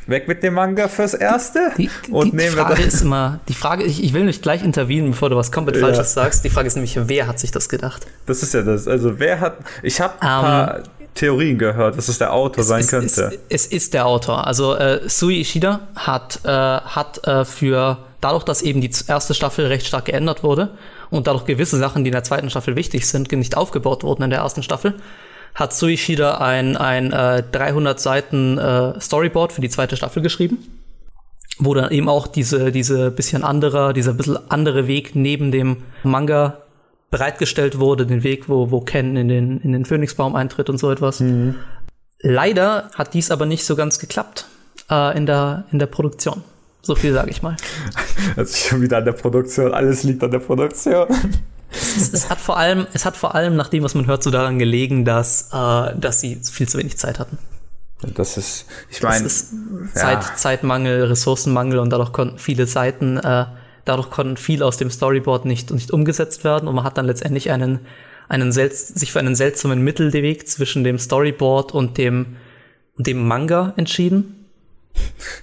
weg 0.07 0.27
mit 0.27 0.43
dem 0.43 0.53
Manga 0.53 0.87
fürs 0.87 1.13
Erste. 1.13 1.71
Die, 1.77 1.89
die, 2.05 2.11
und 2.11 2.39
die 2.39 2.47
Frage 2.47 2.81
ist 2.81 3.01
immer, 3.01 3.39
die 3.47 3.53
Frage, 3.53 3.83
ich, 3.83 4.03
ich 4.03 4.13
will 4.13 4.25
nicht 4.25 4.41
gleich 4.41 4.63
intervenieren, 4.63 5.11
bevor 5.11 5.29
du 5.29 5.35
was 5.35 5.51
komplett 5.51 5.77
ja. 5.77 5.87
Falsches 5.87 6.13
sagst. 6.13 6.43
Die 6.43 6.49
Frage 6.49 6.67
ist 6.67 6.75
nämlich, 6.75 6.97
wer 7.07 7.27
hat 7.27 7.39
sich 7.39 7.51
das 7.51 7.69
gedacht? 7.69 8.05
Das 8.25 8.43
ist 8.43 8.53
ja 8.53 8.61
das. 8.61 8.87
Also 8.87 9.19
wer 9.19 9.39
hat, 9.39 9.57
ich 9.83 9.99
habe 10.01 10.13
ein 10.21 10.39
um, 10.39 10.45
paar 10.45 10.83
Theorien 11.15 11.57
gehört, 11.57 11.97
dass 11.97 12.07
es 12.07 12.17
der 12.17 12.33
Autor 12.33 12.61
es, 12.61 12.67
sein 12.67 12.81
es, 12.81 12.89
könnte. 12.89 13.39
Es, 13.49 13.65
es, 13.65 13.67
ist 13.67 13.93
der 13.93 14.05
Autor. 14.05 14.47
Also 14.47 14.75
äh, 14.75 15.01
Sui 15.07 15.41
Ishida 15.41 15.81
hat, 15.95 16.39
äh, 16.43 16.49
hat 16.49 17.25
äh, 17.27 17.45
für, 17.45 17.97
dadurch, 18.21 18.43
dass 18.43 18.61
eben 18.61 18.81
die 18.81 18.91
erste 19.07 19.33
Staffel 19.33 19.67
recht 19.67 19.87
stark 19.87 20.05
geändert 20.05 20.43
wurde 20.43 20.71
und 21.09 21.27
dadurch 21.27 21.45
gewisse 21.45 21.77
Sachen, 21.77 22.03
die 22.03 22.09
in 22.09 22.13
der 22.13 22.23
zweiten 22.23 22.49
Staffel 22.49 22.75
wichtig 22.75 23.07
sind, 23.07 23.31
nicht 23.31 23.57
aufgebaut 23.57 24.03
wurden 24.03 24.23
in 24.23 24.29
der 24.29 24.39
ersten 24.39 24.63
Staffel, 24.63 24.93
hat 25.55 25.73
Suishida 25.73 26.37
ein, 26.37 26.77
ein 26.77 27.11
äh, 27.11 27.43
300 27.51 27.99
Seiten 27.99 28.57
äh, 28.57 28.99
Storyboard 28.99 29.53
für 29.53 29.61
die 29.61 29.69
zweite 29.69 29.97
Staffel 29.97 30.21
geschrieben, 30.21 30.57
wo 31.59 31.73
dann 31.73 31.91
eben 31.91 32.09
auch 32.09 32.27
diese, 32.27 32.71
diese 32.71 33.11
bisschen 33.11 33.43
anderer, 33.43 33.93
dieser 33.93 34.13
bisschen 34.13 34.39
andere 34.49 34.87
Weg 34.87 35.15
neben 35.15 35.51
dem 35.51 35.83
Manga 36.03 36.57
bereitgestellt 37.09 37.79
wurde, 37.79 38.05
den 38.05 38.23
Weg, 38.23 38.47
wo, 38.47 38.71
wo 38.71 38.79
Ken 38.79 39.17
in 39.17 39.27
den, 39.27 39.59
in 39.59 39.73
den 39.73 39.85
Phönixbaum 39.85 40.35
eintritt 40.35 40.69
und 40.69 40.77
so 40.77 40.89
etwas. 40.89 41.19
Mhm. 41.19 41.55
Leider 42.19 42.89
hat 42.95 43.13
dies 43.13 43.31
aber 43.31 43.45
nicht 43.45 43.65
so 43.65 43.75
ganz 43.75 43.99
geklappt 43.99 44.45
äh, 44.89 45.17
in, 45.17 45.25
der, 45.25 45.65
in 45.71 45.79
der 45.79 45.87
Produktion. 45.87 46.43
So 46.81 46.95
viel 46.95 47.13
sage 47.13 47.29
ich 47.29 47.41
mal. 47.41 47.55
Also 48.35 48.55
schon 48.55 48.81
wieder 48.81 48.97
an 48.97 49.05
der 49.05 49.13
Produktion, 49.13 49.73
alles 49.73 50.03
liegt 50.03 50.23
an 50.23 50.29
der 50.29 50.39
Produktion. 50.39 51.07
Es, 51.71 52.11
es, 52.11 52.29
hat 52.29 52.39
vor 52.39 52.57
allem, 52.57 52.87
es 52.93 53.05
hat 53.05 53.15
vor 53.15 53.33
allem, 53.35 53.55
nach 53.55 53.69
dem, 53.69 53.83
was 53.83 53.95
man 53.95 54.05
hört, 54.05 54.23
so 54.23 54.31
daran 54.31 54.59
gelegen, 54.59 55.05
dass, 55.05 55.49
äh, 55.53 55.97
dass 55.97 56.19
sie 56.19 56.35
viel 56.35 56.67
zu 56.67 56.77
wenig 56.77 56.97
Zeit 56.97 57.19
hatten. 57.19 57.37
Das 58.01 58.37
ist, 58.37 58.65
ich 58.89 59.01
meine, 59.03 59.27
Zeit, 59.27 60.23
ja. 60.23 60.35
Zeitmangel, 60.35 61.05
Ressourcenmangel 61.05 61.79
und 61.79 61.91
dadurch 61.91 62.11
konnten 62.11 62.39
viele 62.39 62.65
Seiten, 62.65 63.17
äh, 63.17 63.45
dadurch 63.85 64.09
konnten 64.09 64.37
viel 64.37 64.63
aus 64.63 64.77
dem 64.77 64.89
Storyboard 64.89 65.45
nicht, 65.45 65.71
nicht 65.71 65.91
umgesetzt 65.91 66.43
werden 66.43 66.67
und 66.67 66.75
man 66.75 66.83
hat 66.83 66.97
dann 66.97 67.05
letztendlich 67.05 67.51
einen, 67.51 67.79
einen 68.27 68.51
sich 68.51 69.11
für 69.11 69.19
einen 69.19 69.35
seltsamen 69.35 69.81
Mittelweg 69.81 70.47
zwischen 70.47 70.83
dem 70.83 70.97
Storyboard 70.97 71.73
und 71.73 71.97
dem, 71.97 72.37
dem 72.97 73.27
Manga 73.27 73.73
entschieden. 73.77 74.47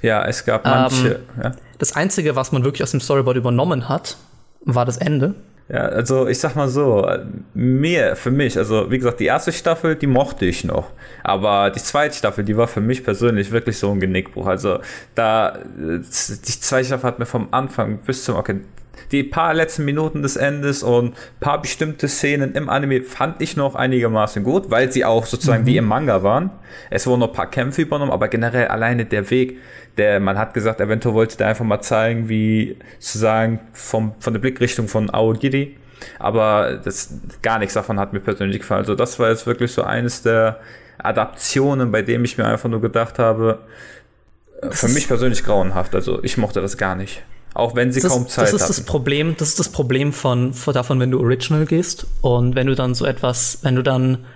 Ja, 0.03 0.27
es 0.27 0.45
gab 0.45 0.65
manche. 0.65 1.21
Ähm, 1.37 1.43
ja. 1.43 1.53
Das 1.79 1.95
Einzige, 1.95 2.37
was 2.37 2.51
man 2.53 2.65
wirklich 2.65 2.83
aus 2.83 2.91
dem 2.91 3.01
Storyboard 3.01 3.37
übernommen 3.37 3.89
hat, 3.89 4.17
war 4.63 4.85
das 4.85 4.97
Ende. 4.97 5.35
Ja, 5.71 5.81
also 5.81 6.27
ich 6.27 6.39
sag 6.39 6.57
mal 6.57 6.69
so, 6.69 7.07
mir, 7.53 8.17
für 8.17 8.31
mich, 8.31 8.57
also 8.57 8.91
wie 8.91 8.97
gesagt, 8.97 9.21
die 9.21 9.27
erste 9.27 9.53
Staffel, 9.53 9.97
die 9.97 10.07
mochte 10.07 10.47
ich 10.47 10.65
noch. 10.65 10.91
Aber 11.23 11.71
die 11.71 11.81
zweite 11.81 12.17
Staffel, 12.17 12.43
die 12.43 12.57
war 12.57 12.67
für 12.69 12.81
mich 12.81 13.05
persönlich 13.05 13.51
wirklich 13.51 13.77
so 13.77 13.91
ein 13.91 14.01
Genickbruch. 14.01 14.47
Also 14.47 14.79
da, 15.15 15.59
die 15.77 16.01
zweite 16.01 16.87
Staffel 16.87 17.07
hat 17.07 17.19
mir 17.19 17.27
vom 17.27 17.49
Anfang 17.51 17.99
bis 17.99 18.25
zum, 18.25 18.37
die 19.13 19.23
paar 19.23 19.55
letzten 19.55 19.85
Minuten 19.85 20.23
des 20.23 20.37
Endes 20.37 20.83
und 20.83 21.15
paar 21.41 21.61
bestimmte 21.61 22.09
Szenen 22.09 22.53
im 22.55 22.69
Anime 22.69 23.03
fand 23.03 23.41
ich 23.41 23.57
noch 23.57 23.75
einigermaßen 23.75 24.45
gut, 24.45 24.71
weil 24.71 24.93
sie 24.93 25.05
auch 25.05 25.27
sozusagen 25.27 25.63
mhm. 25.63 25.67
wie 25.67 25.77
im 25.77 25.87
Manga 25.87 26.23
waren. 26.23 26.51
Es 26.91 27.07
wurden 27.07 27.21
noch 27.21 27.29
ein 27.29 27.35
paar 27.35 27.51
Kämpfe 27.51 27.83
übernommen, 27.83 28.13
aber 28.13 28.29
generell 28.29 28.69
alleine 28.69 29.05
der 29.05 29.31
Weg, 29.31 29.59
der, 29.97 30.21
man 30.21 30.39
hat 30.39 30.55
gesagt, 30.55 30.81
eventuell 30.81 31.15
wollte 31.15 31.37
der 31.37 31.49
einfach 31.49 31.65
mal 31.65 31.81
zeigen, 31.81 32.29
wie 32.29 32.77
sozusagen 32.99 33.61
vom, 33.73 34.15
von 34.21 34.33
der 34.33 34.41
Blickrichtung 34.41 34.89
von 34.89 35.11
Aogiri. 35.13 35.77
Aber 36.19 36.81
das, 36.85 37.15
gar 37.43 37.59
nichts 37.59 37.75
davon 37.75 37.99
hat 37.99 38.13
mir 38.13 38.21
persönlich 38.21 38.61
gefallen. 38.61 38.81
Also 38.81 38.95
das 38.95 39.19
war 39.19 39.31
jetzt 39.31 39.47
wirklich 39.47 39.73
so 39.73 39.83
eines 39.83 40.23
der 40.23 40.61
Adaptionen, 40.99 41.91
bei 41.91 42.03
dem 42.03 42.25
ich 42.25 42.39
mir 42.39 42.47
einfach 42.47 42.69
nur 42.69 42.81
gedacht 42.81 43.19
habe, 43.19 43.61
für 44.71 44.89
mich 44.89 45.09
persönlich 45.09 45.45
grauenhaft. 45.45 45.95
Also 45.95 46.23
ich 46.23 46.37
mochte 46.37 46.61
das 46.61 46.77
gar 46.77 46.95
nicht. 46.95 47.23
Auch 47.59 47.75
wenn 47.75 47.91
sie 47.91 48.01
das 48.01 48.13
kaum 48.13 48.29
Zeit 48.29 48.45
das 48.45 48.53
ist 48.53 48.69
das 48.69 48.81
Problem, 48.83 49.35
Das 49.37 49.49
ist 49.49 49.59
das 49.59 49.69
Problem 49.69 50.13
von, 50.13 50.55
von 50.55 50.73
davon, 50.73 51.01
wenn 51.01 51.11
du 51.11 51.19
Original 51.19 51.67
gehst 51.67 52.07
und 52.21 52.55
wenn 52.55 52.69
du 52.69 52.77
dann 52.77 52.95
so 52.95 53.05
etwas, 53.05 53.59
wenn 53.63 53.75
du 53.75 53.83
dann, 53.83 54.27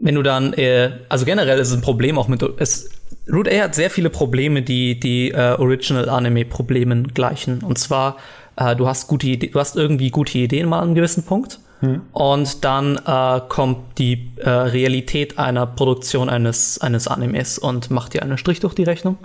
wenn 0.00 0.14
du 0.14 0.22
dann, 0.22 0.54
äh, 0.54 0.92
also 1.10 1.26
generell 1.26 1.58
ist 1.58 1.68
es 1.68 1.74
ein 1.74 1.82
Problem 1.82 2.16
auch 2.16 2.26
mit, 2.26 2.42
es, 2.56 2.88
Root 3.30 3.46
A 3.46 3.64
hat 3.64 3.74
sehr 3.74 3.90
viele 3.90 4.08
Probleme, 4.08 4.62
die 4.62 4.98
die 4.98 5.32
äh, 5.32 5.56
Original 5.58 6.08
Anime 6.08 6.46
Problemen 6.46 7.08
gleichen. 7.08 7.62
Und 7.62 7.78
zwar, 7.78 8.16
äh, 8.56 8.74
du 8.74 8.86
hast 8.86 9.06
gute 9.06 9.26
Idee, 9.26 9.48
du 9.48 9.60
hast 9.60 9.76
irgendwie 9.76 10.10
gute 10.10 10.38
Ideen 10.38 10.66
mal 10.66 10.78
an 10.78 10.84
einem 10.84 10.94
gewissen 10.94 11.24
Punkt. 11.24 11.58
Hm. 11.80 12.00
Und 12.12 12.64
dann 12.64 12.96
äh, 13.04 13.40
kommt 13.50 13.98
die 13.98 14.30
äh, 14.36 14.48
Realität 14.48 15.38
einer 15.38 15.66
Produktion 15.66 16.30
eines, 16.30 16.78
eines 16.78 17.06
Animes 17.06 17.58
und 17.58 17.90
macht 17.90 18.14
dir 18.14 18.22
einen 18.22 18.38
Strich 18.38 18.60
durch 18.60 18.74
die 18.74 18.84
Rechnung. 18.84 19.18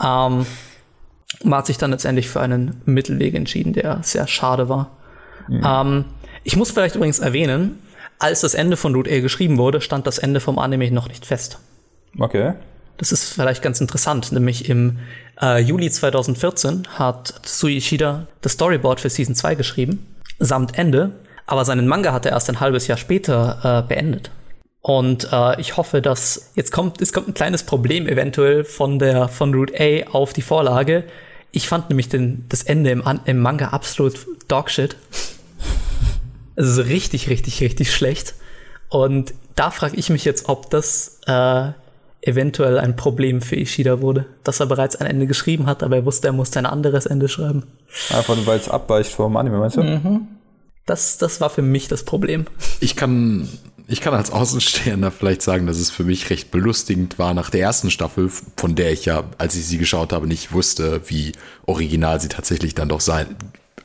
Ähm, 0.00 0.46
man 1.42 1.58
hat 1.58 1.66
sich 1.66 1.78
dann 1.78 1.90
letztendlich 1.90 2.28
für 2.28 2.40
einen 2.40 2.80
Mittelweg 2.84 3.34
entschieden, 3.34 3.72
der 3.72 4.00
sehr 4.02 4.26
schade 4.26 4.68
war. 4.68 4.90
Mhm. 5.48 5.62
Ähm, 5.66 6.04
ich 6.42 6.56
muss 6.56 6.70
vielleicht 6.70 6.94
übrigens 6.94 7.18
erwähnen, 7.18 7.78
als 8.18 8.40
das 8.40 8.54
Ende 8.54 8.76
von 8.76 8.94
Root 8.94 9.08
A 9.08 9.20
geschrieben 9.20 9.58
wurde, 9.58 9.80
stand 9.80 10.06
das 10.06 10.18
Ende 10.18 10.40
vom 10.40 10.58
Anime 10.58 10.90
noch 10.90 11.08
nicht 11.08 11.26
fest. 11.26 11.58
Okay. 12.18 12.54
Das 12.96 13.10
ist 13.10 13.32
vielleicht 13.32 13.62
ganz 13.62 13.80
interessant, 13.80 14.30
nämlich 14.30 14.68
im 14.68 14.98
äh, 15.40 15.60
Juli 15.60 15.90
2014 15.90 16.86
hat 16.96 17.34
Suishida 17.44 18.28
das 18.40 18.52
Storyboard 18.52 19.00
für 19.00 19.10
Season 19.10 19.34
2 19.34 19.56
geschrieben, 19.56 20.14
samt 20.38 20.78
Ende, 20.78 21.10
aber 21.46 21.64
seinen 21.64 21.88
Manga 21.88 22.12
hat 22.12 22.24
er 22.24 22.32
erst 22.32 22.48
ein 22.48 22.60
halbes 22.60 22.86
Jahr 22.86 22.98
später 22.98 23.84
äh, 23.84 23.88
beendet. 23.88 24.30
Und 24.80 25.28
äh, 25.32 25.60
ich 25.60 25.76
hoffe, 25.76 26.02
dass 26.02 26.52
jetzt 26.54 26.70
kommt, 26.70 27.00
es 27.00 27.12
kommt 27.12 27.28
ein 27.28 27.34
kleines 27.34 27.62
Problem 27.64 28.06
eventuell 28.06 28.64
von 28.64 28.98
der 28.98 29.28
von 29.28 29.54
Root 29.54 29.72
A 29.80 30.10
auf 30.12 30.34
die 30.34 30.42
Vorlage. 30.42 31.04
Ich 31.54 31.68
fand 31.68 31.88
nämlich 31.88 32.08
den, 32.08 32.44
das 32.48 32.64
Ende 32.64 32.90
im, 32.90 33.04
im 33.26 33.40
Manga 33.40 33.68
absolut 33.68 34.14
Dogshit. 34.48 34.96
Es 36.56 36.66
ist 36.66 36.86
richtig, 36.86 37.28
richtig, 37.28 37.60
richtig 37.60 37.94
schlecht. 37.94 38.34
Und 38.88 39.34
da 39.54 39.70
frage 39.70 39.96
ich 39.96 40.10
mich 40.10 40.24
jetzt, 40.24 40.48
ob 40.48 40.68
das 40.70 41.20
äh, 41.28 41.70
eventuell 42.22 42.80
ein 42.80 42.96
Problem 42.96 43.40
für 43.40 43.54
Ishida 43.54 44.00
wurde, 44.00 44.26
dass 44.42 44.58
er 44.58 44.66
bereits 44.66 44.96
ein 44.96 45.06
Ende 45.06 45.28
geschrieben 45.28 45.66
hat, 45.66 45.84
aber 45.84 45.94
er 45.94 46.04
wusste, 46.04 46.26
er 46.26 46.32
musste 46.32 46.58
ein 46.58 46.66
anderes 46.66 47.06
Ende 47.06 47.28
schreiben. 47.28 47.62
Einfach 48.10 48.36
weil 48.46 48.58
es 48.58 48.68
abweicht 48.68 49.12
vom 49.12 49.36
Anime, 49.36 49.58
meinst 49.58 49.76
du? 49.76 49.84
Mhm. 49.84 50.26
Das, 50.86 51.18
das 51.18 51.40
war 51.40 51.50
für 51.50 51.62
mich 51.62 51.86
das 51.86 52.02
Problem. 52.02 52.46
Ich 52.80 52.96
kann, 52.96 53.48
ich 53.86 54.00
kann 54.00 54.14
als 54.14 54.30
Außenstehender 54.30 55.10
vielleicht 55.10 55.42
sagen, 55.42 55.66
dass 55.66 55.78
es 55.78 55.90
für 55.90 56.04
mich 56.04 56.30
recht 56.30 56.50
belustigend 56.50 57.18
war 57.18 57.34
nach 57.34 57.50
der 57.50 57.60
ersten 57.60 57.90
Staffel, 57.90 58.30
von 58.56 58.74
der 58.74 58.92
ich 58.92 59.04
ja, 59.04 59.24
als 59.38 59.56
ich 59.56 59.66
sie 59.66 59.78
geschaut 59.78 60.12
habe, 60.12 60.26
nicht 60.26 60.52
wusste, 60.52 61.02
wie 61.06 61.32
original 61.66 62.20
sie 62.20 62.28
tatsächlich 62.28 62.74
dann 62.74 62.88
doch 62.88 63.00
sein 63.00 63.36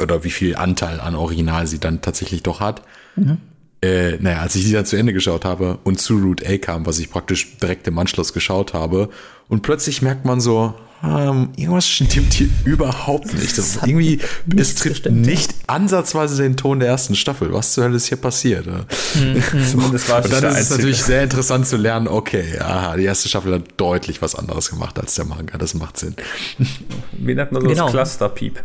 oder 0.01 0.23
wie 0.23 0.31
viel 0.31 0.55
Anteil 0.55 0.99
an 0.99 1.15
Original 1.15 1.67
sie 1.67 1.79
dann 1.79 2.01
tatsächlich 2.01 2.43
doch 2.43 2.59
hat. 2.59 2.83
Mhm 3.15 3.39
äh, 3.81 4.17
naja, 4.17 4.41
als 4.41 4.55
ich 4.55 4.65
die 4.65 4.73
dann 4.73 4.85
zu 4.85 4.97
Ende 4.97 5.13
geschaut 5.13 5.45
habe 5.45 5.79
und 5.83 5.99
zu 5.99 6.17
Route 6.17 6.47
A 6.47 6.57
kam, 6.57 6.85
was 6.85 6.99
ich 6.99 7.09
praktisch 7.09 7.57
direkt 7.57 7.87
im 7.87 7.97
Anschluss 7.97 8.33
geschaut 8.33 8.73
habe, 8.73 9.09
und 9.47 9.61
plötzlich 9.61 10.01
merkt 10.01 10.25
man 10.25 10.41
so, 10.41 10.75
ähm, 11.01 11.49
irgendwas 11.55 11.87
stimmt 11.87 12.11
hier 12.33 12.49
überhaupt 12.65 13.33
nicht. 13.33 13.57
Das 13.57 13.75
ist 13.75 13.87
irgendwie, 13.87 14.19
es 14.57 14.75
trifft 14.75 15.03
gestimmt, 15.03 15.25
nicht 15.25 15.51
ja. 15.51 15.57
ansatzweise 15.67 16.41
den 16.43 16.57
Ton 16.57 16.79
der 16.79 16.89
ersten 16.89 17.15
Staffel. 17.15 17.53
Was 17.53 17.73
zur 17.73 17.85
Hölle 17.85 17.95
ist 17.95 18.07
hier 18.07 18.17
passiert? 18.17 18.65
Mhm. 18.67 19.41
Zumindest 19.71 20.09
war 20.09 20.23
Und 20.23 20.33
dann 20.33 20.43
ist 20.45 20.59
es 20.59 20.69
natürlich 20.71 21.01
sehr 21.01 21.23
interessant 21.23 21.67
zu 21.67 21.77
lernen, 21.77 22.07
okay, 22.07 22.59
aha, 22.59 22.97
die 22.97 23.05
erste 23.05 23.29
Staffel 23.29 23.53
hat 23.53 23.63
deutlich 23.77 24.21
was 24.21 24.35
anderes 24.35 24.69
gemacht 24.69 24.99
als 24.99 25.15
der 25.15 25.25
Manga. 25.25 25.57
Das 25.57 25.73
macht 25.73 25.97
Sinn. 25.97 26.15
Wie 27.13 27.33
nennt 27.33 27.51
man 27.51 27.61
so 27.61 27.67
genau. 27.69 27.83
das 27.85 27.91
Clusterpiep? 27.91 28.61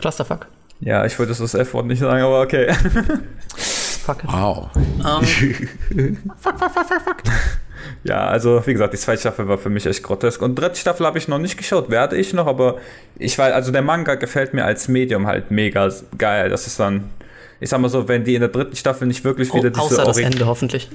Clusterfuck. 0.00 0.46
Ja, 0.80 1.06
ich 1.06 1.18
wollte 1.18 1.34
das 1.34 1.54
F-Wort 1.54 1.86
nicht 1.86 2.00
sagen, 2.00 2.22
aber 2.22 2.40
okay. 2.40 2.72
Fuck 3.56 4.24
it. 4.24 4.32
Wow. 4.32 4.70
Um. 4.74 5.24
fuck, 6.36 6.58
fuck, 6.58 6.70
fuck, 6.72 6.86
fuck, 6.86 7.02
fuck. 7.02 7.22
Ja, 8.04 8.28
also 8.28 8.64
wie 8.66 8.72
gesagt, 8.72 8.92
die 8.92 8.98
zweite 8.98 9.20
Staffel 9.20 9.48
war 9.48 9.58
für 9.58 9.70
mich 9.70 9.86
echt 9.86 10.02
grotesk. 10.02 10.40
Und 10.42 10.54
dritte 10.54 10.76
Staffel 10.76 11.06
habe 11.06 11.18
ich 11.18 11.28
noch 11.28 11.38
nicht 11.38 11.56
geschaut, 11.56 11.90
werde 11.90 12.16
ich 12.16 12.32
noch, 12.32 12.46
aber 12.46 12.76
ich 13.18 13.36
weiß, 13.36 13.52
also 13.52 13.72
der 13.72 13.82
Manga 13.82 14.14
gefällt 14.14 14.54
mir 14.54 14.64
als 14.64 14.88
Medium 14.88 15.26
halt 15.26 15.50
mega 15.50 15.90
geil. 16.16 16.48
Das 16.48 16.66
ist 16.66 16.78
dann, 16.78 17.10
ich 17.60 17.70
sag 17.70 17.80
mal 17.80 17.88
so, 17.88 18.06
wenn 18.08 18.24
die 18.24 18.34
in 18.34 18.40
der 18.40 18.50
dritten 18.50 18.76
Staffel 18.76 19.08
nicht 19.08 19.24
wirklich 19.24 19.52
wieder 19.52 19.68
oh, 19.68 19.88
diese. 19.88 20.02
Außer 20.02 20.04
das 20.04 20.18
Ende 20.18 20.46
hoffentlich. 20.46 20.88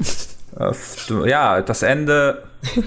Äh, 0.59 1.29
ja, 1.29 1.61
das 1.61 1.83
Ende. 1.83 2.43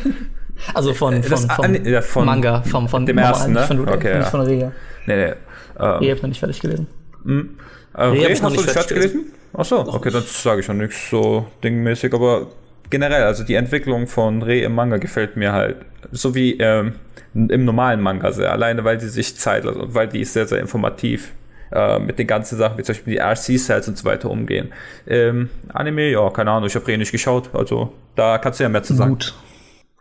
Also 0.73 0.95
von, 0.95 1.21
von, 1.23 1.31
das, 1.31 1.47
vom 1.47 1.85
ja, 1.85 2.01
von 2.01 2.27
Manga, 2.27 2.63
vom, 2.63 2.89
von 2.89 3.05
dem 3.05 3.19
ersten, 3.19 3.53
ne? 3.53 3.65
Von, 3.65 3.81
okay, 3.89 4.19
nicht 4.19 4.25
ja. 4.25 4.31
von 4.31 4.41
Riga. 4.41 4.73
Nee, 5.05 5.17
nee. 5.17 5.33
Ähm, 5.79 6.03
ich 6.03 6.11
habe 6.11 6.21
noch 6.21 6.29
nicht 6.29 6.39
fertig 6.39 6.61
gelesen. 6.61 6.87
Mhm. 7.25 7.59
Äh, 7.97 8.11
nee, 8.13 8.31
hast 8.31 8.43
du 8.43 8.51
nicht 8.51 8.71
fertig 8.71 8.95
gelesen? 8.95 9.13
gelesen? 9.13 9.33
Achso, 9.53 9.81
okay, 9.81 10.11
dann 10.11 10.23
sage 10.27 10.61
ich 10.61 10.67
ja 10.67 10.75
nichts 10.75 11.11
so 11.11 11.47
dingmäßig, 11.63 12.15
aber 12.15 12.47
generell, 12.95 13.25
also 13.25 13.43
die 13.43 13.57
Entwicklung 13.57 14.07
von 14.07 14.41
Reh 14.41 14.63
im 14.63 14.73
Manga 14.73 14.99
gefällt 14.99 15.37
mir 15.37 15.53
halt, 15.53 15.79
so 16.13 16.37
wie 16.37 16.57
ähm, 16.59 16.95
im 17.35 17.65
normalen 17.65 18.01
Manga 18.01 18.31
sehr, 18.31 18.53
alleine 18.53 18.85
weil 18.85 19.01
sie 19.01 19.09
sich 19.09 19.37
Zeit 19.37 19.65
lassen 19.65 19.81
und 19.81 19.95
weil 19.95 20.07
die 20.07 20.21
ist 20.21 20.33
sehr, 20.33 20.47
sehr 20.47 20.61
informativ 20.61 21.33
äh, 21.73 21.99
mit 21.99 22.21
den 22.21 22.29
ganzen 22.29 22.57
Sachen, 22.57 22.79
wie 22.79 22.85
zum 22.85 22.95
Beispiel 22.95 23.15
die 23.15 23.21
RC-Cells 23.21 23.89
und 23.89 23.99
so 23.99 24.05
weiter 24.05 24.31
umgehen. 24.31 24.73
Ähm, 25.09 25.51
Anime, 25.73 26.09
ja, 26.09 26.31
keine 26.31 26.53
Ahnung, 26.53 26.69
ich 26.69 26.77
habe 26.77 26.87
Reh 26.87 26.97
nicht 26.97 27.11
geschaut, 27.11 27.51
also 27.53 27.93
da 28.15 28.39
kannst 28.39 28.61
du 28.61 28.63
ja 28.63 28.69
mehr 28.69 28.85
zu 28.85 28.95
sagen. 28.95 29.11
Gut. 29.11 29.35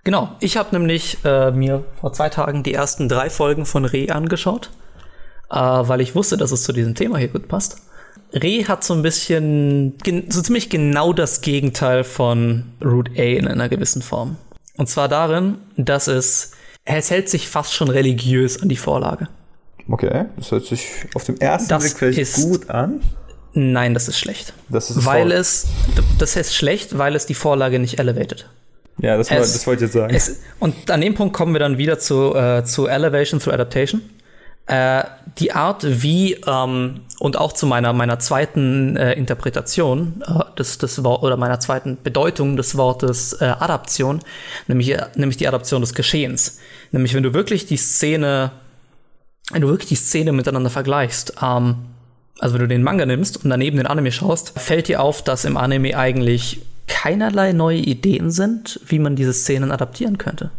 Genau, 0.03 0.35
ich 0.39 0.55
habe 0.55 0.77
nämlich 0.77 1.17
äh, 1.25 1.49
mir 1.49 1.83
vor 1.99 2.13
zwei 2.13 2.29
Tagen 2.29 2.61
die 2.61 2.75
ersten 2.75 3.09
drei 3.09 3.31
Folgen 3.31 3.65
von 3.65 3.85
Reh 3.85 4.11
angeschaut, 4.11 4.69
äh, 5.49 5.55
weil 5.55 5.99
ich 5.99 6.13
wusste, 6.13 6.37
dass 6.37 6.51
es 6.51 6.61
zu 6.61 6.73
diesem 6.73 6.93
Thema 6.93 7.17
hier 7.17 7.29
gut 7.29 7.47
passt. 7.47 7.81
Re 8.33 8.67
hat 8.67 8.83
so 8.83 8.93
ein 8.93 9.01
bisschen, 9.01 9.93
so 10.29 10.41
ziemlich 10.41 10.69
genau 10.69 11.13
das 11.13 11.41
Gegenteil 11.41 12.03
von 12.03 12.65
Root 12.83 13.11
A 13.17 13.21
in 13.21 13.47
einer 13.47 13.69
gewissen 13.69 14.01
Form. 14.01 14.37
Und 14.75 14.89
zwar 14.89 15.07
darin, 15.07 15.57
dass 15.77 16.07
es, 16.07 16.51
es 16.83 17.11
hält 17.11 17.29
sich 17.29 17.47
fast 17.47 17.73
schon 17.73 17.89
religiös 17.89 18.61
an 18.61 18.69
die 18.69 18.75
Vorlage. 18.75 19.27
Okay, 19.87 20.25
das 20.37 20.51
hört 20.51 20.65
sich 20.65 20.87
auf 21.13 21.25
dem 21.25 21.37
ersten 21.37 21.69
das 21.69 21.83
Blick 21.83 21.97
vielleicht 21.97 22.19
ist, 22.19 22.41
gut 22.41 22.69
an. 22.69 23.01
Nein, 23.53 23.93
das 23.93 24.07
ist 24.07 24.17
schlecht. 24.17 24.53
Das 24.69 24.89
ist 24.89 25.05
weil 25.05 25.31
es, 25.31 25.67
das 26.17 26.35
ist 26.35 26.55
schlecht, 26.55 26.97
weil 26.97 27.15
es 27.15 27.27
die 27.27 27.35
Vorlage 27.35 27.77
nicht 27.77 27.99
elevated. 27.99 28.49
Ja, 28.99 29.17
das, 29.17 29.29
es, 29.29 29.53
das 29.53 29.67
wollte 29.67 29.85
ich 29.85 29.89
jetzt 29.89 29.93
sagen. 29.93 30.13
Es, 30.13 30.39
und 30.59 30.89
an 30.89 31.01
dem 31.01 31.13
Punkt 31.13 31.35
kommen 31.35 31.53
wir 31.53 31.59
dann 31.59 31.77
wieder 31.77 31.99
zu, 31.99 32.33
äh, 32.33 32.63
zu 32.63 32.87
Elevation 32.87 33.39
through 33.39 33.53
Adaptation 33.53 34.01
äh, 34.67 35.03
die 35.39 35.51
Art, 35.51 35.83
wie 36.03 36.35
ähm, 36.47 37.01
und 37.19 37.37
auch 37.37 37.53
zu 37.53 37.65
meiner 37.65 37.91
meiner 37.91 38.19
zweiten 38.19 38.95
äh, 38.95 39.13
Interpretation 39.13 40.23
äh, 40.25 40.55
des 40.57 40.77
des 40.77 40.99
oder 40.99 41.37
meiner 41.37 41.59
zweiten 41.59 41.97
Bedeutung 42.01 42.55
des 42.55 42.77
Wortes 42.77 43.33
äh, 43.41 43.45
Adaption, 43.45 44.19
nämlich 44.67 44.91
äh, 44.91 45.07
nämlich 45.15 45.37
die 45.37 45.47
Adaption 45.47 45.81
des 45.81 45.93
Geschehens, 45.93 46.59
nämlich 46.91 47.13
wenn 47.13 47.23
du 47.23 47.33
wirklich 47.33 47.65
die 47.65 47.77
Szene, 47.77 48.51
wenn 49.51 49.61
du 49.61 49.67
wirklich 49.67 49.89
die 49.89 49.95
Szene 49.95 50.31
miteinander 50.31 50.69
vergleichst, 50.69 51.33
ähm, 51.41 51.75
also 52.39 52.53
wenn 52.55 52.61
du 52.61 52.67
den 52.67 52.83
Manga 52.83 53.05
nimmst 53.05 53.43
und 53.43 53.49
daneben 53.49 53.77
den 53.77 53.87
Anime 53.87 54.11
schaust, 54.11 54.57
fällt 54.57 54.87
dir 54.87 55.01
auf, 55.01 55.21
dass 55.21 55.45
im 55.45 55.57
Anime 55.57 55.97
eigentlich 55.97 56.61
keinerlei 56.87 57.51
neue 57.51 57.79
Ideen 57.79 58.31
sind, 58.31 58.79
wie 58.87 58.99
man 58.99 59.15
diese 59.15 59.33
Szenen 59.33 59.71
adaptieren 59.71 60.17
könnte. 60.17 60.51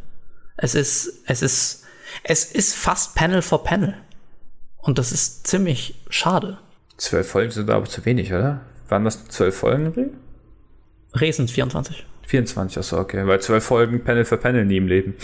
Es 0.57 0.75
ist 0.75 1.23
es 1.27 1.41
ist 1.41 1.84
es 2.23 2.45
ist 2.45 2.75
fast 2.75 3.15
Panel 3.15 3.43
for 3.43 3.65
Panel. 3.65 3.95
Und 4.79 4.99
das 4.99 5.13
ist 5.13 5.47
ziemlich 5.47 5.95
schade. 6.11 6.59
Zwölf 6.97 7.29
Folgen 7.29 7.51
sind 7.51 7.71
aber 7.71 7.87
zu 7.87 8.05
wenig, 8.05 8.33
oder? 8.33 8.61
Waren 8.89 9.05
das 9.05 9.27
zwölf 9.29 9.57
Folgen, 9.57 9.93
sind 11.33 11.51
24. 11.51 12.05
24, 12.27 12.79
achso, 12.79 12.99
okay. 12.99 13.27
Weil 13.27 13.41
zwölf 13.41 13.65
Folgen 13.65 14.03
Panel 14.05 14.25
für 14.25 14.37
Panel 14.37 14.65
nie 14.65 14.77
im 14.77 14.89
Leben. 14.89 15.15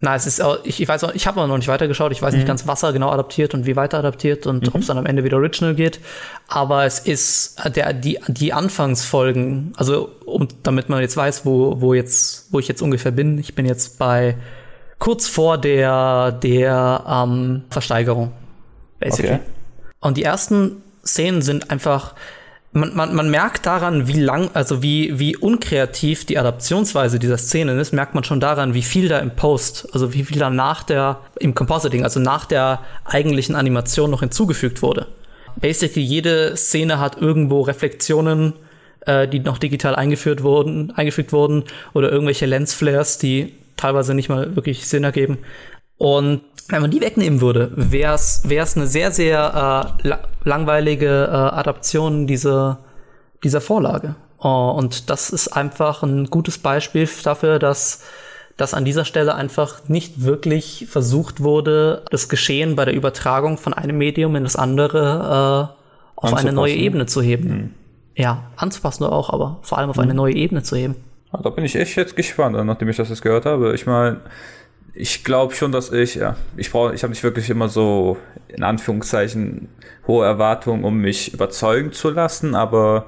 Na, 0.00 0.14
es 0.14 0.26
ist 0.26 0.42
auch, 0.42 0.58
ich, 0.64 0.82
ich 0.82 0.88
weiß 0.88 1.04
auch, 1.04 1.14
ich 1.14 1.26
habe 1.26 1.46
noch 1.46 1.56
nicht 1.56 1.68
weitergeschaut, 1.68 2.12
ich 2.12 2.20
weiß 2.20 2.32
mhm. 2.32 2.40
nicht 2.40 2.46
ganz, 2.46 2.66
was 2.66 2.82
er 2.82 2.92
genau 2.92 3.10
adaptiert 3.10 3.54
und 3.54 3.64
wie 3.64 3.74
weiter 3.74 3.98
adaptiert 3.98 4.46
und 4.46 4.64
mhm. 4.64 4.68
ob 4.74 4.80
es 4.82 4.86
dann 4.88 4.98
am 4.98 5.06
Ende 5.06 5.24
wieder 5.24 5.38
Original 5.38 5.74
geht. 5.74 6.00
Aber 6.46 6.84
es 6.84 6.98
ist 6.98 7.56
der, 7.74 7.92
die, 7.94 8.18
die 8.28 8.52
Anfangsfolgen, 8.52 9.72
also 9.76 10.10
um, 10.26 10.48
damit 10.62 10.88
man 10.88 11.00
jetzt 11.00 11.16
weiß, 11.16 11.46
wo, 11.46 11.80
wo 11.80 11.94
jetzt, 11.94 12.52
wo 12.52 12.58
ich 12.58 12.68
jetzt 12.68 12.82
ungefähr 12.82 13.12
bin. 13.12 13.38
Ich 13.38 13.54
bin 13.54 13.64
jetzt 13.64 13.98
bei 13.98 14.36
kurz 15.04 15.28
vor 15.28 15.58
der, 15.58 16.32
der 16.32 17.04
ähm, 17.06 17.64
Versteigerung. 17.68 18.32
Basically. 18.98 19.34
Okay. 19.34 19.44
Und 20.00 20.16
die 20.16 20.22
ersten 20.22 20.82
Szenen 21.04 21.42
sind 21.42 21.70
einfach. 21.70 22.14
Man, 22.72 22.96
man, 22.96 23.14
man 23.14 23.30
merkt 23.30 23.66
daran, 23.66 24.08
wie 24.08 24.18
lang, 24.18 24.50
also 24.54 24.82
wie, 24.82 25.18
wie 25.18 25.36
unkreativ 25.36 26.24
die 26.24 26.38
Adaptionsweise 26.38 27.18
dieser 27.18 27.36
Szenen 27.36 27.78
ist, 27.78 27.92
merkt 27.92 28.14
man 28.14 28.24
schon 28.24 28.40
daran, 28.40 28.74
wie 28.74 28.82
viel 28.82 29.08
da 29.08 29.18
im 29.18 29.30
Post, 29.30 29.86
also 29.92 30.12
wie 30.12 30.24
viel 30.24 30.38
da 30.38 30.50
nach 30.50 30.82
der, 30.82 31.20
im 31.38 31.54
Compositing, 31.54 32.02
also 32.02 32.18
nach 32.18 32.46
der 32.46 32.80
eigentlichen 33.04 33.54
Animation 33.54 34.10
noch 34.10 34.20
hinzugefügt 34.20 34.82
wurde. 34.82 35.06
Basically, 35.54 36.04
jede 36.04 36.56
Szene 36.56 36.98
hat 36.98 37.20
irgendwo 37.20 37.60
Reflexionen, 37.60 38.54
äh, 39.06 39.28
die 39.28 39.38
noch 39.38 39.58
digital 39.58 39.94
eingeführt 39.94 40.42
wurden, 40.42 40.92
eingefügt 40.96 41.32
wurden, 41.32 41.64
oder 41.92 42.10
irgendwelche 42.10 42.46
Lensflares, 42.46 43.18
die 43.18 43.52
teilweise 43.76 44.14
nicht 44.14 44.28
mal 44.28 44.56
wirklich 44.56 44.86
Sinn 44.86 45.04
ergeben. 45.04 45.38
Und 45.96 46.42
wenn 46.68 46.82
man 46.82 46.90
die 46.90 47.00
wegnehmen 47.00 47.40
würde, 47.40 47.70
wäre 47.74 48.14
es 48.14 48.76
eine 48.76 48.86
sehr, 48.86 49.10
sehr 49.10 49.94
äh, 50.02 50.14
langweilige 50.44 51.28
äh, 51.30 51.30
Adaption 51.30 52.26
dieser, 52.26 52.80
dieser 53.42 53.60
Vorlage. 53.60 54.16
Uh, 54.42 54.70
und 54.72 55.08
das 55.08 55.30
ist 55.30 55.48
einfach 55.48 56.02
ein 56.02 56.26
gutes 56.26 56.58
Beispiel 56.58 57.08
dafür, 57.22 57.58
dass, 57.58 58.02
dass 58.58 58.74
an 58.74 58.84
dieser 58.84 59.06
Stelle 59.06 59.34
einfach 59.34 59.88
nicht 59.88 60.22
wirklich 60.22 60.86
versucht 60.90 61.42
wurde, 61.42 62.04
das 62.10 62.28
Geschehen 62.28 62.76
bei 62.76 62.84
der 62.84 62.94
Übertragung 62.94 63.56
von 63.56 63.72
einem 63.72 63.96
Medium 63.96 64.36
in 64.36 64.42
das 64.42 64.56
andere 64.56 65.74
auf 66.16 66.34
eine 66.34 66.52
neue 66.52 66.74
Ebene 66.74 67.06
zu 67.06 67.22
heben. 67.22 67.48
Hm. 67.48 67.70
Ja, 68.16 68.50
anzupassen 68.56 69.04
auch, 69.04 69.30
aber 69.30 69.58
vor 69.62 69.78
allem 69.78 69.90
auf 69.90 69.96
hm. 69.96 70.04
eine 70.04 70.14
neue 70.14 70.34
Ebene 70.34 70.62
zu 70.62 70.76
heben. 70.76 70.96
Ja, 71.34 71.42
da 71.42 71.50
bin 71.50 71.64
ich 71.64 71.74
echt 71.74 71.96
jetzt 71.96 72.16
gespannt, 72.16 72.56
nachdem 72.64 72.88
ich 72.88 72.96
das 72.96 73.08
jetzt 73.08 73.22
gehört 73.22 73.44
habe. 73.44 73.74
Ich 73.74 73.86
meine, 73.86 74.20
ich 74.94 75.24
glaube 75.24 75.54
schon, 75.54 75.72
dass 75.72 75.90
ich, 75.90 76.14
ja, 76.14 76.36
ich 76.56 76.70
brauche, 76.70 76.94
ich 76.94 77.02
habe 77.02 77.10
nicht 77.10 77.24
wirklich 77.24 77.50
immer 77.50 77.68
so, 77.68 78.16
in 78.48 78.62
Anführungszeichen, 78.62 79.68
hohe 80.06 80.24
Erwartungen, 80.24 80.84
um 80.84 80.98
mich 80.98 81.34
überzeugen 81.34 81.92
zu 81.92 82.10
lassen, 82.10 82.54
aber 82.54 83.06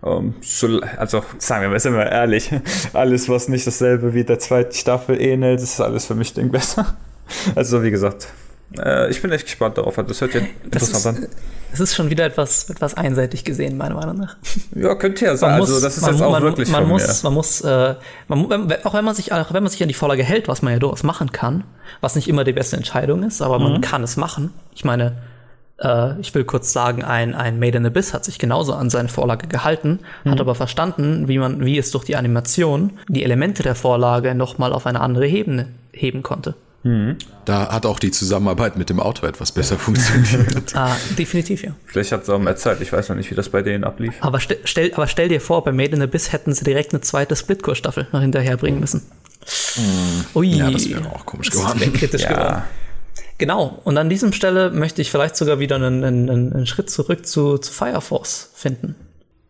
um, 0.00 0.26
ähm, 0.26 0.34
so, 0.40 0.80
also 0.96 1.24
sagen 1.38 1.62
wir 1.62 1.68
mal, 1.70 1.80
sind 1.80 1.94
wir 1.94 2.06
ehrlich, 2.06 2.50
alles, 2.92 3.28
was 3.28 3.48
nicht 3.48 3.66
dasselbe 3.66 4.14
wie 4.14 4.24
der 4.24 4.38
zweiten 4.38 4.72
Staffel 4.72 5.20
ähnelt, 5.20 5.60
ist 5.60 5.80
alles 5.80 6.06
für 6.06 6.14
mich 6.14 6.34
Ding 6.34 6.50
besser. 6.50 6.96
Also 7.54 7.82
wie 7.82 7.90
gesagt, 7.90 8.28
äh, 8.76 9.10
ich 9.10 9.22
bin 9.22 9.30
echt 9.32 9.44
gespannt 9.44 9.78
darauf. 9.78 9.96
Das 9.96 10.20
hört 10.20 10.34
ja 10.34 10.40
interessant 10.64 11.06
an. 11.06 11.28
Es 11.72 11.80
ist 11.80 11.94
schon 11.94 12.08
wieder 12.08 12.24
etwas, 12.24 12.70
etwas 12.70 12.94
einseitig 12.94 13.44
gesehen, 13.44 13.76
meiner 13.76 13.94
Meinung 13.94 14.16
nach. 14.16 14.36
Ja, 14.74 14.94
könnte 14.94 15.26
ja 15.26 15.36
sein. 15.36 15.60
also, 15.60 15.80
das 15.80 15.96
ist 15.96 16.02
man, 16.02 16.12
jetzt 16.12 16.22
auch 16.22 16.30
man, 16.30 16.42
wirklich 16.42 16.70
man 16.70 16.88
muss, 16.88 17.22
man 17.22 17.34
muss, 17.34 17.60
äh, 17.60 17.94
man, 18.26 18.72
auch 18.84 18.94
wenn 18.94 19.04
man 19.04 19.14
sich, 19.14 19.32
auch 19.32 19.52
wenn 19.52 19.62
man 19.62 19.70
sich 19.70 19.82
an 19.82 19.88
die 19.88 19.94
Vorlage 19.94 20.22
hält, 20.22 20.48
was 20.48 20.62
man 20.62 20.72
ja 20.72 20.78
durchaus 20.78 21.02
machen 21.02 21.30
kann, 21.30 21.64
was 22.00 22.14
nicht 22.14 22.28
immer 22.28 22.44
die 22.44 22.52
beste 22.52 22.76
Entscheidung 22.76 23.22
ist, 23.22 23.42
aber 23.42 23.58
mhm. 23.58 23.72
man 23.72 23.80
kann 23.82 24.02
es 24.02 24.16
machen. 24.16 24.52
Ich 24.74 24.84
meine, 24.84 25.18
äh, 25.78 26.18
ich 26.20 26.34
will 26.34 26.44
kurz 26.44 26.72
sagen, 26.72 27.04
ein, 27.04 27.34
ein 27.34 27.58
Made 27.58 27.76
in 27.76 27.86
Abyss 27.86 28.14
hat 28.14 28.24
sich 28.24 28.38
genauso 28.38 28.72
an 28.72 28.88
seine 28.88 29.08
Vorlage 29.08 29.46
gehalten, 29.46 30.00
mhm. 30.24 30.30
hat 30.30 30.40
aber 30.40 30.54
verstanden, 30.54 31.28
wie 31.28 31.38
man, 31.38 31.64
wie 31.64 31.76
es 31.76 31.90
durch 31.90 32.04
die 32.04 32.16
Animation 32.16 32.92
die 33.08 33.24
Elemente 33.24 33.62
der 33.62 33.74
Vorlage 33.74 34.34
nochmal 34.34 34.72
auf 34.72 34.86
eine 34.86 35.00
andere 35.00 35.28
Ebene 35.28 35.68
heben 35.92 36.22
konnte. 36.22 36.54
Mhm. 36.84 37.16
Da 37.44 37.72
hat 37.72 37.86
auch 37.86 37.98
die 37.98 38.10
Zusammenarbeit 38.10 38.76
mit 38.76 38.88
dem 38.88 39.00
Autor 39.00 39.28
etwas 39.28 39.52
besser 39.52 39.78
funktioniert. 39.78 40.74
ah, 40.76 40.96
definitiv, 41.18 41.62
ja. 41.62 41.72
Vielleicht 41.86 42.12
hat 42.12 42.22
es 42.22 42.30
auch 42.30 42.38
mehr 42.38 42.56
Zeit. 42.56 42.80
Ich 42.80 42.92
weiß 42.92 43.08
noch 43.08 43.16
nicht, 43.16 43.30
wie 43.30 43.34
das 43.34 43.48
bei 43.48 43.62
denen 43.62 43.84
ablief. 43.84 44.14
Aber, 44.20 44.40
ste 44.40 44.58
stell, 44.64 44.92
aber 44.94 45.06
stell 45.06 45.28
dir 45.28 45.40
vor, 45.40 45.64
bei 45.64 45.72
Made 45.72 45.96
in 45.96 46.02
Abyss 46.02 46.32
hätten 46.32 46.52
sie 46.52 46.64
direkt 46.64 46.92
eine 46.92 47.00
zweite 47.00 47.36
Splitcore-Staffel 47.36 48.08
noch 48.12 48.20
hinterher 48.20 48.56
bringen 48.56 48.80
müssen. 48.80 49.02
Mhm. 49.76 50.24
Ui. 50.34 50.48
Ja, 50.48 50.70
das 50.70 50.88
wäre 50.88 51.06
auch 51.10 51.26
komisch 51.26 51.50
geworden. 51.50 51.80
Das 51.80 51.92
kritisch 51.92 52.22
ja. 52.22 52.32
geworden. 52.32 52.62
Genau, 53.38 53.80
und 53.84 53.96
an 53.98 54.10
diesem 54.10 54.32
Stelle 54.32 54.70
möchte 54.70 55.00
ich 55.00 55.12
vielleicht 55.12 55.36
sogar 55.36 55.60
wieder 55.60 55.76
einen, 55.76 56.02
einen, 56.02 56.28
einen 56.28 56.66
Schritt 56.66 56.90
zurück 56.90 57.24
zu, 57.24 57.58
zu 57.58 57.72
Fire 57.72 58.00
Force 58.00 58.50
finden. 58.54 58.96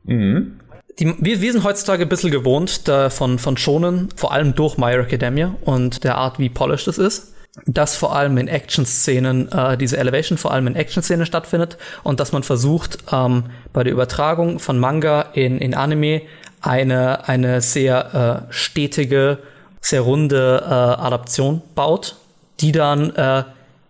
Mhm. 0.04 0.60
Die, 0.98 1.14
wir, 1.18 1.40
wir 1.40 1.52
sind 1.52 1.62
heutzutage 1.64 2.02
ein 2.02 2.08
bisschen 2.08 2.30
gewohnt 2.30 2.88
da 2.88 3.08
von, 3.10 3.38
von 3.38 3.56
Shonen, 3.56 4.08
vor 4.16 4.32
allem 4.32 4.54
durch 4.54 4.78
My 4.78 4.92
Academia 4.92 5.54
und 5.62 6.02
der 6.02 6.16
Art, 6.16 6.38
wie 6.38 6.48
polished 6.48 6.88
es 6.88 6.98
ist, 6.98 7.34
dass 7.66 7.96
vor 7.96 8.16
allem 8.16 8.36
in 8.38 8.48
Action-Szenen 8.48 9.50
äh, 9.52 9.76
diese 9.76 9.96
Elevation 9.96 10.38
vor 10.38 10.52
allem 10.52 10.66
in 10.66 10.76
Action-Szenen 10.76 11.26
stattfindet 11.26 11.78
und 12.02 12.20
dass 12.20 12.32
man 12.32 12.42
versucht, 12.42 12.98
ähm, 13.12 13.44
bei 13.72 13.84
der 13.84 13.92
Übertragung 13.92 14.58
von 14.58 14.78
Manga 14.78 15.22
in, 15.34 15.58
in 15.58 15.74
Anime 15.74 16.22
eine, 16.60 17.28
eine 17.28 17.60
sehr 17.60 18.46
äh, 18.48 18.52
stetige, 18.52 19.38
sehr 19.80 20.00
runde 20.00 20.62
äh, 20.64 20.68
Adaption 20.68 21.62
baut, 21.76 22.16
die 22.60 22.72
dann 22.72 23.14
äh, 23.14 23.44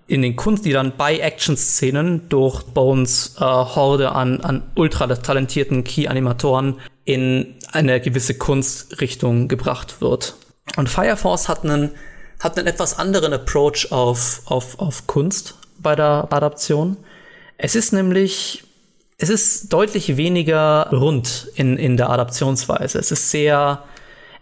in 0.09 0.23
den 0.23 0.37
Kunst, 0.37 0.65
die 0.65 0.73
dann 0.73 0.95
bei 0.97 1.19
Action-Szenen 1.19 2.29
durch 2.29 2.63
Bones 2.65 3.37
äh, 3.39 3.45
Horde 3.45 4.13
an, 4.13 4.41
an 4.41 4.63
ultra 4.75 5.07
talentierten 5.07 5.85
Key-Animatoren 5.85 6.77
in 7.09 7.55
eine 7.73 8.03
gewisse 8.03 8.35
Kunstrichtung 8.35 9.49
gebracht 9.49 10.03
wird. 10.03 10.35
Und 10.77 10.91
Fire 10.91 11.17
Force 11.17 11.49
hat 11.49 11.65
einen, 11.65 11.93
hat 12.39 12.59
einen 12.59 12.67
etwas 12.67 12.99
anderen 12.99 13.33
Approach 13.33 13.91
auf, 13.91 14.43
auf, 14.45 14.79
auf 14.79 15.07
Kunst 15.07 15.55
bei 15.79 15.97
der 15.97 16.29
Adaption. 16.29 16.99
Es 17.57 17.75
ist 17.75 17.95
nämlich, 17.95 18.63
es 19.17 19.31
ist 19.31 19.73
deutlich 19.73 20.19
weniger 20.19 20.91
rund 20.93 21.49
in, 21.55 21.79
in 21.79 21.97
der 21.97 22.11
Adaptionsweise. 22.11 22.99
Es 22.99 23.11
ist 23.11 23.31
sehr, 23.31 23.85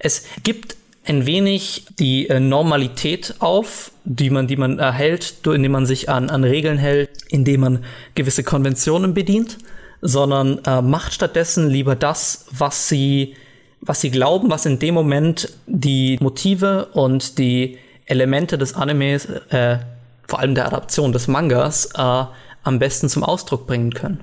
es 0.01 0.25
gibt 0.43 0.77
ein 1.05 1.25
wenig 1.25 1.87
die 2.01 2.29
äh, 2.29 2.41
Normalität 2.41 3.37
auf, 3.39 3.93
die 4.03 4.29
man, 4.29 4.49
die 4.49 4.57
man 4.57 4.81
erhält, 4.81 5.35
indem 5.47 5.71
man 5.71 5.87
sich 5.87 6.09
an, 6.09 6.31
an 6.31 6.43
Regeln 6.43 6.79
hält, 6.79 7.11
indem 7.29 7.61
man 7.61 7.85
gewisse 8.17 8.43
Konventionen 8.43 9.15
bedient 9.15 9.57
sondern 10.01 10.59
äh, 10.65 10.83
macht 10.83 11.13
stattdessen 11.13 11.69
lieber 11.69 11.97
das, 11.97 12.47
was 12.51 12.89
sie, 12.89 13.37
was 13.81 14.01
sie 14.01 14.11
glauben, 14.11 14.51
was 14.51 14.67
in 14.67 14.79
dem 14.79 14.95
Moment 14.95 15.53
die 15.67 16.19
Motive 16.21 16.87
und 16.93 17.39
die 17.39 17.79
Elemente 18.07 18.59
des 18.59 18.75
Animes, 18.75 19.27
äh, 19.51 19.79
vor 20.27 20.41
allem 20.41 20.55
der 20.55 20.67
Adaption 20.67 21.13
des 21.13 21.29
Mangas, 21.29 21.87
äh, 21.97 22.25
am 22.63 22.79
besten 22.79 23.09
zum 23.09 23.23
Ausdruck 23.23 23.67
bringen 23.67 23.95
können. 23.95 24.23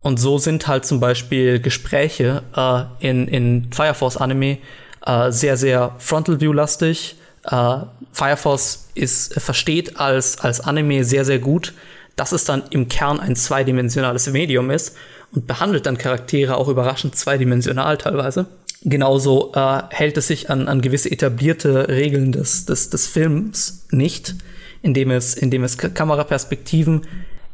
Und 0.00 0.20
so 0.20 0.38
sind 0.38 0.68
halt 0.68 0.84
zum 0.84 1.00
Beispiel 1.00 1.58
Gespräche 1.58 2.42
äh, 2.54 3.06
in, 3.06 3.26
in 3.26 3.72
Fire 3.72 3.94
Force 3.94 4.16
Anime 4.16 4.58
äh, 5.04 5.32
sehr, 5.32 5.56
sehr 5.56 5.96
Frontal 5.98 6.40
View-lastig. 6.40 7.16
Äh, 7.44 7.78
Fire 8.12 8.36
Force 8.36 8.88
ist, 8.94 9.34
versteht 9.40 9.98
als, 9.98 10.38
als 10.38 10.60
Anime 10.60 11.02
sehr, 11.02 11.24
sehr 11.24 11.38
gut, 11.38 11.74
dass 12.16 12.32
es 12.32 12.44
dann 12.44 12.64
im 12.70 12.88
Kern 12.88 13.20
ein 13.20 13.36
zweidimensionales 13.36 14.30
Medium 14.30 14.70
ist 14.70 14.96
und 15.32 15.46
behandelt 15.46 15.86
dann 15.86 15.98
Charaktere 15.98 16.56
auch 16.56 16.68
überraschend 16.68 17.14
zweidimensional 17.14 17.98
teilweise. 17.98 18.46
Genauso 18.82 19.52
äh, 19.54 19.82
hält 19.90 20.16
es 20.16 20.28
sich 20.28 20.50
an, 20.50 20.68
an 20.68 20.80
gewisse 20.80 21.10
etablierte 21.10 21.88
Regeln 21.88 22.32
des, 22.32 22.66
des, 22.66 22.90
des 22.90 23.06
Films 23.06 23.86
nicht, 23.90 24.34
indem 24.82 25.10
es, 25.10 25.34
indem 25.34 25.64
es 25.64 25.76
Kameraperspektiven 25.76 27.02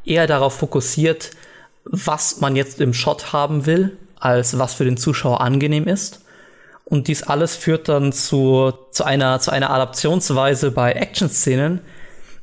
eher 0.05 0.27
darauf 0.27 0.55
fokussiert, 0.55 1.31
was 1.85 2.41
man 2.41 2.55
jetzt 2.57 2.81
im 2.81 2.95
Shot 2.95 3.33
haben 3.33 3.67
will, 3.67 3.97
als 4.19 4.59
was 4.59 4.75
für 4.75 4.85
den 4.85 4.97
Zuschauer 4.97 5.41
angenehm 5.41 5.89
ist. 5.89 6.21
Und 6.85 7.09
dies 7.09 7.23
alles 7.23 7.57
führt 7.57 7.89
dann 7.89 8.13
zu, 8.13 8.73
zu, 8.91 9.05
einer, 9.05 9.41
zu 9.41 9.51
einer 9.51 9.71
Adaptionsweise 9.71 10.71
bei 10.71 10.93
Action-Szenen, 10.93 11.81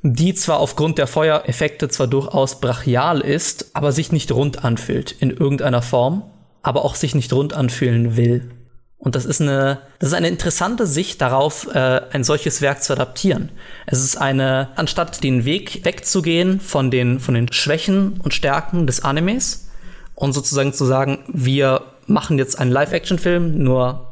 die 0.02 0.34
zwar 0.34 0.60
aufgrund 0.60 0.98
der 0.98 1.08
Feuereffekte 1.08 1.90
zwar 1.90 2.08
durchaus 2.08 2.60
brachial 2.60 3.20
ist, 3.22 3.72
aber 3.74 3.92
sich 3.92 4.12
nicht 4.12 4.32
rund 4.32 4.64
anfühlt 4.64 5.12
in 5.12 5.30
irgendeiner 5.30 5.82
Form, 5.82 6.24
aber 6.62 6.86
auch 6.86 6.96
sich 6.96 7.16
nicht 7.16 7.34
rund 7.34 7.54
anfühlen 7.54 8.16
will. 8.16 8.52
Und 8.98 9.16
das 9.16 9.26
ist 9.26 9.42
eine, 9.42 9.80
das 10.00 10.10
ist 10.10 10.16
eine 10.16 10.28
interessante 10.28 10.86
Sicht 10.86 11.22
darauf, 11.22 11.74
äh, 11.74 12.02
ein 12.12 12.26
solches 12.26 12.62
Werk 12.62 12.84
zu 12.84 12.92
adaptieren. 12.94 13.50
Es 13.86 14.04
ist 14.04 14.18
eine, 14.18 14.70
anstatt 14.76 15.24
den 15.24 15.46
Weg 15.46 15.86
wegzugehen 15.86 16.60
von 16.60 16.92
den, 16.92 17.22
von 17.22 17.34
den 17.34 17.52
Schwächen 17.52 18.20
und 18.22 18.34
Stärken 18.34 18.88
des 18.88 19.04
Animes 19.06 19.70
und 20.16 20.34
sozusagen 20.34 20.74
zu 20.74 20.84
sagen, 20.84 21.20
wir 21.28 21.84
machen 22.08 22.38
jetzt 22.38 22.60
einen 22.60 22.72
Live-Action-Film 22.72 23.64
nur 23.64 24.08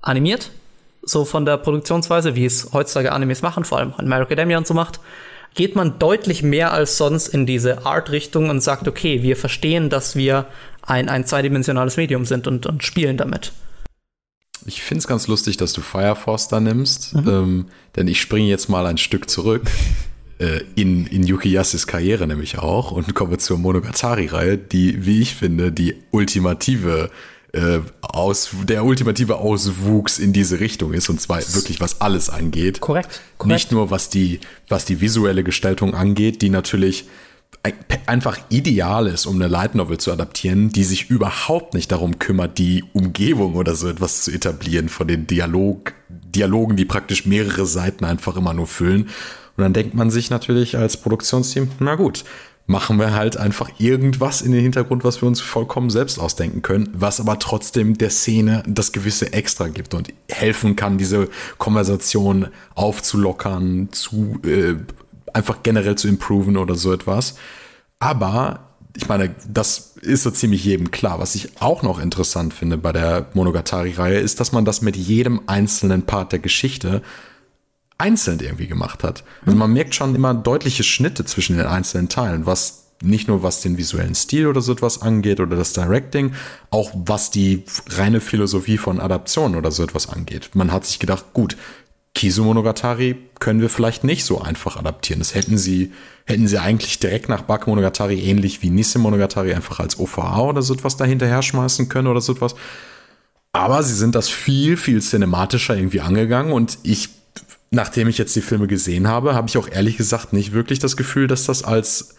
animiert, 0.00 0.50
so 1.02 1.24
von 1.24 1.44
der 1.44 1.56
Produktionsweise, 1.56 2.34
wie 2.34 2.44
es 2.44 2.72
heutzutage 2.72 3.12
Animes 3.12 3.42
machen, 3.42 3.64
vor 3.64 3.78
allem 3.78 3.92
American 3.96 4.32
Academia 4.32 4.58
und 4.58 4.66
so 4.66 4.74
macht, 4.74 4.98
geht 5.54 5.76
man 5.76 5.98
deutlich 5.98 6.42
mehr 6.42 6.72
als 6.72 6.96
sonst 6.96 7.28
in 7.28 7.46
diese 7.46 7.84
Art-Richtung 7.84 8.50
und 8.50 8.62
sagt, 8.62 8.88
okay, 8.88 9.22
wir 9.22 9.36
verstehen, 9.36 9.90
dass 9.90 10.16
wir 10.16 10.46
ein, 10.82 11.08
ein 11.08 11.26
zweidimensionales 11.26 11.96
Medium 11.96 12.24
sind 12.24 12.46
und, 12.46 12.66
und 12.66 12.82
spielen 12.82 13.16
damit. 13.16 13.52
Ich 14.64 14.82
finde 14.82 15.00
es 15.00 15.08
ganz 15.08 15.26
lustig, 15.26 15.56
dass 15.56 15.72
du 15.72 15.80
Fire 15.80 16.16
Force 16.16 16.48
da 16.48 16.60
nimmst, 16.60 17.14
mhm. 17.14 17.28
ähm, 17.28 17.66
denn 17.96 18.08
ich 18.08 18.20
springe 18.20 18.48
jetzt 18.48 18.68
mal 18.68 18.86
ein 18.86 18.98
Stück 18.98 19.28
zurück 19.28 19.62
äh, 20.38 20.60
in, 20.74 21.06
in 21.06 21.24
Yukiyasis 21.24 21.86
Karriere 21.86 22.26
nämlich 22.26 22.58
auch 22.58 22.92
und 22.92 23.14
komme 23.14 23.38
zur 23.38 23.58
Monogatari-Reihe, 23.58 24.58
die, 24.58 25.04
wie 25.04 25.20
ich 25.20 25.34
finde, 25.34 25.72
die 25.72 25.96
ultimative 26.10 27.10
äh, 27.52 27.80
aus, 28.00 28.50
der 28.64 28.84
ultimative 28.84 29.36
Auswuchs 29.36 30.18
in 30.18 30.32
diese 30.32 30.60
Richtung 30.60 30.92
ist 30.92 31.08
und 31.08 31.20
zwar 31.20 31.38
wirklich 31.54 31.80
was 31.80 32.00
alles 32.00 32.30
angeht. 32.30 32.80
Korrekt. 32.80 33.20
korrekt. 33.38 33.54
Nicht 33.54 33.72
nur 33.72 33.90
was 33.90 34.08
die, 34.08 34.40
was 34.68 34.84
die 34.84 35.00
visuelle 35.00 35.44
Gestaltung 35.44 35.94
angeht, 35.94 36.42
die 36.42 36.50
natürlich 36.50 37.06
einfach 38.06 38.38
ideal 38.48 39.06
ist, 39.06 39.26
um 39.26 39.36
eine 39.36 39.46
Light 39.46 39.74
Novel 39.74 39.98
zu 39.98 40.10
adaptieren, 40.10 40.70
die 40.70 40.82
sich 40.82 41.10
überhaupt 41.10 41.74
nicht 41.74 41.92
darum 41.92 42.18
kümmert, 42.18 42.58
die 42.58 42.84
Umgebung 42.92 43.54
oder 43.54 43.76
so 43.76 43.88
etwas 43.88 44.24
zu 44.24 44.32
etablieren 44.32 44.88
von 44.88 45.06
den 45.06 45.26
Dialog, 45.26 45.92
Dialogen, 46.08 46.76
die 46.76 46.84
praktisch 46.84 47.24
mehrere 47.24 47.66
Seiten 47.66 48.04
einfach 48.04 48.36
immer 48.36 48.52
nur 48.52 48.66
füllen. 48.66 49.02
Und 49.56 49.62
dann 49.62 49.74
denkt 49.74 49.94
man 49.94 50.10
sich 50.10 50.30
natürlich 50.30 50.76
als 50.76 50.96
Produktionsteam, 50.96 51.70
na 51.78 51.94
gut, 51.94 52.24
machen 52.66 52.98
wir 52.98 53.12
halt 53.12 53.36
einfach 53.36 53.70
irgendwas 53.78 54.40
in 54.40 54.52
den 54.52 54.62
Hintergrund, 54.62 55.04
was 55.04 55.20
wir 55.20 55.28
uns 55.28 55.40
vollkommen 55.40 55.90
selbst 55.90 56.18
ausdenken 56.18 56.62
können, 56.62 56.88
was 56.92 57.20
aber 57.20 57.38
trotzdem 57.38 57.98
der 57.98 58.10
Szene 58.10 58.62
das 58.66 58.92
gewisse 58.92 59.32
Extra 59.32 59.68
gibt 59.68 59.94
und 59.94 60.12
helfen 60.30 60.76
kann, 60.76 60.98
diese 60.98 61.28
Konversation 61.58 62.48
aufzulockern, 62.74 63.88
zu 63.92 64.40
äh, 64.44 64.76
einfach 65.32 65.62
generell 65.62 65.96
zu 65.96 66.08
improven 66.08 66.56
oder 66.56 66.74
so 66.74 66.92
etwas. 66.92 67.34
Aber 67.98 68.68
ich 68.96 69.08
meine, 69.08 69.34
das 69.48 69.96
ist 70.00 70.22
so 70.22 70.30
ziemlich 70.30 70.64
jedem 70.64 70.90
klar. 70.90 71.18
Was 71.18 71.34
ich 71.34 71.60
auch 71.60 71.82
noch 71.82 71.98
interessant 71.98 72.52
finde 72.52 72.76
bei 72.76 72.92
der 72.92 73.26
Monogatari-Reihe, 73.34 74.18
ist, 74.18 74.40
dass 74.40 74.52
man 74.52 74.64
das 74.64 74.82
mit 74.82 74.96
jedem 74.96 75.42
einzelnen 75.46 76.02
Part 76.02 76.32
der 76.32 76.38
Geschichte 76.38 77.02
einzeln 78.02 78.40
irgendwie 78.40 78.66
gemacht 78.66 79.04
hat. 79.04 79.22
Also 79.46 79.56
man 79.56 79.72
merkt 79.72 79.94
schon 79.94 80.14
immer 80.14 80.34
deutliche 80.34 80.82
Schnitte 80.82 81.24
zwischen 81.24 81.56
den 81.56 81.66
einzelnen 81.66 82.08
Teilen, 82.08 82.46
was 82.46 82.82
nicht 83.00 83.28
nur 83.28 83.42
was 83.42 83.60
den 83.60 83.78
visuellen 83.78 84.14
Stil 84.14 84.46
oder 84.46 84.60
so 84.60 84.72
etwas 84.72 85.02
angeht 85.02 85.40
oder 85.40 85.56
das 85.56 85.72
Directing, 85.72 86.34
auch 86.70 86.90
was 86.94 87.30
die 87.30 87.64
reine 87.88 88.20
Philosophie 88.20 88.78
von 88.78 89.00
Adaptionen 89.00 89.56
oder 89.56 89.70
so 89.70 89.82
etwas 89.82 90.08
angeht. 90.08 90.50
Man 90.54 90.72
hat 90.72 90.84
sich 90.84 90.98
gedacht, 90.98 91.26
gut, 91.32 91.56
Kisu-Monogatari 92.14 93.16
können 93.38 93.60
wir 93.60 93.70
vielleicht 93.70 94.04
nicht 94.04 94.24
so 94.24 94.40
einfach 94.40 94.76
adaptieren. 94.76 95.20
Das 95.20 95.34
hätten 95.34 95.56
sie, 95.56 95.92
hätten 96.26 96.46
sie 96.46 96.58
eigentlich 96.58 96.98
direkt 96.98 97.28
nach 97.28 97.42
Bakemonogatari 97.42 98.20
ähnlich 98.20 98.62
wie 98.62 98.70
Nisse-Monogatari 98.70 99.54
einfach 99.54 99.80
als 99.80 99.98
OVA 99.98 100.40
oder 100.40 100.62
so 100.62 100.74
etwas 100.74 100.96
dahinterher 100.96 101.42
schmeißen 101.42 101.88
können 101.88 102.08
oder 102.08 102.20
so 102.20 102.32
etwas. 102.32 102.54
Aber 103.52 103.82
sie 103.82 103.94
sind 103.94 104.14
das 104.14 104.28
viel, 104.28 104.76
viel 104.76 105.00
cinematischer 105.00 105.76
irgendwie 105.76 106.00
angegangen 106.00 106.52
und 106.52 106.78
ich, 106.82 107.08
nachdem 107.72 108.06
ich 108.08 108.18
jetzt 108.18 108.36
die 108.36 108.40
Filme 108.40 108.68
gesehen 108.68 109.08
habe, 109.08 109.34
habe 109.34 109.48
ich 109.48 109.58
auch 109.58 109.68
ehrlich 109.68 109.96
gesagt 109.96 110.32
nicht 110.32 110.52
wirklich 110.52 110.78
das 110.78 110.96
Gefühl, 110.96 111.26
dass 111.26 111.44
das 111.44 111.64
als, 111.64 112.14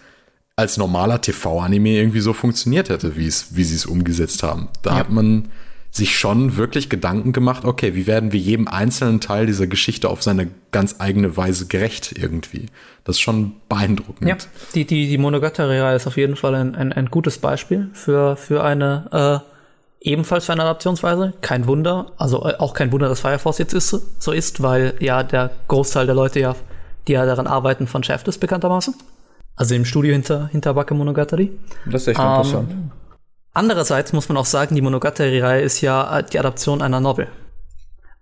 als 0.56 0.78
normaler 0.78 1.22
TV-Anime 1.22 1.89
irgendwie 1.89 2.20
so 2.20 2.34
funktioniert 2.34 2.89
hätte, 2.89 3.16
wie 3.16 3.28
es, 3.28 3.56
wie 3.56 3.64
sie 3.64 3.76
es 3.76 3.86
umgesetzt 3.86 4.43
haben. 4.43 4.68
Da 4.82 4.91
ja. 4.91 4.97
hat 4.97 5.10
man, 5.10 5.49
sich 5.93 6.18
schon 6.18 6.58
wirklich 6.58 6.89
Gedanken 6.89 7.34
gemacht, 7.34 7.66
okay, 7.66 7.93
wie 7.93 8.08
werden 8.08 8.32
wir 8.32 8.39
jedem 8.39 8.68
einzelnen 8.68 9.20
Teil 9.20 9.45
dieser 9.45 9.68
Geschichte 9.68 10.10
auf 10.10 10.24
seine 10.24 10.49
ganz 10.72 10.95
eigene 10.97 11.38
Weise 11.38 11.68
gerecht 11.68 12.16
irgendwie. 12.18 12.66
Das 13.04 13.18
ist 13.18 13.22
schon 13.22 13.54
beeindruckend. 13.70 14.28
Ja, 14.28 14.38
die, 14.74 14.86
die, 14.86 15.08
die 15.08 15.18
Monogatari-Reihe 15.20 15.95
ist 15.95 16.08
auf 16.08 16.18
jeden 16.18 16.36
Fall 16.36 16.56
ein, 16.56 16.74
ein, 16.74 16.91
ein 16.91 17.12
gutes 17.12 17.38
Beispiel 17.38 17.91
für, 17.93 18.36
für 18.38 18.64
eine, 18.64 19.43
äh, 19.45 19.53
ebenfalls 20.04 20.45
für 20.45 20.51
eine 20.51 20.64
Adaptionsweise. 20.64 21.34
Kein 21.41 21.66
Wunder, 21.66 22.12
also 22.18 22.45
äh, 22.45 22.56
auch 22.60 22.74
kein 22.74 22.91
Wunder, 22.91 23.10
dass 23.10 23.22
Fire 23.22 23.39
Force 23.39 23.58
jetzt 23.58 23.74
ist, 23.74 23.95
so 24.20 24.32
ist, 24.32 24.62
weil 24.62 24.93
ja 24.99 25.24
der 25.24 25.51
Großteil 25.68 26.06
der 26.06 26.16
Leute 26.16 26.39
ja, 26.39 26.56
die 27.08 27.14
ja 27.14 27.26
daran 27.26 27.47
arbeiten, 27.47 27.88
von 27.88 28.04
Chef 28.04 28.28
ist 28.28 28.39
bekanntermaßen. 28.39 28.93
Also 29.56 29.76
im 29.76 29.86
Studio 29.86 30.14
hinter, 30.14 30.47
hinter 30.47 30.74
Backe 30.74 30.93
Monogatari. 30.93 31.51
Das 31.86 32.04
ist 32.04 32.10
echt 32.10 32.20
ähm, 32.20 32.28
interessant. 32.28 32.72
Andererseits 33.54 34.14
muss 34.14 34.30
man 34.30 34.38
auch 34.38 34.45
sagen, 34.45 34.76
die 34.76 34.82
Monogatari-Reihe 34.82 35.62
ist 35.62 35.82
ja 35.82 36.20
äh, 36.20 36.24
die 36.24 36.39
Adaption 36.39 36.82
einer 36.82 36.99
Novel. 36.99 37.28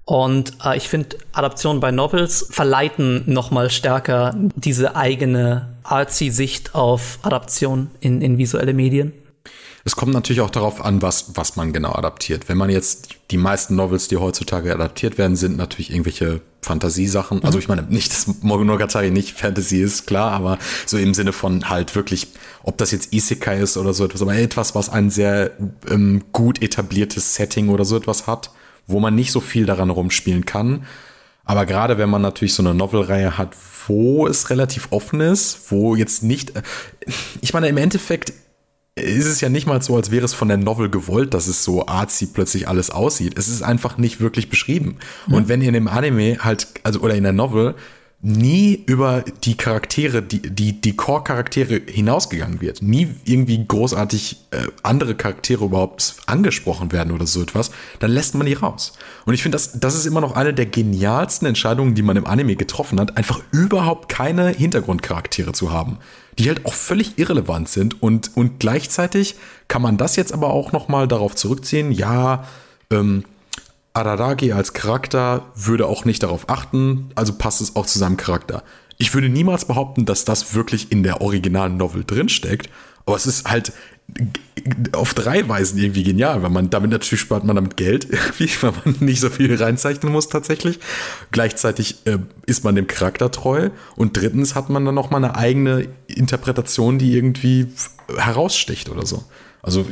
Und 0.04 0.58
äh, 0.66 0.76
ich 0.76 0.90
finde, 0.90 1.18
Adaptionen 1.32 1.80
bei 1.80 1.92
Novels 1.92 2.48
verleiten 2.50 3.24
noch 3.28 3.50
mal 3.50 3.70
stärker 3.70 4.36
diese 4.56 4.96
eigene 4.96 5.78
artsy 5.84 6.32
Sicht 6.32 6.76
auf 6.76 7.20
Adaption 7.22 7.92
in, 8.02 8.22
in 8.22 8.38
visuelle 8.38 8.74
Medien. 8.74 9.14
Es 9.84 9.96
kommt 9.96 10.14
natürlich 10.14 10.42
auch 10.42 10.50
darauf 10.50 10.84
an, 10.84 11.02
was, 11.02 11.36
was 11.36 11.56
man 11.56 11.74
genau 11.74 11.94
adaptiert. 11.94 12.50
Wenn 12.50 12.58
man 12.58 12.70
jetzt 12.70 13.10
die 13.32 13.38
meisten 13.38 13.76
Novels, 13.76 14.08
die 14.08 14.18
heutzutage 14.18 14.74
adaptiert 14.74 15.18
werden, 15.18 15.36
sind 15.36 15.58
natürlich 15.58 15.92
irgendwelche 15.92 16.42
Fantasiesachen. 16.62 17.40
Mhm. 17.40 17.46
Also 17.46 17.58
ich 17.60 17.68
meine, 17.68 17.84
nicht, 17.84 18.12
dass 18.12 18.28
Monogatari 18.42 19.10
nicht 19.10 19.38
Fantasy 19.38 19.82
ist, 19.82 20.06
klar, 20.06 20.32
aber 20.32 20.60
so 20.86 20.98
im 20.98 21.14
Sinne 21.14 21.34
von 21.34 21.70
halt 21.70 21.96
wirklich, 21.96 22.28
ob 22.64 22.78
das 22.78 22.92
jetzt 22.92 23.14
Isekai 23.14 23.60
ist 23.60 23.78
oder 23.78 23.94
so 23.94 24.06
etwas, 24.06 24.22
aber 24.22 24.36
etwas, 24.36 24.76
was 24.76 24.90
ein 24.90 25.10
sehr 25.10 25.52
ähm, 25.90 26.24
gut 26.32 26.62
etabliertes 26.62 27.36
Setting 27.36 27.70
oder 27.70 27.86
so 27.86 27.98
etwas 27.98 28.28
hat, 28.28 28.52
wo 28.86 29.00
man 29.00 29.16
nicht 29.16 29.32
so 29.32 29.40
viel 29.40 29.66
daran 29.66 29.90
rumspielen 29.90 30.46
kann. 30.46 30.86
Aber 31.44 31.66
gerade 31.66 31.98
wenn 31.98 32.10
man 32.10 32.22
natürlich 32.22 32.54
so 32.54 32.62
eine 32.62 32.76
Novelreihe 32.76 33.38
hat, 33.38 33.56
wo 33.88 34.28
es 34.28 34.52
relativ 34.52 34.90
offen 34.92 35.22
ist, 35.22 35.72
wo 35.72 35.96
jetzt 35.96 36.22
nicht, 36.22 36.56
äh, 36.56 36.62
ich 37.42 37.54
meine, 37.54 37.68
im 37.68 37.78
Endeffekt 37.78 38.34
ist 38.96 39.26
es 39.26 39.40
ja 39.40 39.50
nicht 39.50 39.68
mal 39.68 39.82
so, 39.82 39.96
als 39.96 40.12
wäre 40.12 40.26
es 40.26 40.34
von 40.34 40.50
der 40.50 40.58
Novel 40.58 40.90
gewollt, 40.90 41.34
dass 41.34 41.48
es 41.48 41.64
so 41.64 41.86
artsy 41.88 42.28
plötzlich 42.28 42.68
alles 42.68 42.90
aussieht. 42.90 43.38
Es 43.38 43.48
ist 43.48 43.62
einfach 43.62 43.98
nicht 43.98 44.20
wirklich 44.20 44.50
beschrieben. 44.50 44.98
Mhm. 45.28 45.34
Und 45.34 45.48
wenn 45.48 45.62
in 45.62 45.74
dem 45.74 45.88
Anime 45.88 46.40
halt, 46.40 46.68
also 46.84 47.00
oder 47.00 47.16
in 47.16 47.24
der 47.24 47.34
Novel 47.34 47.76
nie 48.24 48.84
über 48.86 49.24
die 49.44 49.56
Charaktere, 49.56 50.22
die, 50.22 50.42
die, 50.42 50.80
die 50.80 50.96
Core-Charaktere 50.96 51.82
hinausgegangen 51.88 52.62
wird, 52.62 52.82
nie 52.82 53.16
irgendwie 53.26 53.66
großartig 53.66 54.38
äh, 54.52 54.68
andere 54.84 55.16
Charaktere 55.16 55.66
überhaupt 55.66 56.18
angesprochen 56.28 56.92
werden 56.92 57.14
oder 57.14 57.26
so 57.26 57.42
etwas, 57.42 57.72
dann 58.00 58.12
lässt 58.12 58.36
man 58.36 58.46
die 58.46 58.54
raus. 58.54 58.94
Und 59.26 59.34
ich 59.34 59.42
finde, 59.42 59.56
das, 59.56 59.80
das 59.80 59.96
ist 59.96 60.06
immer 60.06 60.22
noch 60.22 60.36
eine 60.36 60.54
der 60.54 60.68
genialsten 60.68 61.48
Entscheidungen, 61.48 61.96
die 61.96 62.04
man 62.04 62.18
im 62.18 62.28
Anime 62.28 62.56
getroffen 62.56 63.00
hat, 63.00 63.18
einfach 63.18 63.42
überhaupt 63.52 64.10
keine 64.10 64.50
Hintergrundcharaktere 64.50 65.54
zu 65.54 65.72
haben 65.72 65.98
die 66.38 66.48
halt 66.48 66.66
auch 66.66 66.74
völlig 66.74 67.18
irrelevant 67.18 67.70
sind 67.70 68.02
und, 68.02 68.36
und 68.36 68.60
gleichzeitig 68.60 69.36
kann 69.68 69.82
man 69.82 69.98
das 69.98 70.16
jetzt 70.16 70.34
aber 70.34 70.52
auch 70.52 70.72
nochmal 70.72 71.08
darauf 71.08 71.36
zurückziehen, 71.36 71.92
ja, 71.92 72.46
ähm, 72.90 73.26
Araragi 73.94 74.54
als 74.54 74.74
Charakter 74.74 75.48
würde 75.56 75.86
auch 75.88 76.06
nicht 76.06 76.24
darauf 76.24 76.50
achten, 76.50 77.12
also 77.16 77.34
passt 77.34 77.62
es 77.62 77.76
auch 77.76 77.86
zu 77.86 78.00
seinem 78.00 78.18
Charakter. 78.18 78.64
Ich 78.98 79.14
würde 79.14 79.30
niemals 79.30 79.66
behaupten, 79.66 80.06
dass 80.06 80.24
das 80.26 80.54
wirklich 80.54 80.92
in 80.92 81.04
der 81.04 81.22
originalen 81.22 81.76
Novel 81.76 82.04
drinsteckt, 82.06 82.70
aber 83.06 83.18
es 83.18 83.26
ist 83.26 83.50
halt 83.50 83.74
auf 84.92 85.14
drei 85.14 85.48
Weisen 85.48 85.80
irgendwie 85.80 86.04
genial, 86.04 86.44
weil 86.44 86.50
man 86.50 86.70
damit 86.70 86.92
natürlich 86.92 87.22
spart 87.22 87.44
man 87.44 87.56
damit 87.56 87.78
Geld, 87.78 88.06
irgendwie, 88.10 88.50
weil 88.62 88.74
man 88.86 88.96
nicht 89.00 89.20
so 89.20 89.30
viel 89.30 89.54
reinzeichnen 89.56 90.12
muss 90.12 90.30
tatsächlich. 90.30 90.80
Gleichzeitig 91.32 92.06
äh, 92.06 92.20
ist 92.46 92.64
man 92.64 92.76
dem 92.76 92.88
Charakter 92.88 93.32
treu 93.32 93.70
und 93.96 94.18
drittens 94.18 94.56
hat 94.56 94.70
man 94.70 94.86
dann 94.86 94.96
noch 94.96 95.10
mal 95.10 95.18
eine 95.18 95.36
eigene 95.36 95.88
Interpretation, 96.08 97.00
die 97.00 97.14
irgendwie 97.14 97.68
heraussticht 98.18 98.90
oder 98.90 99.06
so. 99.06 99.24
Also 99.64 99.86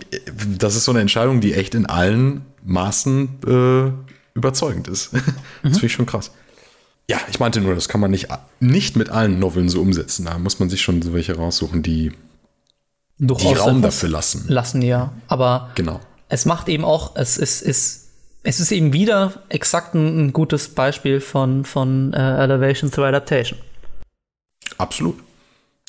das 0.57 0.75
ist 0.75 0.85
so 0.85 0.91
eine 0.91 1.01
Entscheidung, 1.01 1.41
die 1.41 1.53
echt 1.53 1.75
in 1.75 1.85
allen 1.85 2.45
Maßen 2.63 3.29
äh, 3.47 4.37
überzeugend 4.37 4.87
ist. 4.87 5.13
das 5.13 5.23
mhm. 5.23 5.71
finde 5.71 5.85
ich 5.85 5.93
schon 5.93 6.05
krass. 6.05 6.31
Ja, 7.09 7.19
ich 7.31 7.39
meinte 7.39 7.59
nur, 7.59 7.73
das 7.73 7.89
kann 7.89 8.01
man 8.01 8.11
nicht, 8.11 8.27
nicht 8.59 8.95
mit 8.95 9.09
allen 9.09 9.39
Noveln 9.39 9.69
so 9.69 9.81
umsetzen. 9.81 10.25
Da 10.25 10.37
muss 10.37 10.59
man 10.59 10.69
sich 10.69 10.81
schon 10.81 11.01
so 11.01 11.11
welche 11.13 11.35
raussuchen, 11.35 11.81
die 11.81 12.11
die 13.19 13.53
Raum 13.53 13.81
dafür 13.81 14.09
lassen. 14.09 14.45
Lassen, 14.47 14.81
ja. 14.81 15.11
Aber 15.27 15.69
genau. 15.75 15.99
es 16.29 16.45
macht 16.45 16.69
eben 16.69 16.85
auch, 16.85 17.15
es 17.15 17.37
ist, 17.37 17.61
ist 17.61 18.07
es 18.43 18.59
ist 18.59 18.71
eben 18.71 18.93
wieder 18.93 19.43
exakt 19.49 19.93
ein, 19.93 20.27
ein 20.27 20.33
gutes 20.33 20.69
Beispiel 20.69 21.19
von, 21.19 21.65
von 21.65 22.13
uh, 22.13 22.17
Elevation 22.17 22.89
through 22.89 23.05
Adaptation. 23.07 23.59
Absolut. 24.77 25.19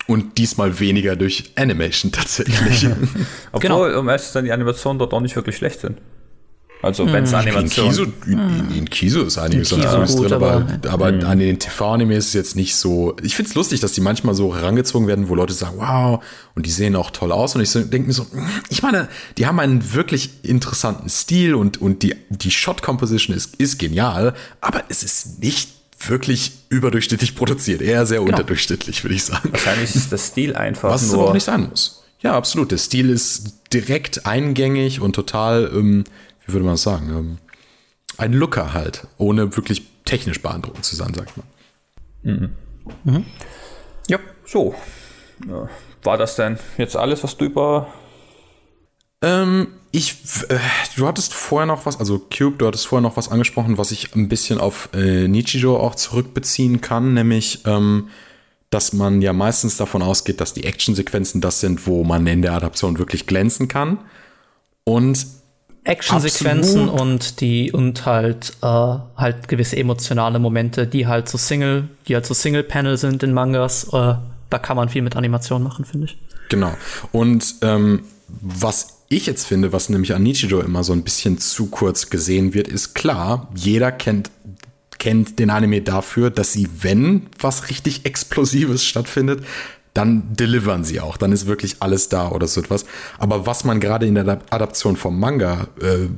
Und 0.06 0.38
diesmal 0.38 0.80
weniger 0.80 1.14
durch 1.14 1.52
Animation 1.54 2.10
tatsächlich. 2.10 2.86
Obwohl, 3.52 3.60
genau. 3.88 3.98
um 4.00 4.08
ehrlich 4.08 4.26
zu 4.26 4.32
sein, 4.32 4.44
die 4.44 4.52
Animationen 4.52 4.98
dort 4.98 5.14
auch 5.14 5.20
nicht 5.20 5.36
wirklich 5.36 5.56
schlecht 5.56 5.80
sind. 5.80 5.98
Also 6.82 7.06
wenn 7.12 7.24
es 7.24 7.32
hm. 7.32 7.38
Animation... 7.38 7.86
In 7.86 7.92
Kiso, 7.92 8.04
in, 8.26 8.76
in 8.76 8.90
Kiso 8.90 9.22
ist 9.22 9.38
einiges 9.38 9.72
an 9.72 9.82
Zeugs 9.82 10.16
drin, 10.16 10.32
aber, 10.32 10.66
aber 10.88 11.12
mhm. 11.12 11.26
an 11.26 11.38
den 11.38 11.58
TV-Anime 11.58 12.14
ist 12.14 12.28
es 12.28 12.32
jetzt 12.32 12.56
nicht 12.56 12.74
so... 12.74 13.16
Ich 13.22 13.36
finde 13.36 13.50
es 13.50 13.54
lustig, 13.54 13.80
dass 13.80 13.92
die 13.92 14.00
manchmal 14.00 14.34
so 14.34 14.54
herangezogen 14.54 15.06
werden, 15.06 15.28
wo 15.28 15.34
Leute 15.34 15.52
sagen, 15.52 15.76
wow, 15.78 16.24
und 16.54 16.64
die 16.64 16.70
sehen 16.70 16.96
auch 16.96 17.10
toll 17.10 17.32
aus. 17.32 17.54
Und 17.54 17.60
ich 17.60 17.70
so, 17.70 17.80
denke 17.80 18.08
mir 18.08 18.14
so, 18.14 18.26
ich 18.70 18.82
meine, 18.82 19.08
die 19.36 19.46
haben 19.46 19.60
einen 19.60 19.92
wirklich 19.92 20.30
interessanten 20.42 21.08
Stil 21.10 21.54
und, 21.54 21.80
und 21.80 22.02
die, 22.02 22.16
die 22.30 22.50
Shot-Composition 22.50 23.36
ist, 23.36 23.56
ist 23.56 23.78
genial, 23.78 24.34
aber 24.60 24.84
es 24.88 25.02
ist 25.02 25.40
nicht 25.40 25.70
wirklich 26.08 26.52
überdurchschnittlich 26.70 27.34
produziert. 27.34 27.82
Eher 27.82 28.06
sehr 28.06 28.20
genau. 28.20 28.30
unterdurchschnittlich, 28.30 29.04
würde 29.04 29.16
ich 29.16 29.24
sagen. 29.24 29.52
Wahrscheinlich 29.52 29.94
ist 29.94 30.10
das 30.10 30.28
Stil 30.28 30.56
einfach 30.56 30.88
Was 30.88 31.02
es 31.02 31.12
aber 31.12 31.28
auch 31.28 31.34
nicht 31.34 31.44
sein 31.44 31.68
muss. 31.68 32.02
Ja, 32.20 32.34
absolut. 32.34 32.70
Der 32.70 32.78
Stil 32.78 33.10
ist 33.10 33.54
direkt 33.70 34.24
eingängig 34.24 35.00
und 35.00 35.14
total... 35.14 35.70
Ähm, 35.74 36.04
wie 36.50 36.54
würde 36.54 36.64
man 36.64 36.74
das 36.74 36.82
sagen, 36.82 37.08
ähm, 37.10 37.38
ein 38.16 38.32
Looker 38.32 38.72
halt, 38.72 39.06
ohne 39.18 39.56
wirklich 39.56 39.86
technisch 40.04 40.42
beeindruckend 40.42 40.84
zu 40.84 40.96
sein, 40.96 41.14
sagt 41.14 41.36
man. 41.36 41.46
Mhm. 42.22 42.50
Mhm. 43.04 43.24
Ja, 44.08 44.18
so. 44.44 44.74
War 46.02 46.18
das 46.18 46.36
denn 46.36 46.58
jetzt 46.76 46.96
alles, 46.96 47.22
was 47.22 47.36
du 47.36 47.44
über. 47.44 47.86
Ähm, 49.22 49.68
ich, 49.92 50.16
äh, 50.48 50.58
du 50.96 51.06
hattest 51.06 51.32
vorher 51.34 51.66
noch 51.66 51.86
was, 51.86 51.98
also 51.98 52.18
Cube, 52.18 52.56
du 52.58 52.66
hattest 52.66 52.86
vorher 52.86 53.02
noch 53.02 53.16
was 53.16 53.30
angesprochen, 53.30 53.78
was 53.78 53.90
ich 53.92 54.14
ein 54.14 54.28
bisschen 54.28 54.58
auf 54.58 54.88
äh, 54.92 55.28
Nichijou 55.28 55.76
auch 55.76 55.94
zurückbeziehen 55.94 56.80
kann, 56.80 57.14
nämlich, 57.14 57.60
ähm, 57.66 58.08
dass 58.70 58.92
man 58.92 59.20
ja 59.20 59.32
meistens 59.32 59.76
davon 59.76 60.02
ausgeht, 60.02 60.40
dass 60.40 60.54
die 60.54 60.64
Actionsequenzen 60.64 61.40
das 61.40 61.60
sind, 61.60 61.86
wo 61.86 62.04
man 62.04 62.26
in 62.26 62.42
der 62.42 62.52
Adaption 62.52 62.98
wirklich 62.98 63.26
glänzen 63.26 63.68
kann. 63.68 63.98
Und 64.84 65.26
Actionsequenzen 65.90 66.88
und 66.88 67.40
die 67.40 67.72
und 67.72 68.06
halt 68.06 68.52
äh, 68.62 68.66
halt 68.66 69.48
gewisse 69.48 69.76
emotionale 69.76 70.38
Momente, 70.38 70.86
die 70.86 71.06
halt 71.06 71.28
so 71.28 71.36
Single, 71.36 71.88
die 72.06 72.14
halt 72.14 72.26
so 72.26 72.34
Single 72.34 72.62
Panel 72.62 72.96
sind 72.96 73.22
in 73.22 73.32
Mangas. 73.32 73.84
Äh, 73.92 74.14
da 74.50 74.58
kann 74.58 74.76
man 74.76 74.88
viel 74.88 75.02
mit 75.02 75.16
Animation 75.16 75.62
machen, 75.62 75.84
finde 75.84 76.06
ich. 76.06 76.18
Genau. 76.48 76.72
Und 77.12 77.56
ähm, 77.62 78.02
was 78.28 79.02
ich 79.08 79.26
jetzt 79.26 79.46
finde, 79.46 79.72
was 79.72 79.88
nämlich 79.88 80.14
an 80.14 80.22
Nichijou 80.22 80.60
immer 80.60 80.84
so 80.84 80.92
ein 80.92 81.02
bisschen 81.02 81.38
zu 81.38 81.66
kurz 81.66 82.10
gesehen 82.10 82.54
wird, 82.54 82.68
ist 82.68 82.94
klar, 82.94 83.48
jeder 83.54 83.90
kennt 83.90 84.30
kennt 85.00 85.38
den 85.38 85.50
Anime 85.50 85.80
dafür, 85.80 86.30
dass 86.30 86.52
sie, 86.52 86.68
wenn 86.80 87.26
was 87.38 87.70
richtig 87.70 88.04
Explosives 88.04 88.84
stattfindet, 88.84 89.42
dann 89.94 90.34
delivern 90.34 90.84
sie 90.84 91.00
auch, 91.00 91.16
dann 91.16 91.32
ist 91.32 91.46
wirklich 91.46 91.76
alles 91.80 92.08
da 92.08 92.30
oder 92.30 92.46
so 92.46 92.60
etwas. 92.60 92.84
Aber 93.18 93.46
was 93.46 93.64
man 93.64 93.80
gerade 93.80 94.06
in 94.06 94.14
der 94.14 94.40
Adaption 94.50 94.96
vom 94.96 95.18
Manga, 95.18 95.68
äh, 95.80 96.08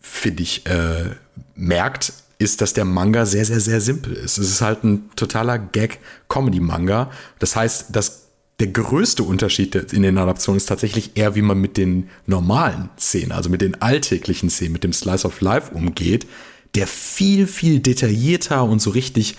finde 0.00 0.42
ich, 0.42 0.66
äh, 0.66 1.10
merkt, 1.54 2.12
ist, 2.38 2.60
dass 2.60 2.72
der 2.74 2.84
Manga 2.84 3.26
sehr, 3.26 3.44
sehr, 3.44 3.60
sehr 3.60 3.80
simpel 3.80 4.12
ist. 4.12 4.38
Es 4.38 4.50
ist 4.50 4.60
halt 4.60 4.84
ein 4.84 5.10
totaler 5.16 5.58
Gag-Comedy-Manga. 5.58 7.10
Das 7.38 7.56
heißt, 7.56 7.86
das 7.92 8.26
der 8.58 8.68
größte 8.68 9.22
Unterschied 9.22 9.74
in 9.92 10.02
den 10.02 10.16
Adaptionen 10.16 10.56
ist 10.56 10.66
tatsächlich 10.66 11.10
eher, 11.14 11.34
wie 11.34 11.42
man 11.42 11.60
mit 11.60 11.76
den 11.76 12.08
normalen 12.24 12.88
Szenen, 12.98 13.32
also 13.32 13.50
mit 13.50 13.60
den 13.60 13.82
alltäglichen 13.82 14.48
Szenen, 14.48 14.72
mit 14.72 14.84
dem 14.84 14.94
Slice 14.94 15.26
of 15.26 15.40
Life 15.42 15.74
umgeht, 15.74 16.26
der 16.74 16.86
viel, 16.86 17.46
viel 17.46 17.80
detaillierter 17.80 18.64
und 18.64 18.80
so 18.80 18.90
richtig 18.90 19.36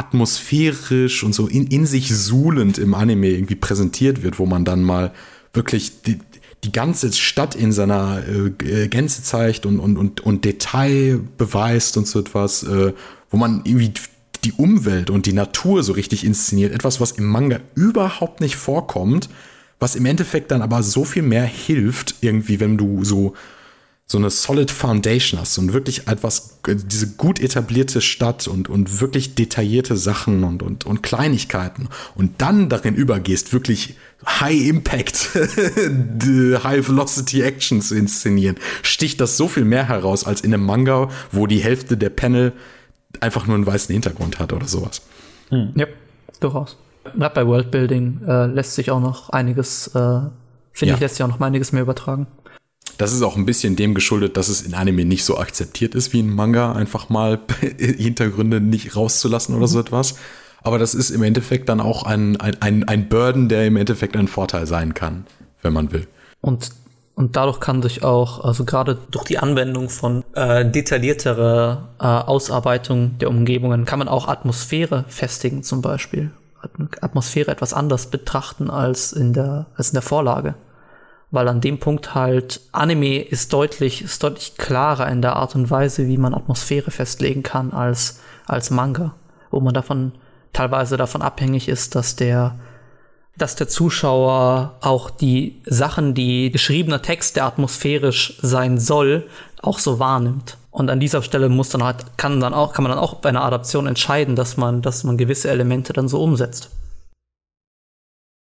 atmosphärisch 0.00 1.22
und 1.22 1.34
so 1.34 1.46
in, 1.46 1.66
in 1.66 1.84
sich 1.84 2.14
suhlend 2.14 2.78
im 2.78 2.94
Anime 2.94 3.28
irgendwie 3.28 3.54
präsentiert 3.54 4.22
wird, 4.22 4.38
wo 4.38 4.46
man 4.46 4.64
dann 4.64 4.82
mal 4.82 5.12
wirklich 5.52 6.02
die, 6.02 6.18
die 6.64 6.72
ganze 6.72 7.12
Stadt 7.12 7.54
in 7.54 7.70
seiner 7.70 8.22
äh, 8.26 8.88
Gänze 8.88 9.22
zeigt 9.22 9.66
und, 9.66 9.78
und, 9.78 9.98
und, 9.98 10.22
und 10.22 10.44
Detail 10.44 11.20
beweist 11.36 11.98
und 11.98 12.06
so 12.06 12.18
etwas, 12.18 12.62
äh, 12.62 12.94
wo 13.30 13.36
man 13.36 13.60
irgendwie 13.64 13.92
die 14.44 14.52
Umwelt 14.52 15.10
und 15.10 15.26
die 15.26 15.34
Natur 15.34 15.82
so 15.82 15.92
richtig 15.92 16.24
inszeniert. 16.24 16.72
Etwas, 16.72 16.98
was 16.98 17.12
im 17.12 17.26
Manga 17.26 17.60
überhaupt 17.74 18.40
nicht 18.40 18.56
vorkommt, 18.56 19.28
was 19.78 19.96
im 19.96 20.06
Endeffekt 20.06 20.50
dann 20.50 20.62
aber 20.62 20.82
so 20.82 21.04
viel 21.04 21.22
mehr 21.22 21.44
hilft, 21.44 22.14
irgendwie, 22.22 22.58
wenn 22.58 22.78
du 22.78 23.04
so 23.04 23.34
so 24.10 24.18
eine 24.18 24.28
solid 24.28 24.72
Foundation 24.72 25.38
hast 25.38 25.56
und 25.58 25.72
wirklich 25.72 26.08
etwas, 26.08 26.58
diese 26.66 27.12
gut 27.12 27.38
etablierte 27.38 28.00
Stadt 28.00 28.48
und, 28.48 28.68
und 28.68 29.00
wirklich 29.00 29.36
detaillierte 29.36 29.96
Sachen 29.96 30.42
und, 30.42 30.64
und, 30.64 30.84
und 30.84 31.04
Kleinigkeiten 31.04 31.88
und 32.16 32.42
dann 32.42 32.68
darin 32.68 32.96
übergehst, 32.96 33.52
wirklich 33.52 33.94
High 34.26 34.66
Impact, 34.66 35.30
High 35.34 36.88
Velocity 36.88 37.42
Action 37.42 37.80
zu 37.80 37.94
inszenieren, 37.94 38.56
sticht 38.82 39.20
das 39.20 39.36
so 39.36 39.46
viel 39.46 39.64
mehr 39.64 39.88
heraus 39.88 40.26
als 40.26 40.40
in 40.40 40.52
einem 40.52 40.66
Manga, 40.66 41.08
wo 41.30 41.46
die 41.46 41.60
Hälfte 41.60 41.96
der 41.96 42.10
Panel 42.10 42.52
einfach 43.20 43.46
nur 43.46 43.54
einen 43.54 43.66
weißen 43.66 43.92
Hintergrund 43.92 44.40
hat 44.40 44.52
oder 44.52 44.66
sowas. 44.66 45.02
Hm. 45.50 45.70
Ja, 45.76 45.86
durchaus. 46.40 46.76
Gerade 47.16 47.34
bei 47.36 47.46
Worldbuilding 47.46 48.22
äh, 48.26 48.46
lässt 48.46 48.74
sich 48.74 48.90
auch 48.90 49.00
noch 49.00 49.30
einiges, 49.30 49.86
äh, 49.86 49.90
finde 49.92 50.32
ja. 50.82 50.94
ich, 50.94 51.00
lässt 51.00 51.14
sich 51.14 51.22
auch 51.22 51.28
noch 51.28 51.40
einiges 51.40 51.70
mehr 51.70 51.82
übertragen. 51.82 52.26
Das 52.98 53.12
ist 53.12 53.22
auch 53.22 53.36
ein 53.36 53.46
bisschen 53.46 53.76
dem 53.76 53.94
geschuldet, 53.94 54.36
dass 54.36 54.48
es 54.48 54.62
in 54.62 54.74
Anime 54.74 55.04
nicht 55.04 55.24
so 55.24 55.38
akzeptiert 55.38 55.94
ist 55.94 56.12
wie 56.12 56.20
in 56.20 56.34
Manga, 56.34 56.72
einfach 56.72 57.08
mal 57.08 57.40
Hintergründe 57.78 58.60
nicht 58.60 58.96
rauszulassen 58.96 59.54
oder 59.54 59.68
so 59.68 59.78
mhm. 59.78 59.84
etwas. 59.84 60.16
Aber 60.62 60.78
das 60.78 60.94
ist 60.94 61.10
im 61.10 61.22
Endeffekt 61.22 61.68
dann 61.68 61.80
auch 61.80 62.04
ein, 62.04 62.38
ein, 62.38 62.84
ein 62.84 63.08
Burden, 63.08 63.48
der 63.48 63.66
im 63.66 63.76
Endeffekt 63.76 64.16
ein 64.16 64.28
Vorteil 64.28 64.66
sein 64.66 64.94
kann, 64.94 65.26
wenn 65.62 65.72
man 65.72 65.92
will. 65.92 66.06
Und, 66.42 66.70
und 67.14 67.36
dadurch 67.36 67.60
kann 67.60 67.82
sich 67.82 68.04
auch, 68.04 68.44
also 68.44 68.64
gerade 68.64 68.98
durch 69.10 69.24
die 69.24 69.38
Anwendung 69.38 69.88
von 69.88 70.22
äh, 70.34 70.70
detaillierterer 70.70 71.88
äh, 71.98 72.04
Ausarbeitung 72.04 73.16
der 73.18 73.30
Umgebungen, 73.30 73.86
kann 73.86 73.98
man 73.98 74.08
auch 74.08 74.28
Atmosphäre 74.28 75.06
festigen 75.08 75.62
zum 75.62 75.80
Beispiel. 75.80 76.30
Atmosphäre 77.00 77.50
etwas 77.50 77.72
anders 77.72 78.08
betrachten 78.08 78.68
als 78.68 79.14
in 79.14 79.32
der, 79.32 79.66
als 79.76 79.90
in 79.90 79.94
der 79.94 80.02
Vorlage 80.02 80.54
weil 81.30 81.48
an 81.48 81.60
dem 81.60 81.78
Punkt 81.78 82.14
halt 82.14 82.60
Anime 82.72 83.22
ist 83.22 83.52
deutlich, 83.52 84.02
ist 84.02 84.22
deutlich 84.22 84.56
klarer 84.56 85.08
in 85.08 85.22
der 85.22 85.36
Art 85.36 85.54
und 85.54 85.70
Weise, 85.70 86.08
wie 86.08 86.18
man 86.18 86.34
Atmosphäre 86.34 86.90
festlegen 86.90 87.42
kann 87.42 87.72
als, 87.72 88.20
als 88.46 88.70
Manga, 88.70 89.14
wo 89.50 89.60
man 89.60 89.74
davon 89.74 90.12
teilweise 90.52 90.96
davon 90.96 91.22
abhängig 91.22 91.68
ist, 91.68 91.94
dass 91.94 92.16
der, 92.16 92.58
dass 93.36 93.54
der 93.54 93.68
Zuschauer 93.68 94.76
auch 94.80 95.10
die 95.10 95.62
Sachen, 95.64 96.14
die 96.14 96.50
geschriebener 96.50 97.02
Text, 97.02 97.36
der 97.36 97.44
atmosphärisch 97.44 98.38
sein 98.42 98.78
soll, 98.78 99.28
auch 99.62 99.78
so 99.78 100.00
wahrnimmt. 100.00 100.56
Und 100.72 100.90
an 100.90 101.00
dieser 101.00 101.22
Stelle 101.22 101.48
muss 101.48 101.68
dann 101.68 101.84
halt, 101.84 102.16
kann 102.16 102.40
dann 102.40 102.54
auch, 102.54 102.72
kann 102.72 102.82
man 102.82 102.90
dann 102.90 103.00
auch 103.00 103.14
bei 103.14 103.28
einer 103.28 103.44
Adaption 103.44 103.86
entscheiden, 103.86 104.36
dass 104.36 104.56
man, 104.56 104.82
dass 104.82 105.04
man 105.04 105.16
gewisse 105.16 105.50
Elemente 105.50 105.92
dann 105.92 106.08
so 106.08 106.22
umsetzt. 106.22 106.70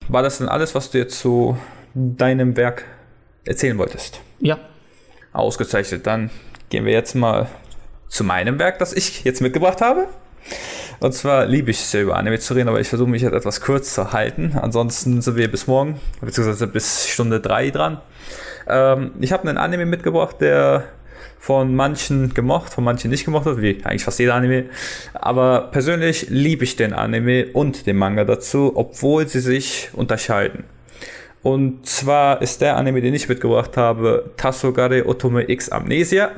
War 0.08 0.22
das 0.22 0.38
denn 0.38 0.48
alles, 0.48 0.74
was 0.74 0.90
du 0.90 0.98
jetzt 0.98 1.20
so 1.20 1.56
deinem 1.94 2.56
Werk 2.56 2.84
erzählen 3.44 3.78
wolltest. 3.78 4.20
Ja. 4.40 4.58
Ausgezeichnet. 5.32 6.06
Dann 6.06 6.30
gehen 6.70 6.84
wir 6.84 6.92
jetzt 6.92 7.14
mal 7.14 7.48
zu 8.08 8.24
meinem 8.24 8.58
Werk, 8.58 8.78
das 8.78 8.92
ich 8.92 9.24
jetzt 9.24 9.40
mitgebracht 9.40 9.80
habe. 9.80 10.06
Und 11.00 11.12
zwar 11.14 11.46
liebe 11.46 11.70
ich 11.70 11.80
es 11.80 11.92
ja 11.92 12.00
über 12.00 12.16
Anime 12.16 12.38
zu 12.38 12.54
reden, 12.54 12.68
aber 12.68 12.80
ich 12.80 12.88
versuche 12.88 13.10
mich 13.10 13.22
jetzt 13.22 13.34
etwas 13.34 13.60
kurz 13.60 13.94
zu 13.94 14.12
halten. 14.12 14.56
Ansonsten 14.60 15.20
sind 15.20 15.36
wir 15.36 15.50
bis 15.50 15.66
morgen, 15.66 16.00
beziehungsweise 16.20 16.66
bis 16.66 17.08
Stunde 17.08 17.40
3 17.40 17.70
dran. 17.70 18.00
Ähm, 18.68 19.12
ich 19.20 19.32
habe 19.32 19.48
einen 19.48 19.58
Anime 19.58 19.86
mitgebracht, 19.86 20.36
der 20.40 20.84
von 21.40 21.74
manchen 21.74 22.34
gemocht, 22.34 22.72
von 22.72 22.84
manchen 22.84 23.10
nicht 23.10 23.24
gemocht 23.24 23.46
wird, 23.46 23.60
wie 23.60 23.84
eigentlich 23.84 24.04
fast 24.04 24.20
jeder 24.20 24.34
Anime. 24.34 24.66
Aber 25.14 25.70
persönlich 25.72 26.28
liebe 26.30 26.62
ich 26.62 26.76
den 26.76 26.92
Anime 26.92 27.46
und 27.52 27.86
den 27.88 27.96
Manga 27.96 28.24
dazu, 28.24 28.72
obwohl 28.76 29.26
sie 29.26 29.40
sich 29.40 29.90
unterscheiden. 29.92 30.62
Und 31.42 31.86
zwar 31.86 32.40
ist 32.40 32.60
der 32.60 32.76
Anime, 32.76 33.00
den 33.00 33.14
ich 33.14 33.28
mitgebracht 33.28 33.76
habe, 33.76 34.30
Tasogare 34.36 35.08
Otome 35.08 35.50
X 35.50 35.70
Amnesia. 35.70 36.30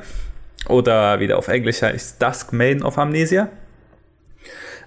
Oder 0.67 1.19
wieder 1.19 1.37
auf 1.37 1.47
Englisch 1.47 1.81
heißt 1.81 2.21
Dusk 2.21 2.53
Maiden 2.53 2.83
of 2.83 2.97
Amnesia. 2.97 3.49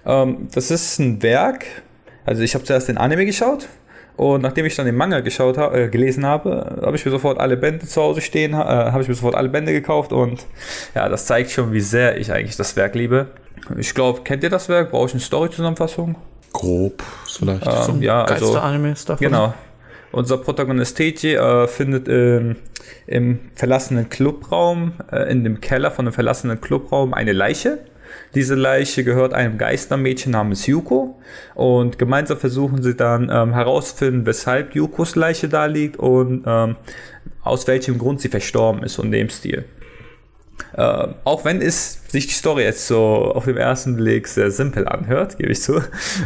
Ähm, 0.05 0.49
das 0.53 0.71
ist 0.71 0.99
ein 0.99 1.21
Werk. 1.23 1.65
Also 2.25 2.43
ich 2.43 2.53
habe 2.53 2.65
zuerst 2.65 2.89
den 2.89 2.97
Anime 2.97 3.25
geschaut. 3.25 3.67
Und 4.17 4.41
nachdem 4.41 4.65
ich 4.65 4.75
dann 4.75 4.85
den 4.85 4.97
Manga 4.97 5.21
geschaut 5.21 5.57
ha 5.57 5.73
äh, 5.73 5.87
gelesen 5.87 6.25
habe, 6.25 6.81
habe 6.81 6.97
ich 6.97 7.05
mir 7.05 7.11
sofort 7.11 7.39
alle 7.39 7.55
Bände 7.55 7.87
zu 7.87 8.01
Hause 8.01 8.19
stehen, 8.19 8.51
äh, 8.51 8.57
habe 8.57 9.01
ich 9.01 9.07
mir 9.07 9.13
sofort 9.13 9.35
alle 9.35 9.47
Bände 9.47 9.71
gekauft 9.71 10.11
und 10.11 10.45
ja, 10.93 11.07
das 11.07 11.25
zeigt 11.25 11.51
schon, 11.51 11.71
wie 11.71 11.79
sehr 11.79 12.17
ich 12.17 12.29
eigentlich 12.33 12.57
das 12.57 12.75
Werk 12.75 12.95
liebe. 12.95 13.27
Ich 13.77 13.95
glaube, 13.95 14.19
kennt 14.23 14.43
ihr 14.43 14.49
das 14.49 14.67
Werk? 14.67 14.91
Brauche 14.91 15.05
ich 15.05 15.13
eine 15.13 15.21
Story-Zusammenfassung? 15.21 16.17
Grob, 16.51 17.01
vielleicht. 17.27 17.65
Ähm, 17.65 18.01
ja, 18.01 18.25
also, 18.25 18.57
Anime-Stuff. 18.57 19.19
Genau. 19.19 19.53
Unser 20.11 20.37
Protagonist 20.37 20.97
Teiji 20.97 21.35
äh, 21.35 21.67
findet 21.67 22.07
ähm, 22.09 22.55
im 23.05 23.39
verlassenen 23.53 24.09
Clubraum, 24.09 24.93
äh, 25.11 25.31
in 25.31 25.43
dem 25.43 25.61
Keller 25.61 25.91
von 25.91 26.05
dem 26.05 26.13
verlassenen 26.13 26.59
Clubraum, 26.59 27.13
eine 27.13 27.33
Leiche. 27.33 27.79
Diese 28.33 28.55
Leiche 28.55 29.03
gehört 29.03 29.33
einem 29.33 29.59
Geistermädchen 29.59 30.31
namens 30.31 30.65
Yuko 30.65 31.19
und 31.53 31.99
gemeinsam 31.99 32.39
versuchen 32.39 32.81
sie 32.81 32.95
dann 32.95 33.29
ähm, 33.31 33.53
herauszufinden, 33.53 34.25
weshalb 34.25 34.75
Yukos 34.75 35.15
Leiche 35.15 35.47
da 35.47 35.65
liegt 35.65 35.97
und 35.97 36.43
ähm, 36.47 36.75
aus 37.43 37.67
welchem 37.67 37.99
Grund 37.99 38.19
sie 38.19 38.29
verstorben 38.29 38.83
ist 38.83 38.97
und 38.97 39.11
dem 39.11 39.29
Stil. 39.29 39.65
Äh, 40.75 41.07
auch 41.23 41.45
wenn 41.45 41.61
es 41.61 42.01
sich 42.07 42.27
die 42.27 42.33
Story 42.33 42.63
jetzt 42.63 42.87
so 42.87 43.33
auf 43.33 43.45
den 43.45 43.57
ersten 43.57 43.95
Blick 43.95 44.27
sehr 44.27 44.51
simpel 44.51 44.87
anhört, 44.87 45.37
gebe 45.37 45.51
ich 45.51 45.61
zu. 45.61 45.81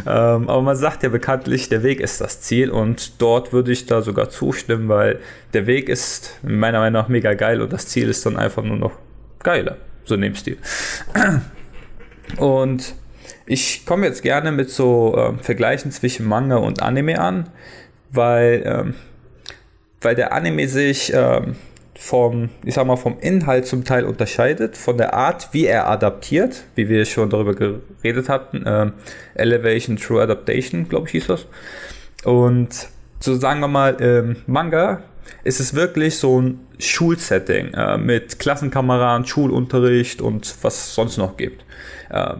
Ähm, 0.06 0.48
aber 0.48 0.62
man 0.62 0.76
sagt 0.76 1.02
ja 1.02 1.08
bekanntlich, 1.08 1.68
der 1.68 1.82
Weg 1.82 2.00
ist 2.00 2.20
das 2.20 2.40
Ziel 2.40 2.70
und 2.70 3.20
dort 3.20 3.52
würde 3.52 3.72
ich 3.72 3.86
da 3.86 4.02
sogar 4.02 4.30
zustimmen, 4.30 4.88
weil 4.88 5.18
der 5.52 5.66
Weg 5.66 5.88
ist 5.88 6.38
meiner 6.42 6.80
Meinung 6.80 7.00
nach 7.00 7.08
mega 7.08 7.34
geil 7.34 7.60
und 7.60 7.72
das 7.72 7.86
Ziel 7.86 8.08
ist 8.08 8.24
dann 8.26 8.36
einfach 8.36 8.62
nur 8.62 8.76
noch 8.76 8.92
geiler. 9.42 9.76
So 10.04 10.16
nehmt 10.16 10.36
Stil. 10.36 10.58
Und 12.36 12.94
ich 13.46 13.84
komme 13.86 14.06
jetzt 14.06 14.22
gerne 14.22 14.52
mit 14.52 14.70
so 14.70 15.16
äh, 15.16 15.42
Vergleichen 15.42 15.90
zwischen 15.90 16.26
Manga 16.26 16.56
und 16.56 16.82
Anime 16.82 17.20
an, 17.20 17.48
weil, 18.10 18.62
ähm, 18.64 18.94
weil 20.00 20.14
der 20.14 20.32
Anime 20.32 20.68
sich 20.68 21.12
ähm, 21.14 21.56
vom, 21.98 22.50
ich 22.64 22.74
sag 22.74 22.86
mal, 22.86 22.96
vom 22.96 23.18
Inhalt 23.20 23.66
zum 23.66 23.84
Teil 23.84 24.04
unterscheidet, 24.04 24.76
von 24.76 24.96
der 24.96 25.14
Art, 25.14 25.48
wie 25.52 25.66
er 25.66 25.88
adaptiert, 25.88 26.64
wie 26.74 26.88
wir 26.88 27.04
schon 27.04 27.30
darüber 27.30 27.54
geredet 27.54 28.28
hatten, 28.28 28.66
äh, 28.66 28.90
Elevation 29.34 29.96
True 29.96 30.22
Adaptation, 30.22 30.88
glaube 30.88 31.06
ich, 31.06 31.12
hieß 31.12 31.26
das. 31.28 31.46
Und 32.24 32.88
so 33.20 33.34
sagen 33.34 33.60
wir 33.60 33.68
mal, 33.68 33.96
ähm, 34.00 34.36
Manga 34.46 35.02
ist 35.44 35.60
es 35.60 35.74
wirklich 35.74 36.18
so 36.18 36.40
ein 36.40 36.60
Schulsetting 36.78 37.72
äh, 37.74 37.96
mit 37.96 38.38
Klassenkameraden, 38.38 39.26
Schulunterricht 39.26 40.20
und 40.20 40.54
was 40.62 40.94
sonst 40.94 41.16
noch 41.16 41.36
gibt. 41.36 41.64
Äh, 42.10 42.34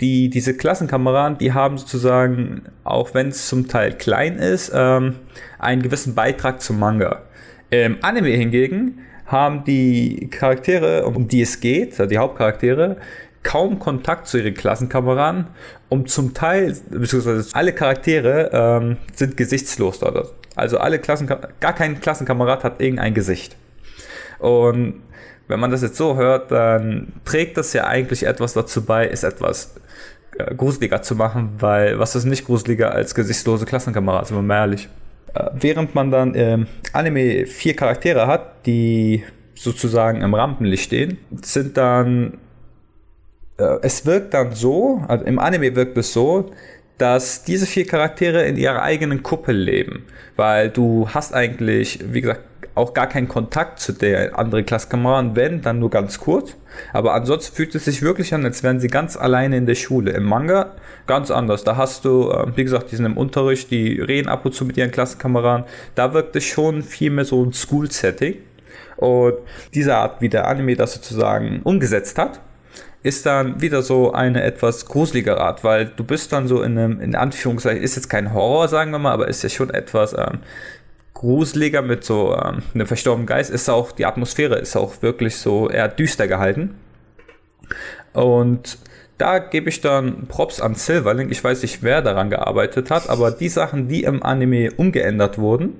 die, 0.00 0.28
diese 0.28 0.56
Klassenkameraden, 0.56 1.38
die 1.38 1.52
haben 1.52 1.78
sozusagen, 1.78 2.66
auch 2.82 3.14
wenn 3.14 3.28
es 3.28 3.48
zum 3.48 3.68
Teil 3.68 3.92
klein 3.92 4.38
ist, 4.38 4.72
ähm, 4.74 5.16
einen 5.58 5.82
gewissen 5.82 6.14
Beitrag 6.14 6.60
zum 6.60 6.78
Manga. 6.78 7.22
Im 7.70 7.98
Anime 8.02 8.28
hingegen 8.30 9.00
haben 9.26 9.64
die 9.64 10.28
Charaktere, 10.30 11.06
um 11.06 11.28
die 11.28 11.42
es 11.42 11.60
geht, 11.60 11.92
also 11.92 12.06
die 12.06 12.18
Hauptcharaktere, 12.18 12.96
kaum 13.42 13.78
Kontakt 13.78 14.26
zu 14.26 14.38
ihren 14.38 14.54
Klassenkameraden 14.54 15.46
und 15.88 16.10
zum 16.10 16.34
Teil, 16.34 16.76
beziehungsweise 16.90 17.54
alle 17.54 17.72
Charaktere 17.72 18.50
ähm, 18.52 18.96
sind 19.14 19.36
gesichtslos 19.36 19.98
dort. 20.00 20.32
Also 20.56 20.78
alle 20.78 20.98
Klassen, 20.98 21.26
gar 21.26 21.72
kein 21.72 22.00
Klassenkamerad 22.00 22.64
hat 22.64 22.80
irgendein 22.80 23.14
Gesicht. 23.14 23.56
Und 24.38 25.02
wenn 25.48 25.60
man 25.60 25.70
das 25.70 25.82
jetzt 25.82 25.96
so 25.96 26.16
hört, 26.16 26.50
dann 26.50 27.12
trägt 27.24 27.56
das 27.56 27.72
ja 27.72 27.86
eigentlich 27.86 28.24
etwas 28.26 28.54
dazu 28.54 28.84
bei, 28.84 29.08
es 29.08 29.24
etwas 29.24 29.74
äh, 30.38 30.54
gruseliger 30.54 31.02
zu 31.02 31.16
machen, 31.16 31.50
weil 31.58 31.98
was 31.98 32.16
ist 32.16 32.24
nicht 32.24 32.46
gruseliger 32.46 32.92
als 32.92 33.14
gesichtslose 33.14 33.66
Klassenkameraden, 33.66 34.28
sind 34.28 34.36
wir 34.36 34.42
mal 34.42 34.60
ehrlich. 34.60 34.88
Äh, 35.34 35.50
während 35.54 35.94
man 35.94 36.10
dann 36.10 36.34
im 36.34 36.66
Anime 36.92 37.46
vier 37.46 37.74
Charaktere 37.74 38.26
hat, 38.26 38.66
die 38.66 39.24
sozusagen 39.54 40.22
im 40.22 40.34
Rampenlicht 40.34 40.84
stehen, 40.84 41.18
sind 41.42 41.76
dann 41.76 42.38
äh, 43.58 43.78
es 43.82 44.04
wirkt 44.06 44.34
dann 44.34 44.52
so, 44.52 45.02
also 45.08 45.24
im 45.24 45.38
Anime 45.38 45.74
wirkt 45.76 45.96
es 45.98 46.12
so, 46.12 46.50
dass 46.98 47.42
diese 47.44 47.66
vier 47.66 47.86
Charaktere 47.86 48.44
in 48.44 48.56
ihrer 48.56 48.82
eigenen 48.82 49.22
Kuppel 49.22 49.56
leben, 49.56 50.04
weil 50.36 50.70
du 50.70 51.08
hast 51.08 51.34
eigentlich, 51.34 51.98
wie 52.12 52.20
gesagt, 52.20 52.42
auch 52.74 52.92
gar 52.92 53.08
keinen 53.08 53.28
Kontakt 53.28 53.78
zu 53.78 53.92
der 53.92 54.38
anderen 54.38 54.66
Klasskameraden, 54.66 55.36
wenn, 55.36 55.62
dann 55.62 55.78
nur 55.78 55.90
ganz 55.90 56.18
kurz. 56.18 56.56
Aber 56.92 57.14
ansonsten 57.14 57.54
fühlt 57.54 57.74
es 57.74 57.84
sich 57.84 58.02
wirklich 58.02 58.34
an, 58.34 58.44
als 58.44 58.62
wären 58.62 58.80
sie 58.80 58.88
ganz 58.88 59.16
alleine 59.16 59.56
in 59.56 59.66
der 59.66 59.76
Schule. 59.76 60.10
Im 60.10 60.24
Manga 60.24 60.72
ganz 61.06 61.30
anders. 61.30 61.62
Da 61.62 61.76
hast 61.76 62.04
du, 62.04 62.30
äh, 62.30 62.56
wie 62.56 62.64
gesagt, 62.64 62.90
die 62.90 62.96
sind 62.96 63.06
im 63.06 63.16
Unterricht, 63.16 63.70
die 63.70 64.00
reden 64.00 64.28
ab 64.28 64.44
und 64.44 64.54
zu 64.54 64.64
mit 64.64 64.76
ihren 64.76 64.90
Klassenkameraden. 64.90 65.66
Da 65.94 66.12
wirkt 66.14 66.34
es 66.34 66.44
schon 66.44 66.82
viel 66.82 67.10
mehr 67.10 67.24
so 67.24 67.44
ein 67.44 67.52
School-Setting. 67.52 68.36
Und 68.96 69.34
diese 69.72 69.96
Art, 69.96 70.20
wie 70.20 70.28
der 70.28 70.48
Anime 70.48 70.76
das 70.76 70.94
sozusagen 70.94 71.60
umgesetzt 71.62 72.18
hat, 72.18 72.40
ist 73.04 73.26
dann 73.26 73.60
wieder 73.60 73.82
so 73.82 74.12
eine 74.12 74.42
etwas 74.42 74.86
gruselige 74.86 75.38
Art, 75.38 75.62
weil 75.62 75.86
du 75.86 76.04
bist 76.04 76.32
dann 76.32 76.48
so 76.48 76.62
in 76.62 76.78
einem, 76.78 77.00
in 77.00 77.14
Anführungszeichen, 77.14 77.82
ist 77.82 77.96
jetzt 77.96 78.08
kein 78.08 78.32
Horror, 78.32 78.66
sagen 78.68 78.92
wir 78.92 78.98
mal, 78.98 79.12
aber 79.12 79.28
ist 79.28 79.42
ja 79.42 79.50
schon 79.50 79.68
etwas 79.70 80.14
ähm, 80.14 80.38
gruseliger 81.14 81.80
mit 81.80 82.04
so 82.04 82.34
ähm, 82.34 82.62
einem 82.74 82.86
verstorbenen 82.86 83.26
Geist. 83.26 83.50
Ist 83.50 83.68
auch, 83.68 83.92
die 83.92 84.04
Atmosphäre 84.04 84.56
ist 84.56 84.76
auch 84.76 85.00
wirklich 85.00 85.36
so 85.36 85.70
eher 85.70 85.88
düster 85.88 86.28
gehalten. 86.28 86.76
Und 88.12 88.78
da 89.16 89.38
gebe 89.38 89.68
ich 89.68 89.80
dann 89.80 90.26
Props 90.26 90.60
an 90.60 90.74
Silverlink. 90.74 91.30
Ich 91.30 91.42
weiß 91.42 91.62
nicht, 91.62 91.82
wer 91.82 92.02
daran 92.02 92.30
gearbeitet 92.30 92.90
hat, 92.90 93.08
aber 93.08 93.30
die 93.30 93.48
Sachen, 93.48 93.88
die 93.88 94.02
im 94.02 94.22
Anime 94.22 94.70
umgeändert 94.76 95.38
wurden, 95.38 95.74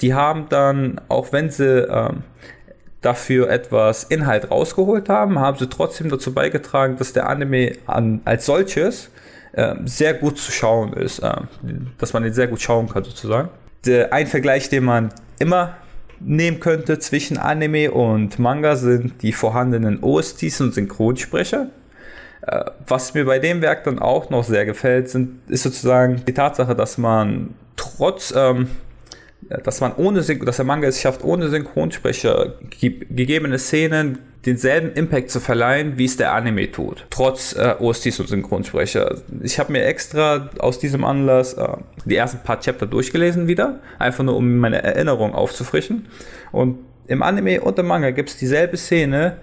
die 0.00 0.12
haben 0.12 0.48
dann, 0.48 1.00
auch 1.08 1.32
wenn 1.32 1.50
sie 1.50 1.86
ähm, 1.88 2.24
dafür 3.00 3.48
etwas 3.48 4.04
Inhalt 4.04 4.50
rausgeholt 4.50 5.08
haben, 5.08 5.38
haben 5.38 5.56
sie 5.56 5.68
trotzdem 5.68 6.08
dazu 6.08 6.34
beigetragen, 6.34 6.96
dass 6.96 7.12
der 7.12 7.28
Anime 7.28 7.72
an, 7.86 8.20
als 8.24 8.46
solches 8.46 9.10
äh, 9.52 9.76
sehr 9.84 10.14
gut 10.14 10.38
zu 10.38 10.50
schauen 10.50 10.94
ist, 10.94 11.20
äh, 11.20 11.32
dass 11.98 12.12
man 12.12 12.24
ihn 12.24 12.32
sehr 12.32 12.48
gut 12.48 12.60
schauen 12.60 12.88
kann 12.88 13.04
sozusagen. 13.04 13.50
Der, 13.86 14.12
ein 14.12 14.26
Vergleich, 14.26 14.68
den 14.68 14.84
man 14.84 15.12
immer 15.38 15.76
nehmen 16.20 16.60
könnte 16.60 16.98
zwischen 16.98 17.36
Anime 17.36 17.90
und 17.90 18.38
Manga 18.38 18.76
sind 18.76 19.22
die 19.22 19.32
vorhandenen 19.32 20.02
OSTs 20.02 20.60
und 20.60 20.74
Synchronsprecher. 20.74 21.68
Äh, 22.42 22.64
was 22.86 23.14
mir 23.14 23.24
bei 23.24 23.38
dem 23.38 23.62
Werk 23.62 23.84
dann 23.84 23.98
auch 23.98 24.30
noch 24.30 24.44
sehr 24.44 24.64
gefällt, 24.64 25.10
sind, 25.10 25.40
ist 25.48 25.62
sozusagen 25.62 26.22
die 26.26 26.34
Tatsache, 26.34 26.74
dass 26.74 26.98
man 26.98 27.54
trotz 27.76 28.32
ähm, 28.36 28.68
dass 29.62 29.80
man 29.80 29.94
ohne 29.96 30.22
dass 30.22 30.56
der 30.56 30.64
Manga 30.64 30.88
es 30.88 31.00
schafft, 31.00 31.24
ohne 31.24 31.48
Synchronsprecher 31.48 32.54
gegebene 32.70 33.58
Szenen 33.58 34.18
denselben 34.46 34.92
Impact 34.92 35.30
zu 35.30 35.40
verleihen, 35.40 35.96
wie 35.96 36.04
es 36.04 36.16
der 36.16 36.32
Anime 36.34 36.70
tut, 36.70 37.06
trotz 37.10 37.54
äh, 37.54 37.74
OSTs 37.78 38.20
und 38.20 38.28
Synchronsprecher. 38.28 39.22
Ich 39.42 39.58
habe 39.58 39.72
mir 39.72 39.84
extra 39.84 40.50
aus 40.58 40.78
diesem 40.78 41.04
Anlass 41.04 41.54
äh, 41.54 41.68
die 42.04 42.16
ersten 42.16 42.38
paar 42.40 42.60
Chapter 42.60 42.86
durchgelesen 42.86 43.48
wieder, 43.48 43.80
einfach 43.98 44.24
nur 44.24 44.36
um 44.36 44.58
meine 44.58 44.82
Erinnerung 44.82 45.34
aufzufrischen. 45.34 46.06
Und 46.52 46.78
im 47.06 47.22
Anime 47.22 47.60
und 47.60 47.78
im 47.78 47.86
Manga 47.86 48.10
gibt 48.10 48.30
es 48.30 48.36
dieselbe 48.36 48.76
Szene, 48.76 49.38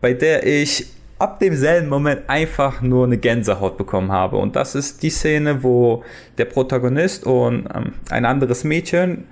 bei 0.00 0.14
der 0.14 0.46
ich 0.46 0.86
ab 1.18 1.40
demselben 1.40 1.88
Moment 1.88 2.22
einfach 2.28 2.80
nur 2.80 3.06
eine 3.06 3.18
Gänsehaut 3.18 3.76
bekommen 3.76 4.12
habe. 4.12 4.36
Und 4.36 4.56
das 4.56 4.74
ist 4.74 5.02
die 5.02 5.10
Szene, 5.10 5.62
wo 5.62 6.04
der 6.38 6.44
Protagonist 6.44 7.24
und 7.26 7.68
ähm, 7.74 7.94
ein 8.10 8.24
anderes 8.24 8.64
Mädchen 8.64 9.26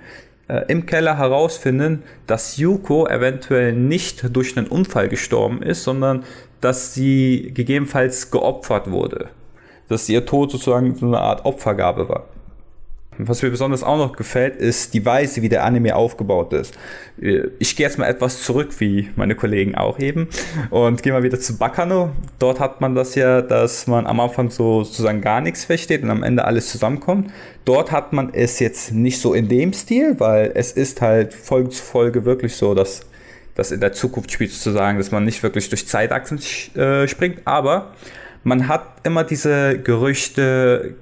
äh, 0.47 0.65
im 0.67 0.85
Keller 0.85 1.17
herausfinden, 1.17 2.03
dass 2.25 2.57
Yuko 2.57 3.07
eventuell 3.07 3.73
nicht 3.73 4.35
durch 4.35 4.57
einen 4.57 4.67
Unfall 4.67 5.07
gestorben 5.07 5.61
ist, 5.61 5.83
sondern 5.83 6.23
dass 6.61 6.93
sie 6.93 7.51
gegebenenfalls 7.53 8.31
geopfert 8.31 8.91
wurde. 8.91 9.29
Dass 9.87 10.09
ihr 10.09 10.25
Tod 10.25 10.51
sozusagen 10.51 10.95
so 10.95 11.05
eine 11.05 11.19
Art 11.19 11.45
Opfergabe 11.45 12.09
war. 12.09 12.25
Was 13.19 13.41
mir 13.41 13.49
besonders 13.49 13.83
auch 13.83 13.97
noch 13.97 14.15
gefällt, 14.15 14.57
ist 14.57 14.93
die 14.93 15.03
Weise, 15.03 15.41
wie 15.41 15.49
der 15.49 15.63
Anime 15.63 15.95
aufgebaut 15.95 16.53
ist. 16.53 16.77
Ich 17.57 17.75
gehe 17.75 17.85
jetzt 17.85 17.97
mal 17.97 18.05
etwas 18.07 18.43
zurück, 18.43 18.69
wie 18.79 19.09
meine 19.15 19.33
Kollegen 19.33 19.75
auch 19.75 19.97
eben, 19.97 20.27
und 20.69 21.01
gehe 21.01 21.13
mal 21.13 21.23
wieder 21.23 21.39
zu 21.39 21.57
Bakano. 21.57 22.11
Dort 22.37 22.59
hat 22.59 22.79
man 22.79 22.93
das 22.93 23.15
ja, 23.15 23.41
dass 23.41 23.87
man 23.87 24.05
am 24.05 24.19
Anfang 24.19 24.51
so 24.51 24.83
sozusagen 24.83 25.21
gar 25.21 25.41
nichts 25.41 25.65
versteht 25.65 26.03
und 26.03 26.11
am 26.11 26.21
Ende 26.21 26.45
alles 26.45 26.69
zusammenkommt. 26.69 27.31
Dort 27.65 27.91
hat 27.91 28.13
man 28.13 28.33
es 28.33 28.59
jetzt 28.59 28.91
nicht 28.91 29.19
so 29.19 29.33
in 29.33 29.47
dem 29.47 29.73
Stil, 29.73 30.19
weil 30.19 30.51
es 30.53 30.71
ist 30.71 31.01
halt 31.01 31.33
Folge 31.33 31.69
zu 31.69 31.83
Folge 31.83 32.23
wirklich 32.23 32.55
so, 32.55 32.75
dass 32.75 33.01
das 33.55 33.71
in 33.71 33.79
der 33.79 33.93
Zukunft 33.93 34.31
spielt 34.31 34.51
sozusagen, 34.51 34.99
dass 34.99 35.11
man 35.11 35.25
nicht 35.25 35.41
wirklich 35.41 35.69
durch 35.69 35.87
Zeitachsen 35.87 36.39
äh, 36.75 37.07
springt, 37.07 37.41
aber 37.45 37.93
man 38.43 38.67
hat 38.67 38.83
immer 39.03 39.23
diese 39.23 39.79
Gerüchte, 39.79 40.95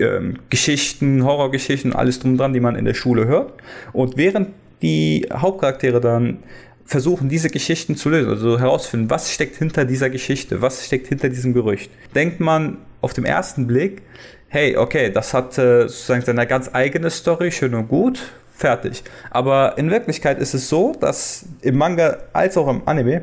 ähm, 0.00 0.38
Geschichten, 0.50 1.24
Horrorgeschichten, 1.24 1.94
alles 1.94 2.18
drum 2.18 2.36
dran, 2.36 2.52
die 2.52 2.60
man 2.60 2.76
in 2.76 2.84
der 2.84 2.94
Schule 2.94 3.26
hört. 3.26 3.52
Und 3.92 4.16
während 4.16 4.48
die 4.82 5.28
Hauptcharaktere 5.32 6.00
dann 6.00 6.38
versuchen, 6.84 7.28
diese 7.28 7.50
Geschichten 7.50 7.94
zu 7.94 8.08
lösen, 8.08 8.30
also 8.30 8.58
herausfinden, 8.58 9.10
was 9.10 9.32
steckt 9.32 9.56
hinter 9.56 9.84
dieser 9.84 10.10
Geschichte, 10.10 10.60
was 10.60 10.84
steckt 10.84 11.06
hinter 11.06 11.28
diesem 11.28 11.54
Gerücht, 11.54 11.90
denkt 12.14 12.40
man 12.40 12.78
auf 13.00 13.12
dem 13.12 13.24
ersten 13.24 13.66
Blick, 13.66 14.02
hey, 14.48 14.76
okay, 14.76 15.10
das 15.12 15.32
hat 15.32 15.56
äh, 15.58 15.82
sozusagen 15.82 16.22
seine 16.22 16.46
ganz 16.46 16.68
eigene 16.72 17.10
Story, 17.10 17.52
schön 17.52 17.74
und 17.74 17.88
gut, 17.88 18.20
fertig. 18.52 19.04
Aber 19.30 19.78
in 19.78 19.90
Wirklichkeit 19.90 20.40
ist 20.40 20.54
es 20.54 20.68
so, 20.68 20.92
dass 20.98 21.46
im 21.62 21.78
Manga 21.78 22.18
als 22.32 22.56
auch 22.56 22.68
im 22.68 22.82
Anime, 22.86 23.22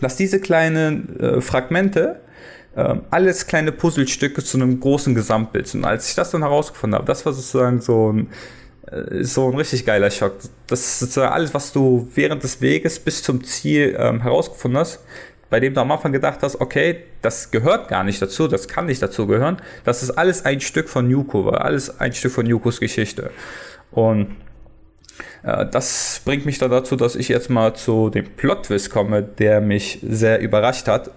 dass 0.00 0.16
diese 0.16 0.40
kleinen 0.40 1.20
äh, 1.20 1.40
Fragmente 1.42 2.20
alles 3.10 3.46
kleine 3.46 3.72
Puzzlestücke 3.72 4.42
zu 4.44 4.56
einem 4.58 4.78
großen 4.78 5.14
Gesamtbild 5.14 5.66
sind. 5.66 5.84
Als 5.84 6.08
ich 6.08 6.14
das 6.14 6.30
dann 6.30 6.42
herausgefunden 6.42 6.96
habe, 6.96 7.06
das 7.06 7.24
war 7.26 7.32
sozusagen 7.32 7.80
so 7.80 8.12
ein, 8.12 8.28
äh, 8.86 9.24
so 9.24 9.48
ein 9.48 9.56
richtig 9.56 9.84
geiler 9.84 10.10
Schock. 10.10 10.34
Das 10.66 10.80
ist 10.80 10.98
sozusagen 11.00 11.32
alles, 11.32 11.52
was 11.54 11.72
du 11.72 12.08
während 12.14 12.42
des 12.42 12.60
Weges 12.60 12.98
bis 12.98 13.22
zum 13.22 13.42
Ziel 13.42 13.96
ähm, 13.98 14.22
herausgefunden 14.22 14.78
hast, 14.78 15.00
bei 15.50 15.60
dem 15.60 15.74
du 15.74 15.80
am 15.80 15.90
Anfang 15.90 16.12
gedacht 16.12 16.40
hast, 16.42 16.60
okay, 16.60 17.04
das 17.22 17.50
gehört 17.50 17.88
gar 17.88 18.04
nicht 18.04 18.20
dazu, 18.20 18.48
das 18.48 18.68
kann 18.68 18.86
nicht 18.86 19.02
dazu 19.02 19.26
gehören. 19.26 19.56
Das 19.84 20.02
ist 20.02 20.10
alles 20.12 20.44
ein 20.44 20.60
Stück 20.60 20.88
von 20.88 21.10
Yuko, 21.10 21.46
war 21.46 21.64
alles 21.64 21.98
ein 22.00 22.12
Stück 22.12 22.32
von 22.32 22.46
Yukos 22.46 22.80
Geschichte. 22.80 23.30
Und 23.90 24.36
äh, 25.42 25.66
das 25.66 26.20
bringt 26.24 26.46
mich 26.46 26.58
dann 26.58 26.70
dazu, 26.70 26.96
dass 26.96 27.16
ich 27.16 27.28
jetzt 27.28 27.50
mal 27.50 27.74
zu 27.74 28.10
dem 28.10 28.26
Plot-Twist 28.36 28.90
komme, 28.90 29.22
der 29.22 29.60
mich 29.60 30.00
sehr 30.02 30.40
überrascht 30.40 30.86
hat 30.86 31.10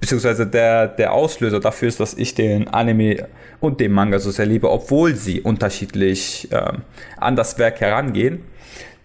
beziehungsweise 0.00 0.46
der, 0.46 0.88
der 0.88 1.12
Auslöser 1.12 1.60
dafür 1.60 1.88
ist, 1.88 2.00
dass 2.00 2.14
ich 2.14 2.34
den 2.34 2.68
Anime 2.68 3.28
und 3.60 3.80
den 3.80 3.92
Manga 3.92 4.18
so 4.18 4.30
sehr 4.30 4.46
liebe, 4.46 4.70
obwohl 4.70 5.14
sie 5.14 5.42
unterschiedlich 5.42 6.48
ähm, 6.50 6.82
an 7.18 7.36
das 7.36 7.58
Werk 7.58 7.80
herangehen. 7.80 8.42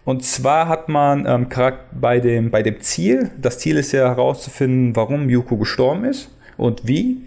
Und 0.06 0.24
zwar 0.24 0.68
hat 0.68 0.88
man 0.88 1.26
ähm, 1.26 1.48
bei, 1.92 2.20
dem, 2.20 2.52
bei 2.52 2.64
dem 2.64 2.80
Ziel, 2.80 3.32
das 3.42 3.60
Ziel 3.60 3.78
ist 3.78 3.92
ja 3.92 4.08
herauszufinden, 4.08 4.96
warum 4.96 5.30
Yuko 5.30 5.58
gestorben 5.58 6.06
ist 6.06 6.30
und 6.58 6.88
wie. 6.88 7.24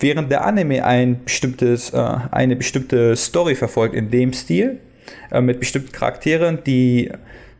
Während 0.00 0.30
der 0.30 0.44
Anime 0.44 0.84
ein 0.84 1.24
bestimmtes, 1.24 1.90
äh, 1.90 2.16
eine 2.30 2.56
bestimmte 2.56 3.16
Story 3.16 3.54
verfolgt 3.54 3.94
in 3.94 4.10
dem 4.10 4.32
Stil, 4.32 4.80
äh, 5.30 5.40
mit 5.40 5.60
bestimmten 5.60 5.92
Charakteren, 5.92 6.58
die 6.64 7.10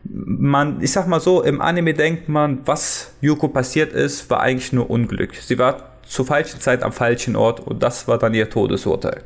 man, 0.09 0.81
ich 0.81 0.91
sag 0.91 1.07
mal 1.07 1.19
so, 1.19 1.43
im 1.43 1.61
Anime 1.61 1.93
denkt 1.93 2.29
man, 2.29 2.59
was 2.65 3.11
Yuko 3.21 3.47
passiert 3.47 3.93
ist, 3.93 4.29
war 4.29 4.41
eigentlich 4.41 4.73
nur 4.73 4.89
Unglück. 4.89 5.35
Sie 5.35 5.57
war 5.57 5.91
zur 6.07 6.25
falschen 6.25 6.59
Zeit 6.59 6.83
am 6.83 6.91
falschen 6.91 7.35
Ort 7.35 7.59
und 7.59 7.83
das 7.83 8.07
war 8.07 8.17
dann 8.17 8.33
ihr 8.33 8.49
Todesurteil. 8.49 9.21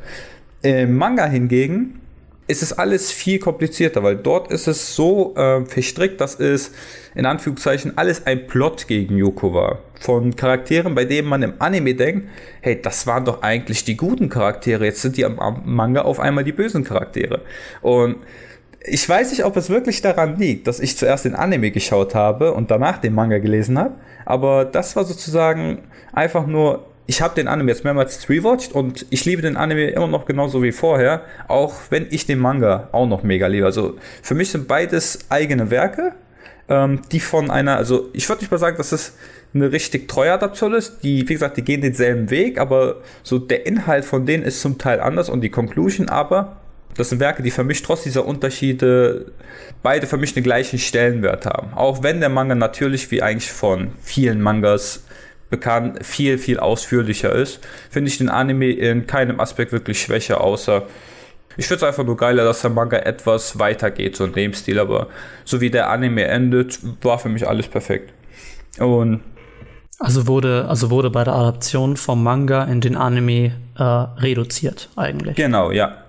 Im 0.61 0.97
Manga 0.97 1.25
hingegen 1.25 2.01
ist 2.47 2.61
es 2.61 2.73
alles 2.73 3.11
viel 3.11 3.39
komplizierter, 3.39 4.03
weil 4.03 4.17
dort 4.17 4.51
ist 4.51 4.67
es 4.67 4.95
so 4.95 5.33
äh, 5.35 5.63
verstrickt, 5.65 6.19
dass 6.19 6.39
es 6.39 6.71
in 7.15 7.25
Anführungszeichen 7.25 7.97
alles 7.97 8.25
ein 8.25 8.45
Plot 8.47 8.87
gegen 8.87 9.17
Yuko 9.17 9.53
war. 9.53 9.79
Von 9.99 10.35
Charakteren, 10.35 10.93
bei 10.93 11.05
denen 11.05 11.29
man 11.29 11.43
im 11.43 11.53
Anime 11.59 11.95
denkt, 11.95 12.27
hey, 12.61 12.81
das 12.81 13.07
waren 13.07 13.25
doch 13.25 13.41
eigentlich 13.41 13.85
die 13.85 13.95
guten 13.95 14.27
Charaktere, 14.27 14.85
jetzt 14.85 15.01
sind 15.01 15.17
die 15.17 15.25
am, 15.25 15.39
am 15.39 15.61
Manga 15.65 16.01
auf 16.01 16.19
einmal 16.19 16.43
die 16.43 16.51
bösen 16.51 16.83
Charaktere. 16.83 17.41
Und 17.81 18.17
ich 18.83 19.07
weiß 19.07 19.31
nicht, 19.31 19.45
ob 19.45 19.55
es 19.57 19.69
wirklich 19.69 20.01
daran 20.01 20.37
liegt, 20.37 20.67
dass 20.67 20.79
ich 20.79 20.97
zuerst 20.97 21.25
den 21.25 21.35
Anime 21.35 21.71
geschaut 21.71 22.15
habe 22.15 22.53
und 22.53 22.71
danach 22.71 22.97
den 22.97 23.13
Manga 23.13 23.37
gelesen 23.37 23.77
habe, 23.77 23.95
aber 24.25 24.65
das 24.65 24.95
war 24.95 25.03
sozusagen 25.03 25.79
einfach 26.13 26.47
nur, 26.47 26.87
ich 27.05 27.21
habe 27.21 27.35
den 27.35 27.47
Anime 27.47 27.71
jetzt 27.71 27.83
mehrmals 27.83 28.27
rewatcht 28.29 28.73
und 28.73 29.05
ich 29.09 29.25
liebe 29.25 29.41
den 29.41 29.57
Anime 29.57 29.89
immer 29.89 30.07
noch 30.07 30.25
genauso 30.25 30.63
wie 30.63 30.71
vorher, 30.71 31.21
auch 31.47 31.73
wenn 31.89 32.07
ich 32.09 32.25
den 32.25 32.39
Manga 32.39 32.89
auch 32.91 33.07
noch 33.07 33.23
mega 33.23 33.47
liebe. 33.47 33.65
Also 33.65 33.97
für 34.21 34.33
mich 34.33 34.51
sind 34.51 34.67
beides 34.67 35.19
eigene 35.29 35.69
Werke, 35.69 36.13
ähm, 36.69 37.01
die 37.11 37.19
von 37.19 37.51
einer, 37.51 37.75
also 37.77 38.09
ich 38.13 38.27
würde 38.29 38.41
nicht 38.41 38.51
mal 38.51 38.57
sagen, 38.57 38.77
dass 38.77 38.91
es 38.91 39.13
eine 39.53 39.71
richtig 39.71 40.07
treue 40.07 40.31
Adaption 40.31 40.73
ist. 40.73 41.03
Die, 41.03 41.27
wie 41.27 41.33
gesagt, 41.33 41.57
die 41.57 41.63
gehen 41.63 41.81
denselben 41.81 42.29
Weg, 42.29 42.59
aber 42.59 43.01
so 43.23 43.37
der 43.37 43.65
Inhalt 43.65 44.05
von 44.05 44.25
denen 44.25 44.43
ist 44.43 44.61
zum 44.61 44.77
Teil 44.77 45.01
anders 45.01 45.29
und 45.29 45.41
die 45.41 45.49
Conclusion 45.49 46.07
aber 46.07 46.60
das 46.95 47.09
sind 47.09 47.19
Werke, 47.19 47.43
die 47.43 47.51
für 47.51 47.63
mich 47.63 47.81
trotz 47.81 48.03
dieser 48.03 48.25
Unterschiede 48.25 49.31
beide 49.83 50.07
für 50.07 50.17
mich 50.17 50.33
den 50.33 50.43
gleichen 50.43 50.79
Stellenwert 50.79 51.45
haben. 51.45 51.73
Auch 51.73 52.03
wenn 52.03 52.19
der 52.19 52.29
Manga 52.29 52.55
natürlich, 52.55 53.11
wie 53.11 53.21
eigentlich 53.21 53.51
von 53.51 53.91
vielen 54.01 54.41
Mangas, 54.41 55.03
bekannt, 55.49 56.03
viel, 56.05 56.37
viel 56.37 56.59
ausführlicher 56.59 57.31
ist, 57.33 57.59
finde 57.89 58.09
ich 58.09 58.17
den 58.17 58.29
Anime 58.29 58.71
in 58.71 59.05
keinem 59.05 59.39
Aspekt 59.39 59.71
wirklich 59.71 60.01
schwächer, 60.01 60.41
außer 60.41 60.83
ich 61.57 61.67
finde 61.67 61.77
es 61.77 61.83
einfach 61.83 62.05
nur 62.05 62.15
geiler, 62.15 62.45
dass 62.45 62.61
der 62.61 62.71
Manga 62.71 62.97
etwas 62.97 63.59
weiter 63.59 63.91
geht, 63.91 64.15
so 64.15 64.23
in 64.23 64.31
dem 64.31 64.53
Stil, 64.53 64.79
aber 64.79 65.07
so 65.43 65.59
wie 65.59 65.69
der 65.69 65.89
Anime 65.89 66.23
endet, 66.23 66.79
war 67.03 67.19
für 67.19 67.27
mich 67.27 67.47
alles 67.47 67.67
perfekt. 67.67 68.13
Und 68.79 69.19
also 69.99 70.25
wurde, 70.27 70.65
also 70.67 70.89
wurde 70.89 71.11
bei 71.11 71.23
der 71.23 71.35
Adaption 71.35 71.97
vom 71.97 72.23
Manga 72.23 72.63
in 72.63 72.81
den 72.81 72.95
Anime 72.95 73.51
äh, 73.77 73.83
reduziert, 73.83 74.89
eigentlich. 74.95 75.35
Genau, 75.35 75.71
ja. 75.71 76.00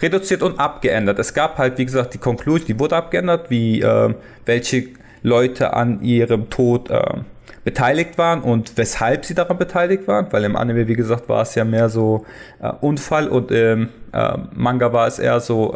Reduziert 0.00 0.42
und 0.42 0.58
abgeändert. 0.58 1.18
Es 1.18 1.34
gab 1.34 1.58
halt, 1.58 1.78
wie 1.78 1.84
gesagt, 1.84 2.14
die 2.14 2.18
Conclusion, 2.18 2.66
die 2.66 2.78
wurde 2.78 2.96
abgeändert, 2.96 3.50
wie 3.50 3.80
äh, 3.80 4.14
welche 4.46 4.88
Leute 5.22 5.74
an 5.74 6.02
ihrem 6.02 6.50
Tod 6.50 6.90
äh, 6.90 7.02
beteiligt 7.64 8.16
waren 8.16 8.40
und 8.40 8.76
weshalb 8.76 9.24
sie 9.24 9.34
daran 9.34 9.58
beteiligt 9.58 10.06
waren, 10.06 10.28
weil 10.30 10.44
im 10.44 10.56
Anime, 10.56 10.88
wie 10.88 10.94
gesagt, 10.94 11.28
war 11.28 11.42
es 11.42 11.54
ja 11.54 11.64
mehr 11.64 11.88
so 11.88 12.24
äh, 12.62 12.72
Unfall 12.80 13.28
und 13.28 13.50
im 13.50 13.90
äh, 14.12 14.38
Manga 14.54 14.92
war 14.92 15.06
es 15.06 15.18
eher 15.18 15.40
so, 15.40 15.74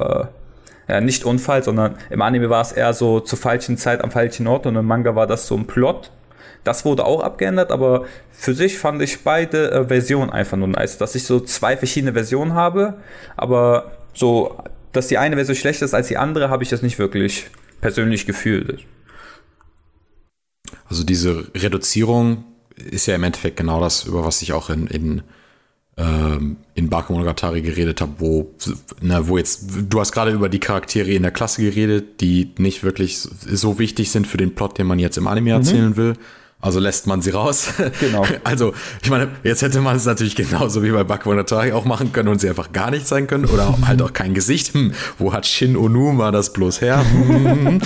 äh, 0.89 1.01
nicht 1.01 1.24
Unfall, 1.24 1.62
sondern 1.62 1.97
im 2.11 2.23
Anime 2.23 2.49
war 2.51 2.62
es 2.62 2.73
eher 2.73 2.93
so 2.94 3.20
zur 3.20 3.39
falschen 3.39 3.77
Zeit 3.77 4.03
am 4.03 4.11
falschen 4.11 4.47
Ort 4.47 4.66
und 4.66 4.77
im 4.77 4.86
Manga 4.86 5.15
war 5.15 5.27
das 5.27 5.47
so 5.47 5.57
ein 5.57 5.66
Plot. 5.66 6.11
Das 6.65 6.85
wurde 6.85 7.05
auch 7.05 7.23
abgeändert, 7.23 7.73
aber 7.73 8.05
für 8.31 8.55
sich 8.55 8.78
fand 8.78 9.03
ich 9.03 9.24
beide 9.24 9.70
äh, 9.70 9.85
Versionen 9.85 10.31
einfach 10.31 10.57
nur 10.57 10.69
nice, 10.69 10.97
dass 10.97 11.15
ich 11.15 11.24
so 11.24 11.40
zwei 11.40 11.77
verschiedene 11.77 12.12
Versionen 12.12 12.55
habe, 12.55 12.94
aber 13.36 13.90
so, 14.14 14.56
dass 14.93 15.09
die 15.09 15.18
eine 15.18 15.36
Version 15.36 15.56
schlechter 15.56 15.84
ist 15.84 15.94
als 15.94 16.09
die 16.09 16.16
andere, 16.16 16.51
habe 16.51 16.62
ich 16.62 16.68
das 16.68 16.82
nicht 16.82 16.98
wirklich 16.98 17.47
persönlich 17.80 18.26
gefühlt. 18.26 18.84
Also 20.89 21.05
diese 21.05 21.47
Reduzierung 21.55 22.44
ist 22.76 23.06
ja 23.06 23.14
im 23.14 23.24
Endeffekt 23.24 23.56
genau 23.56 23.80
das, 23.80 24.05
über 24.05 24.24
was 24.24 24.43
ich 24.43 24.52
auch 24.52 24.70
in, 24.70 24.86
in, 24.86 25.22
ähm, 25.97 26.56
in 26.74 26.89
Bakemonogatari 26.89 27.62
geredet 27.62 28.01
habe, 28.01 28.12
wo, 28.18 28.55
na, 29.01 29.28
wo 29.28 29.39
jetzt, 29.39 29.64
du 29.89 30.01
hast 30.01 30.12
gerade 30.12 30.32
über 30.32 30.48
die 30.48 30.60
Charaktere 30.60 31.10
in 31.10 31.22
der 31.22 31.32
Klasse 31.32 31.62
geredet, 31.62 32.20
die 32.20 32.52
nicht 32.59 32.82
wirklich 32.82 33.18
so 33.18 33.78
wichtig 33.78 34.10
sind 34.10 34.26
für 34.26 34.39
den 34.39 34.55
Plot, 34.55 34.78
den 34.78 34.86
man 34.86 34.98
jetzt 34.98 35.18
im 35.18 35.26
Anime 35.26 35.51
erzählen 35.51 35.90
mhm. 35.90 35.97
will. 35.97 36.12
Also 36.62 36.78
lässt 36.78 37.09
man 37.09 37.20
sie 37.20 37.30
raus. 37.30 37.68
Genau. 38.01 38.24
Also, 38.43 38.72
ich 39.02 39.10
meine, 39.10 39.28
jetzt 39.44 39.62
hätte 39.62 39.80
man 39.80 39.97
es 39.97 40.06
natürlich 40.06 40.34
genauso 40.34 40.82
wie 40.82 40.90
bei 40.90 41.05
Bakumonatari 41.05 41.72
auch 41.72 41.84
machen 41.84 42.12
können 42.12 42.28
und 42.28 42.40
sie 42.40 42.48
einfach 42.48 42.72
gar 42.72 42.90
nicht 42.90 43.06
sein 43.06 43.26
können 43.26 43.44
oder 43.44 43.76
halt 43.86 44.01
auch 44.01 44.12
kein 44.12 44.34
Gesicht. 44.34 44.72
Hm, 44.74 44.93
wo 45.18 45.32
hat 45.32 45.47
Shin 45.47 45.76
Onuma 45.76 46.30
das 46.30 46.52
bloß 46.52 46.80
her? 46.80 47.05
Hm. 47.05 47.80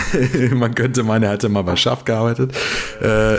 man 0.58 0.74
könnte 0.74 1.02
meinen, 1.02 1.22
er 1.24 1.32
hätte 1.32 1.48
mal 1.48 1.62
bei 1.62 1.76
Schaff 1.76 2.04
gearbeitet. 2.04 2.52
Äh, 3.00 3.36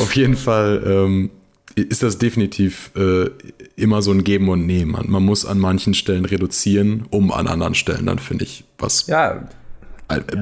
auf 0.00 0.14
jeden 0.14 0.36
Fall 0.36 0.82
ähm, 0.84 1.30
ist 1.76 2.02
das 2.02 2.18
definitiv 2.18 2.90
äh, 2.96 3.30
immer 3.76 4.02
so 4.02 4.10
ein 4.10 4.24
Geben 4.24 4.48
und 4.48 4.66
Nehmen. 4.66 4.92
Man, 4.92 5.10
man 5.10 5.24
muss 5.24 5.46
an 5.46 5.58
manchen 5.58 5.94
Stellen 5.94 6.24
reduzieren, 6.24 7.06
um 7.10 7.32
an 7.32 7.46
anderen 7.46 7.74
Stellen 7.74 8.06
dann, 8.06 8.18
finde 8.18 8.44
ich, 8.44 8.64
was 8.78 9.06
ja, 9.06 9.48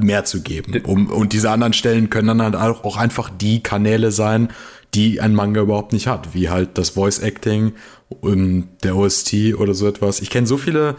mehr 0.00 0.24
zu 0.24 0.42
geben. 0.42 0.80
Um, 0.84 1.08
und 1.08 1.32
diese 1.32 1.50
anderen 1.50 1.72
Stellen 1.72 2.10
können 2.10 2.28
dann 2.28 2.42
halt 2.42 2.56
auch, 2.56 2.84
auch 2.84 2.96
einfach 2.96 3.30
die 3.30 3.62
Kanäle 3.62 4.10
sein, 4.10 4.48
die 4.94 5.20
ein 5.20 5.34
Manga 5.34 5.62
überhaupt 5.62 5.92
nicht 5.92 6.06
hat, 6.06 6.34
wie 6.34 6.50
halt 6.50 6.76
das 6.76 6.90
Voice 6.90 7.20
Acting 7.20 7.72
und 8.08 8.68
der 8.82 8.96
OST 8.96 9.54
oder 9.56 9.74
so 9.74 9.88
etwas. 9.88 10.20
Ich 10.20 10.30
kenne 10.30 10.46
so 10.46 10.58
viele 10.58 10.96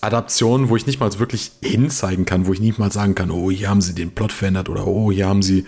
Adaptionen, 0.00 0.70
wo 0.70 0.76
ich 0.76 0.86
nicht 0.86 1.00
mal 1.00 1.18
wirklich 1.18 1.52
hinzeigen 1.62 2.24
kann, 2.24 2.46
wo 2.46 2.52
ich 2.52 2.60
nicht 2.60 2.78
mal 2.78 2.90
sagen 2.90 3.14
kann, 3.14 3.30
oh, 3.30 3.50
hier 3.50 3.68
haben 3.68 3.82
sie 3.82 3.94
den 3.94 4.12
Plot 4.12 4.32
verändert 4.32 4.68
oder 4.68 4.86
oh, 4.86 5.12
hier 5.12 5.28
haben 5.28 5.42
sie 5.42 5.66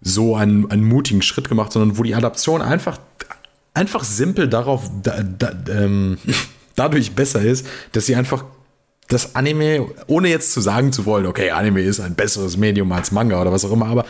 so 0.00 0.36
einen, 0.36 0.70
einen 0.70 0.84
mutigen 0.84 1.22
Schritt 1.22 1.48
gemacht, 1.48 1.72
sondern 1.72 1.98
wo 1.98 2.02
die 2.02 2.14
Adaption 2.14 2.62
einfach, 2.62 2.98
einfach 3.74 4.04
simpel 4.04 4.48
darauf, 4.48 4.90
da, 5.02 5.22
da, 5.22 5.52
ähm, 5.68 6.18
dadurch 6.76 7.12
besser 7.12 7.42
ist, 7.42 7.66
dass 7.92 8.06
sie 8.06 8.16
einfach 8.16 8.44
das 9.08 9.34
Anime, 9.34 9.86
ohne 10.06 10.28
jetzt 10.28 10.52
zu 10.52 10.60
sagen 10.60 10.92
zu 10.92 11.04
wollen, 11.04 11.26
okay, 11.26 11.50
Anime 11.50 11.82
ist 11.82 12.00
ein 12.00 12.14
besseres 12.14 12.56
Medium 12.56 12.90
als 12.92 13.12
Manga 13.12 13.40
oder 13.40 13.52
was 13.52 13.64
auch 13.64 13.72
immer, 13.72 13.86
aber 13.86 14.04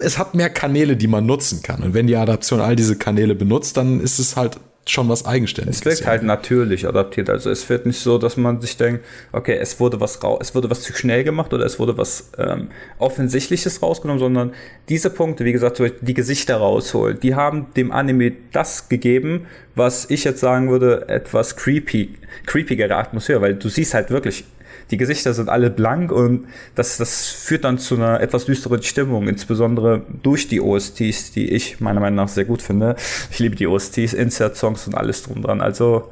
es 0.00 0.18
hat 0.18 0.34
mehr 0.34 0.50
Kanäle, 0.50 0.96
die 0.96 1.06
man 1.06 1.26
nutzen 1.26 1.62
kann. 1.62 1.82
Und 1.82 1.94
wenn 1.94 2.06
die 2.06 2.16
Adaption 2.16 2.60
all 2.60 2.76
diese 2.76 2.96
Kanäle 2.96 3.34
benutzt, 3.34 3.76
dann 3.76 4.00
ist 4.00 4.18
es 4.18 4.36
halt 4.36 4.58
schon 4.88 5.08
was 5.08 5.26
Eigenständiges. 5.26 5.80
Es 5.80 5.84
wirkt 5.84 6.06
halt 6.06 6.22
natürlich 6.22 6.86
adaptiert. 6.86 7.28
Also 7.28 7.50
es 7.50 7.68
wird 7.68 7.86
nicht 7.86 7.98
so, 7.98 8.18
dass 8.18 8.36
man 8.36 8.60
sich 8.60 8.76
denkt, 8.76 9.04
okay, 9.32 9.58
es 9.60 9.80
wurde 9.80 10.00
was 10.00 10.22
rau 10.22 10.38
es 10.40 10.54
wurde 10.54 10.70
was 10.70 10.82
zu 10.82 10.92
schnell 10.94 11.24
gemacht 11.24 11.52
oder 11.52 11.66
es 11.66 11.78
wurde 11.80 11.98
was 11.98 12.30
ähm, 12.38 12.68
Offensichtliches 12.98 13.82
rausgenommen, 13.82 14.20
sondern 14.20 14.52
diese 14.88 15.10
Punkte, 15.10 15.44
wie 15.44 15.52
gesagt, 15.52 15.82
die 16.00 16.14
Gesichter 16.14 16.58
rausholen, 16.58 17.18
die 17.18 17.34
haben 17.34 17.66
dem 17.76 17.90
Anime 17.90 18.32
das 18.52 18.88
gegeben, 18.88 19.46
was 19.74 20.08
ich 20.08 20.22
jetzt 20.24 20.40
sagen 20.40 20.70
würde, 20.70 21.08
etwas 21.08 21.56
creepy, 21.56 22.14
creepigere 22.46 22.94
Atmosphäre, 22.94 23.40
weil 23.40 23.54
du 23.54 23.68
siehst 23.68 23.92
halt 23.92 24.10
wirklich 24.10 24.44
die 24.90 24.96
Gesichter 24.96 25.34
sind 25.34 25.48
alle 25.48 25.70
blank 25.70 26.12
und 26.12 26.46
das, 26.74 26.96
das 26.96 27.26
führt 27.26 27.64
dann 27.64 27.78
zu 27.78 27.96
einer 27.96 28.20
etwas 28.20 28.44
düsteren 28.44 28.82
Stimmung, 28.82 29.28
insbesondere 29.28 30.02
durch 30.22 30.48
die 30.48 30.60
OSTs, 30.60 31.32
die 31.32 31.50
ich 31.50 31.80
meiner 31.80 32.00
Meinung 32.00 32.16
nach 32.16 32.28
sehr 32.28 32.44
gut 32.44 32.62
finde. 32.62 32.96
Ich 33.30 33.38
liebe 33.38 33.56
die 33.56 33.66
OSTs, 33.66 34.12
Insert-Songs 34.12 34.86
und 34.86 34.94
alles 34.94 35.22
drum 35.22 35.42
dran. 35.42 35.60
Also, 35.60 36.10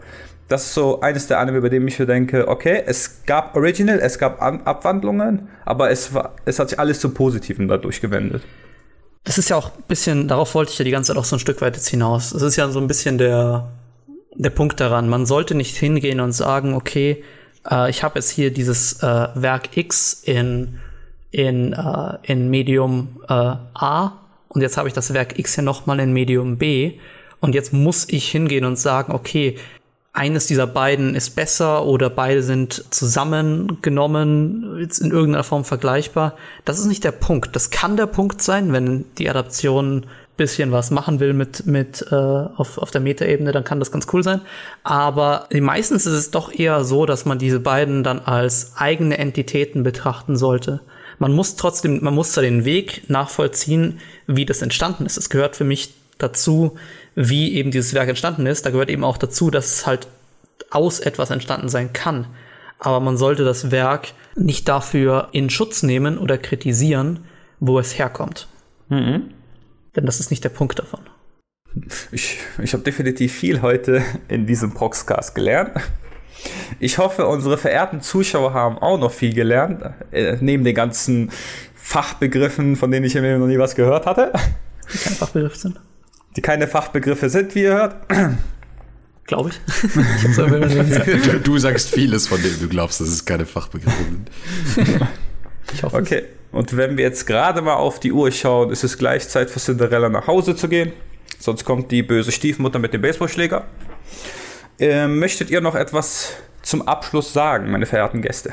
das 0.48 0.66
ist 0.66 0.74
so 0.74 1.00
eines 1.00 1.26
der 1.26 1.38
Anime, 1.38 1.62
bei 1.62 1.68
dem 1.68 1.86
ich 1.88 1.98
mir 1.98 2.06
denke, 2.06 2.48
okay, 2.48 2.82
es 2.84 3.22
gab 3.26 3.56
Original, 3.56 3.98
es 4.00 4.18
gab 4.18 4.42
An 4.42 4.62
Abwandlungen, 4.62 5.48
aber 5.64 5.90
es, 5.90 6.12
war, 6.12 6.34
es 6.44 6.58
hat 6.58 6.70
sich 6.70 6.78
alles 6.78 7.00
zum 7.00 7.14
Positiven 7.14 7.68
dadurch 7.68 8.00
gewendet. 8.00 8.42
Das 9.22 9.38
ist 9.38 9.48
ja 9.48 9.56
auch 9.56 9.74
ein 9.74 9.84
bisschen, 9.88 10.28
darauf 10.28 10.54
wollte 10.54 10.72
ich 10.72 10.78
ja 10.78 10.84
die 10.84 10.90
ganze 10.90 11.12
Zeit 11.12 11.16
auch 11.16 11.24
so 11.24 11.36
ein 11.36 11.40
Stück 11.40 11.62
weit 11.62 11.76
jetzt 11.76 11.88
hinaus. 11.88 12.30
Das 12.30 12.42
ist 12.42 12.56
ja 12.56 12.68
so 12.68 12.78
ein 12.78 12.88
bisschen 12.88 13.16
der, 13.16 13.72
der 14.34 14.50
Punkt 14.50 14.80
daran. 14.80 15.08
Man 15.08 15.24
sollte 15.24 15.54
nicht 15.54 15.76
hingehen 15.76 16.20
und 16.20 16.32
sagen, 16.32 16.74
okay, 16.74 17.24
äh, 17.70 17.90
ich 17.90 18.02
habe 18.02 18.18
jetzt 18.18 18.30
hier 18.30 18.52
dieses 18.52 19.02
äh, 19.02 19.28
Werk 19.34 19.76
X 19.76 20.22
in, 20.24 20.80
in, 21.30 21.72
äh, 21.72 22.18
in 22.22 22.50
Medium 22.50 23.20
äh, 23.28 23.32
A 23.32 24.12
und 24.48 24.60
jetzt 24.60 24.76
habe 24.76 24.88
ich 24.88 24.94
das 24.94 25.12
Werk 25.14 25.38
X 25.38 25.54
hier 25.54 25.64
nochmal 25.64 26.00
in 26.00 26.12
Medium 26.12 26.58
B 26.58 26.98
und 27.40 27.54
jetzt 27.54 27.72
muss 27.72 28.08
ich 28.08 28.30
hingehen 28.30 28.64
und 28.64 28.78
sagen, 28.78 29.12
okay, 29.12 29.58
eines 30.14 30.46
dieser 30.46 30.68
beiden 30.68 31.16
ist 31.16 31.30
besser 31.30 31.84
oder 31.84 32.08
beide 32.08 32.42
sind 32.44 32.84
zusammengenommen, 32.94 34.78
jetzt 34.78 35.00
in 35.00 35.10
irgendeiner 35.10 35.42
Form 35.42 35.64
vergleichbar. 35.64 36.36
Das 36.64 36.78
ist 36.78 36.86
nicht 36.86 37.02
der 37.02 37.10
Punkt. 37.10 37.56
Das 37.56 37.70
kann 37.70 37.96
der 37.96 38.06
Punkt 38.06 38.40
sein, 38.40 38.72
wenn 38.72 39.06
die 39.18 39.28
Adaption 39.28 40.06
bisschen 40.36 40.72
was 40.72 40.90
machen 40.90 41.20
will 41.20 41.32
mit, 41.32 41.66
mit 41.66 42.04
äh, 42.10 42.14
auf, 42.14 42.78
auf 42.78 42.90
der 42.90 43.00
Metaebene, 43.00 43.52
dann 43.52 43.64
kann 43.64 43.78
das 43.78 43.92
ganz 43.92 44.06
cool 44.12 44.22
sein. 44.22 44.40
Aber 44.82 45.48
meistens 45.52 46.06
ist 46.06 46.12
es 46.12 46.30
doch 46.30 46.52
eher 46.52 46.84
so, 46.84 47.06
dass 47.06 47.24
man 47.24 47.38
diese 47.38 47.60
beiden 47.60 48.02
dann 48.02 48.18
als 48.18 48.72
eigene 48.76 49.18
Entitäten 49.18 49.82
betrachten 49.82 50.36
sollte. 50.36 50.80
Man 51.18 51.32
muss 51.32 51.56
trotzdem, 51.56 52.02
man 52.02 52.14
muss 52.14 52.32
da 52.32 52.40
den 52.40 52.64
Weg 52.64 53.08
nachvollziehen, 53.08 54.00
wie 54.26 54.44
das 54.44 54.62
entstanden 54.62 55.06
ist. 55.06 55.16
Es 55.16 55.30
gehört 55.30 55.54
für 55.54 55.64
mich 55.64 55.94
dazu, 56.18 56.76
wie 57.14 57.54
eben 57.54 57.70
dieses 57.70 57.94
Werk 57.94 58.08
entstanden 58.08 58.46
ist. 58.46 58.66
Da 58.66 58.70
gehört 58.70 58.90
eben 58.90 59.04
auch 59.04 59.18
dazu, 59.18 59.50
dass 59.50 59.66
es 59.66 59.86
halt 59.86 60.08
aus 60.70 60.98
etwas 60.98 61.30
entstanden 61.30 61.68
sein 61.68 61.92
kann. 61.92 62.26
Aber 62.80 62.98
man 62.98 63.16
sollte 63.16 63.44
das 63.44 63.70
Werk 63.70 64.08
nicht 64.34 64.68
dafür 64.68 65.28
in 65.30 65.48
Schutz 65.50 65.84
nehmen 65.84 66.18
oder 66.18 66.38
kritisieren, 66.38 67.20
wo 67.60 67.78
es 67.78 67.96
herkommt. 67.96 68.48
Mhm. 68.88 69.30
Denn 69.96 70.06
das 70.06 70.20
ist 70.20 70.30
nicht 70.30 70.44
der 70.44 70.48
Punkt 70.48 70.78
davon. 70.78 71.00
Ich, 72.12 72.38
ich 72.62 72.72
habe 72.72 72.82
definitiv 72.84 73.32
viel 73.32 73.62
heute 73.62 74.02
in 74.28 74.46
diesem 74.46 74.74
Proxcast 74.74 75.34
gelernt. 75.34 75.72
Ich 76.78 76.98
hoffe, 76.98 77.26
unsere 77.26 77.58
verehrten 77.58 78.00
Zuschauer 78.00 78.52
haben 78.52 78.78
auch 78.78 78.98
noch 78.98 79.12
viel 79.12 79.34
gelernt, 79.34 79.82
äh, 80.12 80.36
neben 80.40 80.64
den 80.64 80.74
ganzen 80.74 81.30
Fachbegriffen, 81.74 82.76
von 82.76 82.90
denen 82.90 83.06
ich 83.06 83.14
mir 83.14 83.38
noch 83.38 83.46
nie 83.46 83.58
was 83.58 83.74
gehört 83.74 84.06
hatte. 84.06 84.32
Die 84.92 84.98
keine 84.98 85.16
Fachbegriffe 85.16 85.56
sind. 85.56 85.80
Die 86.36 86.42
keine 86.42 86.68
Fachbegriffe 86.68 87.28
sind, 87.28 87.54
wie 87.54 87.62
ihr 87.62 87.74
hört. 87.74 87.96
Glaube 89.26 89.50
ich. 89.50 89.60
ich 89.94 91.22
du, 91.22 91.40
du 91.40 91.58
sagst 91.58 91.90
vieles, 91.90 92.28
von 92.28 92.42
dem 92.42 92.58
du 92.60 92.68
glaubst, 92.68 93.00
dass 93.00 93.08
es 93.08 93.24
keine 93.24 93.46
Fachbegriffe 93.46 94.04
sind. 94.04 94.30
Ich 95.72 95.82
hoffe. 95.82 95.96
Okay. 95.96 96.24
Es. 96.24 96.43
Und 96.54 96.76
wenn 96.76 96.96
wir 96.96 97.04
jetzt 97.04 97.26
gerade 97.26 97.62
mal 97.62 97.74
auf 97.74 97.98
die 97.98 98.12
Uhr 98.12 98.30
schauen, 98.30 98.70
ist 98.70 98.84
es 98.84 98.96
gleich 98.96 99.28
Zeit 99.28 99.50
für 99.50 99.58
Cinderella 99.58 100.08
nach 100.08 100.28
Hause 100.28 100.54
zu 100.54 100.68
gehen. 100.68 100.92
Sonst 101.40 101.64
kommt 101.64 101.90
die 101.90 102.04
böse 102.04 102.30
Stiefmutter 102.30 102.78
mit 102.78 102.94
dem 102.94 103.02
Baseballschläger. 103.02 103.64
Äh, 104.78 105.08
möchtet 105.08 105.50
ihr 105.50 105.60
noch 105.60 105.74
etwas 105.74 106.32
zum 106.62 106.86
Abschluss 106.86 107.32
sagen, 107.32 107.72
meine 107.72 107.86
verehrten 107.86 108.22
Gäste? 108.22 108.52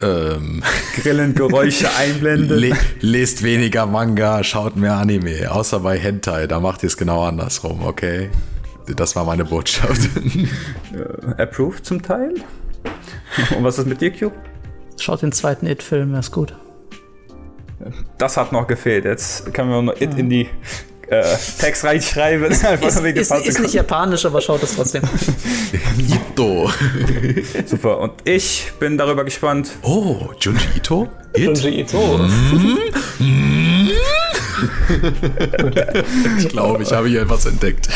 Ähm. 0.00 0.62
Grillengeräusche 0.94 1.92
einblenden. 1.98 2.56
Le 2.56 2.76
lest 3.00 3.42
weniger 3.42 3.86
Manga, 3.86 4.44
schaut 4.44 4.76
mehr 4.76 4.94
Anime. 4.94 5.50
Außer 5.50 5.80
bei 5.80 5.98
Hentai, 5.98 6.46
da 6.46 6.60
macht 6.60 6.84
ihr 6.84 6.86
es 6.86 6.96
genau 6.96 7.24
andersrum, 7.24 7.82
okay? 7.84 8.30
Das 8.86 9.16
war 9.16 9.24
meine 9.24 9.44
Botschaft. 9.44 10.10
Äh, 10.92 11.42
approved 11.42 11.86
zum 11.86 12.02
Teil? 12.02 12.34
Und 13.56 13.64
was 13.64 13.78
ist 13.78 13.86
mit 13.86 14.00
dir, 14.00 14.10
Cube? 14.12 14.34
Schaut 14.98 15.22
den 15.22 15.32
zweiten 15.32 15.66
It-Film, 15.66 16.14
er 16.14 16.20
ist 16.20 16.32
gut. 16.32 16.54
Das 18.18 18.36
hat 18.36 18.52
noch 18.52 18.66
gefehlt. 18.66 19.04
Jetzt 19.04 19.52
können 19.52 19.70
wir 19.70 19.82
noch 19.82 20.00
It 20.00 20.16
in 20.16 20.30
die 20.30 20.48
äh, 21.08 21.22
Text 21.58 21.84
reinschreiben. 21.84 22.50
Ist, 22.50 22.64
ist, 23.04 23.30
ist 23.32 23.60
nicht 23.60 23.74
japanisch, 23.74 24.24
aber 24.24 24.40
schaut 24.40 24.62
es 24.62 24.76
trotzdem. 24.76 25.02
Ito. 25.98 26.70
Super. 27.66 27.98
Und 27.98 28.12
ich 28.24 28.72
bin 28.78 28.96
darüber 28.96 29.24
gespannt. 29.24 29.72
Oh, 29.82 30.30
Junji 30.40 30.66
Ito? 30.76 31.08
It? 31.34 31.44
Junji 31.44 31.80
Ito. 31.80 32.18
Mm. 33.18 33.51
Ich 36.38 36.48
glaube, 36.48 36.82
ich 36.82 36.92
habe 36.92 37.08
hier 37.08 37.22
etwas 37.22 37.46
entdeckt. 37.46 37.88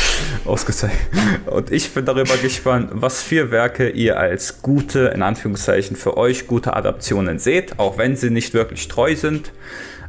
Ausgezeichnet. 0.45 1.01
Und 1.47 1.73
ich 1.73 1.91
bin 1.93 2.05
darüber 2.05 2.37
gespannt, 2.37 2.91
was 2.93 3.23
für 3.23 3.51
Werke 3.51 3.89
ihr 3.89 4.19
als 4.19 4.63
gute, 4.63 5.13
in 5.15 5.23
Anführungszeichen 5.23 5.97
für 5.97 6.17
euch 6.17 6.47
gute 6.47 6.75
Adaptionen 6.75 7.39
seht, 7.39 7.79
auch 7.79 7.99
wenn 7.99 8.17
sie 8.17 8.31
nicht 8.31 8.55
wirklich 8.55 8.89
treu 8.89 9.15
sind. 9.17 9.53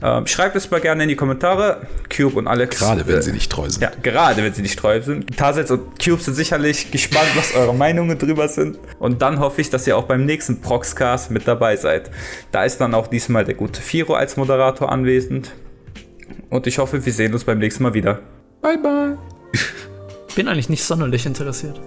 Ähm, 0.01 0.27
schreibt 0.27 0.55
es 0.55 0.69
mal 0.69 0.79
gerne 0.79 1.03
in 1.03 1.09
die 1.09 1.15
Kommentare. 1.15 1.87
Cube 2.15 2.37
und 2.37 2.47
Alex. 2.47 2.79
Gerade 2.79 3.07
wenn 3.07 3.17
äh, 3.17 3.21
sie 3.21 3.31
nicht 3.31 3.51
treu 3.51 3.69
sind. 3.69 3.81
Ja, 3.81 3.91
gerade 4.01 4.43
wenn 4.43 4.53
sie 4.53 4.61
nicht 4.61 4.77
treu 4.77 5.01
sind. 5.01 5.35
Tarsets 5.37 5.71
und 5.71 6.03
Cube 6.03 6.21
sind 6.21 6.35
sicherlich 6.35 6.91
gespannt, 6.91 7.29
was 7.35 7.55
eure 7.55 7.73
Meinungen 7.73 8.17
drüber 8.17 8.47
sind. 8.47 8.77
Und 8.99 9.21
dann 9.21 9.39
hoffe 9.39 9.61
ich, 9.61 9.69
dass 9.69 9.87
ihr 9.87 9.97
auch 9.97 10.03
beim 10.03 10.25
nächsten 10.25 10.61
Proxcast 10.61 11.31
mit 11.31 11.47
dabei 11.47 11.75
seid. 11.77 12.11
Da 12.51 12.63
ist 12.63 12.79
dann 12.79 12.93
auch 12.93 13.07
diesmal 13.07 13.45
der 13.45 13.55
gute 13.55 13.81
Firo 13.81 14.13
als 14.13 14.37
Moderator 14.37 14.91
anwesend. 14.91 15.51
Und 16.49 16.67
ich 16.67 16.77
hoffe, 16.77 17.05
wir 17.05 17.13
sehen 17.13 17.33
uns 17.33 17.43
beim 17.43 17.59
nächsten 17.59 17.83
Mal 17.83 17.93
wieder. 17.93 18.21
Bye, 18.61 18.77
bye. 18.77 19.17
Bin 20.35 20.47
eigentlich 20.47 20.69
nicht 20.69 20.83
sonderlich 20.83 21.25
interessiert. 21.25 21.79